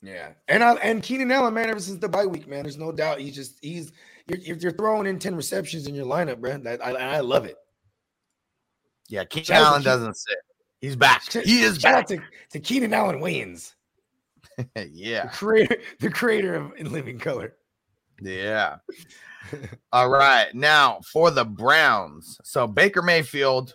Yeah. 0.00 0.30
And 0.48 0.62
I 0.62 0.74
and 0.74 1.02
Keenan 1.02 1.30
Allen, 1.32 1.54
man, 1.54 1.70
ever 1.70 1.80
since 1.80 1.98
the 1.98 2.08
bye 2.08 2.26
week, 2.26 2.46
man, 2.46 2.62
there's 2.62 2.78
no 2.78 2.92
doubt 2.92 3.20
he's 3.20 3.34
just 3.34 3.58
he's 3.62 3.92
you're, 4.26 4.38
you're, 4.38 4.56
you're 4.56 4.72
throwing 4.72 5.06
in 5.06 5.18
10 5.18 5.34
receptions 5.34 5.86
in 5.86 5.94
your 5.94 6.06
lineup, 6.06 6.40
bro. 6.40 6.58
That 6.58 6.84
I, 6.84 6.92
I 7.16 7.20
love 7.20 7.44
it. 7.44 7.56
Yeah, 9.08 9.24
Keenan 9.24 9.44
Shout 9.46 9.62
Allen 9.62 9.82
doesn't 9.82 10.16
sit. 10.16 10.38
He's 10.80 10.96
back. 10.96 11.22
He 11.30 11.62
is 11.62 11.78
Shout 11.78 11.92
back. 11.92 11.94
out 12.02 12.08
to, 12.08 12.22
to 12.52 12.60
Keenan 12.60 12.92
Allen 12.94 13.20
Wayans, 13.20 13.74
the 14.74 14.88
yeah, 14.92 15.26
creator, 15.28 15.76
the 16.00 16.10
creator 16.10 16.54
of 16.54 16.72
In 16.76 16.92
Living 16.92 17.18
Color. 17.18 17.54
yeah. 18.20 18.76
All 19.92 20.08
right, 20.08 20.54
now 20.54 21.00
for 21.12 21.30
the 21.30 21.44
Browns. 21.44 22.38
So 22.44 22.66
Baker 22.66 23.02
Mayfield, 23.02 23.74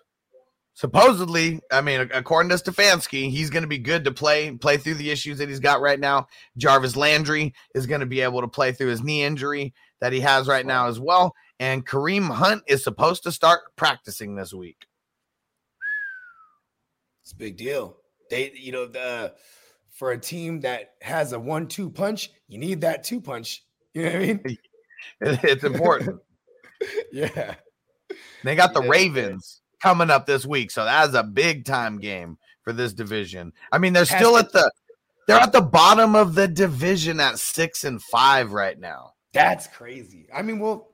supposedly, 0.73 1.59
I 1.71 1.81
mean, 1.81 2.09
according 2.13 2.49
to 2.49 2.55
Stefanski, 2.55 3.29
he's 3.29 3.49
going 3.49 3.63
to 3.63 3.67
be 3.67 3.77
good 3.77 4.03
to 4.05 4.11
play 4.11 4.51
play 4.51 4.77
through 4.77 4.95
the 4.95 5.11
issues 5.11 5.37
that 5.37 5.49
he's 5.49 5.59
got 5.59 5.81
right 5.81 5.99
now. 5.99 6.27
Jarvis 6.57 6.95
Landry 6.95 7.53
is 7.75 7.85
going 7.85 8.01
to 8.01 8.07
be 8.07 8.21
able 8.21 8.41
to 8.41 8.47
play 8.47 8.71
through 8.71 8.87
his 8.87 9.03
knee 9.03 9.23
injury 9.23 9.73
that 10.01 10.13
he 10.13 10.21
has 10.21 10.47
right 10.47 10.65
now 10.65 10.87
as 10.87 10.99
well. 10.99 11.35
And 11.59 11.85
Kareem 11.85 12.29
Hunt 12.29 12.63
is 12.67 12.83
supposed 12.83 13.23
to 13.23 13.31
start 13.31 13.61
practicing 13.75 14.35
this 14.35 14.53
week. 14.53 14.87
It's 17.21 17.33
a 17.33 17.35
big 17.35 17.57
deal. 17.57 17.97
They, 18.29 18.51
you 18.55 18.71
know, 18.71 18.85
the 18.85 19.33
for 19.99 20.13
a 20.13 20.17
team 20.17 20.61
that 20.61 20.93
has 21.01 21.33
a 21.33 21.39
one-two 21.39 21.89
punch, 21.89 22.31
you 22.47 22.57
need 22.57 22.81
that 22.81 23.03
two 23.03 23.21
punch. 23.21 23.63
You 23.95 24.03
know 24.03 24.11
what 24.11 24.21
I 24.21 24.39
mean? 24.45 24.57
It's 25.21 25.63
important. 25.63 26.19
Yeah. 27.11 27.55
They 28.43 28.55
got 28.55 28.73
the 28.73 28.83
Yeah. 28.83 28.89
Ravens 28.89 29.61
coming 29.81 30.09
up 30.09 30.25
this 30.25 30.45
week, 30.45 30.71
so 30.71 30.85
that's 30.85 31.15
a 31.15 31.23
big 31.23 31.65
time 31.65 31.99
game 31.99 32.37
for 32.63 32.71
this 32.71 32.93
division. 32.93 33.51
I 33.71 33.79
mean, 33.79 33.91
they're 33.91 34.05
still 34.05 34.37
at 34.37 34.53
the 34.53 34.71
they're 35.27 35.39
at 35.39 35.51
the 35.51 35.61
bottom 35.61 36.15
of 36.15 36.35
the 36.35 36.47
division 36.47 37.19
at 37.19 37.39
six 37.39 37.83
and 37.83 38.01
five 38.01 38.53
right 38.53 38.79
now. 38.79 39.13
That's 39.33 39.67
crazy. 39.67 40.27
I 40.33 40.43
mean, 40.43 40.59
well, 40.59 40.91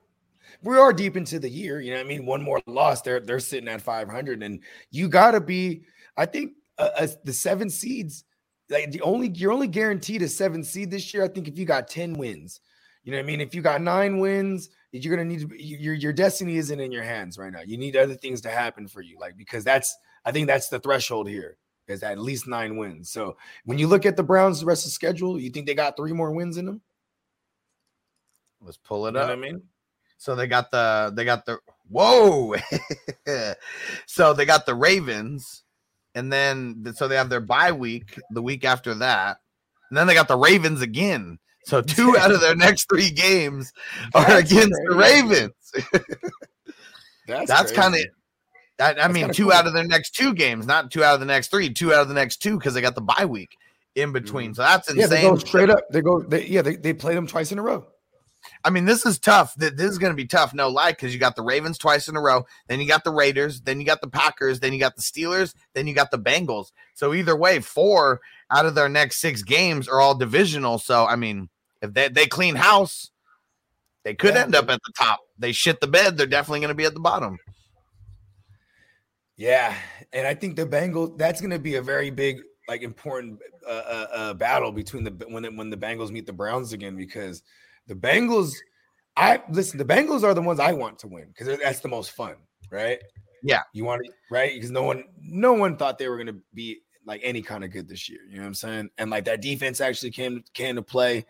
we 0.62 0.76
are 0.76 0.92
deep 0.92 1.16
into 1.16 1.38
the 1.38 1.50
year. 1.50 1.80
You 1.80 1.92
know, 1.92 1.98
what 1.98 2.06
I 2.06 2.08
mean, 2.08 2.26
one 2.26 2.42
more 2.42 2.60
loss, 2.66 3.02
they're 3.02 3.20
they're 3.20 3.38
sitting 3.38 3.68
at 3.68 3.82
500, 3.82 4.42
and 4.42 4.60
you 4.90 5.08
got 5.08 5.32
to 5.32 5.40
be. 5.40 5.82
I 6.16 6.26
think 6.26 6.54
uh, 6.78 6.90
as 6.98 7.18
the 7.22 7.32
seven 7.32 7.70
seeds 7.70 8.24
like 8.70 8.90
the 8.92 9.00
only 9.02 9.28
you're 9.28 9.52
only 9.52 9.68
guaranteed 9.68 10.22
a 10.22 10.28
seven 10.28 10.64
seed 10.64 10.90
this 10.90 11.12
year. 11.14 11.24
I 11.24 11.28
think 11.28 11.48
if 11.48 11.58
you 11.58 11.66
got 11.66 11.88
10 11.88 12.14
wins, 12.14 12.60
you 13.04 13.12
know 13.12 13.18
what 13.18 13.24
I 13.24 13.26
mean? 13.26 13.40
If 13.40 13.54
you 13.54 13.62
got 13.62 13.82
nine 13.82 14.18
wins, 14.18 14.70
you're 14.92 15.14
gonna 15.16 15.28
need 15.28 15.40
to 15.40 15.46
be, 15.48 15.62
your 15.62 15.94
your 15.94 16.12
destiny 16.12 16.56
isn't 16.56 16.80
in 16.80 16.92
your 16.92 17.04
hands 17.04 17.38
right 17.38 17.52
now. 17.52 17.60
You 17.66 17.78
need 17.78 17.96
other 17.96 18.14
things 18.14 18.40
to 18.42 18.50
happen 18.50 18.88
for 18.88 19.02
you, 19.02 19.18
like 19.20 19.36
because 19.36 19.64
that's 19.64 19.96
I 20.24 20.32
think 20.32 20.48
that's 20.48 20.68
the 20.68 20.80
threshold 20.80 21.28
here 21.28 21.58
is 21.88 22.02
at 22.02 22.18
least 22.18 22.48
nine 22.48 22.76
wins. 22.78 23.10
So 23.10 23.36
when 23.64 23.78
you 23.78 23.86
look 23.88 24.06
at 24.06 24.16
the 24.16 24.24
Browns, 24.24 24.60
the 24.60 24.66
rest 24.66 24.84
of 24.84 24.88
the 24.88 24.92
schedule, 24.94 25.38
you 25.40 25.50
think 25.50 25.66
they 25.66 25.74
got 25.74 25.96
three 25.96 26.12
more 26.12 26.32
wins 26.32 26.56
in 26.58 26.66
them? 26.66 26.82
Let's 28.60 28.78
pull 28.78 29.06
You 29.06 29.08
it 29.08 29.16
know 29.16 29.20
up. 29.20 29.26
what 29.26 29.32
I 29.32 29.36
mean? 29.36 29.62
So 30.18 30.34
they 30.36 30.46
got 30.46 30.70
the 30.70 31.12
they 31.14 31.24
got 31.24 31.46
the 31.46 31.58
whoa. 31.88 32.56
so 34.06 34.34
they 34.34 34.46
got 34.46 34.66
the 34.66 34.74
Ravens, 34.74 35.64
and 36.16 36.32
then 36.32 36.94
so 36.96 37.06
they 37.06 37.14
have 37.14 37.28
their 37.28 37.40
bye 37.40 37.70
week 37.70 38.18
the 38.30 38.42
week 38.42 38.64
after 38.64 38.94
that, 38.94 39.36
and 39.90 39.96
then 39.96 40.06
they 40.06 40.14
got 40.14 40.26
the 40.26 40.36
Ravens 40.36 40.80
again. 40.80 41.38
So 41.64 41.82
two 41.82 42.16
out 42.16 42.32
of 42.32 42.40
their 42.40 42.56
next 42.56 42.88
three 42.88 43.10
games 43.10 43.72
are 44.14 44.24
That's 44.24 44.50
against 44.50 44.80
the. 44.88 44.96
Ravens. 44.96 45.52
That's, 47.28 47.48
That's 47.48 47.72
kind 47.72 47.94
of 47.94 48.00
crazy. 48.00 48.10
that. 48.78 49.04
I 49.04 49.08
mean, 49.08 49.32
two 49.32 49.44
cool. 49.44 49.52
out 49.52 49.66
of 49.66 49.74
their 49.74 49.86
next 49.86 50.12
two 50.16 50.32
games, 50.32 50.66
not 50.66 50.90
two 50.90 51.04
out 51.04 51.14
of 51.14 51.20
the 51.20 51.26
next 51.26 51.50
three, 51.50 51.72
two 51.72 51.92
out 51.92 52.00
of 52.00 52.08
the 52.08 52.14
next 52.14 52.38
two 52.38 52.56
because 52.58 52.72
they 52.72 52.80
got 52.80 52.94
the 52.94 53.00
bye 53.02 53.26
week 53.26 53.50
in 53.94 54.12
between. 54.12 54.52
Mm. 54.52 54.56
So 54.56 54.62
that's 54.62 54.88
insane. 54.88 55.00
yeah. 55.00 55.06
They 55.08 55.22
go 55.22 55.36
straight 55.36 55.70
up. 55.70 55.80
They 55.90 56.00
go. 56.00 56.22
They, 56.22 56.46
yeah. 56.46 56.62
They, 56.62 56.76
they 56.76 56.94
played 56.94 57.16
them 57.16 57.26
twice 57.26 57.52
in 57.52 57.58
a 57.58 57.62
row. 57.62 57.86
I 58.66 58.70
mean, 58.70 58.84
this 58.84 59.06
is 59.06 59.20
tough. 59.20 59.54
This 59.54 59.72
is 59.78 59.96
going 59.96 60.10
to 60.10 60.16
be 60.16 60.26
tough, 60.26 60.52
no 60.52 60.68
lie, 60.68 60.90
because 60.90 61.14
you 61.14 61.20
got 61.20 61.36
the 61.36 61.42
Ravens 61.42 61.78
twice 61.78 62.08
in 62.08 62.16
a 62.16 62.20
row, 62.20 62.44
then 62.66 62.80
you 62.80 62.88
got 62.88 63.04
the 63.04 63.12
Raiders, 63.12 63.60
then 63.60 63.78
you 63.78 63.86
got 63.86 64.00
the 64.00 64.08
Packers, 64.08 64.58
then 64.58 64.72
you 64.72 64.80
got 64.80 64.96
the 64.96 65.02
Steelers, 65.02 65.54
then 65.72 65.86
you 65.86 65.94
got 65.94 66.10
the 66.10 66.18
Bengals. 66.18 66.72
So 66.92 67.14
either 67.14 67.36
way, 67.36 67.60
four 67.60 68.20
out 68.50 68.66
of 68.66 68.74
their 68.74 68.88
next 68.88 69.18
six 69.20 69.42
games 69.42 69.86
are 69.86 70.00
all 70.00 70.16
divisional. 70.16 70.78
So 70.78 71.06
I 71.06 71.14
mean, 71.14 71.48
if 71.80 71.94
they, 71.94 72.08
they 72.08 72.26
clean 72.26 72.56
house, 72.56 73.12
they 74.02 74.14
could 74.14 74.34
Yeah. 74.34 74.42
end 74.42 74.56
up 74.56 74.68
at 74.68 74.80
the 74.84 74.92
top. 74.98 75.20
They 75.38 75.52
shit 75.52 75.80
the 75.80 75.86
bed, 75.86 76.16
they're 76.16 76.26
definitely 76.26 76.60
going 76.60 76.70
to 76.70 76.74
be 76.74 76.86
at 76.86 76.94
the 76.94 77.00
bottom. 77.00 77.38
Yeah, 79.36 79.76
and 80.12 80.26
I 80.26 80.34
think 80.34 80.56
the 80.56 80.66
Bengals. 80.66 81.16
That's 81.18 81.40
going 81.40 81.50
to 81.50 81.58
be 81.60 81.76
a 81.76 81.82
very 81.82 82.10
big, 82.10 82.40
like, 82.68 82.82
important 82.82 83.38
uh, 83.64 83.70
uh, 83.70 84.06
uh, 84.12 84.34
battle 84.34 84.72
between 84.72 85.04
the 85.04 85.10
when 85.28 85.44
the, 85.44 85.50
when 85.50 85.70
the 85.70 85.76
Bengals 85.76 86.10
meet 86.10 86.26
the 86.26 86.32
Browns 86.32 86.72
again 86.72 86.96
because 86.96 87.42
the 87.86 87.94
Bengals. 87.94 88.54
I 89.16 89.42
listen. 89.50 89.78
The 89.78 89.84
Bengals 89.84 90.22
are 90.22 90.34
the 90.34 90.42
ones 90.42 90.60
I 90.60 90.72
want 90.72 90.98
to 91.00 91.08
win 91.08 91.28
because 91.28 91.58
that's 91.58 91.80
the 91.80 91.88
most 91.88 92.12
fun, 92.12 92.36
right? 92.70 92.98
Yeah. 93.42 93.62
you 93.72 93.84
want 93.84 94.04
to 94.04 94.12
right 94.30 94.52
because 94.54 94.70
no 94.70 94.82
one, 94.82 95.04
no 95.20 95.52
one 95.52 95.76
thought 95.76 95.98
they 95.98 96.08
were 96.08 96.16
going 96.16 96.26
to 96.26 96.40
be 96.52 96.80
like 97.06 97.20
any 97.22 97.42
kind 97.42 97.64
of 97.64 97.70
good 97.70 97.88
this 97.88 98.08
year. 98.08 98.20
You 98.28 98.36
know 98.36 98.42
what 98.42 98.48
I'm 98.48 98.54
saying? 98.54 98.90
And 98.98 99.10
like 99.10 99.24
that 99.26 99.40
defense 99.40 99.80
actually 99.80 100.10
came 100.10 100.42
came 100.52 100.76
to 100.76 100.82
play. 100.82 101.16
You 101.16 101.22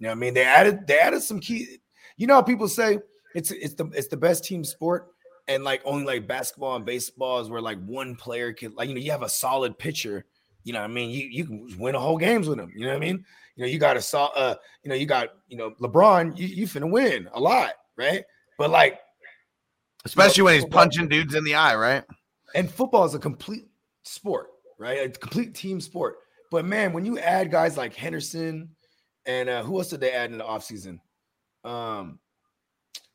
know, 0.00 0.08
what 0.08 0.16
I 0.16 0.16
mean, 0.16 0.34
they 0.34 0.44
added 0.44 0.86
they 0.86 0.98
added 0.98 1.22
some 1.22 1.40
key. 1.40 1.78
You 2.16 2.26
know, 2.26 2.34
how 2.34 2.42
people 2.42 2.68
say 2.68 2.98
it's 3.34 3.50
it's 3.50 3.74
the 3.74 3.86
it's 3.94 4.08
the 4.08 4.16
best 4.16 4.44
team 4.44 4.64
sport 4.64 5.08
and 5.48 5.64
like 5.64 5.80
only 5.84 6.04
like 6.04 6.26
basketball 6.26 6.76
and 6.76 6.84
baseball 6.84 7.40
is 7.40 7.48
where 7.48 7.60
like 7.60 7.78
one 7.84 8.16
player 8.16 8.52
can 8.52 8.74
like 8.74 8.88
you 8.88 8.94
know 8.94 9.00
you 9.00 9.10
have 9.10 9.22
a 9.22 9.28
solid 9.28 9.78
pitcher 9.78 10.24
you 10.66 10.72
know 10.72 10.80
what 10.80 10.90
i 10.90 10.92
mean 10.92 11.10
you 11.10 11.28
you 11.30 11.44
can 11.44 11.78
win 11.78 11.94
a 11.94 11.98
whole 12.00 12.18
games 12.18 12.48
with 12.48 12.58
him 12.58 12.72
you 12.74 12.82
know 12.84 12.88
what 12.90 12.96
i 12.96 13.00
mean 13.00 13.24
you 13.54 13.62
know 13.64 13.68
you 13.70 13.78
got 13.78 13.96
a 13.96 14.18
uh 14.18 14.54
you 14.82 14.88
know 14.88 14.96
you 14.96 15.06
got 15.06 15.28
you 15.46 15.56
know 15.56 15.70
lebron 15.80 16.36
you, 16.36 16.46
you 16.48 16.66
finna 16.66 16.90
win 16.90 17.28
a 17.34 17.40
lot 17.40 17.70
right 17.96 18.24
but 18.58 18.68
like 18.70 18.98
Especially 20.04 20.42
when 20.42 20.54
he's 20.54 20.62
football- 20.64 20.80
punching 20.82 21.08
dudes 21.08 21.34
in 21.34 21.42
the 21.44 21.54
eye, 21.54 21.74
right? 21.74 22.04
and 22.54 22.70
football 22.70 23.04
is 23.04 23.14
a 23.14 23.18
complete 23.18 23.66
sport 24.02 24.48
right 24.78 24.98
a 25.06 25.08
complete 25.08 25.54
team 25.54 25.80
sport 25.80 26.16
but 26.50 26.64
man 26.64 26.92
when 26.92 27.04
you 27.04 27.16
add 27.18 27.50
guys 27.50 27.76
like 27.76 27.94
henderson 27.94 28.68
and 29.26 29.48
uh 29.48 29.62
who 29.62 29.78
else 29.78 29.88
did 29.90 30.00
they 30.00 30.10
add 30.12 30.30
in 30.32 30.38
the 30.38 30.44
offseason 30.44 30.98
um 31.64 32.18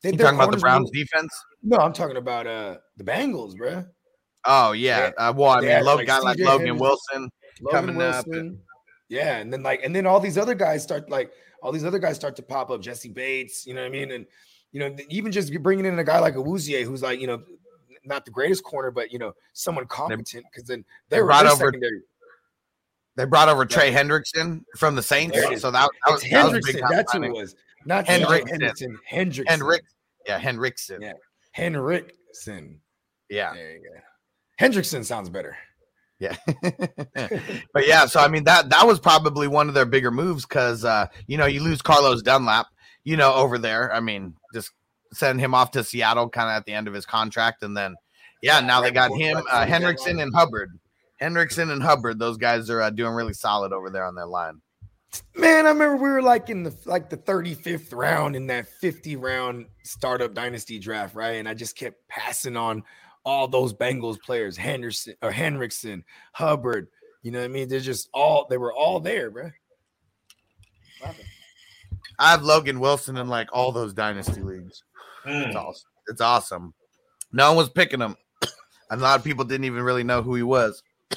they, 0.02 0.10
You 0.12 0.16
talking 0.18 0.38
about 0.38 0.50
the 0.52 0.56
Browns 0.58 0.90
really- 0.92 1.04
defense? 1.04 1.32
no 1.62 1.76
i'm 1.78 1.92
talking 1.92 2.16
about 2.16 2.46
uh 2.46 2.76
the 2.96 3.04
bengals 3.04 3.54
bro. 3.56 3.84
Oh 4.44 4.72
yeah. 4.72 5.12
Uh, 5.16 5.32
well, 5.36 5.50
I 5.50 5.60
mean, 5.60 5.84
low 5.84 5.94
like, 5.94 6.08
guy 6.08 6.18
like 6.18 6.36
Logan 6.36 6.66
Henderson. 6.66 6.78
Wilson. 6.78 7.30
Logan 7.62 7.86
coming 7.94 8.02
up. 8.02 8.26
Wilson. 8.26 8.60
Yeah, 9.08 9.38
and 9.38 9.52
then 9.52 9.62
like, 9.62 9.82
and 9.84 9.94
then 9.94 10.06
all 10.06 10.20
these 10.20 10.38
other 10.38 10.54
guys 10.54 10.82
start 10.82 11.08
like, 11.10 11.30
all 11.62 11.70
these 11.72 11.84
other 11.84 11.98
guys 11.98 12.16
start 12.16 12.34
to 12.36 12.42
pop 12.42 12.70
up. 12.70 12.80
Jessie 12.80 13.08
Bates, 13.10 13.66
you 13.66 13.74
know 13.74 13.80
what 13.82 13.86
I 13.88 13.90
mean, 13.90 14.10
and 14.12 14.26
you 14.72 14.80
know, 14.80 14.96
even 15.10 15.30
just 15.32 15.52
bringing 15.62 15.84
in 15.84 15.98
a 15.98 16.04
guy 16.04 16.18
like 16.18 16.34
a 16.34 16.38
Awuzie, 16.38 16.82
who's 16.84 17.02
like, 17.02 17.20
you 17.20 17.26
know, 17.26 17.42
not 18.04 18.24
the 18.24 18.30
greatest 18.30 18.64
corner, 18.64 18.90
but 18.90 19.12
you 19.12 19.18
know, 19.18 19.32
someone 19.52 19.86
competent. 19.86 20.44
Because 20.50 20.66
then 20.66 20.84
they 21.08 21.16
they 21.16 21.20
were 21.22 21.26
brought 21.28 21.46
over- 21.46 21.66
secondary. 21.66 22.00
They 23.14 23.26
brought 23.26 23.50
over 23.50 23.66
Trey 23.66 23.92
Hendrickson 23.92 24.64
from 24.78 24.94
the 24.96 25.02
Saints, 25.02 25.36
There 25.36 25.52
it 25.52 25.56
is. 25.56 25.60
so 25.60 25.70
that, 25.70 25.90
that 26.06 26.12
was, 26.12 26.22
that 26.30 26.44
was 26.50 26.54
a 26.54 26.60
big 26.72 26.76
Hendrickson. 26.82 26.88
That's 26.90 27.12
who 27.12 27.22
it 27.24 27.32
was. 27.32 27.54
Not 27.84 28.06
Hendrickson. 28.06 28.48
Henderson. 28.48 28.98
Hendrickson. 29.12 29.48
Hendrick, 29.48 29.82
yeah, 30.26 30.40
Hendrickson, 30.40 30.98
Yeah. 31.02 31.12
Hendrickson. 31.54 32.78
yeah, 33.28 33.52
There 33.52 33.72
you 33.74 33.80
go. 33.82 34.64
Hendrickson 34.66 35.04
sounds 35.04 35.28
better. 35.28 35.58
Yeah. 36.22 36.36
but 37.72 37.86
yeah, 37.86 38.06
so 38.06 38.20
I 38.20 38.28
mean 38.28 38.44
that 38.44 38.70
that 38.70 38.86
was 38.86 39.00
probably 39.00 39.48
one 39.48 39.68
of 39.68 39.74
their 39.74 39.86
bigger 39.86 40.10
moves 40.10 40.46
because 40.46 40.84
uh, 40.84 41.08
you 41.26 41.36
know 41.36 41.46
you 41.46 41.60
lose 41.62 41.82
Carlos 41.82 42.22
Dunlap, 42.22 42.66
you 43.04 43.16
know, 43.16 43.34
over 43.34 43.58
there. 43.58 43.92
I 43.92 44.00
mean, 44.00 44.34
just 44.54 44.70
send 45.12 45.40
him 45.40 45.54
off 45.54 45.72
to 45.72 45.84
Seattle, 45.84 46.28
kind 46.28 46.48
of 46.48 46.56
at 46.56 46.64
the 46.64 46.72
end 46.72 46.88
of 46.88 46.94
his 46.94 47.06
contract, 47.06 47.62
and 47.62 47.76
then 47.76 47.96
yeah, 48.40 48.60
now 48.60 48.80
they 48.80 48.90
got 48.90 49.10
him, 49.12 49.36
right 49.36 49.44
uh, 49.50 49.66
Hendrickson, 49.66 50.22
and 50.22 50.34
Hubbard. 50.34 50.70
Hendrickson 51.20 51.70
and 51.70 51.82
Hubbard, 51.82 52.18
those 52.18 52.36
guys 52.36 52.68
are 52.70 52.82
uh, 52.82 52.90
doing 52.90 53.14
really 53.14 53.34
solid 53.34 53.72
over 53.72 53.90
there 53.90 54.04
on 54.04 54.14
their 54.14 54.26
line. 54.26 54.60
Man, 55.36 55.66
I 55.66 55.70
remember 55.70 55.96
we 55.96 56.08
were 56.08 56.22
like 56.22 56.50
in 56.50 56.62
the 56.62 56.74
like 56.86 57.10
the 57.10 57.18
35th 57.18 57.94
round 57.94 58.34
in 58.34 58.46
that 58.46 58.66
50 58.66 59.16
round 59.16 59.66
startup 59.82 60.34
dynasty 60.34 60.78
draft, 60.78 61.14
right? 61.14 61.32
And 61.32 61.48
I 61.48 61.54
just 61.54 61.76
kept 61.76 62.08
passing 62.08 62.56
on 62.56 62.82
all 63.24 63.48
those 63.48 63.72
Bengals 63.72 64.20
players, 64.20 64.56
Henderson 64.56 65.14
or 65.22 65.30
Henriksen, 65.30 66.04
Hubbard. 66.32 66.88
You 67.22 67.30
know 67.30 67.38
what 67.38 67.44
I 67.44 67.48
mean? 67.48 67.68
They're 67.68 67.80
just 67.80 68.08
all 68.12 68.46
they 68.48 68.58
were 68.58 68.72
all 68.72 69.00
there, 69.00 69.30
bro. 69.30 69.50
I 72.18 72.30
have 72.30 72.42
Logan 72.42 72.80
Wilson 72.80 73.16
in 73.16 73.28
like 73.28 73.48
all 73.52 73.72
those 73.72 73.92
dynasty 73.92 74.42
leagues. 74.42 74.82
Mm. 75.26 75.48
It's 75.48 75.56
awesome. 75.56 75.90
It's 76.08 76.20
awesome. 76.20 76.74
No 77.32 77.48
one 77.48 77.56
was 77.56 77.70
picking 77.70 78.00
him. 78.00 78.16
A 78.90 78.96
lot 78.96 79.18
of 79.18 79.24
people 79.24 79.44
didn't 79.44 79.64
even 79.64 79.82
really 79.82 80.04
know 80.04 80.22
who 80.22 80.34
he 80.34 80.42
was. 80.42 80.82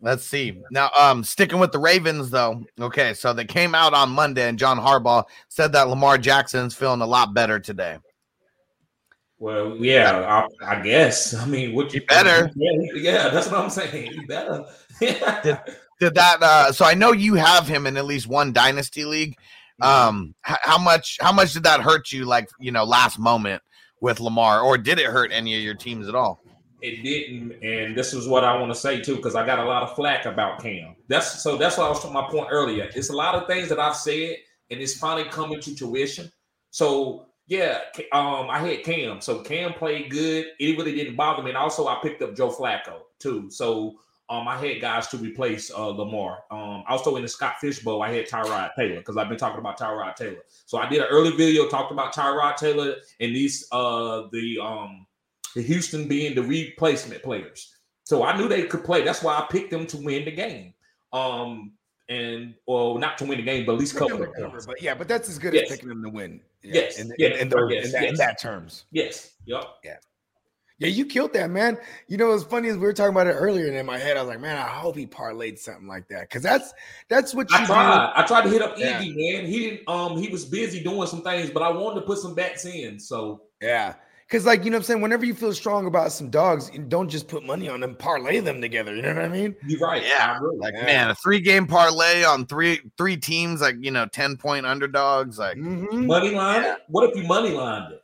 Let's 0.00 0.24
see. 0.24 0.60
Now, 0.70 0.90
um, 0.98 1.22
sticking 1.22 1.60
with 1.60 1.72
the 1.72 1.78
Ravens 1.78 2.30
though. 2.30 2.64
Okay, 2.80 3.14
so 3.14 3.32
they 3.32 3.44
came 3.44 3.74
out 3.74 3.94
on 3.94 4.10
Monday, 4.10 4.48
and 4.48 4.58
John 4.58 4.78
Harbaugh 4.78 5.24
said 5.48 5.72
that 5.72 5.88
Lamar 5.88 6.18
Jackson's 6.18 6.74
feeling 6.74 7.02
a 7.02 7.06
lot 7.06 7.34
better 7.34 7.60
today. 7.60 7.98
Well, 9.40 9.74
yeah, 9.76 10.46
I, 10.62 10.76
I 10.76 10.82
guess. 10.82 11.34
I 11.34 11.46
mean, 11.46 11.74
what 11.74 11.90
He 11.90 12.00
better. 12.00 12.50
Yeah, 12.54 12.86
yeah, 12.94 13.28
that's 13.30 13.50
what 13.50 13.60
I'm 13.60 13.70
saying. 13.70 14.12
He 14.12 14.20
better. 14.26 14.64
Did 15.00 16.14
that? 16.14 16.42
Uh, 16.42 16.72
so 16.72 16.84
I 16.84 16.94
know 16.94 17.12
you 17.12 17.34
have 17.34 17.66
him 17.66 17.86
in 17.86 17.96
at 17.96 18.04
least 18.04 18.26
one 18.26 18.52
dynasty 18.52 19.04
league. 19.04 19.34
Um, 19.82 20.34
how 20.42 20.78
much? 20.78 21.18
How 21.20 21.32
much 21.32 21.54
did 21.54 21.62
that 21.64 21.80
hurt 21.80 22.12
you? 22.12 22.26
Like 22.26 22.48
you 22.58 22.70
know, 22.70 22.84
last 22.84 23.18
moment 23.18 23.62
with 24.00 24.20
Lamar, 24.20 24.60
or 24.60 24.76
did 24.78 24.98
it 24.98 25.06
hurt 25.06 25.30
any 25.32 25.56
of 25.56 25.62
your 25.62 25.74
teams 25.74 26.06
at 26.06 26.14
all? 26.14 26.42
it 26.82 27.02
didn't, 27.02 27.62
and 27.62 27.96
this 27.96 28.14
is 28.14 28.26
what 28.26 28.44
I 28.44 28.56
want 28.58 28.72
to 28.72 28.78
say 28.78 29.00
too, 29.00 29.16
because 29.16 29.34
I 29.34 29.44
got 29.44 29.58
a 29.58 29.64
lot 29.64 29.82
of 29.82 29.94
flack 29.94 30.24
about 30.24 30.62
Cam. 30.62 30.96
That's 31.08 31.42
so. 31.42 31.56
That's 31.56 31.76
what 31.76 31.86
I 31.86 31.90
was 31.90 32.10
my 32.10 32.26
point 32.30 32.48
earlier. 32.50 32.88
It's 32.94 33.10
a 33.10 33.16
lot 33.16 33.34
of 33.34 33.46
things 33.46 33.68
that 33.68 33.78
I've 33.78 33.96
said, 33.96 34.36
and 34.70 34.80
it's 34.80 34.94
finally 34.98 35.28
coming 35.28 35.60
to 35.60 35.74
tuition. 35.74 36.30
So 36.70 37.26
yeah, 37.50 37.80
um, 38.12 38.48
I 38.48 38.60
had 38.60 38.84
Cam. 38.84 39.20
So 39.20 39.40
Cam 39.40 39.72
played 39.72 40.08
good. 40.08 40.46
It 40.60 40.78
really 40.78 40.94
didn't 40.94 41.16
bother 41.16 41.42
me. 41.42 41.50
And 41.50 41.58
also, 41.58 41.88
I 41.88 41.98
picked 42.00 42.22
up 42.22 42.36
Joe 42.36 42.48
Flacco 42.48 43.00
too. 43.18 43.50
So 43.50 43.96
um, 44.28 44.46
I 44.46 44.56
had 44.56 44.80
guys 44.80 45.08
to 45.08 45.16
replace 45.16 45.68
uh, 45.72 45.88
Lamar. 45.88 46.44
Um, 46.52 46.84
also 46.88 47.16
in 47.16 47.22
the 47.22 47.28
Scott 47.28 47.56
Fish 47.60 47.80
Bowl, 47.80 48.02
I 48.02 48.12
had 48.12 48.28
Tyrod 48.28 48.70
Taylor 48.76 48.98
because 48.98 49.16
I've 49.16 49.28
been 49.28 49.36
talking 49.36 49.58
about 49.58 49.80
Tyrod 49.80 50.14
Taylor. 50.14 50.44
So 50.64 50.78
I 50.78 50.88
did 50.88 51.00
an 51.00 51.08
early 51.10 51.32
video 51.36 51.66
talked 51.66 51.90
about 51.90 52.14
Tyrod 52.14 52.54
Taylor 52.54 52.94
and 53.18 53.34
these 53.34 53.66
uh 53.72 54.28
the 54.30 54.60
um 54.62 55.04
the 55.56 55.62
Houston 55.62 56.06
being 56.06 56.36
the 56.36 56.44
replacement 56.44 57.24
players. 57.24 57.74
So 58.04 58.22
I 58.22 58.38
knew 58.38 58.46
they 58.46 58.62
could 58.62 58.84
play. 58.84 59.02
That's 59.02 59.24
why 59.24 59.36
I 59.36 59.48
picked 59.50 59.72
them 59.72 59.88
to 59.88 59.96
win 59.96 60.24
the 60.24 60.30
game. 60.30 60.72
Um 61.12 61.72
and 62.10 62.54
well 62.66 62.98
not 62.98 63.16
to 63.18 63.24
win 63.24 63.38
the 63.38 63.44
game, 63.44 63.64
but 63.64 63.72
at 63.74 63.78
least 63.78 63.96
cover 63.96 64.16
them 64.16 64.20
the 64.36 64.42
cover, 64.42 64.60
but 64.66 64.82
yeah, 64.82 64.94
but 64.94 65.08
that's 65.08 65.28
as 65.28 65.38
good 65.38 65.54
Yes. 65.54 65.70
as 65.70 65.76
picking 65.76 65.88
them 65.88 66.02
to 66.02 66.10
win. 66.10 66.40
Yeah, 66.62 66.74
Yes, 66.74 66.98
in, 66.98 67.06
in, 67.06 67.14
yes, 67.18 67.40
in, 67.40 67.48
those- 67.48 67.70
yes, 67.72 67.86
in 67.86 67.92
that, 67.92 68.04
in 68.04 68.14
that 68.16 68.40
terms. 68.40 68.84
Yes. 68.90 69.30
Yep. 69.46 69.64
Yeah, 69.84 69.96
Yeah, 70.78 70.88
you 70.88 71.06
killed 71.06 71.32
that, 71.34 71.48
man. 71.50 71.78
You 72.08 72.16
know 72.18 72.28
what's 72.28 72.44
funny 72.44 72.68
as 72.68 72.76
we 72.76 72.82
were 72.82 72.92
talking 72.92 73.14
about 73.14 73.26
it 73.28 73.32
earlier, 73.32 73.66
and 73.68 73.76
in 73.76 73.86
my 73.86 73.96
head, 73.98 74.16
I 74.16 74.22
was 74.22 74.28
like, 74.28 74.40
man, 74.40 74.56
I 74.58 74.68
hope 74.68 74.96
he 74.96 75.06
parlayed 75.06 75.58
something 75.58 75.86
like 75.86 76.08
that 76.08 76.22
because 76.22 76.42
that's 76.42 76.74
that's 77.08 77.34
what 77.34 77.50
you 77.50 77.56
I 77.56 77.64
tried. 77.64 78.12
I 78.16 78.26
tried 78.26 78.42
to 78.42 78.48
hit 78.50 78.60
up 78.62 78.76
Yeah. 78.76 79.00
Iggy, 79.00 79.14
man. 79.16 79.46
He 79.46 79.70
didn't 79.70 79.88
um 79.88 80.18
he 80.18 80.28
was 80.28 80.44
busy 80.44 80.82
doing 80.82 81.06
some 81.06 81.22
things, 81.22 81.48
but 81.50 81.62
I 81.62 81.70
wanted 81.70 82.00
to 82.00 82.06
put 82.06 82.18
some 82.18 82.34
bats 82.34 82.64
in. 82.66 82.98
So. 82.98 83.42
Yeah, 83.62 83.94
Because, 84.30 84.46
like, 84.46 84.64
you 84.64 84.70
know 84.70 84.76
what 84.76 84.82
I'm 84.82 84.84
saying? 84.84 85.00
Whenever 85.00 85.24
you 85.24 85.34
feel 85.34 85.52
strong 85.52 85.88
about 85.88 86.12
some 86.12 86.30
dogs, 86.30 86.70
don't 86.86 87.08
just 87.08 87.26
put 87.26 87.44
money 87.44 87.68
on 87.68 87.80
them, 87.80 87.96
parlay 87.96 88.38
them 88.38 88.60
together. 88.60 88.94
You 88.94 89.02
know 89.02 89.14
what 89.16 89.24
I 89.24 89.28
mean? 89.28 89.56
You're 89.66 89.80
right. 89.80 90.04
Yeah, 90.06 90.38
Like 90.58 90.74
Yeah. 90.76 90.84
man, 90.84 91.10
a 91.10 91.16
three 91.16 91.40
game 91.40 91.66
parlay 91.66 92.22
on 92.22 92.46
three 92.46 92.80
three 92.96 93.16
teams, 93.16 93.60
like 93.60 93.74
you 93.80 93.90
know, 93.90 94.06
ten 94.06 94.36
point 94.36 94.66
underdogs. 94.66 95.36
Like, 95.36 95.56
Mhm. 95.56 96.06
money 96.06 96.30
line. 96.30 96.62
Yeah. 96.62 96.76
What 96.86 97.10
if 97.10 97.16
you 97.16 97.24
money 97.24 97.50
lined 97.50 97.92
it? 97.94 98.02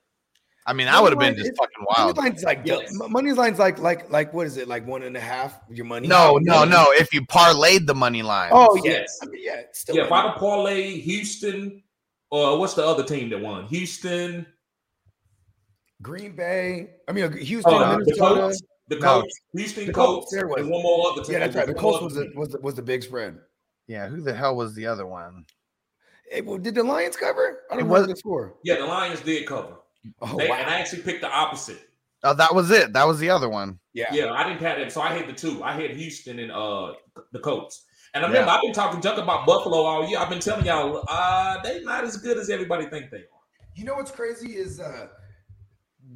I 0.66 0.72
mean, 0.72 0.89
I 0.89 1.01
would 1.01 1.12
have 1.12 1.20
been 1.20 1.37
just 1.37 1.51
is- 1.53 1.57
fucking 1.57 1.85
Money 1.97 2.07
wild. 2.07 2.16
line's 2.16 2.43
like 2.43 2.61
Yes. 2.64 2.81
m- 3.01 3.12
money 3.12 3.31
line's 3.31 3.61
like 3.61 3.79
like 3.79 4.11
like 4.11 4.35
what 4.35 4.49
is 4.49 4.57
it 4.57 4.66
like 4.66 4.85
one 4.85 5.05
and 5.05 5.16
a 5.16 5.20
half 5.20 5.61
your 5.70 5.85
money? 5.87 6.09
No, 6.09 6.39
no, 6.43 6.64
no. 6.64 6.87
If 6.99 7.14
you 7.14 7.20
parlayed 7.24 7.87
the 7.87 7.95
money 7.95 8.22
line, 8.24 8.51
Oh 8.53 8.74
yeah, 8.83 8.91
Yes. 8.91 9.16
I 9.22 9.27
mean, 9.27 9.43
yeah. 9.45 9.61
Still 9.72 9.95
Yeah, 9.95 10.07
if. 10.07 10.11
I'd 10.12 10.35
parlay 10.39 10.99
Houston, 10.99 11.85
or 12.33 12.59
what's 12.59 12.74
the 12.74 12.85
other 12.85 13.05
team 13.05 13.31
that 13.31 13.41
won? 13.41 13.66
Houston, 13.68 14.45
Green 16.03 16.36
Bay. 16.36 16.90
I 17.09 17.12
mean, 17.12 17.32
Houston, 17.32 17.72
oh, 17.74 17.78
the 17.78 17.99
Minnesota. 17.99 18.40
Colts, 18.40 18.62
the 18.88 18.97
No. 18.97 19.20
Colts, 19.20 19.40
Houston 19.55 19.86
The 19.86 19.92
Colts, 19.92 20.09
Colts, 20.26 20.32
there 20.34 20.47
was 20.47 20.61
and 20.61 20.70
one 20.70 20.82
more 20.82 21.11
other 21.12 21.22
team. 21.22 21.32
Yeah, 21.34 21.38
that's 21.40 21.57
right. 21.57 21.66
The 21.66 21.74
Colts 21.74 22.03
was 22.03 22.14
the, 22.14 22.30
was 22.34 22.51
the, 22.51 22.61
was 22.61 22.74
the 22.74 22.82
big 22.82 23.03
spread. 23.03 23.38
yeah. 23.86 24.07
Who 24.09 24.20
the 24.20 24.34
hell 24.34 24.57
was 24.57 24.74
the 24.74 24.86
other 24.86 25.07
one? 25.07 25.44
Hey, 26.30 26.40
well, 26.40 26.59
did 26.59 26.74
the 26.74 26.82
Lions 26.82 27.16
cover? 27.16 27.61
I 27.70 27.76
don't 27.76 27.88
was- 27.88 28.03
know 28.07 28.12
the 28.12 28.16
score. 28.16 28.55
Yeah, 28.64 28.76
the 28.76 28.86
Lions 28.86 29.20
did 29.20 29.47
cover. 29.47 29.76
Oh 30.20 30.36
They- 30.36 30.49
wow. 30.49 30.57
And 30.57 30.70
I 30.70 30.78
actually 30.80 31.03
picked 31.03 31.22
the 31.22 31.30
opposite. 31.30 31.80
Oh, 32.22 32.34
that 32.34 32.55
was 32.55 32.70
it. 32.70 32.92
That 32.92 33.07
was 33.07 33.18
the 33.18 33.30
other 33.30 33.49
one. 33.49 33.78
yeah. 33.92 34.07
Yeah, 34.12 34.32
I 34.32 34.42
didn't 34.44 34.61
have 34.61 34.78
that. 34.78 34.90
So 34.92 35.01
I 35.01 35.12
had 35.14 35.28
the 35.28 35.32
two. 35.32 35.62
I 35.62 35.72
had 35.80 35.90
Houston 35.92 36.38
and 36.40 36.51
uh 36.53 36.92
the 37.32 37.38
Colts. 37.38 37.84
And 38.14 38.24
I 38.24 38.28
remember 38.28 38.51
I've 38.51 38.62
been 38.62 38.72
talking 38.72 39.01
junk 39.01 39.18
about 39.18 39.47
Buffalo 39.47 39.76
all 39.78 40.09
year. 40.09 40.18
I've 40.18 40.30
been 40.30 40.40
telling 40.40 40.64
y'all 40.66 41.05
uh 41.09 41.61
they 41.62 41.82
not 41.84 42.05
as 42.05 42.16
good 42.16 42.38
as 42.38 42.51
everybody 42.51 42.86
think 42.86 43.11
they 43.11 43.18
are. 43.18 43.42
You 43.74 43.84
know 43.84 43.94
what's 43.94 44.11
crazy 44.11 44.57
is 44.57 44.80
uh, 44.80 44.90
th- 44.90 45.03
it, 45.03 45.11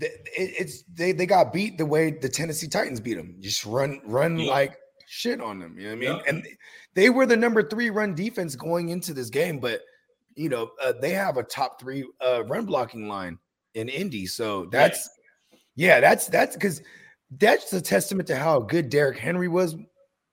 it's 0.00 0.82
they 0.92 1.12
they 1.12 1.26
got 1.26 1.52
beat 1.52 1.78
the 1.78 1.86
way 1.86 2.10
the 2.10 2.28
Tennessee 2.28 2.68
Titans 2.68 3.00
beat 3.00 3.14
them. 3.14 3.36
Just 3.40 3.64
run 3.64 4.00
run 4.04 4.38
Yeah. 4.38 4.50
like 4.50 4.76
shit 5.06 5.40
on 5.40 5.58
them. 5.58 5.76
You 5.78 5.84
know 5.84 5.88
what 5.90 5.96
I 5.96 5.98
mean? 6.12 6.20
Yeah. 6.24 6.30
And 6.30 6.46
they 6.94 7.10
were 7.10 7.26
the 7.26 7.36
number 7.36 7.62
three 7.62 7.90
run 7.90 8.14
defense 8.14 8.56
going 8.56 8.88
into 8.90 9.12
this 9.12 9.30
game, 9.30 9.58
but 9.58 9.80
you 10.36 10.48
know 10.48 10.70
uh, 10.82 10.92
they 11.00 11.10
have 11.10 11.36
a 11.36 11.42
top 11.42 11.80
three 11.80 12.08
uh, 12.24 12.44
run 12.44 12.64
blocking 12.66 13.08
line 13.08 13.38
in 13.74 13.88
Indy. 13.88 14.26
So 14.26 14.66
that's 14.72 15.08
yeah, 15.76 16.00
that's 16.00 16.26
that's 16.26 16.56
because 16.56 16.82
that's 17.38 17.72
a 17.72 17.80
testament 17.80 18.26
to 18.28 18.36
how 18.36 18.60
good 18.60 18.88
Derrick 18.90 19.18
Henry 19.18 19.48
was 19.48 19.76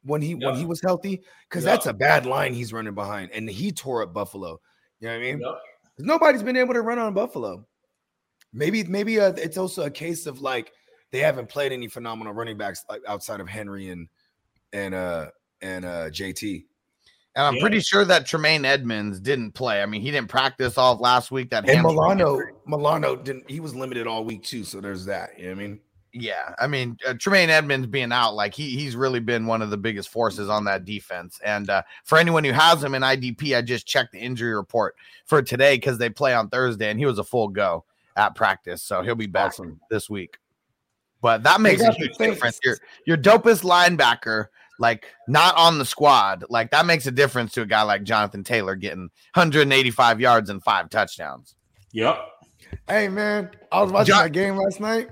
when 0.03 0.21
he 0.21 0.35
when 0.35 0.55
he 0.55 0.65
was 0.65 0.81
healthy. 0.81 1.21
Because 1.49 1.63
Yeah. 1.65 1.71
that's 1.71 1.85
a 1.87 1.93
bad 1.93 2.25
line 2.25 2.53
he's 2.53 2.73
running 2.73 2.95
behind, 2.95 3.31
and 3.33 3.49
he 3.49 3.71
tore 3.71 4.03
up 4.03 4.13
Buffalo. 4.13 4.59
You 4.99 5.07
know 5.07 5.13
what 5.13 5.19
I 5.25 5.33
mean? 5.33 5.41
Nobody's 5.99 6.43
been 6.43 6.57
able 6.57 6.73
to 6.73 6.81
run 6.81 6.99
on 6.99 7.13
Buffalo. 7.13 7.65
Maybe, 8.57 8.83
maybe 8.83 9.19
uh, 9.19 9.33
it's 9.37 9.57
also 9.57 9.83
a 9.83 9.91
case 9.91 10.25
of 10.25 10.41
like 10.41 10.71
they 11.11 11.19
haven't 11.19 11.47
played 11.47 11.71
any 11.71 11.87
phenomenal 11.87 12.33
running 12.33 12.57
backs 12.57 12.83
like 12.89 13.01
outside 13.07 13.39
of 13.39 13.47
Henry 13.47 13.89
and 13.89 14.07
and 14.73 14.93
uh 14.95 15.27
and 15.61 15.85
uh 15.85 16.09
JT. 16.09 16.65
And 17.35 17.45
I'm 17.45 17.55
Yeah. 17.55 17.61
pretty 17.61 17.81
sure 17.81 18.03
that 18.03 18.25
Tremaine 18.25 18.65
Edmunds 18.65 19.19
didn't 19.19 19.51
play. 19.51 19.83
I 19.83 19.85
mean, 19.85 20.01
he 20.01 20.09
didn't 20.09 20.29
practice 20.29 20.75
all 20.75 20.93
of 20.93 20.99
last 20.99 21.29
week. 21.29 21.51
That 21.51 21.69
And 21.69 21.83
Milano, 21.83 22.33
injury. 22.33 22.53
Milano 22.65 23.15
didn't. 23.15 23.49
He 23.49 23.59
was 23.59 23.75
limited 23.75 24.07
all 24.07 24.25
week 24.25 24.43
too. 24.43 24.63
So 24.63 24.81
there's 24.81 25.05
that. 25.05 25.37
You 25.37 25.45
know 25.45 25.49
what 25.51 25.59
I 25.63 25.67
mean? 25.67 25.79
Yeah, 26.13 26.55
I 26.57 26.65
mean 26.65 26.97
uh, 27.07 27.13
Tremaine 27.19 27.51
Edmunds 27.51 27.85
being 27.85 28.11
out, 28.11 28.33
like 28.33 28.55
he 28.55 28.71
he's 28.71 28.95
really 28.95 29.19
been 29.19 29.45
one 29.45 29.61
of 29.61 29.69
the 29.69 29.77
biggest 29.77 30.09
forces 30.09 30.49
on 30.49 30.63
that 30.65 30.83
defense. 30.83 31.39
And 31.45 31.69
uh, 31.69 31.83
for 32.05 32.17
anyone 32.17 32.43
who 32.43 32.53
has 32.53 32.83
him 32.83 32.95
in 32.95 33.03
IDP, 33.03 33.55
I 33.55 33.61
just 33.61 33.85
checked 33.85 34.13
the 34.13 34.19
injury 34.19 34.55
report 34.55 34.95
for 35.25 35.43
today 35.43 35.75
because 35.75 35.99
they 35.99 36.09
play 36.09 36.33
on 36.33 36.49
Thursday, 36.49 36.89
and 36.89 36.99
he 36.99 37.05
was 37.05 37.19
a 37.19 37.23
full 37.23 37.49
go 37.49 37.85
at 38.17 38.35
practice, 38.35 38.83
so 38.83 39.01
he'll 39.01 39.15
be 39.15 39.27
back 39.27 39.53
this 39.89 40.09
week. 40.09 40.37
But 41.21 41.43
that 41.43 41.61
makes 41.61 41.81
a 41.81 41.91
huge 41.93 42.17
difference. 42.17 42.59
Your 42.63 42.77
your 43.05 43.17
dopest 43.17 43.63
linebacker, 43.63 44.47
like 44.79 45.05
not 45.27 45.55
on 45.55 45.77
the 45.77 45.85
squad, 45.85 46.43
like 46.49 46.71
that 46.71 46.85
makes 46.85 47.07
a 47.07 47.11
difference 47.11 47.53
to 47.53 47.61
a 47.61 47.65
guy 47.65 47.81
like 47.83 48.03
Jonathan 48.03 48.43
Taylor 48.43 48.75
getting 48.75 49.09
185 49.33 50.19
yards 50.21 50.49
and 50.49 50.61
five 50.63 50.89
touchdowns. 50.89 51.55
Yep. 51.93 52.19
Hey 52.87 53.07
man, 53.07 53.49
I 53.71 53.81
was 53.81 53.91
watching 53.91 54.13
Jo- 54.15 54.21
that 54.23 54.31
game 54.33 54.57
last 54.57 54.79
night, 54.79 55.09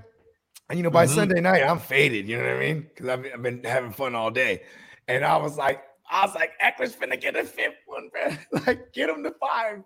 and 0.69 0.77
you 0.77 0.83
know 0.83 0.89
by 0.91 1.05
Mhm. 1.05 1.15
Sunday 1.15 1.41
night 1.41 1.63
I'm 1.63 1.79
faded. 1.79 2.27
You 2.27 2.37
know 2.37 2.43
what 2.43 2.53
I 2.57 2.59
mean? 2.59 2.81
Because 2.81 3.07
I've, 3.07 3.25
I've 3.33 3.41
been 3.41 3.63
having 3.63 3.91
fun 3.91 4.13
all 4.13 4.29
day, 4.29 4.63
and 5.07 5.23
I 5.25 5.37
was 5.37 5.57
like, 5.57 5.81
I 6.09 6.25
was 6.25 6.35
like, 6.35 6.51
Ekeler's 6.63 6.95
finna 6.95 7.19
get 7.19 7.35
a 7.35 7.43
fifth 7.43 7.77
one, 7.87 8.09
man. 8.13 8.37
like 8.67 8.93
get 8.93 9.09
him 9.09 9.23
to 9.23 9.33
five. 9.39 9.81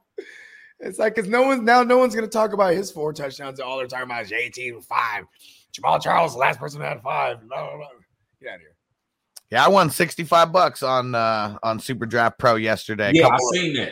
It's 0.80 0.97
like 0.99 1.15
because 1.15 1.30
no 1.30 1.43
one's 1.43 1.61
now 1.61 1.84
no 1.84 1.97
one's 1.97 2.15
gonna 2.15 2.27
talk 2.27 2.53
about 2.53 2.73
his 2.73 2.91
four 2.91 3.11
touchdowns. 3.13 3.59
All 3.59 3.77
they're 3.77 3.88
talking 3.88 4.05
about 4.05 4.23
is 4.25 4.32
18 4.32 4.75
with 4.75 4.86
five. 4.86 5.25
Jamaal 5.73 6.01
Charles, 6.01 6.34
the 6.34 6.39
last 6.39 6.59
person 6.59 6.80
that 6.82 6.89
had 6.93 7.01
five. 7.01 7.41
Blah, 7.47 7.67
blah, 7.67 7.77
blah. 7.77 7.88
Get 8.41 8.49
out 8.49 8.55
of 8.55 8.61
here. 8.61 8.75
Yeah, 9.51 9.65
I 9.65 9.67
won 9.67 9.89
65 9.89 10.51
bucks 10.51 10.84
on 10.84 11.15
uh 11.15 11.57
on 11.63 11.80
Super 11.80 12.05
Draft 12.05 12.39
Pro 12.39 12.55
yesterday. 12.55 13.11
Yeah, 13.13 13.27
I 13.27 13.30
Couple 13.32 13.49
of- 13.49 13.55
seen 13.55 13.73
that. 13.75 13.91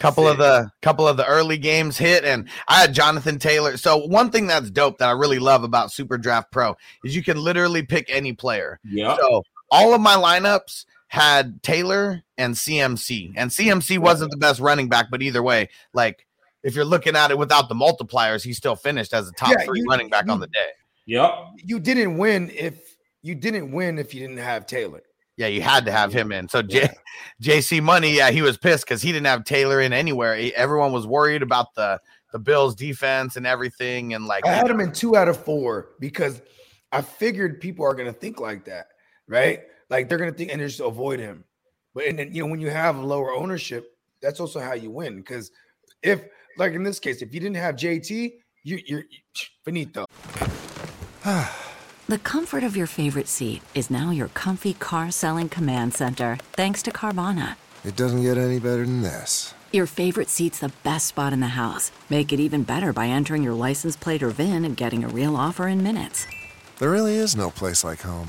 couple 0.00 0.26
of 0.26 0.32
Sick. 0.32 0.38
the 0.40 0.70
couple 0.82 1.06
of 1.06 1.16
the 1.16 1.26
early 1.26 1.58
games 1.58 1.96
hit 1.96 2.24
and 2.24 2.48
i 2.66 2.80
had 2.80 2.92
jonathan 2.92 3.38
taylor 3.38 3.76
so 3.76 3.98
one 3.98 4.30
thing 4.32 4.48
that's 4.48 4.68
dope 4.68 4.98
that 4.98 5.08
i 5.08 5.12
really 5.12 5.38
love 5.38 5.62
about 5.62 5.92
super 5.92 6.18
draft 6.18 6.50
pro 6.50 6.74
is 7.04 7.14
you 7.14 7.22
can 7.22 7.36
literally 7.36 7.84
pick 7.84 8.06
any 8.08 8.32
player 8.32 8.80
Yeah. 8.82 9.14
so 9.16 9.44
all 9.70 9.94
of 9.94 10.00
my 10.00 10.14
lineups 10.16 10.86
had 11.12 11.62
taylor 11.62 12.22
and 12.38 12.54
cmc 12.54 13.34
and 13.36 13.50
cmc 13.50 13.98
wasn't 13.98 14.30
the 14.30 14.36
best 14.38 14.58
running 14.60 14.88
back 14.88 15.08
but 15.10 15.20
either 15.20 15.42
way 15.42 15.68
like 15.92 16.26
if 16.62 16.74
you're 16.74 16.86
looking 16.86 17.14
at 17.14 17.30
it 17.30 17.36
without 17.36 17.68
the 17.68 17.74
multipliers 17.74 18.42
he 18.42 18.54
still 18.54 18.74
finished 18.74 19.12
as 19.12 19.28
a 19.28 19.32
top 19.32 19.50
Yeah, 19.50 19.62
three 19.66 19.80
you- 19.80 19.86
running 19.90 20.08
back 20.08 20.24
you- 20.24 20.32
on 20.32 20.40
the 20.40 20.46
day. 20.46 20.68
Yep. 21.04 21.32
You 21.64 21.80
didn't 21.80 22.16
win 22.16 22.50
if 22.54 22.96
you 23.20 23.34
didn't 23.34 23.72
win 23.72 23.98
if 23.98 24.14
you 24.14 24.20
didn't 24.20 24.38
have 24.38 24.64
Taylor. 24.64 25.02
yeah 25.36 25.48
you 25.48 25.60
had 25.60 25.84
to 25.84 25.92
have 25.92 26.14
him 26.14 26.32
in. 26.32 26.48
So 26.48 26.62
J- 26.62 26.88
jc 27.42 27.82
money 27.82 28.16
yeah 28.16 28.30
he 28.30 28.40
was 28.40 28.56
pissed 28.56 28.86
because 28.86 29.02
he 29.02 29.12
didn't 29.12 29.26
have 29.26 29.44
taylor 29.44 29.82
in 29.82 29.92
anywhere. 29.92 30.34
He- 30.34 30.54
everyone 30.54 30.92
was 30.92 31.06
worried 31.06 31.42
about 31.42 31.74
the 31.74 32.00
the 32.32 32.38
bills 32.38 32.74
defense 32.74 33.36
and 33.36 33.46
everything 33.46 34.14
and 34.14 34.24
like 34.24 34.46
I 34.46 34.52
had 34.52 34.70
him 34.70 34.80
in 34.80 34.92
two 34.94 35.14
out 35.14 35.28
of 35.28 35.36
four 35.44 35.90
because 36.00 36.40
I 36.90 37.02
figured 37.02 37.60
people 37.60 37.84
are 37.84 37.92
gonna 37.94 38.14
think 38.14 38.40
like 38.40 38.64
that, 38.64 38.86
right? 39.28 39.60
Like 39.92 40.08
they're 40.08 40.16
gonna 40.16 40.32
think 40.32 40.50
and 40.50 40.58
just 40.58 40.80
avoid 40.80 41.20
him. 41.20 41.44
But 41.94 42.06
and 42.06 42.18
then 42.18 42.34
you 42.34 42.42
know 42.42 42.50
when 42.50 42.60
you 42.60 42.70
have 42.70 42.98
lower 42.98 43.30
ownership, 43.30 43.94
that's 44.22 44.40
also 44.40 44.58
how 44.58 44.72
you 44.72 44.90
win. 44.90 45.16
Because 45.16 45.50
if 46.02 46.24
like 46.56 46.72
in 46.72 46.82
this 46.82 46.98
case, 46.98 47.20
if 47.20 47.34
you 47.34 47.40
didn't 47.40 47.56
have 47.56 47.76
JT, 47.76 48.32
you, 48.64 48.80
you're 48.86 49.04
finito. 49.64 50.06
The 52.08 52.18
comfort 52.18 52.64
of 52.64 52.76
your 52.76 52.88
favorite 52.88 53.28
seat 53.28 53.62
is 53.74 53.88
now 53.88 54.10
your 54.10 54.28
comfy 54.28 54.74
car 54.74 55.10
selling 55.12 55.48
command 55.48 55.94
center, 55.94 56.36
thanks 56.52 56.82
to 56.82 56.90
Carvana. 56.90 57.54
It 57.84 57.96
doesn't 57.96 58.22
get 58.22 58.36
any 58.36 58.58
better 58.58 58.84
than 58.84 59.02
this. 59.02 59.54
Your 59.72 59.86
favorite 59.86 60.28
seat's 60.28 60.58
the 60.58 60.72
best 60.82 61.06
spot 61.06 61.32
in 61.32 61.40
the 61.40 61.56
house. 61.62 61.90
Make 62.10 62.32
it 62.32 62.40
even 62.40 62.64
better 62.64 62.92
by 62.92 63.06
entering 63.06 63.42
your 63.42 63.54
license 63.54 63.96
plate 63.96 64.22
or 64.22 64.30
VIN 64.30 64.64
and 64.64 64.76
getting 64.76 65.04
a 65.04 65.08
real 65.08 65.36
offer 65.36 65.68
in 65.68 65.82
minutes. 65.82 66.26
There 66.80 66.90
really 66.90 67.14
is 67.14 67.36
no 67.36 67.50
place 67.50 67.82
like 67.84 68.02
home. 68.02 68.28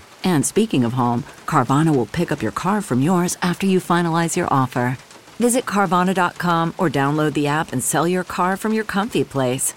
And 0.23 0.45
speaking 0.45 0.83
of 0.83 0.93
home, 0.93 1.23
Carvana 1.45 1.95
will 1.95 2.05
pick 2.07 2.31
up 2.31 2.41
your 2.41 2.51
car 2.51 2.81
from 2.81 3.01
yours 3.01 3.37
after 3.41 3.65
you 3.65 3.79
finalize 3.79 4.35
your 4.35 4.47
offer. 4.51 4.97
Visit 5.39 5.65
Carvana.com 5.65 6.73
or 6.77 6.89
download 6.89 7.33
the 7.33 7.47
app 7.47 7.71
and 7.71 7.83
sell 7.83 8.07
your 8.07 8.23
car 8.23 8.57
from 8.57 8.73
your 8.73 8.83
comfy 8.83 9.23
place. 9.23 9.73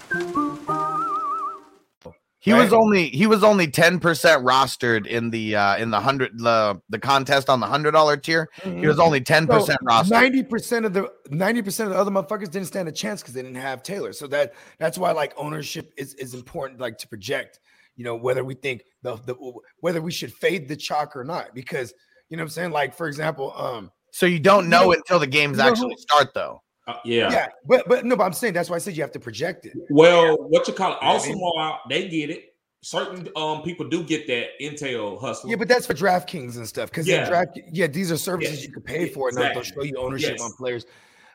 He 2.45 2.53
was 2.53 2.71
only 2.71 3.09
he 3.09 3.25
was 3.25 3.43
only 3.43 3.67
ten 3.67 3.99
percent 3.99 4.45
rostered 4.45 5.07
in 5.07 5.31
the 5.31 5.55
uh 5.55 5.77
in 5.77 5.89
the 5.89 5.99
hundred 5.99 6.37
the 6.37 6.79
the 6.89 6.99
contest 6.99 7.49
on 7.49 7.59
the 7.59 7.65
hundred 7.65 7.93
dollar 7.93 8.17
tier. 8.17 8.49
He 8.63 8.85
was 8.85 8.99
only 8.99 9.19
ten 9.19 9.47
percent 9.47 9.79
rostered. 9.81 10.11
Ninety 10.11 10.43
percent 10.43 10.85
of 10.85 10.93
the 10.93 11.11
ninety 11.31 11.63
percent 11.63 11.89
of 11.89 11.95
the 11.95 11.99
other 11.99 12.11
motherfuckers 12.11 12.51
didn't 12.51 12.65
stand 12.65 12.87
a 12.87 12.91
chance 12.91 13.23
because 13.23 13.33
they 13.33 13.41
didn't 13.41 13.57
have 13.57 13.81
Taylor. 13.81 14.13
So 14.13 14.27
that 14.27 14.53
that's 14.77 14.99
why 14.99 15.11
like 15.11 15.33
ownership 15.37 15.91
is 15.97 16.13
is 16.13 16.35
important, 16.35 16.79
like 16.79 16.99
to 16.99 17.07
project. 17.07 17.59
You 17.95 18.03
know 18.05 18.15
whether 18.15 18.43
we 18.43 18.55
think 18.55 18.83
the, 19.03 19.15
the 19.25 19.35
whether 19.79 20.01
we 20.01 20.11
should 20.11 20.33
fade 20.33 20.67
the 20.67 20.75
chalk 20.75 21.15
or 21.15 21.23
not, 21.23 21.53
because 21.55 21.93
you 22.29 22.37
know 22.37 22.41
what 22.43 22.47
I'm 22.47 22.49
saying. 22.51 22.71
Like 22.71 22.93
for 22.95 23.07
example, 23.07 23.53
um, 23.57 23.91
So 24.11 24.25
you 24.25 24.39
don't 24.39 24.65
You 24.65 24.69
know 24.69 24.81
know- 24.85 24.91
until 24.93 25.19
the 25.19 25.27
games 25.27 25.57
you 25.57 25.63
know 25.63 25.69
actually 25.69 25.95
who- 25.95 26.01
start, 26.01 26.33
though. 26.33 26.61
Uh, 26.87 26.93
yeah. 27.03 27.31
Yeah, 27.31 27.47
but 27.67 27.87
but 27.87 28.05
no, 28.05 28.15
but 28.15 28.25
I'm 28.25 28.33
saying 28.33 28.53
that's 28.53 28.69
why 28.69 28.75
I 28.75 28.79
said 28.79 28.95
you 28.95 29.01
have 29.01 29.11
to 29.13 29.19
project 29.19 29.65
it. 29.65 29.73
Well, 29.89 30.35
what 30.37 30.67
you 30.67 30.73
call 30.73 30.93
it? 30.93 30.97
You 31.01 31.01
know 31.01 31.07
what 31.07 31.11
I 31.11 31.13
Also, 31.13 31.29
mean? 31.29 31.37
more 31.39 31.79
they 31.89 32.07
get 32.09 32.29
it. 32.29 32.43
Certain 32.83 33.27
um 33.35 33.63
people 33.63 33.87
do 33.89 34.03
get 34.03 34.27
that 34.27 34.49
intel 34.61 35.19
hustle. 35.19 35.49
Yeah, 35.49 35.55
but 35.55 35.67
that's 35.67 35.87
for 35.87 35.95
DraftKings 35.95 36.57
and 36.57 36.67
stuff. 36.67 36.91
Because 36.91 37.07
Yeah. 37.07 37.27
draft, 37.27 37.59
yeah, 37.71 37.87
these 37.87 38.11
are 38.11 38.17
services 38.17 38.59
Yeah, 38.61 38.67
you 38.67 38.73
can 38.73 38.83
pay 38.83 39.09
for, 39.09 39.29
and 39.29 39.37
they'll- 39.37 39.53
they'll 39.53 39.63
show 39.63 39.81
you 39.83 39.95
ownership 39.97 40.33
Yes. 40.37 40.41
on 40.41 40.51
players. 40.53 40.85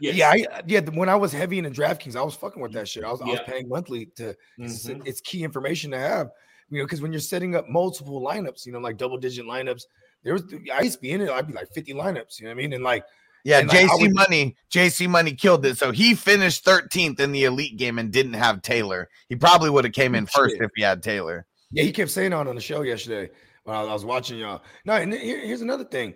Yes. 0.00 0.14
Yeah, 0.14 0.30
I, 0.30 0.62
yeah. 0.66 0.80
When 0.80 1.08
I 1.08 1.16
was 1.16 1.32
heavy 1.32 1.58
into 1.58 1.70
DraftKings, 1.70 2.14
I 2.16 2.22
was 2.22 2.34
fucking 2.36 2.62
with 2.62 2.72
that 2.72 2.88
shit. 2.88 3.02
I 3.04 3.11
was, 3.11 3.20
I 3.20 3.26
was 3.26 3.40
paying 3.44 3.68
monthly 3.68 4.06
to. 4.16 4.34
It's, 4.58 4.86
Mhm. 4.86 5.02
it's 5.06 5.20
key 5.20 5.42
information 5.42 5.90
to 5.90 5.98
have, 5.98 6.30
you 6.71 6.79
know, 6.79 6.85
because 6.85 7.03
when 7.03 7.12
you're 7.12 7.21
setting 7.21 7.57
up 7.57 7.68
multiple 7.68 8.21
lineups, 8.23 8.64
you 8.64 8.73
know, 8.73 8.79
like 8.79 8.97
double 8.97 9.18
digit 9.18 9.45
lineups. 9.45 9.83
There 10.23 10.35
was, 10.35 10.45
I 10.73 10.83
used 10.83 10.97
to 10.97 11.01
be 11.01 11.12
in 11.12 11.21
it. 11.23 11.31
I'd 11.31 11.47
be 11.47 11.55
like 11.55 11.73
50 11.73 11.95
lineups. 11.95 12.39
You 12.39 12.45
know 12.45 12.51
what 12.51 12.53
I 12.53 12.55
mean? 12.55 12.73
And 12.75 12.85
like, 12.85 13.05
Yeah, 13.45 13.61
And, 13.61 13.68
like, 13.68 13.89
JC 13.89 14.03
would- 14.03 14.14
Money, 14.14 14.57
JC 14.71 15.09
Money 15.09 15.33
killed 15.33 15.64
it. 15.64 15.79
So 15.79 15.93
he 15.93 16.14
finished 16.14 16.64
13th 16.64 17.18
in 17.21 17.33
the 17.33 17.45
elite 17.45 17.79
game 17.79 17.99
and 17.99 18.12
didn't 18.12 18.35
have 18.35 18.61
Taylor. 18.62 19.09
He 19.29 19.37
probably 19.37 19.71
would 19.71 19.85
have 19.85 19.95
came 19.95 20.14
in 20.14 20.27
first 20.27 20.57
if 20.61 20.71
he 20.77 20.83
had 20.83 21.03
Taylor. 21.03 21.47
Yeah, 21.73 21.85
he 21.85 21.93
kept 21.93 22.11
saying 22.11 22.33
on 22.33 22.49
on 22.49 22.55
the 22.55 22.61
show 22.61 22.83
yesterday 22.83 23.31
when 23.64 23.77
I, 23.77 23.83
was 23.85 24.05
watching 24.05 24.39
y'all. 24.39 24.62
No, 24.85 24.95
and 24.95 25.12
here- 25.12 25.41
here's 25.41 25.62
another 25.62 25.85
thing. 25.85 26.14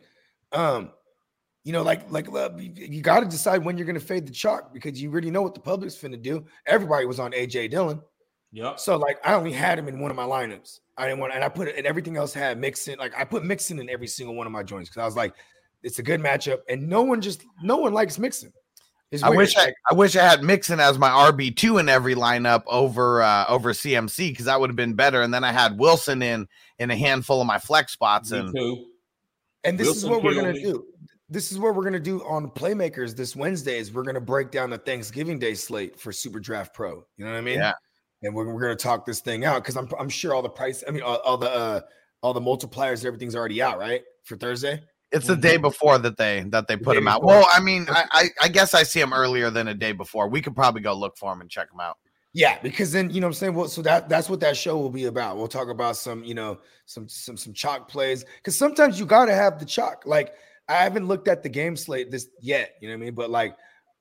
Um, 0.53 0.91
you 1.65 1.73
know, 1.73 1.83
like 1.83 2.11
like 2.11 2.29
uh, 2.29 2.51
you, 2.59 3.01
got 3.01 3.21
to 3.21 3.27
decide 3.27 3.65
when 3.65 3.79
you're 3.79 3.87
going 3.87 3.99
to 3.99 4.05
fade 4.05 4.27
the 4.27 4.33
chalk 4.33 4.75
because 4.75 5.01
you 5.01 5.11
already 5.11 5.31
know 5.31 5.41
what 5.41 5.55
the 5.55 5.61
public's 5.61 5.97
finna 5.97 6.21
do. 6.21 6.45
Everybody 6.67 7.07
was 7.07 7.19
on 7.19 7.33
AJ 7.33 7.71
Dillon, 7.71 8.03
Yep. 8.55 8.79
so 8.79 8.97
like 8.97 9.19
I 9.25 9.35
only 9.35 9.53
had 9.53 9.79
him 9.79 9.89
in 9.89 9.99
one 9.99 10.11
of 10.11 10.17
my 10.17 10.25
lineups. 10.25 10.79
I 10.97 11.09
didn't 11.09 11.19
want, 11.19 11.35
and 11.35 11.43
I 11.43 11.49
put 11.49 11.67
it, 11.67 11.77
and 11.77 11.87
everything 11.87 12.17
else 12.17 12.33
had 12.33 12.57
Mixon. 12.57 12.99
Like 13.01 13.13
I 13.19 13.25
put 13.25 13.45
Mixon 13.45 13.81
in 13.81 13.91
every 13.91 14.07
single 14.07 14.37
one 14.37 14.47
of 14.47 14.53
my 14.53 14.63
joints 14.63 14.89
because 14.89 15.03
I 15.03 15.05
was 15.05 15.17
like, 15.17 15.35
it's 15.83 15.99
a 15.99 16.05
good 16.05 16.21
matchup, 16.21 16.61
and 16.69 16.89
no 16.89 17.03
one 17.03 17.21
just 17.21 17.45
no 17.63 17.79
one 17.79 17.93
likes 17.93 18.19
Mixon. 18.19 18.53
I 19.23 19.31
wish 19.31 19.57
I, 19.57 19.73
I 19.91 19.95
wish 19.95 20.17
I 20.17 20.23
had 20.25 20.43
Mixon 20.43 20.81
as 20.81 20.99
my 20.99 21.09
RB 21.09 21.55
two 21.57 21.79
in 21.79 21.89
every 21.89 22.15
lineup 22.15 22.63
over 22.67 23.23
uh, 23.23 23.45
over 23.49 23.73
CMC 23.73 24.31
because 24.31 24.47
that 24.47 24.59
would 24.59 24.71
have 24.71 24.77
been 24.77 24.95
better. 24.95 25.23
And 25.23 25.33
then 25.33 25.45
I 25.45 25.53
had 25.53 25.79
Wilson 25.79 26.23
in 26.23 26.49
in 26.79 26.91
a 26.91 26.97
handful 26.97 27.41
of 27.41 27.47
my 27.47 27.59
flex 27.59 27.93
spots. 27.93 28.33
Me 28.33 28.39
And 28.39 28.55
too. 28.55 28.87
And 29.63 29.79
this 29.79 29.97
is 29.97 30.05
what 30.05 30.23
we're 30.23 30.35
gonna 30.35 30.53
me. 30.53 30.63
do. 30.63 30.87
This 31.29 31.53
is 31.53 31.59
what 31.59 31.75
we're 31.75 31.85
gonna 31.85 32.01
do 32.01 32.25
on 32.25 32.51
Playmakers 32.51 33.15
this 33.15 33.37
Wednesday. 33.37 33.79
Is 33.79 33.93
we're 33.93 34.03
gonna 34.03 34.21
break 34.21 34.51
down 34.51 34.71
the 34.71 34.79
Thanksgiving 34.79 35.39
Day 35.39 35.55
slate 35.55 35.99
for 35.99 36.13
Super 36.13 36.41
Draft 36.41 36.75
Pro. 36.75 37.05
You 37.17 37.25
know 37.25 37.31
what 37.31 37.39
I 37.39 37.43
mean? 37.43 37.59
Yeah. 37.59 37.73
And 38.25 38.35
we're, 38.35 38.53
we're 38.53 38.61
gonna 38.61 38.77
talk 38.77 39.07
this 39.07 39.21
thing 39.21 39.45
out 39.45 39.63
because 39.63 39.77
I'm 39.77 39.89
I'm 39.99 40.09
sure 40.09 40.35
all 40.35 40.43
the 40.43 40.49
price. 40.49 40.83
I 40.87 40.91
mean, 40.91 41.03
all, 41.03 41.17
all 41.19 41.37
the 41.37 41.51
uh, 41.51 41.81
all 42.23 42.33
the 42.33 42.41
multipliers, 42.41 43.05
everything's 43.05 43.37
already 43.37 43.63
out, 43.63 43.79
right? 43.79 44.03
For 44.25 44.37
Thursday. 44.37 44.83
it's 45.13 45.27
the 45.27 45.37
day 45.37 45.57
before 45.57 45.99
that 45.99 46.17
they 46.17 46.45
that 46.49 46.67
they 46.67 46.77
The 46.77 46.85
put 46.85 46.97
him 46.97 47.07
out. 47.07 47.23
Well, 47.23 47.47
I 47.53 47.61
mean, 47.61 47.87
I, 47.89 48.05
I 48.11 48.29
I 48.43 48.49
guess 48.49 48.75
I 48.75 48.83
see 48.83 49.01
him 49.01 49.13
earlier 49.13 49.51
than 49.51 49.69
a 49.69 49.75
day 49.75 49.93
before. 49.93 50.29
We 50.29 50.41
could 50.41 50.57
probably 50.57 50.81
go 50.81 50.95
look 50.95 51.17
for 51.17 51.33
him 51.33 51.41
and 51.41 51.51
check 51.51 51.71
him 51.73 51.81
out. 51.81 51.99
Yeah, 52.33 52.59
because 52.63 52.91
then 52.91 53.11
you 53.11 53.21
know 53.21 53.29
what 53.29 53.37
I'm 53.37 53.39
saying. 53.39 53.55
Well, 53.55 53.69
so 53.69 53.81
that 53.83 54.09
that's 54.09 54.29
what 54.29 54.41
that 54.41 54.57
show 54.57 54.77
will 54.77 54.91
be 54.91 55.05
about. 55.05 55.37
We'll 55.37 55.47
talk 55.47 55.69
about 55.69 55.97
some, 55.97 56.25
you 56.25 56.35
know, 56.35 56.59
some 56.87 57.09
some 57.09 57.37
some 57.37 57.53
chalk 57.53 57.89
plays 57.89 58.25
because 58.39 58.59
sometimes 58.59 58.99
you 58.99 59.07
got 59.07 59.27
to 59.27 59.35
have 59.35 59.61
the 59.61 59.65
chalk. 59.65 60.03
Like 60.05 60.35
I 60.69 60.75
haven't 60.75 61.07
looked 61.07 61.29
at 61.29 61.45
the 61.45 61.49
game 61.49 61.77
slate 61.77 62.11
this 62.11 62.27
yet. 62.41 62.73
You 62.81 62.89
know 62.89 62.95
what 62.95 63.03
I 63.03 63.05
mean? 63.05 63.15
But 63.15 63.31
like, 63.31 63.57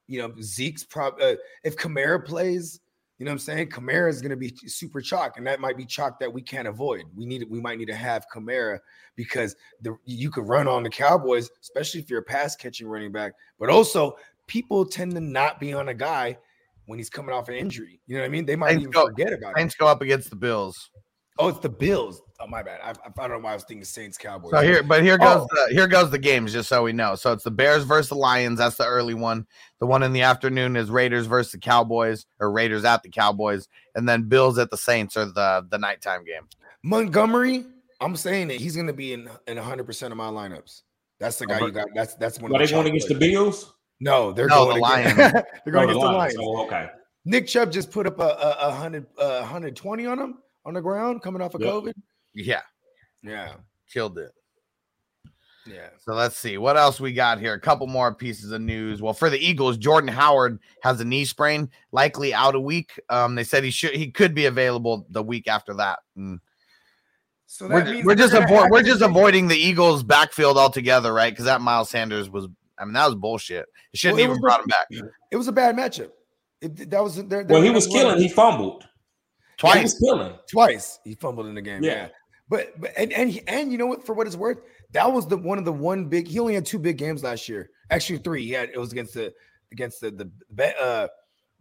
you 0.07 0.19
know, 0.19 0.34
Zeke's 0.41 0.84
probably 0.84 1.24
uh, 1.24 1.36
if 1.63 1.76
Kamara 1.76 2.26
plays, 2.26 2.80
you 3.24 3.26
know 3.26 3.32
what 3.32 3.36
I'm 3.36 3.39
saying. 3.39 3.69
Kamara 3.69 4.09
is 4.09 4.21
going 4.21 4.32
to 4.32 4.36
be 4.36 4.53
super 4.67 4.99
chalk, 4.99 5.38
and 5.38 5.47
that 5.47 5.61
might 5.61 5.78
be 5.78 5.86
chalk 5.86 6.19
that 6.19 6.34
we 6.34 6.41
can't 6.41 6.67
avoid. 6.67 7.05
We 7.15 7.26
need 7.26 7.41
it, 7.41 7.49
we 7.49 7.61
might 7.61 7.78
need 7.78 7.86
to 7.88 7.95
have 7.95 8.26
Kamara 8.28 8.80
because 9.15 9.55
the 9.82 9.95
you 10.03 10.30
could 10.30 10.45
run 10.45 10.67
on 10.67 10.84
the 10.84 10.89
Cowboys, 10.89 11.49
especially 11.61 12.01
if 12.01 12.09
you're 12.09 12.19
a 12.19 12.24
pass 12.24 12.57
catching 12.57 12.86
running 12.86 13.13
back. 13.13 13.32
But 13.61 13.69
also, 13.69 14.17
people 14.47 14.86
tend 14.86 15.13
to 15.13 15.21
not 15.21 15.57
be 15.57 15.71
on 15.71 15.88
a 15.88 15.93
guy 15.93 16.38
when 16.86 16.99
he's 16.99 17.09
coming 17.09 17.34
off 17.34 17.47
an 17.47 17.55
injury. 17.55 18.01
You 18.07 18.15
know 18.17 18.24
what 18.24 18.26
I 18.26 18.30
mean? 18.30 18.45
They 18.45 18.57
might 18.57 18.71
Saints 18.71 18.82
even 18.82 18.91
go- 18.91 19.05
forget 19.05 19.32
about 19.32 19.51
it. 19.51 19.57
Saints 19.59 19.76
go 19.76 19.88
up 19.88 20.01
against 20.01 20.30
the 20.30 20.36
Bills. 20.36 20.89
Oh, 21.39 21.47
it's 21.47 21.59
the 21.59 21.69
Bills. 21.69 22.21
Oh, 22.39 22.47
my 22.47 22.61
bad. 22.61 22.79
I, 22.84 22.89
I, 22.91 22.93
I 23.17 23.27
don't 23.27 23.38
know 23.41 23.45
why 23.45 23.51
I 23.51 23.55
was 23.55 23.63
thinking 23.63 23.84
Saints 23.86 24.17
Cowboys. 24.17 24.51
So 24.51 24.61
here, 24.61 24.84
but 24.84 25.01
here 25.01 25.17
goes 25.17 25.47
Oh. 25.51 25.67
the 25.67 25.73
here 25.73 25.88
goes 25.88 26.11
the 26.11 26.19
games, 26.19 26.53
just 26.53 26.69
so 26.69 26.84
we 26.84 26.93
know. 26.93 27.15
So 27.15 27.31
it's 27.31 27.43
the 27.43 27.51
Bears 27.51 27.84
versus 27.86 28.09
the 28.09 28.15
Lions. 28.15 28.59
That's 28.59 28.75
the 28.75 28.86
early 28.86 29.13
one. 29.15 29.47
The 29.79 29.88
one 29.88 30.03
in 30.03 30.13
the 30.13 30.21
afternoon 30.21 30.75
is 30.75 30.91
Raiders 30.91 31.25
versus 31.25 31.51
the 31.53 31.57
Cowboys, 31.57 32.25
or 32.39 32.51
Raiders 32.51 32.86
at 32.86 33.01
the 33.01 33.09
Cowboys, 33.09 33.67
and 33.95 34.07
then 34.07 34.23
Bills 34.23 34.57
at 34.59 34.69
the 34.69 34.77
Saints 34.77 35.17
are 35.17 35.25
the 35.25 35.65
the 35.69 35.77
nighttime 35.77 36.23
game. 36.23 36.43
Montgomery. 36.84 37.65
I'm 38.01 38.15
saying 38.17 38.49
that 38.49 38.57
he's 38.57 38.75
going 38.75 38.88
to 38.88 38.93
be 38.93 39.13
in 39.13 39.29
in 39.47 39.55
100 39.57 39.86
percent 39.86 40.11
of 40.11 40.17
my 40.17 40.27
lineups. 40.27 40.81
That's 41.19 41.39
the 41.39 41.47
guy 41.47 41.59
you 41.59 41.71
got. 41.71 41.88
That's 41.95 42.15
that's 42.15 42.39
one. 42.39 42.53
Are 42.53 42.59
they 42.59 42.65
the 42.65 42.73
going 42.73 42.88
against 42.88 43.07
the. 43.07 43.15
Bills? 43.15 43.73
No, 43.99 44.34
they're 44.34 44.47
No, 44.47 44.65
going 44.65 44.81
the 44.81 44.86
against, 44.86 45.17
Lions. 45.17 45.34
they're 45.63 45.73
going 45.73 45.86
Oh, 45.88 45.89
against 45.91 46.01
the 46.01 46.11
Lions. 46.11 46.36
Lions. 46.36 46.38
Oh, 46.39 46.65
okay. 46.65 46.89
Nick 47.25 47.47
Chubb 47.47 47.71
just 47.71 47.89
put 47.89 48.05
up 48.05 48.19
a, 48.19 48.23
a, 48.23 48.57
a 48.67 48.71
hundred, 48.71 49.05
uh, 49.17 49.39
120 49.39 50.05
on 50.05 50.19
him 50.19 50.38
on 50.66 50.74
the 50.74 50.82
ground 50.82 51.22
coming 51.22 51.41
off 51.41 51.53
of 51.55 51.61
Yep. 51.61 51.70
COVID. 51.72 51.93
Yeah, 52.34 52.61
Yeah, 53.22 53.53
killed 53.91 54.18
it. 54.18 54.32
yeah. 55.66 55.89
So 55.99 56.14
let's 56.14 56.38
see 56.38 56.57
what 56.57 56.78
else 56.78 56.99
we 56.99 57.14
got 57.14 57.39
here. 57.39 57.53
A 57.53 57.59
couple 57.59 57.88
more 57.88 58.14
pieces 58.14 58.51
of 58.51 58.61
news. 58.61 59.01
Well, 59.01 59.14
for 59.14 59.30
the 59.30 59.38
Eagles, 59.39 59.78
Jordan 59.78 60.09
Howard 60.09 60.59
has 60.82 60.99
a 60.99 61.05
knee 61.05 61.26
sprain, 61.26 61.70
likely 61.91 62.34
out 62.34 62.55
a 62.55 62.59
week. 62.59 62.99
Um, 63.09 63.36
they 63.36 63.43
said 63.43 63.64
he 63.64 63.72
should 63.72 63.93
he 63.93 64.11
could 64.11 64.34
be 64.34 64.45
available 64.45 65.05
the 65.09 65.24
week 65.24 65.47
after 65.47 65.74
that. 65.76 65.99
And 66.16 66.39
So 67.45 67.68
we're, 67.68 67.84
that 67.84 67.93
means 67.93 68.05
we're 68.05 68.16
they're 68.16 68.28
just 68.28 68.34
gonna 68.34 68.47
avo- 68.47 68.70
we're 68.72 68.84
just 68.84 69.01
avoiding 69.01 69.47
the 69.47 69.55
Eagles 69.57 70.03
backfield 70.03 70.57
altogether, 70.57 71.14
right? 71.14 71.32
Because 71.32 71.45
that 71.45 71.61
Miles 71.61 71.89
Sanders 71.89 72.30
was, 72.30 72.47
I 72.78 72.86
mean, 72.86 72.93
that 72.93 73.05
was 73.05 73.16
bullshit. 73.16 73.66
It 73.93 73.99
shouldn't 73.99 74.16
Well, 74.18 74.22
it 74.22 74.24
even 74.24 74.32
was 74.32 74.39
brought 74.41 74.61
him 74.61 74.68
back 74.68 74.88
It 75.32 75.36
was 75.38 75.47
a 75.47 75.51
bad 75.53 75.76
matchup. 75.76 76.09
It, 76.61 76.89
that 76.89 77.03
was 77.03 77.24
there. 77.26 77.43
Well, 77.47 77.61
he 77.61 77.70
was 77.70 77.86
killing. 77.88 78.18
He 78.20 78.28
fumbled. 78.30 78.86
He 79.58 79.62
twice. 79.62 79.99
killing. 79.99 80.34
twice. 80.49 80.99
He 81.04 81.16
fumbled 81.16 81.47
in 81.47 81.56
the 81.56 81.62
game. 81.62 81.84
Yeah. 81.84 81.91
Yeah. 81.93 82.08
But 82.49 82.80
but 82.80 82.91
and 82.97 83.12
and 83.14 83.30
he- 83.30 83.47
and 83.47 83.72
you 83.72 83.78
know 83.78 83.86
what? 83.88 84.06
For 84.06 84.14
what 84.14 84.28
it's 84.28 84.36
worth, 84.36 84.60
that 84.91 85.12
was 85.12 85.28
the 85.28 85.38
one 85.38 85.58
of 85.58 85.66
the 85.66 85.74
one 85.74 86.06
big. 86.06 86.28
He 86.28 86.39
only 86.39 86.54
had 86.56 86.66
two 86.66 86.80
big 86.80 86.97
games 86.97 87.24
last 87.24 87.47
year. 87.47 87.70
Actually, 87.89 88.20
three. 88.20 88.45
He 88.45 88.51
had 88.51 88.70
it 88.70 88.78
was 88.78 88.91
against 88.91 89.14
the 89.14 89.34
against 89.72 90.01
the 90.01 90.12
the 90.12 90.30
the 90.54 90.80
uh 90.82 91.08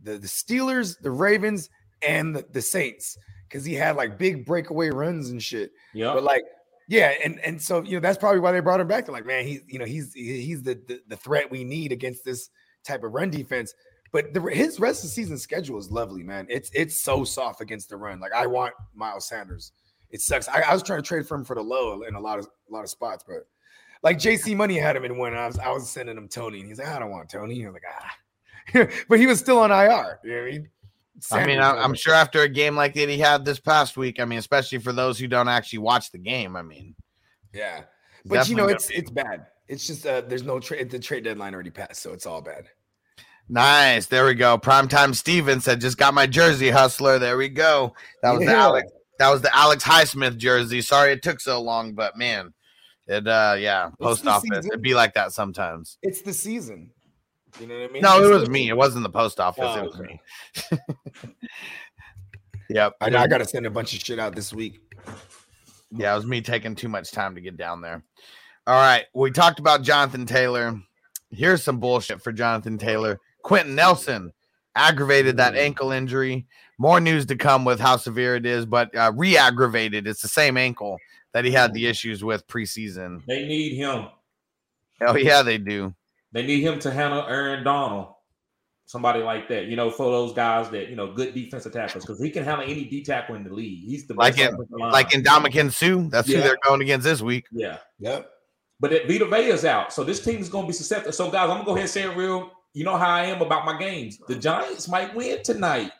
the, 0.02 0.18
the 0.18 0.26
Steelers, 0.26 1.00
the 1.00 1.10
Ravens, 1.10 1.70
and 2.06 2.34
the, 2.34 2.44
the 2.52 2.60
Saints 2.60 3.16
because 3.48 3.64
he 3.64 3.74
had 3.74 3.96
like 3.96 4.18
big 4.18 4.44
breakaway 4.44 4.90
runs 4.90 5.30
and 5.30 5.42
shit. 5.42 5.70
Yeah. 5.94 6.14
But 6.14 6.24
like, 6.24 6.42
yeah, 6.88 7.12
and 7.24 7.38
and 7.40 7.62
so 7.62 7.82
you 7.82 7.92
know 7.92 8.00
that's 8.00 8.18
probably 8.18 8.40
why 8.40 8.50
they 8.52 8.60
brought 8.60 8.80
him 8.80 8.88
back. 8.88 9.06
They're 9.06 9.14
like, 9.14 9.26
man, 9.26 9.46
he's 9.46 9.60
you 9.68 9.78
know 9.78 9.84
he's 9.84 10.12
he's 10.14 10.62
the, 10.62 10.74
the 10.88 11.00
the 11.06 11.16
threat 11.16 11.50
we 11.50 11.62
need 11.62 11.92
against 11.92 12.24
this 12.24 12.50
type 12.84 13.04
of 13.04 13.12
run 13.12 13.30
defense. 13.30 13.72
But 14.12 14.34
the, 14.34 14.42
his 14.42 14.78
rest 14.78 15.02
of 15.02 15.08
the 15.08 15.14
season 15.14 15.38
schedule 15.38 15.78
is 15.78 15.90
lovely, 15.90 16.22
man. 16.22 16.46
It's 16.50 16.70
it's 16.74 17.02
so 17.02 17.24
soft 17.24 17.62
against 17.62 17.88
the 17.88 17.96
run. 17.96 18.20
Like 18.20 18.32
I 18.32 18.46
want 18.46 18.74
Miles 18.94 19.26
Sanders. 19.26 19.72
It 20.10 20.20
sucks. 20.20 20.48
I, 20.48 20.60
I 20.60 20.74
was 20.74 20.82
trying 20.82 21.02
to 21.02 21.06
trade 21.06 21.26
for 21.26 21.34
him 21.34 21.44
for 21.44 21.56
the 21.56 21.62
low 21.62 22.02
in 22.02 22.14
a 22.14 22.20
lot 22.20 22.38
of 22.38 22.46
a 22.68 22.72
lot 22.72 22.84
of 22.84 22.90
spots, 22.90 23.24
but 23.26 23.46
like 24.02 24.18
JC 24.18 24.54
Money 24.54 24.76
had 24.76 24.96
him 24.96 25.04
in 25.04 25.16
one. 25.16 25.34
I 25.34 25.46
was 25.46 25.58
I 25.58 25.70
was 25.70 25.88
sending 25.88 26.16
him 26.16 26.28
Tony, 26.28 26.60
and 26.60 26.68
he's 26.68 26.78
like, 26.78 26.88
I 26.88 26.98
don't 26.98 27.10
want 27.10 27.30
Tony. 27.30 27.64
Was 27.64 27.72
like, 27.72 27.82
ah, 27.88 28.88
but 29.08 29.18
he 29.18 29.26
was 29.26 29.38
still 29.38 29.58
on 29.58 29.70
IR. 29.70 30.20
You 30.22 30.30
know 30.30 30.36
what 30.36 30.48
I 30.48 30.50
mean? 30.50 30.68
I 31.30 31.46
mean, 31.46 31.56
Sanders, 31.56 31.58
I, 31.58 31.74
was 31.74 31.84
I'm 31.84 31.94
sure 31.94 32.14
after 32.14 32.42
a 32.42 32.48
game 32.48 32.76
like 32.76 32.94
that 32.94 33.08
he 33.08 33.18
had 33.18 33.46
this 33.46 33.60
past 33.60 33.96
week, 33.96 34.20
I 34.20 34.26
mean, 34.26 34.38
especially 34.38 34.78
for 34.78 34.92
those 34.92 35.18
who 35.18 35.26
don't 35.26 35.48
actually 35.48 35.78
watch 35.78 36.10
the 36.10 36.18
game, 36.18 36.54
I 36.54 36.62
mean, 36.62 36.94
Yeah, 37.54 37.84
but 38.26 38.46
you 38.48 38.56
know 38.56 38.68
it's 38.68 38.90
it's 38.90 39.10
bad. 39.10 39.46
It's 39.68 39.86
just 39.86 40.04
uh, 40.04 40.20
there's 40.20 40.42
no 40.42 40.60
trade. 40.60 40.90
The 40.90 40.98
trade 40.98 41.24
deadline 41.24 41.54
already 41.54 41.70
passed, 41.70 42.02
so 42.02 42.12
it's 42.12 42.26
all 42.26 42.42
bad. 42.42 42.68
Nice. 43.48 44.06
There 44.06 44.24
we 44.24 44.34
go. 44.34 44.56
Primetime 44.58 45.14
Steven 45.14 45.60
said, 45.60 45.80
just 45.80 45.98
got 45.98 46.14
my 46.14 46.26
jersey 46.26 46.70
hustler. 46.70 47.18
There 47.18 47.36
we 47.36 47.48
go. 47.48 47.94
That 48.22 48.32
was 48.32 48.46
the 48.46 48.54
Alex. 48.54 48.90
That 49.18 49.30
was 49.30 49.42
the 49.42 49.54
Alex 49.54 49.84
Highsmith 49.84 50.36
jersey. 50.36 50.80
Sorry 50.80 51.12
it 51.12 51.22
took 51.22 51.38
so 51.40 51.60
long, 51.60 51.92
but 51.92 52.16
man, 52.16 52.54
it 53.06 53.28
uh 53.28 53.56
yeah, 53.58 53.90
post 54.00 54.26
office. 54.26 54.48
season. 54.48 54.66
It'd 54.72 54.82
be 54.82 54.94
like 54.94 55.14
that 55.14 55.32
sometimes. 55.32 55.98
It's 56.02 56.22
the 56.22 56.32
season. 56.32 56.90
You 57.60 57.66
know 57.66 57.78
what 57.78 57.90
I 57.90 57.92
mean? 57.92 58.02
No, 58.02 58.22
it 58.22 58.30
was 58.30 58.48
me. 58.48 58.68
It 58.68 58.76
wasn't 58.76 59.02
the 59.02 59.10
post 59.10 59.38
office. 59.38 59.64
Oh, 59.66 59.78
it 59.78 59.84
was 59.84 60.00
okay. 60.00 60.20
me. 60.70 61.30
yep. 62.70 62.94
I, 63.00 63.14
I 63.14 63.26
got 63.26 63.38
to 63.38 63.44
send 63.44 63.66
a 63.66 63.70
bunch 63.70 63.94
of 63.94 64.00
shit 64.00 64.18
out 64.18 64.34
this 64.34 64.52
week. 64.52 64.80
Yeah, 65.90 66.12
it 66.12 66.16
was 66.16 66.26
me 66.26 66.40
taking 66.40 66.74
too 66.74 66.88
much 66.88 67.12
time 67.12 67.34
to 67.34 67.40
get 67.40 67.58
down 67.58 67.82
there. 67.82 68.02
All 68.66 68.74
right. 68.74 69.04
We 69.14 69.30
talked 69.30 69.58
about 69.58 69.82
Jonathan 69.82 70.24
Taylor. 70.24 70.80
Here's 71.30 71.62
some 71.62 71.78
bullshit 71.78 72.22
for 72.22 72.32
Jonathan 72.32 72.78
Taylor. 72.78 73.20
Quenton 73.42 73.74
Nelson 73.74 74.32
aggravated 74.74 75.36
that 75.36 75.54
ankle 75.54 75.92
injury. 75.92 76.46
More 76.78 77.00
news 77.00 77.26
to 77.26 77.36
come 77.36 77.64
with 77.64 77.78
how 77.78 77.96
severe 77.96 78.34
it 78.36 78.46
is, 78.46 78.66
but 78.66 78.94
uh, 78.96 79.12
re 79.14 79.36
aggravated. 79.36 80.06
It's 80.06 80.22
the 80.22 80.28
same 80.28 80.56
ankle 80.56 80.98
that 81.32 81.44
he 81.44 81.50
had 81.50 81.72
the 81.74 81.86
issues 81.86 82.24
with 82.24 82.46
preseason. 82.48 83.22
They 83.26 83.46
need 83.46 83.76
him. 83.76 84.06
Oh, 85.00 85.16
yeah, 85.16 85.42
they 85.42 85.58
do. 85.58 85.94
They 86.32 86.44
need 86.46 86.62
him 86.62 86.78
to 86.80 86.90
handle 86.90 87.22
Aaron 87.26 87.62
Donald. 87.64 88.08
Somebody 88.86 89.22
like 89.22 89.48
that, 89.48 89.66
you 89.66 89.76
know, 89.76 89.90
for 89.90 90.10
those 90.10 90.34
guys 90.34 90.68
that 90.70 90.88
you 90.90 90.96
know, 90.96 91.12
good 91.12 91.32
defensive 91.34 91.72
tackles, 91.72 92.04
because 92.04 92.20
he 92.20 92.30
can 92.30 92.44
handle 92.44 92.64
any 92.68 92.84
D 92.84 93.02
tackle 93.02 93.36
in 93.36 93.44
the 93.44 93.52
league. 93.52 93.84
He's 93.86 94.06
the 94.06 94.12
Like 94.14 94.34
best 94.36 94.48
in- 94.48 94.54
offensive 94.54 94.76
line. 94.78 94.92
Like 94.92 95.14
in 95.14 95.22
Dominican 95.22 95.70
Sue, 95.70 96.08
that's 96.10 96.28
who 96.28 96.40
they're 96.40 96.58
going 96.66 96.82
against 96.82 97.04
this 97.04 97.22
week. 97.22 97.46
yeah. 97.52 97.78
Yep. 98.00 98.28
But 98.80 98.92
it, 98.92 99.06
Vita 99.08 99.36
is 99.36 99.64
out, 99.64 99.92
so 99.92 100.02
this 100.04 100.22
team 100.22 100.40
is 100.40 100.48
going 100.48 100.64
to 100.64 100.66
be 100.66 100.72
susceptible. 100.72 101.12
So, 101.12 101.30
guys, 101.30 101.44
I'm 101.48 101.58
gonna 101.58 101.64
go 101.64 101.70
ahead 101.72 101.82
and 101.82 101.90
say 101.90 102.02
it 102.02 102.16
real 102.16 102.50
you 102.74 102.84
know 102.84 102.96
how 102.96 103.08
I 103.10 103.24
am 103.24 103.42
about 103.42 103.64
my 103.66 103.78
games. 103.78 104.18
The 104.28 104.36
Giants 104.36 104.88
might 104.88 105.14
win 105.14 105.42
tonight. 105.42 105.92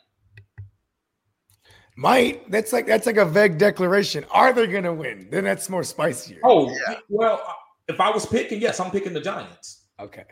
Might 1.95 2.49
that's 2.49 2.73
like 2.73 2.87
that's 2.87 3.05
like 3.05 3.17
a 3.17 3.25
vague 3.25 3.57
declaration. 3.59 4.25
Are 4.31 4.51
they 4.51 4.65
gonna 4.65 4.93
win? 4.93 5.27
Then 5.29 5.43
that's 5.43 5.69
more 5.69 5.83
spicier. 5.83 6.39
Oh, 6.43 6.75
well, 7.07 7.41
if 7.87 7.99
I 7.99 8.09
was 8.09 8.25
picking, 8.25 8.59
yes, 8.59 8.79
I'm 8.79 8.89
picking 8.89 9.13
the 9.13 9.21
Giants. 9.21 9.83
okay. 9.99 10.23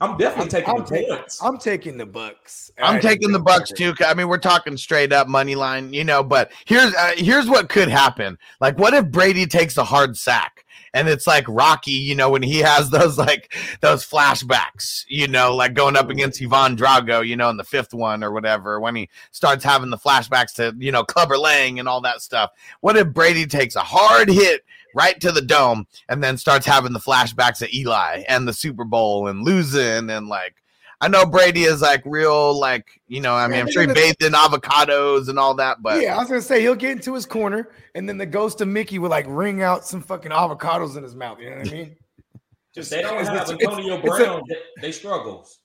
I'm 0.00 0.16
definitely 0.16 0.44
I'm, 0.44 0.48
taking 0.48 0.70
I'm 0.70 0.84
the 0.84 0.84
taking, 0.90 1.16
points. 1.16 1.42
I'm 1.42 1.58
taking 1.58 1.98
the 1.98 2.06
Bucks. 2.06 2.70
I'm 2.78 2.96
I- 2.96 3.00
taking 3.00 3.32
the 3.32 3.40
Bucks 3.40 3.72
too. 3.72 3.94
I 4.06 4.14
mean, 4.14 4.28
we're 4.28 4.38
talking 4.38 4.76
straight 4.76 5.12
up 5.12 5.26
money 5.26 5.56
line, 5.56 5.92
you 5.92 6.04
know. 6.04 6.22
But 6.22 6.52
here's 6.66 6.94
uh, 6.94 7.14
here's 7.16 7.48
what 7.48 7.68
could 7.68 7.88
happen. 7.88 8.38
Like, 8.60 8.78
what 8.78 8.94
if 8.94 9.10
Brady 9.10 9.44
takes 9.44 9.76
a 9.76 9.82
hard 9.82 10.16
sack? 10.16 10.57
And 10.94 11.08
it's 11.08 11.26
like 11.26 11.44
Rocky, 11.48 11.92
you 11.92 12.14
know, 12.14 12.30
when 12.30 12.42
he 12.42 12.58
has 12.58 12.90
those 12.90 13.18
like 13.18 13.54
those 13.80 14.06
flashbacks, 14.06 15.04
you 15.08 15.28
know, 15.28 15.54
like 15.54 15.74
going 15.74 15.96
up 15.96 16.10
against 16.10 16.42
Ivan 16.42 16.76
Drago, 16.76 17.26
you 17.26 17.36
know, 17.36 17.50
in 17.50 17.56
the 17.56 17.64
fifth 17.64 17.94
one 17.94 18.22
or 18.24 18.32
whatever, 18.32 18.80
when 18.80 18.96
he 18.96 19.08
starts 19.30 19.64
having 19.64 19.90
the 19.90 19.98
flashbacks 19.98 20.54
to, 20.54 20.74
you 20.78 20.92
know, 20.92 21.04
Clubber 21.04 21.38
Lang 21.38 21.78
and 21.78 21.88
all 21.88 22.00
that 22.02 22.20
stuff. 22.20 22.50
What 22.80 22.96
if 22.96 23.12
Brady 23.12 23.46
takes 23.46 23.76
a 23.76 23.80
hard 23.80 24.28
hit 24.28 24.64
right 24.94 25.20
to 25.20 25.32
the 25.32 25.42
dome 25.42 25.86
and 26.08 26.22
then 26.22 26.36
starts 26.36 26.66
having 26.66 26.92
the 26.92 26.98
flashbacks 26.98 27.62
of 27.62 27.72
Eli 27.72 28.24
and 28.28 28.48
the 28.48 28.52
Super 28.52 28.84
Bowl 28.84 29.28
and 29.28 29.44
losing 29.44 30.10
and 30.10 30.28
like 30.28 30.56
I 31.00 31.06
know 31.08 31.24
Brady 31.24 31.62
is 31.62 31.80
like 31.80 32.02
real, 32.04 32.58
like 32.58 33.00
you 33.06 33.20
know. 33.20 33.34
I 33.34 33.46
mean, 33.46 33.56
Yeah, 33.56 33.60
I'm 33.62 33.70
sure 33.70 33.82
he 33.82 33.86
gonna- 33.86 34.00
bathed 34.00 34.22
in 34.22 34.32
avocados 34.32 35.28
and 35.28 35.38
all 35.38 35.54
that, 35.54 35.80
but 35.82 36.02
yeah, 36.02 36.16
I 36.16 36.18
was 36.18 36.28
gonna 36.28 36.42
say 36.42 36.60
he'll 36.60 36.74
get 36.74 36.90
into 36.90 37.14
his 37.14 37.24
corner, 37.24 37.70
and 37.94 38.08
then 38.08 38.18
the 38.18 38.26
ghost 38.26 38.60
of 38.60 38.68
Mickey 38.68 38.98
will 38.98 39.10
like 39.10 39.26
ring 39.28 39.62
out 39.62 39.84
some 39.86 40.00
fucking 40.02 40.32
avocados 40.32 40.96
in 40.96 41.02
his 41.04 41.14
mouth. 41.14 41.38
You 41.40 41.50
know 41.50 41.56
what 41.58 41.68
I 41.68 41.72
mean? 41.72 41.96
Just 42.74 42.90
they 42.90 43.02
don't 43.02 43.24
have 43.24 43.34
it's- 43.34 43.50
it's- 43.50 43.68
Antonio 43.68 43.94
it's 43.96 44.04
a- 44.04 44.10
Brown, 44.10 44.42
they, 44.48 44.56
they 44.82 44.92
struggles. 44.92 45.60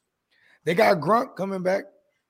They 0.65 0.75
got 0.75 0.99
Gronk 0.99 1.36
coming 1.36 1.61
back. 1.63 1.86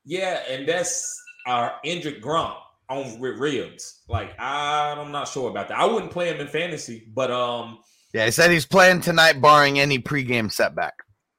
Yeah, 0.06 0.42
and 0.50 0.68
that's 0.68 1.22
our 1.46 1.74
injured 1.84 2.22
Gronk 2.22 2.56
on 2.90 3.20
with 3.20 3.38
ribs. 3.38 4.02
Like 4.08 4.32
I'm 4.40 5.12
not 5.12 5.28
sure 5.28 5.50
about 5.50 5.68
that. 5.68 5.78
I 5.78 5.86
wouldn't 5.86 6.12
play 6.12 6.30
him 6.34 6.40
in 6.40 6.48
fantasy, 6.48 7.08
but 7.14 7.30
um, 7.32 7.80
yeah, 8.14 8.26
he 8.26 8.32
said 8.32 8.50
he's 8.50 8.66
playing 8.66 9.02
tonight, 9.02 9.42
barring 9.42 9.80
any 9.80 10.00
pregame 10.00 10.52
setback. 10.52 10.94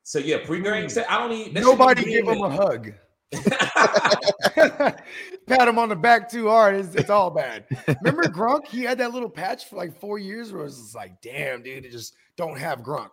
So 0.04 0.18
yeah, 0.18 0.38
pre-game 0.44 0.88
set. 0.88 1.10
I 1.10 1.18
don't 1.18 1.32
even. 1.32 1.62
Nobody 1.62 2.04
give 2.04 2.28
him 2.28 2.42
a 2.42 2.50
hug. 2.50 2.92
Pat 4.54 5.68
him 5.68 5.78
on 5.78 5.88
the 5.88 5.96
back 5.96 6.30
too 6.30 6.48
hard. 6.48 6.76
It's, 6.76 6.94
it's 6.94 7.10
all 7.10 7.30
bad. 7.30 7.64
Remember 8.02 8.22
Gronk? 8.24 8.66
He 8.68 8.82
had 8.82 8.98
that 8.98 9.12
little 9.12 9.28
patch 9.30 9.66
for 9.66 9.76
like 9.76 9.98
four 9.98 10.18
years 10.18 10.52
where 10.52 10.62
it 10.62 10.64
was 10.64 10.78
just 10.78 10.94
like, 10.94 11.20
damn, 11.20 11.62
dude, 11.62 11.84
you 11.84 11.90
just 11.90 12.14
don't 12.36 12.58
have 12.58 12.80
Gronk. 12.80 13.10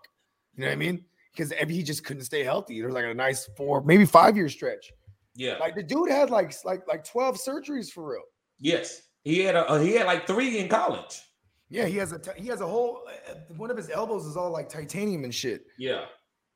You 0.56 0.62
know 0.64 0.68
what 0.68 0.74
I 0.74 0.76
mean? 0.76 1.04
Because 1.36 1.52
he 1.70 1.82
just 1.82 2.04
couldn't 2.06 2.24
stay 2.24 2.44
healthy. 2.44 2.78
There 2.78 2.88
was 2.88 2.96
like 2.96 3.06
a 3.06 3.14
nice 3.14 3.50
four, 3.58 3.82
maybe 3.84 4.06
five 4.06 4.36
year 4.36 4.50
stretch. 4.50 4.92
yeah. 5.36 5.58
Like 5.60 5.76
the 5.76 5.84
dude 5.84 6.10
had 6.12 6.30
like 6.30 6.54
like 6.66 6.86
like 6.88 7.04
12 7.06 7.38
surgeries 7.38 7.90
for 7.90 8.12
real. 8.12 8.24
yes. 8.60 9.04
He 9.24 9.40
had 9.42 9.56
a 9.56 9.70
uh, 9.70 9.80
he 9.80 9.94
had 9.94 10.08
like 10.08 10.26
three 10.26 10.58
in 10.58 10.68
college. 10.68 11.22
Yeah, 11.70 11.86
he 11.86 11.96
has 11.98 12.12
a 12.12 12.20
he 12.36 12.48
has 12.48 12.60
a 12.60 12.66
whole 12.68 13.04
uh, 13.30 13.36
one 13.56 13.70
of 13.70 13.78
his 13.78 13.92
elbows 13.92 14.26
is 14.26 14.36
all 14.36 14.50
like 14.52 14.68
titanium 14.68 15.24
and 15.24 15.34
shit. 15.34 15.66
Yeah. 15.78 16.06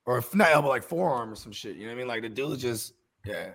Or 0.05 0.19
if 0.19 0.33
not 0.35 0.51
elbow, 0.51 0.69
like 0.69 0.83
forearm 0.83 1.31
or 1.31 1.35
some 1.35 1.51
shit. 1.51 1.75
You 1.75 1.83
know 1.83 1.89
what 1.89 1.95
I 1.95 1.97
mean? 1.97 2.07
Like 2.07 2.21
the 2.21 2.29
dude 2.29 2.59
just 2.59 2.93
yeah. 3.25 3.51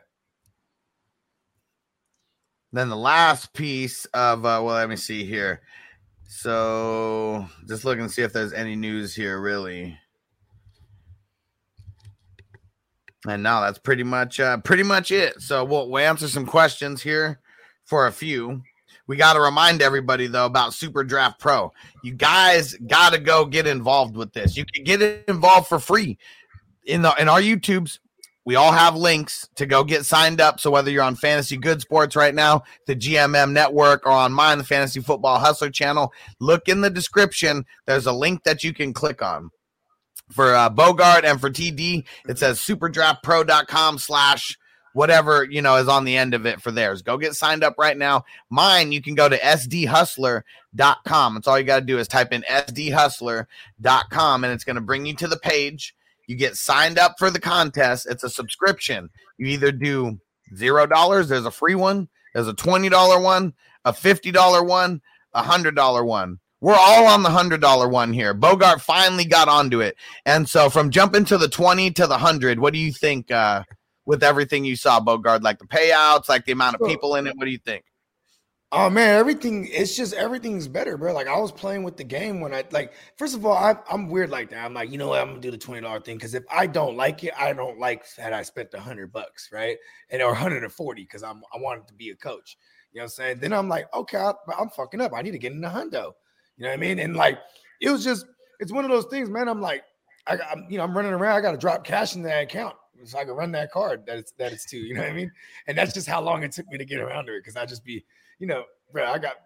Then 2.72 2.88
the 2.88 2.96
last 2.96 3.52
piece 3.52 4.04
of 4.06 4.44
uh, 4.44 4.60
well, 4.62 4.76
let 4.76 4.88
me 4.88 4.96
see 4.96 5.24
here. 5.24 5.62
So 6.28 7.46
just 7.68 7.84
looking 7.84 8.04
to 8.04 8.08
see 8.08 8.22
if 8.22 8.32
there's 8.32 8.52
any 8.52 8.76
news 8.76 9.14
here, 9.14 9.40
really. 9.40 9.98
And 13.28 13.42
now 13.42 13.60
that's 13.60 13.78
pretty 13.78 14.04
much 14.04 14.40
uh, 14.40 14.58
pretty 14.58 14.82
much 14.82 15.10
it. 15.10 15.40
So 15.42 15.64
we'll, 15.64 15.88
we'll 15.88 16.04
answer 16.04 16.28
some 16.28 16.46
questions 16.46 17.02
here 17.02 17.40
for 17.84 18.06
a 18.06 18.12
few. 18.12 18.62
We 19.06 19.16
got 19.16 19.32
to 19.32 19.40
remind 19.40 19.82
everybody 19.82 20.28
though 20.28 20.46
about 20.46 20.72
Super 20.72 21.02
Draft 21.02 21.40
Pro. 21.40 21.72
You 22.04 22.14
guys 22.14 22.74
got 22.86 23.12
to 23.12 23.18
go 23.18 23.44
get 23.44 23.66
involved 23.66 24.16
with 24.16 24.32
this. 24.32 24.56
You 24.56 24.64
can 24.72 24.84
get 24.84 25.24
involved 25.26 25.66
for 25.66 25.80
free 25.80 26.16
in 26.84 27.02
the 27.02 27.14
in 27.18 27.28
our 27.28 27.40
YouTubes. 27.40 27.98
We 28.46 28.56
all 28.56 28.72
have 28.72 28.96
links 28.96 29.48
to 29.56 29.66
go 29.66 29.84
get 29.84 30.06
signed 30.06 30.40
up. 30.40 30.60
So 30.60 30.70
whether 30.70 30.90
you're 30.90 31.04
on 31.04 31.14
Fantasy 31.14 31.56
Good 31.56 31.82
Sports 31.82 32.16
right 32.16 32.34
now, 32.34 32.62
the 32.86 32.96
GMM 32.96 33.52
Network, 33.52 34.06
or 34.06 34.12
on 34.12 34.32
mine, 34.32 34.58
the 34.58 34.64
Fantasy 34.64 35.00
Football 35.00 35.38
Hustler 35.38 35.70
channel, 35.70 36.12
look 36.40 36.68
in 36.68 36.80
the 36.80 36.90
description. 36.90 37.64
There's 37.86 38.06
a 38.06 38.12
link 38.12 38.42
that 38.44 38.64
you 38.64 38.72
can 38.72 38.92
click 38.92 39.22
on. 39.22 39.50
For 40.32 40.54
uh, 40.54 40.70
Bogart 40.70 41.24
and 41.24 41.40
for 41.40 41.50
TD, 41.50 42.04
it 42.28 42.38
says 42.38 42.60
superdraftpro.com 42.60 43.98
slash 43.98 44.56
whatever, 44.92 45.44
you 45.44 45.62
know, 45.62 45.76
is 45.76 45.88
on 45.88 46.04
the 46.04 46.16
end 46.16 46.34
of 46.34 46.46
it 46.46 46.60
for 46.60 46.70
theirs. 46.70 47.02
Go 47.02 47.18
get 47.18 47.34
signed 47.34 47.62
up 47.62 47.74
right 47.78 47.96
now. 47.96 48.24
Mine, 48.48 48.92
you 48.92 49.02
can 49.02 49.14
go 49.14 49.28
to 49.28 49.38
sdhustler.com. 49.38 51.34
That's 51.34 51.46
all 51.46 51.58
you 51.58 51.64
got 51.64 51.80
to 51.80 51.86
do 51.86 51.98
is 51.98 52.08
type 52.08 52.32
in 52.32 52.42
sdhustler.com 52.42 54.44
and 54.44 54.52
it's 54.52 54.64
going 54.64 54.76
to 54.76 54.82
bring 54.82 55.06
you 55.06 55.14
to 55.16 55.28
the 55.28 55.38
page. 55.38 55.94
You 56.30 56.36
get 56.36 56.54
signed 56.56 56.96
up 56.96 57.16
for 57.18 57.28
the 57.28 57.40
contest. 57.40 58.06
It's 58.08 58.22
a 58.22 58.30
subscription. 58.30 59.10
You 59.36 59.48
either 59.48 59.72
do 59.72 60.20
zero 60.54 60.86
dollars, 60.86 61.28
there's 61.28 61.44
a 61.44 61.50
free 61.50 61.74
one, 61.74 62.08
there's 62.32 62.46
a 62.46 62.52
$20 62.52 63.20
one, 63.20 63.52
a 63.84 63.92
$50 63.92 64.64
one, 64.64 65.00
a 65.34 65.42
hundred 65.42 65.74
dollar 65.74 66.04
one. 66.04 66.38
We're 66.60 66.76
all 66.76 67.08
on 67.08 67.24
the 67.24 67.30
hundred 67.30 67.60
dollar 67.60 67.88
one 67.88 68.12
here. 68.12 68.32
Bogart 68.32 68.80
finally 68.80 69.24
got 69.24 69.48
onto 69.48 69.80
it. 69.80 69.96
And 70.24 70.48
so 70.48 70.70
from 70.70 70.90
jumping 70.90 71.24
to 71.24 71.36
the 71.36 71.48
20 71.48 71.90
to 71.94 72.06
the 72.06 72.18
hundred, 72.18 72.60
what 72.60 72.74
do 72.74 72.78
you 72.78 72.92
think 72.92 73.32
uh 73.32 73.64
with 74.06 74.22
everything 74.22 74.64
you 74.64 74.76
saw, 74.76 75.00
Bogart? 75.00 75.42
Like 75.42 75.58
the 75.58 75.66
payouts, 75.66 76.28
like 76.28 76.44
the 76.44 76.52
amount 76.52 76.76
of 76.76 76.86
people 76.86 77.16
in 77.16 77.26
it. 77.26 77.36
What 77.36 77.46
do 77.46 77.50
you 77.50 77.58
think? 77.58 77.82
Oh 78.72 78.88
man, 78.88 79.18
everything 79.18 79.66
it's 79.68 79.96
just 79.96 80.14
everything's 80.14 80.68
better, 80.68 80.96
bro. 80.96 81.12
Like 81.12 81.26
I 81.26 81.36
was 81.36 81.50
playing 81.50 81.82
with 81.82 81.96
the 81.96 82.04
game 82.04 82.40
when 82.40 82.54
I 82.54 82.62
like 82.70 82.92
first 83.16 83.34
of 83.34 83.44
all, 83.44 83.56
I, 83.56 83.74
I'm 83.90 84.08
weird 84.08 84.30
like 84.30 84.48
that. 84.50 84.64
I'm 84.64 84.74
like, 84.74 84.92
you 84.92 84.98
know 84.98 85.08
what, 85.08 85.20
I'm 85.20 85.30
gonna 85.30 85.40
do 85.40 85.50
the 85.50 85.58
twenty 85.58 85.80
dollar 85.80 86.00
thing 86.00 86.16
because 86.16 86.34
if 86.34 86.44
I 86.48 86.68
don't 86.68 86.96
like 86.96 87.24
it, 87.24 87.32
I 87.36 87.52
don't 87.52 87.80
like 87.80 88.04
that 88.14 88.32
I 88.32 88.42
spent 88.42 88.72
a 88.74 88.80
hundred 88.80 89.12
bucks, 89.12 89.50
right? 89.52 89.76
And 90.10 90.22
or 90.22 90.28
140 90.28 91.02
because 91.02 91.24
I'm 91.24 91.42
I 91.52 91.58
wanted 91.58 91.88
to 91.88 91.94
be 91.94 92.10
a 92.10 92.14
coach. 92.14 92.56
You 92.92 92.98
know 92.98 93.02
what 93.02 93.06
I'm 93.06 93.08
saying? 93.10 93.38
Then 93.40 93.52
I'm 93.52 93.68
like, 93.68 93.92
okay, 93.92 94.18
I, 94.18 94.34
I'm 94.56 94.68
fucking 94.70 95.00
up. 95.00 95.12
I 95.16 95.22
need 95.22 95.32
to 95.32 95.38
get 95.38 95.50
in 95.52 95.60
the 95.60 95.68
hundo. 95.68 96.12
You 96.56 96.64
know 96.64 96.68
what 96.68 96.74
I 96.74 96.76
mean? 96.76 97.00
And 97.00 97.16
like 97.16 97.40
it 97.80 97.90
was 97.90 98.04
just 98.04 98.24
it's 98.60 98.72
one 98.72 98.84
of 98.84 98.90
those 98.92 99.06
things, 99.06 99.28
man. 99.28 99.48
I'm 99.48 99.60
like, 99.60 99.82
I 100.28 100.38
I'm, 100.48 100.66
you 100.68 100.78
know, 100.78 100.84
I'm 100.84 100.96
running 100.96 101.12
around, 101.12 101.36
I 101.36 101.40
gotta 101.40 101.58
drop 101.58 101.82
cash 101.82 102.14
in 102.14 102.22
that 102.22 102.44
account 102.44 102.76
so 103.04 103.18
I 103.18 103.24
can 103.24 103.34
run 103.34 103.50
that 103.52 103.72
card 103.72 104.06
that 104.06 104.18
it's 104.18 104.30
that 104.32 104.52
it's 104.52 104.64
to, 104.66 104.76
you 104.76 104.94
know 104.94 105.00
what 105.00 105.10
I 105.10 105.14
mean? 105.14 105.32
And 105.66 105.76
that's 105.76 105.92
just 105.92 106.06
how 106.06 106.20
long 106.20 106.44
it 106.44 106.52
took 106.52 106.68
me 106.68 106.78
to 106.78 106.84
get 106.84 107.00
around 107.00 107.26
to 107.26 107.34
it 107.34 107.40
because 107.40 107.56
I 107.56 107.66
just 107.66 107.84
be 107.84 108.04
you 108.40 108.46
know, 108.48 108.64
bro, 108.92 109.04
I 109.04 109.18
got 109.18 109.36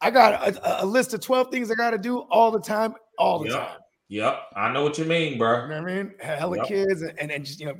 I 0.00 0.10
got 0.10 0.48
a, 0.48 0.84
a 0.84 0.86
list 0.86 1.14
of 1.14 1.20
12 1.20 1.50
things 1.50 1.70
I 1.70 1.74
got 1.74 1.90
to 1.90 1.98
do 1.98 2.18
all 2.30 2.52
the 2.52 2.60
time, 2.60 2.94
all 3.18 3.40
the 3.40 3.48
Yeah. 3.48 3.58
time. 3.58 3.78
Yep. 4.08 4.42
I 4.54 4.72
know 4.72 4.84
what 4.84 4.98
you 4.98 5.04
mean, 5.04 5.36
bro. 5.36 5.62
You 5.62 5.68
know 5.68 5.82
what 5.82 5.90
I 5.90 5.94
mean? 6.02 6.14
Hella 6.20 6.58
Yep. 6.58 6.66
kids 6.68 7.02
and, 7.02 7.18
and 7.18 7.32
and 7.32 7.44
just 7.44 7.58
you 7.58 7.66
know, 7.66 7.74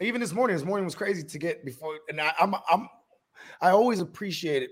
even 0.00 0.20
this 0.20 0.32
morning, 0.32 0.54
this 0.56 0.64
morning 0.64 0.84
was 0.84 0.94
crazy 0.94 1.24
to 1.24 1.38
get 1.38 1.64
before, 1.64 1.98
and 2.08 2.20
I, 2.20 2.32
I'm 2.38 2.54
I'm 2.70 2.88
I 3.60 3.70
always 3.70 3.98
appreciated 3.98 4.70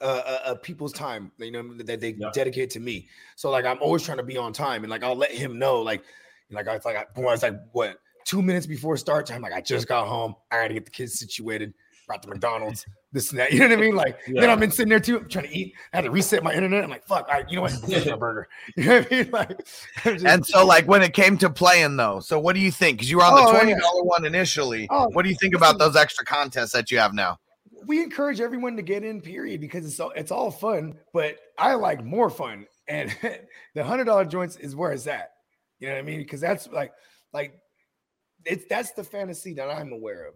uh, 0.00 0.04
uh, 0.04 0.38
uh 0.44 0.54
people's 0.56 0.92
time, 0.94 1.30
you 1.38 1.50
know, 1.50 1.74
that 1.82 2.00
they 2.00 2.12
Yep. 2.12 2.32
dedicate 2.32 2.70
to 2.70 2.80
me. 2.80 3.08
So 3.36 3.50
like, 3.50 3.66
I'm 3.66 3.78
always 3.82 4.02
trying 4.02 4.16
to 4.18 4.24
be 4.24 4.38
on 4.38 4.54
time, 4.54 4.82
and 4.84 4.90
like 4.90 5.02
I'll 5.02 5.16
let 5.16 5.30
him 5.30 5.58
know, 5.58 5.82
like, 5.82 6.04
like 6.50 6.68
I 6.68 6.74
was 6.74 6.84
like, 6.86 6.96
I, 6.96 7.04
boy, 7.14 7.28
I 7.28 7.32
was 7.32 7.42
like, 7.42 7.56
what, 7.72 7.98
two 8.24 8.40
minutes 8.40 8.66
before 8.66 8.96
start 8.96 9.26
time, 9.26 9.42
like 9.42 9.52
I 9.52 9.60
just 9.60 9.88
got 9.88 10.06
home, 10.08 10.34
I 10.50 10.62
got 10.62 10.68
to 10.68 10.74
get 10.74 10.84
the 10.86 10.90
kids 10.90 11.18
situated, 11.18 11.74
brought 12.06 12.22
to 12.22 12.28
McDonald's, 12.28 12.84
this 13.12 13.30
and 13.30 13.38
that. 13.38 13.52
You 13.52 13.60
know 13.60 13.68
what 13.68 13.78
I 13.78 13.80
mean? 13.80 13.96
Like 13.96 14.18
then 14.26 14.50
I've 14.50 14.60
been 14.60 14.70
sitting 14.70 14.88
there 14.90 15.00
too, 15.00 15.20
trying 15.20 15.46
to 15.46 15.56
eat. 15.56 15.74
I 15.92 15.96
had 15.98 16.04
to 16.04 16.10
reset 16.10 16.42
my 16.42 16.52
internet. 16.52 16.84
I'm 16.84 16.90
like, 16.90 17.06
fuck, 17.06 17.26
all 17.28 17.34
right, 17.34 17.48
you 17.48 17.56
know 17.56 17.62
what? 17.62 17.72
Finish 17.72 18.06
my 18.06 18.16
burger. 18.16 18.48
You 18.76 18.84
know 18.84 18.98
what 18.98 19.12
I 19.12 19.16
mean? 19.22 19.30
Like, 19.30 19.50
I'm 20.04 20.12
just- 20.14 20.26
And 20.26 20.46
so, 20.46 20.66
like, 20.66 20.86
when 20.86 21.02
it 21.02 21.12
came 21.14 21.38
to 21.38 21.50
playing, 21.50 21.96
though, 21.96 22.20
so 22.20 22.38
what 22.38 22.54
do 22.54 22.60
you 22.60 22.70
think? 22.70 22.98
Because 22.98 23.10
you 23.10 23.18
were 23.18 23.24
on 23.24 23.34
the 23.34 23.48
Oh, 23.48 23.52
twenty 23.52 23.72
yeah. 23.72 23.78
one 24.02 24.24
initially. 24.24 24.86
Oh, 24.90 25.08
what 25.10 25.22
do 25.22 25.28
you 25.28 25.36
think 25.40 25.54
about 25.54 25.78
those 25.78 25.96
extra 25.96 26.24
contests 26.24 26.72
that 26.72 26.90
you 26.90 26.98
have 26.98 27.14
now? 27.14 27.38
we 27.86 28.02
encourage 28.02 28.40
everyone 28.40 28.76
to 28.76 28.82
get 28.82 29.04
in, 29.04 29.20
period, 29.20 29.60
because 29.60 29.84
it's 29.84 30.00
all 30.00 30.10
it's 30.16 30.30
all 30.30 30.50
fun. 30.50 30.94
But 31.12 31.36
I 31.58 31.74
like 31.74 32.02
more 32.02 32.30
fun, 32.30 32.66
and 32.88 33.14
the 33.74 33.84
hundred 33.84 34.04
dollar 34.04 34.24
joints 34.24 34.56
is 34.56 34.74
where 34.74 34.92
it's 34.92 35.06
at. 35.06 35.32
You 35.80 35.88
know 35.88 35.94
what 35.94 35.98
I 36.00 36.02
mean? 36.02 36.20
Because 36.20 36.40
that's 36.40 36.66
like, 36.68 36.92
like, 37.34 37.58
it's 38.46 38.64
that's 38.70 38.92
the 38.92 39.04
fantasy 39.04 39.52
that 39.54 39.68
I'm 39.68 39.92
aware 39.92 40.28
of. 40.28 40.34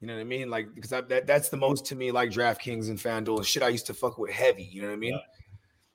You 0.00 0.06
know 0.06 0.14
what 0.14 0.20
I 0.20 0.24
mean? 0.24 0.48
Like, 0.48 0.74
because 0.74 0.92
I, 0.92 1.00
that 1.02 1.26
that's 1.26 1.48
the 1.48 1.56
most 1.56 1.84
to 1.86 1.96
me 1.96 2.12
like 2.12 2.30
DraftKings 2.30 2.88
and 2.88 2.98
FanDuel 2.98 3.38
and 3.38 3.46
shit. 3.46 3.62
I 3.62 3.68
used 3.68 3.86
to 3.86 3.94
fuck 3.94 4.18
with 4.18 4.30
heavy. 4.30 4.64
You 4.64 4.82
know 4.82 4.88
what 4.88 4.94
I 4.94 4.98
mean? 4.98 5.14
Yeah. 5.14 5.42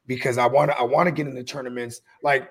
Because 0.05 0.37
I 0.37 0.45
want 0.45 0.71
to 0.71 0.77
I 0.77 0.83
want 0.83 1.07
to 1.07 1.11
get 1.11 1.27
into 1.27 1.43
tournaments. 1.43 2.01
Like, 2.21 2.49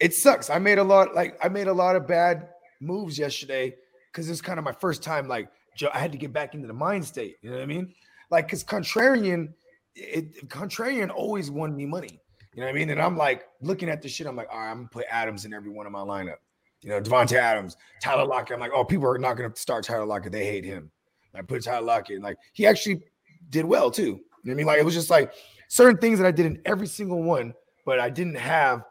it 0.00 0.14
sucks. 0.14 0.50
I 0.50 0.58
made 0.58 0.78
a 0.78 0.84
lot 0.84 1.14
like 1.14 1.38
I 1.42 1.48
made 1.48 1.68
a 1.68 1.72
lot 1.72 1.96
of 1.96 2.06
bad 2.06 2.48
moves 2.80 3.18
yesterday 3.18 3.74
because 4.12 4.28
it's 4.28 4.42
kind 4.42 4.58
of 4.58 4.64
my 4.64 4.72
first 4.72 5.02
time 5.02 5.26
like 5.26 5.48
I 5.92 5.98
had 5.98 6.12
to 6.12 6.18
get 6.18 6.32
back 6.32 6.54
into 6.54 6.66
the 6.66 6.74
mind 6.74 7.04
state. 7.04 7.36
You 7.42 7.50
know 7.50 7.56
what 7.56 7.62
I 7.62 7.66
mean? 7.66 7.94
Like, 8.30 8.46
because 8.46 8.62
contrarian, 8.62 9.52
it 9.94 10.48
contrarian 10.48 11.10
always 11.10 11.50
won 11.50 11.74
me 11.74 11.86
money. 11.86 12.20
You 12.54 12.60
know 12.60 12.66
what 12.66 12.74
I 12.74 12.78
mean? 12.78 12.90
And 12.90 13.00
I'm 13.00 13.16
like 13.16 13.46
looking 13.60 13.88
at 13.88 14.02
the 14.02 14.08
shit. 14.08 14.26
I'm 14.26 14.36
like, 14.36 14.48
all 14.52 14.58
right, 14.58 14.70
I'm 14.70 14.76
gonna 14.78 14.88
put 14.88 15.06
Adams 15.10 15.44
in 15.44 15.52
every 15.52 15.70
one 15.70 15.86
of 15.86 15.92
my 15.92 16.00
lineup. 16.00 16.36
You 16.84 16.90
know, 16.90 17.00
Davante 17.00 17.32
Adams, 17.32 17.78
Tyler 18.02 18.26
Lockett. 18.26 18.54
I'm 18.54 18.60
like, 18.60 18.72
oh, 18.74 18.84
people 18.84 19.06
are 19.08 19.18
not 19.18 19.38
going 19.38 19.50
to 19.50 19.58
start 19.58 19.84
Tyler 19.84 20.04
Lockett. 20.04 20.32
They 20.32 20.44
hate 20.44 20.66
him. 20.66 20.90
I 21.34 21.40
put 21.40 21.64
Tyler 21.64 21.84
Lockett. 21.84 22.20
Like 22.22 22.36
he 22.52 22.66
actually 22.66 23.02
did 23.48 23.64
well 23.64 23.90
too. 23.90 24.02
You 24.02 24.10
know 24.10 24.18
what 24.42 24.52
I 24.52 24.54
mean? 24.54 24.66
Like 24.66 24.78
it 24.78 24.84
was 24.84 24.94
just 24.94 25.10
like 25.10 25.32
certain 25.68 25.96
things 25.96 26.18
that 26.18 26.26
I 26.26 26.30
did 26.30 26.44
in 26.46 26.60
every 26.66 26.86
single 26.86 27.22
one, 27.22 27.54
but 27.86 27.98
I 27.98 28.10
didn't 28.10 28.36
have, 28.36 28.84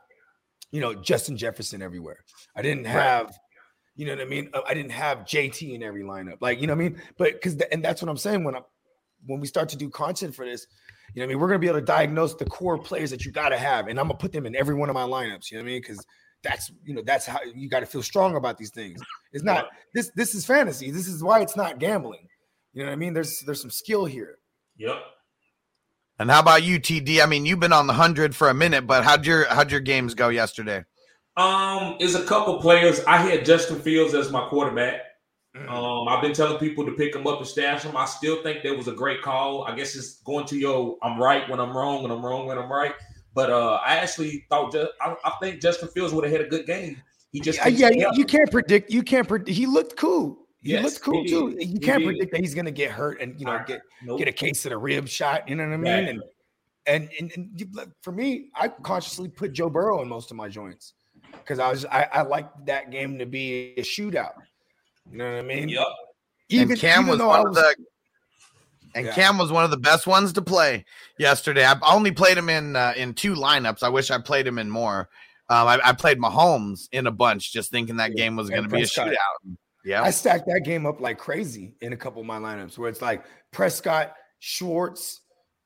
you 0.72 0.82
know, 0.82 0.96
Justin 0.96 1.38
Jefferson 1.38 1.84
everywhere. 1.84 2.18
I 2.56 2.64
didn't 2.64 2.86
have, 2.86 3.38
you 3.96 4.08
know 4.08 4.14
what 4.14 4.22
I 4.22 4.26
mean? 4.26 4.50
Uh, 4.54 4.62
I 4.68 4.74
didn't 4.74 4.92
have 4.92 5.20
JT 5.20 5.76
in 5.76 5.84
every 5.84 6.04
lineup. 6.04 6.38
Like, 6.42 6.60
you 6.60 6.66
know 6.66 6.74
what 6.74 6.84
I 6.84 6.90
mean? 6.90 7.02
But 7.18 7.34
because 7.34 7.56
and 7.72 7.86
that's 7.86 8.02
what 8.02 8.10
I'm 8.10 8.18
saying 8.18 8.44
when 8.44 8.56
I'm 8.56 8.64
when 9.26 9.40
we 9.40 9.48
start 9.48 9.70
to 9.70 9.78
do 9.78 9.90
content 9.90 10.34
for 10.34 10.46
this, 10.46 10.66
you 11.14 11.20
know 11.20 11.26
what 11.26 11.30
I 11.30 11.34
mean? 11.34 11.40
We're 11.40 11.48
gonna 11.48 11.60
be 11.60 11.68
able 11.68 11.80
to 11.80 11.86
diagnose 11.86 12.34
the 12.34 12.46
core 12.46 12.80
players 12.80 13.12
that 13.12 13.24
you 13.24 13.32
gotta 13.32 13.58
have, 13.58 13.88
and 13.88 14.00
I'm 14.00 14.08
gonna 14.08 14.18
put 14.18 14.32
them 14.32 14.48
in 14.48 14.56
every 14.56 14.74
one 14.74 14.90
of 14.90 14.96
my 14.96 15.04
lineups. 15.04 15.52
You 15.52 15.58
know 15.58 15.64
what 15.64 15.70
I 15.70 15.74
mean? 15.74 15.82
Because 15.82 16.04
that's 16.44 16.72
you 16.86 16.94
know 16.94 17.02
that's 17.06 17.26
how 17.26 17.40
you 17.56 17.70
got 17.70 17.80
to 17.80 17.86
feel 17.86 18.04
strong 18.04 18.36
about 18.36 18.58
these 18.58 18.72
things. 18.72 19.02
It's 19.32 19.44
not 19.44 19.68
this 19.94 20.12
this 20.16 20.36
is 20.36 20.46
fantasy. 20.46 20.92
This 20.92 21.08
is 21.08 21.24
why 21.24 21.42
it's 21.42 21.56
not 21.56 21.80
gambling. 21.80 22.28
You 22.74 22.84
know 22.84 22.90
what 22.90 22.94
I 22.94 22.98
mean? 22.98 23.14
There's 23.14 23.40
there's 23.46 23.62
some 23.62 23.72
skill 23.72 24.06
here. 24.06 24.38
Yep. 24.78 24.98
And 26.20 26.30
how 26.30 26.40
about 26.40 26.64
you, 26.64 26.80
TD? 26.80 27.24
I 27.24 27.26
mean, 27.26 27.46
you've 27.46 27.60
been 27.60 27.74
on 27.74 27.88
the 27.88 27.94
hundred 27.94 28.36
for 28.36 28.50
a 28.50 28.54
minute, 28.54 28.86
but 28.86 29.04
how'd 29.04 29.26
your 29.26 29.46
how'd 29.46 29.72
your 29.72 29.82
games 29.82 30.14
go 30.14 30.30
yesterday? 30.30 30.86
Um, 31.36 31.98
is 32.00 32.14
a 32.14 32.24
couple 32.26 32.60
players. 32.60 33.04
I 33.06 33.18
had 33.18 33.46
Justin 33.46 33.80
Fields 33.80 34.14
as 34.14 34.32
my 34.32 34.48
quarterback. 34.50 35.02
Mm. 35.56 35.70
Um, 35.70 36.08
I've 36.08 36.22
been 36.22 36.34
telling 36.34 36.58
people 36.58 36.86
to 36.86 36.92
pick 36.94 37.16
him 37.16 37.28
up 37.28 37.40
and 37.40 37.48
stash 37.48 37.84
him. 37.84 37.96
I 37.96 38.06
still 38.06 38.42
think 38.44 38.64
that 38.64 38.76
was 38.76 38.88
a 38.88 38.92
great 38.92 39.22
call. 39.22 39.64
I 39.66 39.76
guess 39.76 39.96
it's 39.96 40.22
going 40.22 40.46
to 40.48 40.58
yo, 40.58 40.98
I'm 41.02 41.20
right 41.20 41.48
when 41.50 41.60
I'm 41.60 41.76
wrong 41.76 42.04
and 42.04 42.14
I'm 42.14 42.26
wrong 42.26 42.48
when 42.48 42.58
I'm 42.58 42.72
right. 42.72 42.94
But 43.36 43.50
uh, 43.50 43.80
I 43.84 43.96
actually 43.98 44.46
thought 44.50 44.72
just 44.72 44.92
I, 45.02 45.16
I 45.26 45.32
think 45.42 45.62
Justin 45.62 45.90
Fields 45.90 46.14
would 46.14 46.24
have 46.24 46.32
had 46.32 46.42
a 46.42 46.50
good 46.50 46.66
game. 46.66 47.02
He 47.32 47.40
just 47.40 47.58
Yeah, 47.60 47.68
yeah, 47.68 47.90
you, 47.90 48.12
you 48.14 48.26
can't 48.26 48.52
predict. 48.52 48.92
You 48.92 49.02
can't 49.02 49.28
predict. 49.28 49.50
He 49.58 49.66
looked 49.66 49.96
cool. 49.98 50.40
He 50.62 50.72
Yes, 50.74 50.84
looked 50.84 51.02
cool 51.02 51.24
he 51.24 51.30
too. 51.30 51.50
did. 51.52 51.62
You 51.64 51.68
He 51.74 51.80
can't 51.80 52.00
did. 52.00 52.06
predict 52.06 52.32
that 52.32 52.42
he's 52.42 52.54
gonna 52.54 52.72
get 52.72 52.92
hurt 52.92 53.20
and 53.22 53.40
you 53.40 53.46
know 53.46 53.54
I- 53.54 53.64
get 53.64 53.82
Nope. 54.04 54.20
get 54.20 54.28
a 54.28 54.32
case 54.32 54.64
of 54.66 54.70
the 54.70 54.78
rib 54.78 55.08
shot. 55.08 55.48
You 55.50 55.56
know 55.56 55.66
what 55.68 55.74
I 55.74 55.78
mean? 55.78 55.94
Right. 55.94 56.10
And 56.10 56.22
and 56.86 57.10
and, 57.20 57.32
and 57.36 57.60
you- 57.60 57.68
like, 57.74 57.88
for 58.02 58.12
me, 58.12 58.50
I 58.56 58.68
consciously 58.68 59.30
put 59.30 59.52
Joe 59.54 59.70
Burrow 59.70 60.02
in 60.04 60.08
most 60.08 60.30
of 60.32 60.38
my 60.38 60.48
joints 60.48 60.94
because 61.32 61.58
I 61.60 61.70
was 61.72 61.86
I, 61.86 62.08
I 62.14 62.22
like 62.22 62.50
that 62.66 62.92
game 62.92 63.18
to 63.18 63.26
be 63.26 63.74
a 63.78 63.82
shootout. 63.82 64.34
You 65.12 65.18
know 65.18 65.32
what 65.32 65.40
I 65.40 65.42
mean? 65.42 65.70
Yep. 65.70 65.88
and 66.52 66.78
Cam 66.80 67.08
was 67.08 67.18
though 67.18 67.28
one 67.30 67.40
I 67.40 67.50
of 67.50 67.56
the 67.56 67.76
and 68.96 69.06
Yeah. 69.06 69.14
Cam 69.14 69.38
was 69.38 69.52
one 69.52 69.64
of 69.64 69.72
the 69.72 69.78
best 69.78 70.08
ones 70.08 70.34
to 70.34 70.42
play 70.42 70.86
yesterday. 71.18 71.66
I 71.66 71.78
only 71.88 72.12
played 72.12 72.38
him 72.38 72.50
in 72.50 72.76
uh, 72.76 72.94
in 72.96 73.14
two 73.14 73.34
lineups. 73.34 73.84
I 73.84 73.90
wish 73.90 74.12
I 74.12 74.20
played 74.20 74.48
him 74.48 74.60
in 74.60 74.70
more. 74.70 75.10
Um, 75.50 75.68
I, 75.68 75.80
I 75.84 75.94
played 75.94 76.20
Mahomes 76.20 76.88
in 76.92 77.08
a 77.08 77.12
bunch, 77.12 77.52
just 77.52 77.70
thinking 77.70 77.98
that 77.98 78.12
Yeah, 78.12 78.24
game 78.24 78.36
was 78.36 78.50
going 78.50 78.64
to 78.64 78.70
be 78.70 78.82
a 78.82 78.86
shootout. 78.86 79.16
Yeah, 79.86 80.02
I 80.02 80.12
stacked 80.12 80.46
that 80.48 80.62
game 80.64 80.86
up 80.86 81.02
like 81.02 81.18
crazy 81.18 81.76
in 81.82 81.92
a 81.94 81.98
couple 81.98 82.22
of 82.22 82.26
my 82.26 82.38
lineups 82.40 82.78
where 82.78 82.90
it's 82.90 83.02
like 83.02 83.26
Prescott, 83.52 84.16
Schultz, 84.40 85.22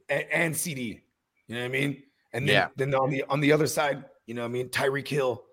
and, 0.09 0.25
and 0.31 0.55
CeeDee. 0.55 1.01
You 1.47 1.55
know 1.55 1.61
what 1.61 1.65
I 1.65 1.69
mean? 1.69 2.03
And 2.33 2.47
then, 2.47 2.55
Yeah. 2.55 2.67
then 2.75 2.95
on 2.95 3.09
the 3.09 3.23
on 3.29 3.39
the 3.39 3.51
other 3.51 3.67
side, 3.67 4.03
you 4.25 4.33
know 4.33 4.41
what 4.41 4.49
I 4.49 4.51
mean, 4.51 4.69
Tyreek 4.69 5.07
Hill. 5.07 5.43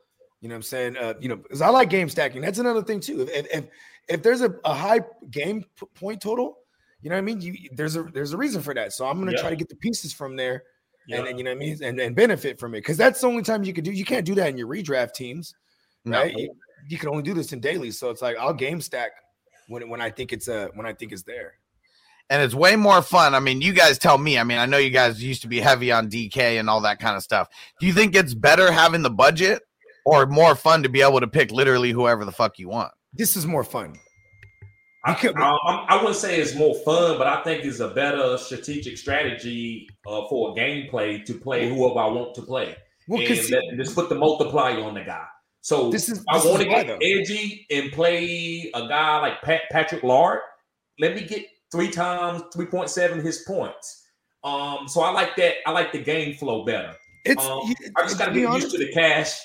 You 0.40 0.48
know 0.48 0.54
what 0.54 0.56
I'm 0.56 0.62
saying? 0.62 0.96
Uh, 0.96 1.14
you 1.20 1.28
know, 1.28 1.36
because 1.36 1.60
I 1.60 1.68
like 1.68 1.88
game 1.90 2.08
stacking. 2.08 2.42
That's 2.42 2.58
another 2.58 2.82
thing 2.82 3.00
too. 3.00 3.22
If 3.22 3.30
if 3.30 3.46
if, 3.54 3.64
if 4.08 4.22
there's 4.22 4.40
a, 4.40 4.54
a 4.64 4.74
high 4.74 5.00
game 5.30 5.64
point 5.94 6.20
total, 6.20 6.58
you 7.04 7.10
know 7.10 7.16
what 7.16 7.18
I 7.18 7.22
mean? 7.22 7.40
You 7.40 7.54
there's 7.76 7.94
a 7.96 8.02
there's 8.04 8.32
a 8.32 8.36
reason 8.36 8.62
for 8.62 8.74
that. 8.74 8.92
So 8.94 9.06
I'm 9.06 9.18
gonna 9.20 9.32
Yeah. 9.32 9.40
try 9.40 9.50
to 9.50 9.56
get 9.56 9.68
the 9.68 9.76
pieces 9.76 10.12
from 10.12 10.34
there 10.36 10.64
Yep. 11.06 11.18
and, 11.18 11.28
and 11.28 11.38
you 11.38 11.44
know 11.44 11.50
what 11.50 11.56
I 11.56 11.66
mean, 11.66 11.78
and, 11.84 12.00
and 12.00 12.16
benefit 12.16 12.58
from 12.58 12.74
it. 12.74 12.78
Because 12.78 12.96
that's 12.96 13.20
the 13.20 13.26
only 13.26 13.42
time 13.42 13.62
you 13.62 13.72
could 13.74 13.84
do. 13.84 13.92
You 13.92 14.06
can't 14.06 14.24
do 14.24 14.34
that 14.36 14.48
in 14.48 14.56
your 14.56 14.66
redraft 14.68 15.12
teams, 15.12 15.54
No. 16.06 16.18
right? 16.18 16.32
You, 16.34 16.54
you 16.88 16.96
can 16.98 17.10
only 17.10 17.22
do 17.22 17.34
this 17.34 17.52
in 17.52 17.60
daily. 17.60 17.90
So 17.90 18.08
it's 18.10 18.22
like 18.22 18.36
I'll 18.38 18.54
game 18.54 18.80
stack 18.80 19.12
when 19.68 19.88
when 19.90 20.00
I 20.00 20.10
think 20.10 20.32
it's 20.32 20.48
uh 20.48 20.68
when 20.74 20.86
I 20.86 20.92
think 20.94 21.12
it's 21.12 21.22
there. 21.24 21.54
and 22.30 22.40
it's 22.42 22.54
way 22.54 22.74
more 22.74 23.02
fun. 23.02 23.34
I 23.34 23.40
mean, 23.40 23.60
you 23.60 23.74
guys 23.74 23.98
tell 23.98 24.16
me. 24.16 24.38
I 24.38 24.44
mean, 24.44 24.56
I 24.58 24.64
know 24.64 24.78
you 24.78 24.88
guys 24.90 25.22
used 25.22 25.42
to 25.42 25.48
be 25.48 25.60
heavy 25.60 25.92
on 25.92 26.08
DK 26.08 26.58
and 26.58 26.70
all 26.70 26.80
that 26.80 26.98
kind 27.00 27.16
of 27.18 27.22
stuff. 27.22 27.48
Do 27.80 27.86
you 27.86 27.92
think 27.92 28.14
it's 28.16 28.32
better 28.32 28.72
having 28.72 29.02
the 29.02 29.10
budget 29.10 29.60
or 30.06 30.24
more 30.24 30.54
fun 30.54 30.82
to 30.84 30.88
be 30.88 31.02
able 31.02 31.20
to 31.20 31.26
pick 31.28 31.50
literally 31.52 31.90
whoever 31.92 32.24
the 32.24 32.32
fuck 32.32 32.58
you 32.58 32.70
want? 32.70 32.92
This 33.12 33.36
is 33.36 33.46
more 33.46 33.62
fun. 33.62 33.98
I, 35.04 35.14
could- 35.14 35.36
I, 35.36 35.50
I- 35.88 35.96
wouldn't 35.96 36.16
say 36.16 36.40
it's 36.40 36.54
more 36.54 36.74
fun, 36.84 37.18
but 37.18 37.26
I 37.26 37.42
think 37.42 37.64
it's 37.64 37.80
a 37.80 37.88
better 37.88 38.38
strategic 38.38 38.96
strategy 38.98 39.86
uh, 40.06 40.26
for 40.28 40.50
a 40.50 40.54
gameplay 40.54 41.24
to 41.26 41.34
play 41.34 41.68
whoever 41.68 41.98
I 41.98 42.06
want 42.06 42.34
to 42.36 42.42
play. 42.42 42.76
Well, 43.08 43.20
and 43.20 43.50
let, 43.50 43.62
just 43.76 43.94
put 43.94 44.08
the 44.08 44.14
multiplier 44.14 44.82
on 44.82 44.94
the 44.94 45.02
guy. 45.04 45.24
So 45.60 45.90
This 45.90 46.08
is- 46.08 46.24
I 46.28 46.38
want 46.38 46.62
to 46.62 46.68
get 46.68 46.86
though. 46.86 46.96
edgy 47.02 47.66
and 47.70 47.92
play 47.92 48.70
a 48.74 48.88
guy 48.88 49.18
like 49.20 49.42
Pat, 49.42 49.62
Patrick 49.70 50.02
Laird. 50.02 50.40
Let 50.98 51.14
me 51.14 51.22
get 51.22 51.44
three 51.72 51.90
times 51.90 52.42
three 52.54 52.66
point 52.66 52.88
seven 52.88 53.20
his 53.20 53.38
points. 53.46 54.06
Um, 54.42 54.86
so 54.86 55.00
I 55.00 55.10
like 55.10 55.36
that. 55.36 55.56
I 55.66 55.70
like 55.72 55.90
the 55.92 55.98
game 55.98 56.34
flow 56.34 56.64
better. 56.64 56.94
it's 57.24 57.42
Um, 57.44 57.74
I 57.96 58.02
just 58.02 58.18
got 58.18 58.26
to 58.26 58.34
get 58.34 58.44
honest, 58.46 58.72
used 58.72 58.76
to 58.76 58.84
the 58.86 58.92
cash. 58.92 59.40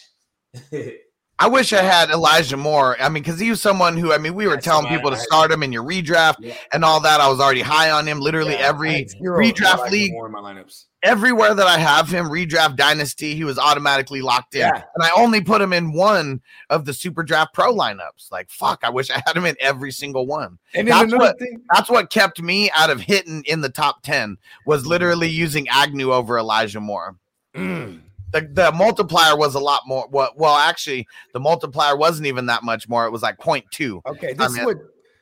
I 1.41 1.47
wish 1.47 1.71
I 1.71 1.81
had 1.81 2.09
Elijah 2.09 2.57
Moore. 2.57 2.97
I 2.99 3.07
mean, 3.07 3.23
because 3.23 3.39
he 3.39 3.49
was 3.49 3.61
someone 3.61 3.95
who, 3.95 4.11
I 4.11 4.17
mean, 4.17 4.33
we 4.35 4.45
were 4.45 4.55
That's 4.55 4.65
telling 4.65 4.87
people 4.87 5.09
to 5.09 5.15
start 5.17 5.51
him 5.51 5.63
in 5.63 5.71
your 5.71 5.83
redraft 5.85 6.35
Yeah. 6.41 6.53
and 6.73 6.83
all 6.83 6.99
that. 6.99 7.21
I 7.21 7.29
was 7.29 7.39
already 7.39 7.61
high 7.61 7.91
on 7.91 8.05
him. 8.05 8.19
Literally 8.19 8.53
yeah, 8.53 8.67
every 8.67 9.05
redraft 9.23 9.75
Elijah 9.77 9.91
league- 9.91 10.11
Moore 10.11 10.25
in 10.25 10.33
my 10.33 10.41
lineups. 10.41 10.85
everywhere 11.01 11.55
that 11.55 11.65
I 11.65 11.77
have 11.77 12.09
him, 12.09 12.25
redraft 12.25 12.75
dynasty, 12.75 13.35
he 13.35 13.45
was 13.45 13.57
automatically 13.57 14.21
locked 14.21 14.53
in. 14.55 14.61
Yeah. 14.61 14.83
And 14.95 15.01
I 15.01 15.11
only 15.15 15.39
put 15.39 15.61
him 15.61 15.71
in 15.71 15.93
one 15.93 16.41
of 16.69 16.83
the 16.83 16.93
super 16.93 17.23
draft 17.23 17.53
pro 17.53 17.73
lineups. 17.73 18.29
Like, 18.33 18.49
fuck, 18.49 18.81
I 18.83 18.89
wish 18.89 19.09
I 19.09 19.21
had 19.25 19.37
him 19.37 19.45
in 19.45 19.55
every 19.61 19.91
single 19.93 20.27
one. 20.27 20.59
And 20.75 20.89
That's 20.89 21.13
what- 21.13 21.39
thing, 21.39 21.61
That's 21.73 21.89
what 21.89 22.09
kept 22.09 22.41
me 22.41 22.69
out 22.71 22.89
of 22.89 22.99
hitting 22.99 23.43
in 23.45 23.61
the 23.61 23.69
top 23.69 24.03
10 24.03 24.37
was 24.65 24.85
literally 24.85 25.29
using 25.29 25.69
Agnew 25.69 26.11
over 26.11 26.37
Elijah 26.37 26.81
Moore. 26.81 27.15
Mm, 27.55 28.01
The, 28.31 28.49
the 28.51 28.71
multiplier 28.71 29.35
was 29.35 29.55
a 29.55 29.59
lot 29.59 29.81
more. 29.85 30.07
Well, 30.11 30.31
well, 30.35 30.55
actually, 30.55 31.07
the 31.33 31.39
multiplier 31.39 31.95
wasn't 31.95 32.27
even 32.27 32.45
that 32.47 32.63
much 32.63 32.87
more. 32.87 33.05
It 33.05 33.11
was 33.11 33.21
like 33.21 33.37
0.2. 33.37 34.01
okay, 34.05 34.29
I 34.29 34.33
this 34.33 34.57
is 34.57 34.65
what 34.65 34.77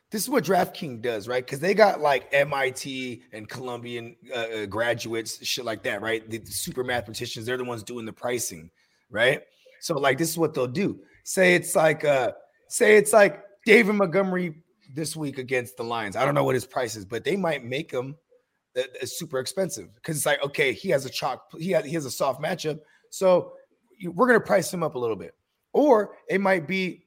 this 0.10 0.24
is 0.24 0.30
what 0.30 0.44
DraftKings 0.46 1.02
does, 1.02 1.28
right? 1.28 1.46
Because 1.46 1.60
they 1.60 1.74
got 1.74 2.00
like 2.00 2.30
MIT 2.34 3.24
and 3.34 3.48
Columbian 3.48 4.16
uh, 4.34 4.40
uh, 4.40 4.66
graduates, 4.66 5.46
shit 5.46 5.66
like 5.66 5.84
that, 5.84 6.02
right? 6.02 6.28
The, 6.30 6.38
the 6.38 6.52
super 6.52 6.84
mathematicians, 6.84 7.46
they're 7.46 7.58
the 7.58 7.66
ones 7.66 7.84
doing 7.84 8.06
the 8.06 8.14
pricing, 8.14 8.72
right? 9.10 9.42
So 9.82 9.98
like 9.98 10.18
this 10.18 10.30
is 10.30 10.38
what 10.38 10.54
they'll 10.54 10.68
do. 10.68 11.00
Say 11.24 11.56
it's 11.56 11.76
like 11.76 12.06
uh 12.06 12.32
say 12.70 12.96
it's 12.96 13.14
like 13.14 13.44
David 13.66 13.96
Montgomery 13.96 14.56
this 14.94 15.16
week 15.16 15.38
against 15.38 15.76
the 15.76 15.84
Lions. 15.84 16.16
I 16.16 16.24
don't 16.24 16.36
know 16.36 16.44
what 16.44 16.56
his 16.56 16.66
price 16.66 16.96
is, 16.96 17.06
but 17.06 17.24
they 17.24 17.36
might 17.36 17.64
make 17.64 17.92
him 17.92 18.16
uh, 18.78 18.82
uh, 19.02 19.06
super 19.06 19.40
expensive 19.40 19.94
because 19.96 20.16
it's 20.16 20.26
like 20.26 20.42
okay, 20.44 20.72
he 20.72 20.90
has 20.90 21.06
a 21.06 21.10
chalk, 21.10 21.44
he 21.60 21.72
has 21.72 21.86
he 21.86 21.94
has 21.94 22.06
a 22.06 22.12
soft 22.12 22.42
matchup, 22.42 22.80
so 23.10 23.54
we're 24.06 24.28
gonna 24.28 24.40
price 24.40 24.74
him 24.74 24.84
up 24.84 24.96
a 24.96 25.00
little 25.00 25.16
bit, 25.16 25.34
or 25.74 26.16
it 26.30 26.42
might 26.42 26.68
be 26.68 27.04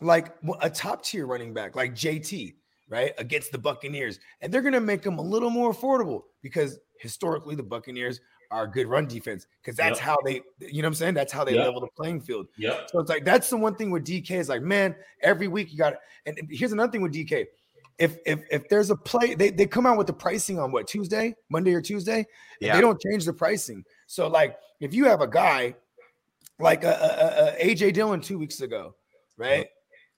like 0.00 0.34
a 0.60 0.70
top 0.70 1.02
tier 1.02 1.26
running 1.26 1.54
back 1.54 1.74
like 1.76 1.94
JT, 1.94 2.54
right, 2.88 3.12
against 3.18 3.52
the 3.52 3.58
Buccaneers, 3.58 4.18
and 4.40 4.52
they're 4.52 4.62
gonna 4.62 4.80
make 4.80 5.04
him 5.04 5.18
a 5.18 5.22
little 5.22 5.50
more 5.50 5.72
affordable 5.72 6.22
because 6.42 6.78
historically 7.00 7.54
the 7.54 7.62
Buccaneers 7.62 8.20
are 8.50 8.64
a 8.64 8.70
good 8.70 8.86
run 8.86 9.06
defense 9.06 9.46
because 9.60 9.76
that's 9.76 9.98
Yep. 9.98 10.06
how 10.06 10.16
they, 10.24 10.34
you 10.60 10.80
know, 10.80 10.86
what 10.86 10.86
I'm 10.86 10.94
saying 10.94 11.14
that's 11.14 11.32
how 11.32 11.44
they 11.44 11.54
Yep. 11.54 11.64
level 11.64 11.80
the 11.80 11.88
playing 11.96 12.20
field. 12.20 12.46
Yep. 12.56 12.90
So 12.90 13.00
it's 13.00 13.10
like 13.10 13.24
that's 13.24 13.50
the 13.50 13.56
one 13.56 13.74
thing 13.74 13.90
with 13.90 14.04
DK 14.04 14.38
is 14.38 14.48
like, 14.48 14.62
man, 14.62 14.94
every 15.20 15.48
week 15.48 15.72
you 15.72 15.78
got 15.78 15.90
to. 15.90 15.98
And 16.26 16.38
and 16.38 16.48
here's 16.50 16.72
another 16.72 16.92
thing 16.92 17.02
with 17.02 17.12
DK. 17.12 17.46
If 17.98 18.18
if 18.24 18.42
if 18.50 18.68
there's 18.68 18.90
a 18.90 18.96
play, 18.96 19.34
they, 19.34 19.50
they 19.50 19.66
come 19.66 19.86
out 19.86 19.98
with 19.98 20.06
the 20.06 20.12
pricing 20.12 20.58
on 20.58 20.70
what 20.70 20.86
Tuesday, 20.86 21.34
Monday 21.48 21.72
or 21.74 21.80
Tuesday. 21.80 22.26
Yeah. 22.60 22.74
They 22.74 22.80
don't 22.80 23.00
change 23.00 23.24
the 23.24 23.32
pricing. 23.32 23.84
So 24.06 24.28
like 24.28 24.56
if 24.80 24.94
you 24.94 25.06
have 25.06 25.20
a 25.20 25.26
guy 25.26 25.74
like 26.58 26.84
uh, 26.84 26.88
uh, 26.88 26.90
uh, 26.90 27.52
a, 27.62 27.66
a, 27.66 27.70
a 27.70 27.74
AJ 27.74 27.94
Dillon 27.94 28.20
two 28.20 28.38
weeks 28.38 28.60
ago, 28.60 28.94
right? 29.36 29.66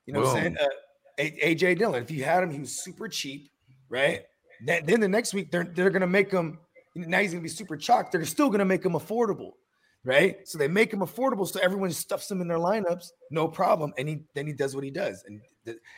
You 0.07 0.13
know 0.13 0.21
what 0.21 0.37
I'm 0.37 0.43
saying? 0.43 0.57
Uh, 0.61 1.23
AJ 1.23 1.79
Dillon. 1.79 2.03
If 2.03 2.11
you 2.11 2.25
had 2.25 2.43
him, 2.43 2.51
he 2.51 2.61
was 2.61 2.73
super 2.73 3.09
cheap, 3.09 3.51
right? 3.89 4.23
Then, 4.65 4.87
then 4.87 5.01
the 5.01 5.09
next 5.09 5.35
week 5.35 5.51
they're 5.51 5.65
they're 5.65 5.91
gonna 5.91 6.07
make 6.07 6.31
him. 6.31 6.59
Now 6.95 7.21
he's 7.21 7.33
gonna 7.33 7.43
be 7.43 7.49
super 7.49 7.77
chalk. 7.77 8.11
They're 8.11 8.25
still 8.25 8.51
gonna 8.51 8.65
make 8.65 8.85
him 8.85 8.93
affordable, 8.93 9.53
right? 10.09 10.37
So 10.49 10.57
they 10.57 10.69
make 10.69 10.93
him 10.93 11.01
affordable, 11.01 11.47
so 11.47 11.61
everyone 11.61 11.93
stuffs 11.93 12.31
him 12.31 12.41
in 12.41 12.49
their 12.49 12.59
lineups, 12.59 13.11
no 13.31 13.47
problem. 13.47 13.93
And 13.99 14.09
he 14.09 14.21
then 14.35 14.47
he 14.47 14.55
does 14.55 14.75
what 14.75 14.83
he 14.83 14.91
does, 14.91 15.23
and 15.27 15.41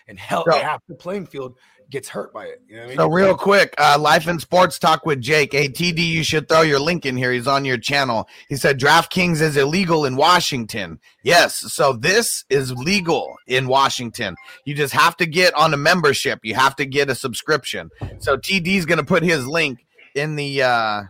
and 0.08 0.18
hell, 0.18 0.44
So- 0.50 0.58
half 0.58 0.82
the 0.88 0.96
playing 0.96 1.26
field 1.26 1.56
gets 1.90 2.08
hurt 2.08 2.32
by 2.32 2.46
it. 2.46 2.60
You 2.68 2.74
know 2.74 2.80
what 2.80 2.84
I 2.84 2.88
mean? 2.88 2.96
So 2.98 3.08
real 3.08 3.36
quick, 3.36 3.72
uh, 3.78 3.96
life 4.00 4.26
and 4.26 4.40
sports 4.40 4.80
talk 4.80 5.06
with 5.06 5.20
Jake. 5.20 5.52
Hey 5.52 5.68
TD, 5.68 5.98
you 6.00 6.24
should 6.24 6.48
throw 6.48 6.62
your 6.62 6.80
link 6.80 7.06
in 7.06 7.16
here. 7.16 7.30
He's 7.30 7.46
on 7.46 7.64
your 7.64 7.78
channel. 7.78 8.28
He 8.48 8.56
said 8.56 8.80
DraftKings 8.80 9.40
is 9.40 9.56
illegal 9.56 10.04
in 10.04 10.16
Washington. 10.16 10.98
Yes, 11.22 11.56
so 11.72 11.92
this 11.92 12.44
is 12.50 12.72
legal 12.72 13.36
in 13.46 13.68
Washington. 13.68 14.34
You 14.64 14.74
just 14.74 14.92
have 14.92 15.16
to 15.18 15.26
get 15.26 15.54
on 15.54 15.72
a 15.72 15.76
membership. 15.76 16.40
You 16.42 16.56
have 16.56 16.74
to 16.76 16.84
get 16.84 17.10
a 17.10 17.14
subscription. 17.14 17.90
So 18.18 18.36
TD's 18.36 18.86
gonna 18.86 19.04
put 19.04 19.22
his 19.22 19.46
link 19.46 19.86
in 20.16 20.34
the 20.34 20.62
uh, 20.64 21.02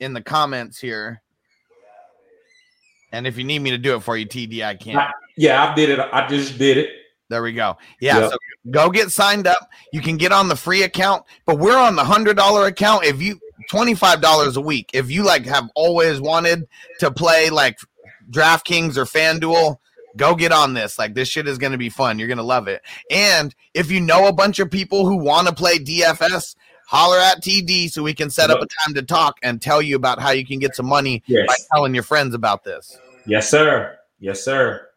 in 0.00 0.14
the 0.14 0.22
comments 0.22 0.80
here. 0.80 1.22
And 3.12 3.26
if 3.26 3.38
you 3.38 3.44
need 3.44 3.60
me 3.60 3.70
to 3.70 3.78
do 3.78 3.94
it 3.96 4.02
for 4.02 4.16
you, 4.16 4.26
TD, 4.26 4.62
I 4.62 4.74
can. 4.74 5.00
Yeah, 5.36 5.64
I 5.70 5.74
did 5.74 5.90
it. 5.90 6.00
I 6.12 6.26
just 6.26 6.58
did 6.58 6.76
it. 6.78 6.90
There 7.30 7.42
we 7.42 7.52
go. 7.52 7.76
Yeah, 8.00 8.20
Yep. 8.20 8.30
so 8.32 8.36
go 8.70 8.90
get 8.90 9.10
signed 9.10 9.46
up. 9.46 9.68
You 9.92 10.00
can 10.00 10.16
get 10.16 10.32
on 10.32 10.48
the 10.48 10.56
free 10.56 10.82
account, 10.82 11.24
but 11.46 11.58
we're 11.58 11.76
on 11.76 11.94
the 11.96 12.04
hundred 12.04 12.36
dollar 12.36 12.66
account. 12.66 13.04
If 13.04 13.20
you 13.20 13.38
twenty 13.70 13.94
five 13.94 14.20
dollars 14.20 14.56
a 14.56 14.60
week, 14.62 14.90
if 14.94 15.10
you 15.10 15.24
like 15.24 15.44
have 15.46 15.68
always 15.74 16.20
wanted 16.20 16.66
to 17.00 17.10
play 17.10 17.50
like 17.50 17.78
DraftKings 18.30 18.96
or 18.96 19.04
FanDuel, 19.04 19.76
go 20.16 20.34
get 20.34 20.52
on 20.52 20.74
this. 20.74 20.98
Like 20.98 21.14
this 21.14 21.28
shit 21.28 21.46
is 21.46 21.58
gonna 21.58 21.78
be 21.78 21.90
fun. 21.90 22.18
You're 22.18 22.28
gonna 22.28 22.42
love 22.42 22.66
it. 22.68 22.82
And 23.10 23.54
if 23.74 23.90
you 23.90 24.00
know 24.00 24.26
a 24.26 24.32
bunch 24.32 24.58
of 24.58 24.70
people 24.70 25.06
who 25.06 25.16
want 25.16 25.48
to 25.48 25.54
play 25.54 25.78
DFS, 25.78 26.56
holler 26.88 27.18
at 27.18 27.42
TD 27.42 27.90
so 27.90 28.02
we 28.02 28.14
can 28.14 28.30
set 28.30 28.48
up 28.48 28.62
a 28.62 28.66
time 28.66 28.94
to 28.94 29.02
talk 29.02 29.38
and 29.42 29.60
tell 29.60 29.82
you 29.82 29.94
about 29.94 30.18
how 30.18 30.30
you 30.30 30.44
can 30.46 30.58
get 30.58 30.74
some 30.74 30.86
money 30.86 31.22
by 31.46 31.54
telling 31.74 31.92
your 31.92 32.02
friends 32.02 32.34
about 32.34 32.64
this. 32.64 32.98
Yes, 33.26 33.50
sir. 33.50 33.98
Yes, 34.20 34.42
sir. 34.42 34.88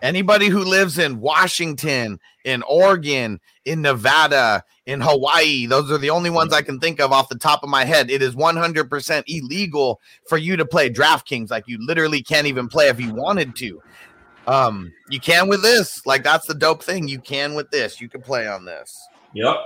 Anybody 0.00 0.48
who 0.48 0.64
lives 0.64 0.98
in 0.98 1.20
Washington, 1.20 2.20
in 2.44 2.62
Oregon, 2.62 3.38
in 3.66 3.82
Nevada, 3.82 4.64
in 4.86 5.02
Hawaii, 5.02 5.66
those 5.66 5.90
are 5.90 5.98
the 5.98 6.08
only 6.08 6.30
ones 6.30 6.54
I 6.54 6.62
can 6.62 6.80
think 6.80 7.00
of 7.00 7.12
off 7.12 7.28
the 7.28 7.38
top 7.38 7.62
of 7.62 7.68
my 7.68 7.84
head. 7.84 8.10
It 8.10 8.22
is 8.22 8.34
100% 8.34 9.24
illegal 9.26 10.00
for 10.28 10.38
you 10.38 10.56
to 10.56 10.64
play 10.64 10.88
DraftKings. 10.88 11.50
Like 11.50 11.64
you 11.66 11.76
literally 11.84 12.22
can't 12.22 12.46
even 12.46 12.66
play 12.66 12.88
if 12.88 12.98
you 12.98 13.12
wanted 13.12 13.54
to. 13.56 13.82
Um, 14.46 14.90
you 15.10 15.20
can 15.20 15.48
with 15.48 15.60
this. 15.60 16.06
Like 16.06 16.24
that's 16.24 16.46
the 16.46 16.54
dope 16.54 16.82
thing. 16.82 17.08
You 17.08 17.20
can 17.20 17.54
with 17.54 17.70
this. 17.70 18.00
You 18.00 18.08
can 18.08 18.22
play 18.22 18.46
on 18.46 18.64
this. 18.64 18.96
Yep. 19.34 19.56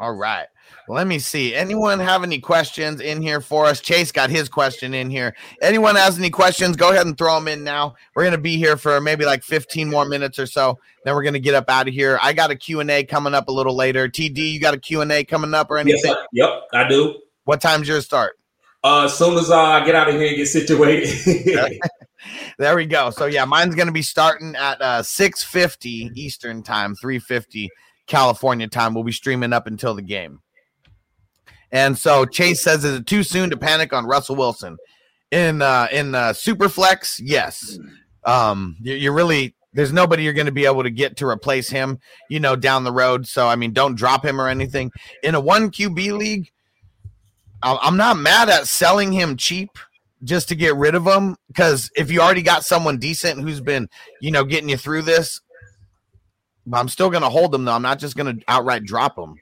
All 0.00 0.14
right. 0.14 0.46
Let 0.88 1.06
me 1.06 1.18
see. 1.18 1.54
Anyone 1.54 1.98
have 1.98 2.22
any 2.22 2.38
questions 2.38 3.00
in 3.00 3.20
here 3.20 3.40
for 3.40 3.66
us? 3.66 3.80
Chase 3.80 4.12
got 4.12 4.30
his 4.30 4.48
question 4.48 4.94
in 4.94 5.10
here. 5.10 5.34
Anyone 5.60 5.96
has 5.96 6.18
any 6.18 6.30
questions? 6.30 6.76
Go 6.76 6.90
ahead 6.92 7.06
and 7.06 7.18
throw 7.18 7.34
them 7.34 7.48
in 7.48 7.64
now. 7.64 7.94
We're 8.14 8.22
going 8.22 8.32
to 8.32 8.38
be 8.38 8.56
here 8.56 8.76
for 8.76 9.00
maybe 9.00 9.24
like 9.24 9.42
15 9.42 9.90
more 9.90 10.04
minutes 10.04 10.38
or 10.38 10.46
so. 10.46 10.78
Then 11.04 11.14
we're 11.14 11.22
going 11.22 11.34
to 11.34 11.40
get 11.40 11.54
up 11.54 11.68
out 11.68 11.88
of 11.88 11.94
here. 11.94 12.18
I 12.22 12.32
got 12.32 12.50
a 12.50 12.56
Q&A 12.56 13.04
coming 13.04 13.34
up 13.34 13.48
a 13.48 13.52
little 13.52 13.74
later. 13.74 14.08
TD, 14.08 14.36
you 14.52 14.60
got 14.60 14.74
a 14.74 14.78
Q&A 14.78 15.24
coming 15.24 15.52
up 15.52 15.70
or 15.70 15.78
Yes, 15.78 16.04
anything? 16.04 16.14
Yep, 16.32 16.50
I 16.72 16.88
do. 16.88 17.20
What 17.44 17.60
time's 17.60 17.88
your 17.88 18.00
start? 18.00 18.38
Uh, 18.84 19.06
as 19.06 19.18
soon 19.18 19.36
as 19.36 19.50
I 19.50 19.84
get 19.84 19.96
out 19.96 20.08
of 20.08 20.14
here 20.14 20.28
and 20.28 20.36
get 20.36 20.46
situated. 20.46 21.80
There 22.58 22.74
we 22.74 22.86
go. 22.86 23.10
So 23.10 23.26
yeah, 23.26 23.44
mine's 23.44 23.76
going 23.76 23.86
to 23.86 23.92
be 23.92 24.02
starting 24.02 24.56
at 24.56 24.82
uh 24.82 25.02
6:50 25.02 26.10
Eastern 26.16 26.64
time, 26.64 26.96
3:50 26.96 27.68
California 28.08 28.66
time. 28.66 28.94
We'll 28.94 29.04
be 29.04 29.12
streaming 29.12 29.52
up 29.52 29.66
until 29.68 29.94
the 29.94 30.02
game. 30.02 30.40
And 31.70 31.96
so 31.96 32.24
Chase 32.24 32.62
says, 32.62 32.84
"Is 32.84 32.98
it 33.00 33.06
too 33.06 33.22
soon 33.22 33.50
to 33.50 33.56
panic 33.56 33.92
on 33.92 34.06
Russell 34.06 34.36
Wilson 34.36 34.76
in 35.30 35.62
uh 35.62 35.86
in 35.92 36.14
uh 36.14 36.30
Superflex?" 36.32 37.20
Yes. 37.22 37.78
Um, 38.24 38.76
you- 38.80 38.94
you're 38.94 39.12
really 39.14 39.54
there's 39.74 39.92
nobody 39.92 40.24
you're 40.24 40.32
going 40.32 40.46
to 40.46 40.52
be 40.52 40.64
able 40.64 40.82
to 40.82 40.90
get 40.90 41.16
to 41.18 41.26
replace 41.26 41.68
him, 41.68 41.98
you 42.30 42.40
know, 42.40 42.56
down 42.56 42.84
the 42.84 42.92
road. 42.92 43.26
So 43.28 43.46
I 43.46 43.54
mean, 43.54 43.72
don't 43.72 43.94
drop 43.94 44.24
him 44.24 44.40
or 44.40 44.48
anything. 44.48 44.90
In 45.22 45.34
a 45.34 45.40
one 45.40 45.70
QB 45.70 46.16
league, 46.16 46.50
I'm 47.62 47.96
not 47.96 48.16
mad 48.16 48.48
at 48.48 48.66
selling 48.66 49.12
him 49.12 49.36
cheap 49.36 49.70
just 50.24 50.48
to 50.48 50.54
get 50.54 50.74
rid 50.76 50.94
of 50.94 51.06
him 51.06 51.36
because 51.48 51.90
if 51.96 52.10
you 52.10 52.20
already 52.20 52.42
got 52.42 52.64
someone 52.64 52.98
decent 52.98 53.40
who's 53.40 53.60
been, 53.60 53.88
you 54.20 54.30
know, 54.30 54.42
getting 54.44 54.68
you 54.68 54.76
through 54.76 55.02
this, 55.02 55.40
I'm 56.72 56.88
still 56.88 57.10
going 57.10 57.22
to 57.22 57.28
hold 57.28 57.52
them 57.52 57.64
though. 57.64 57.72
I'm 57.72 57.82
not 57.82 57.98
just 57.98 58.16
going 58.16 58.38
to 58.38 58.44
outright 58.48 58.84
drop 58.84 59.16
them. 59.16 59.36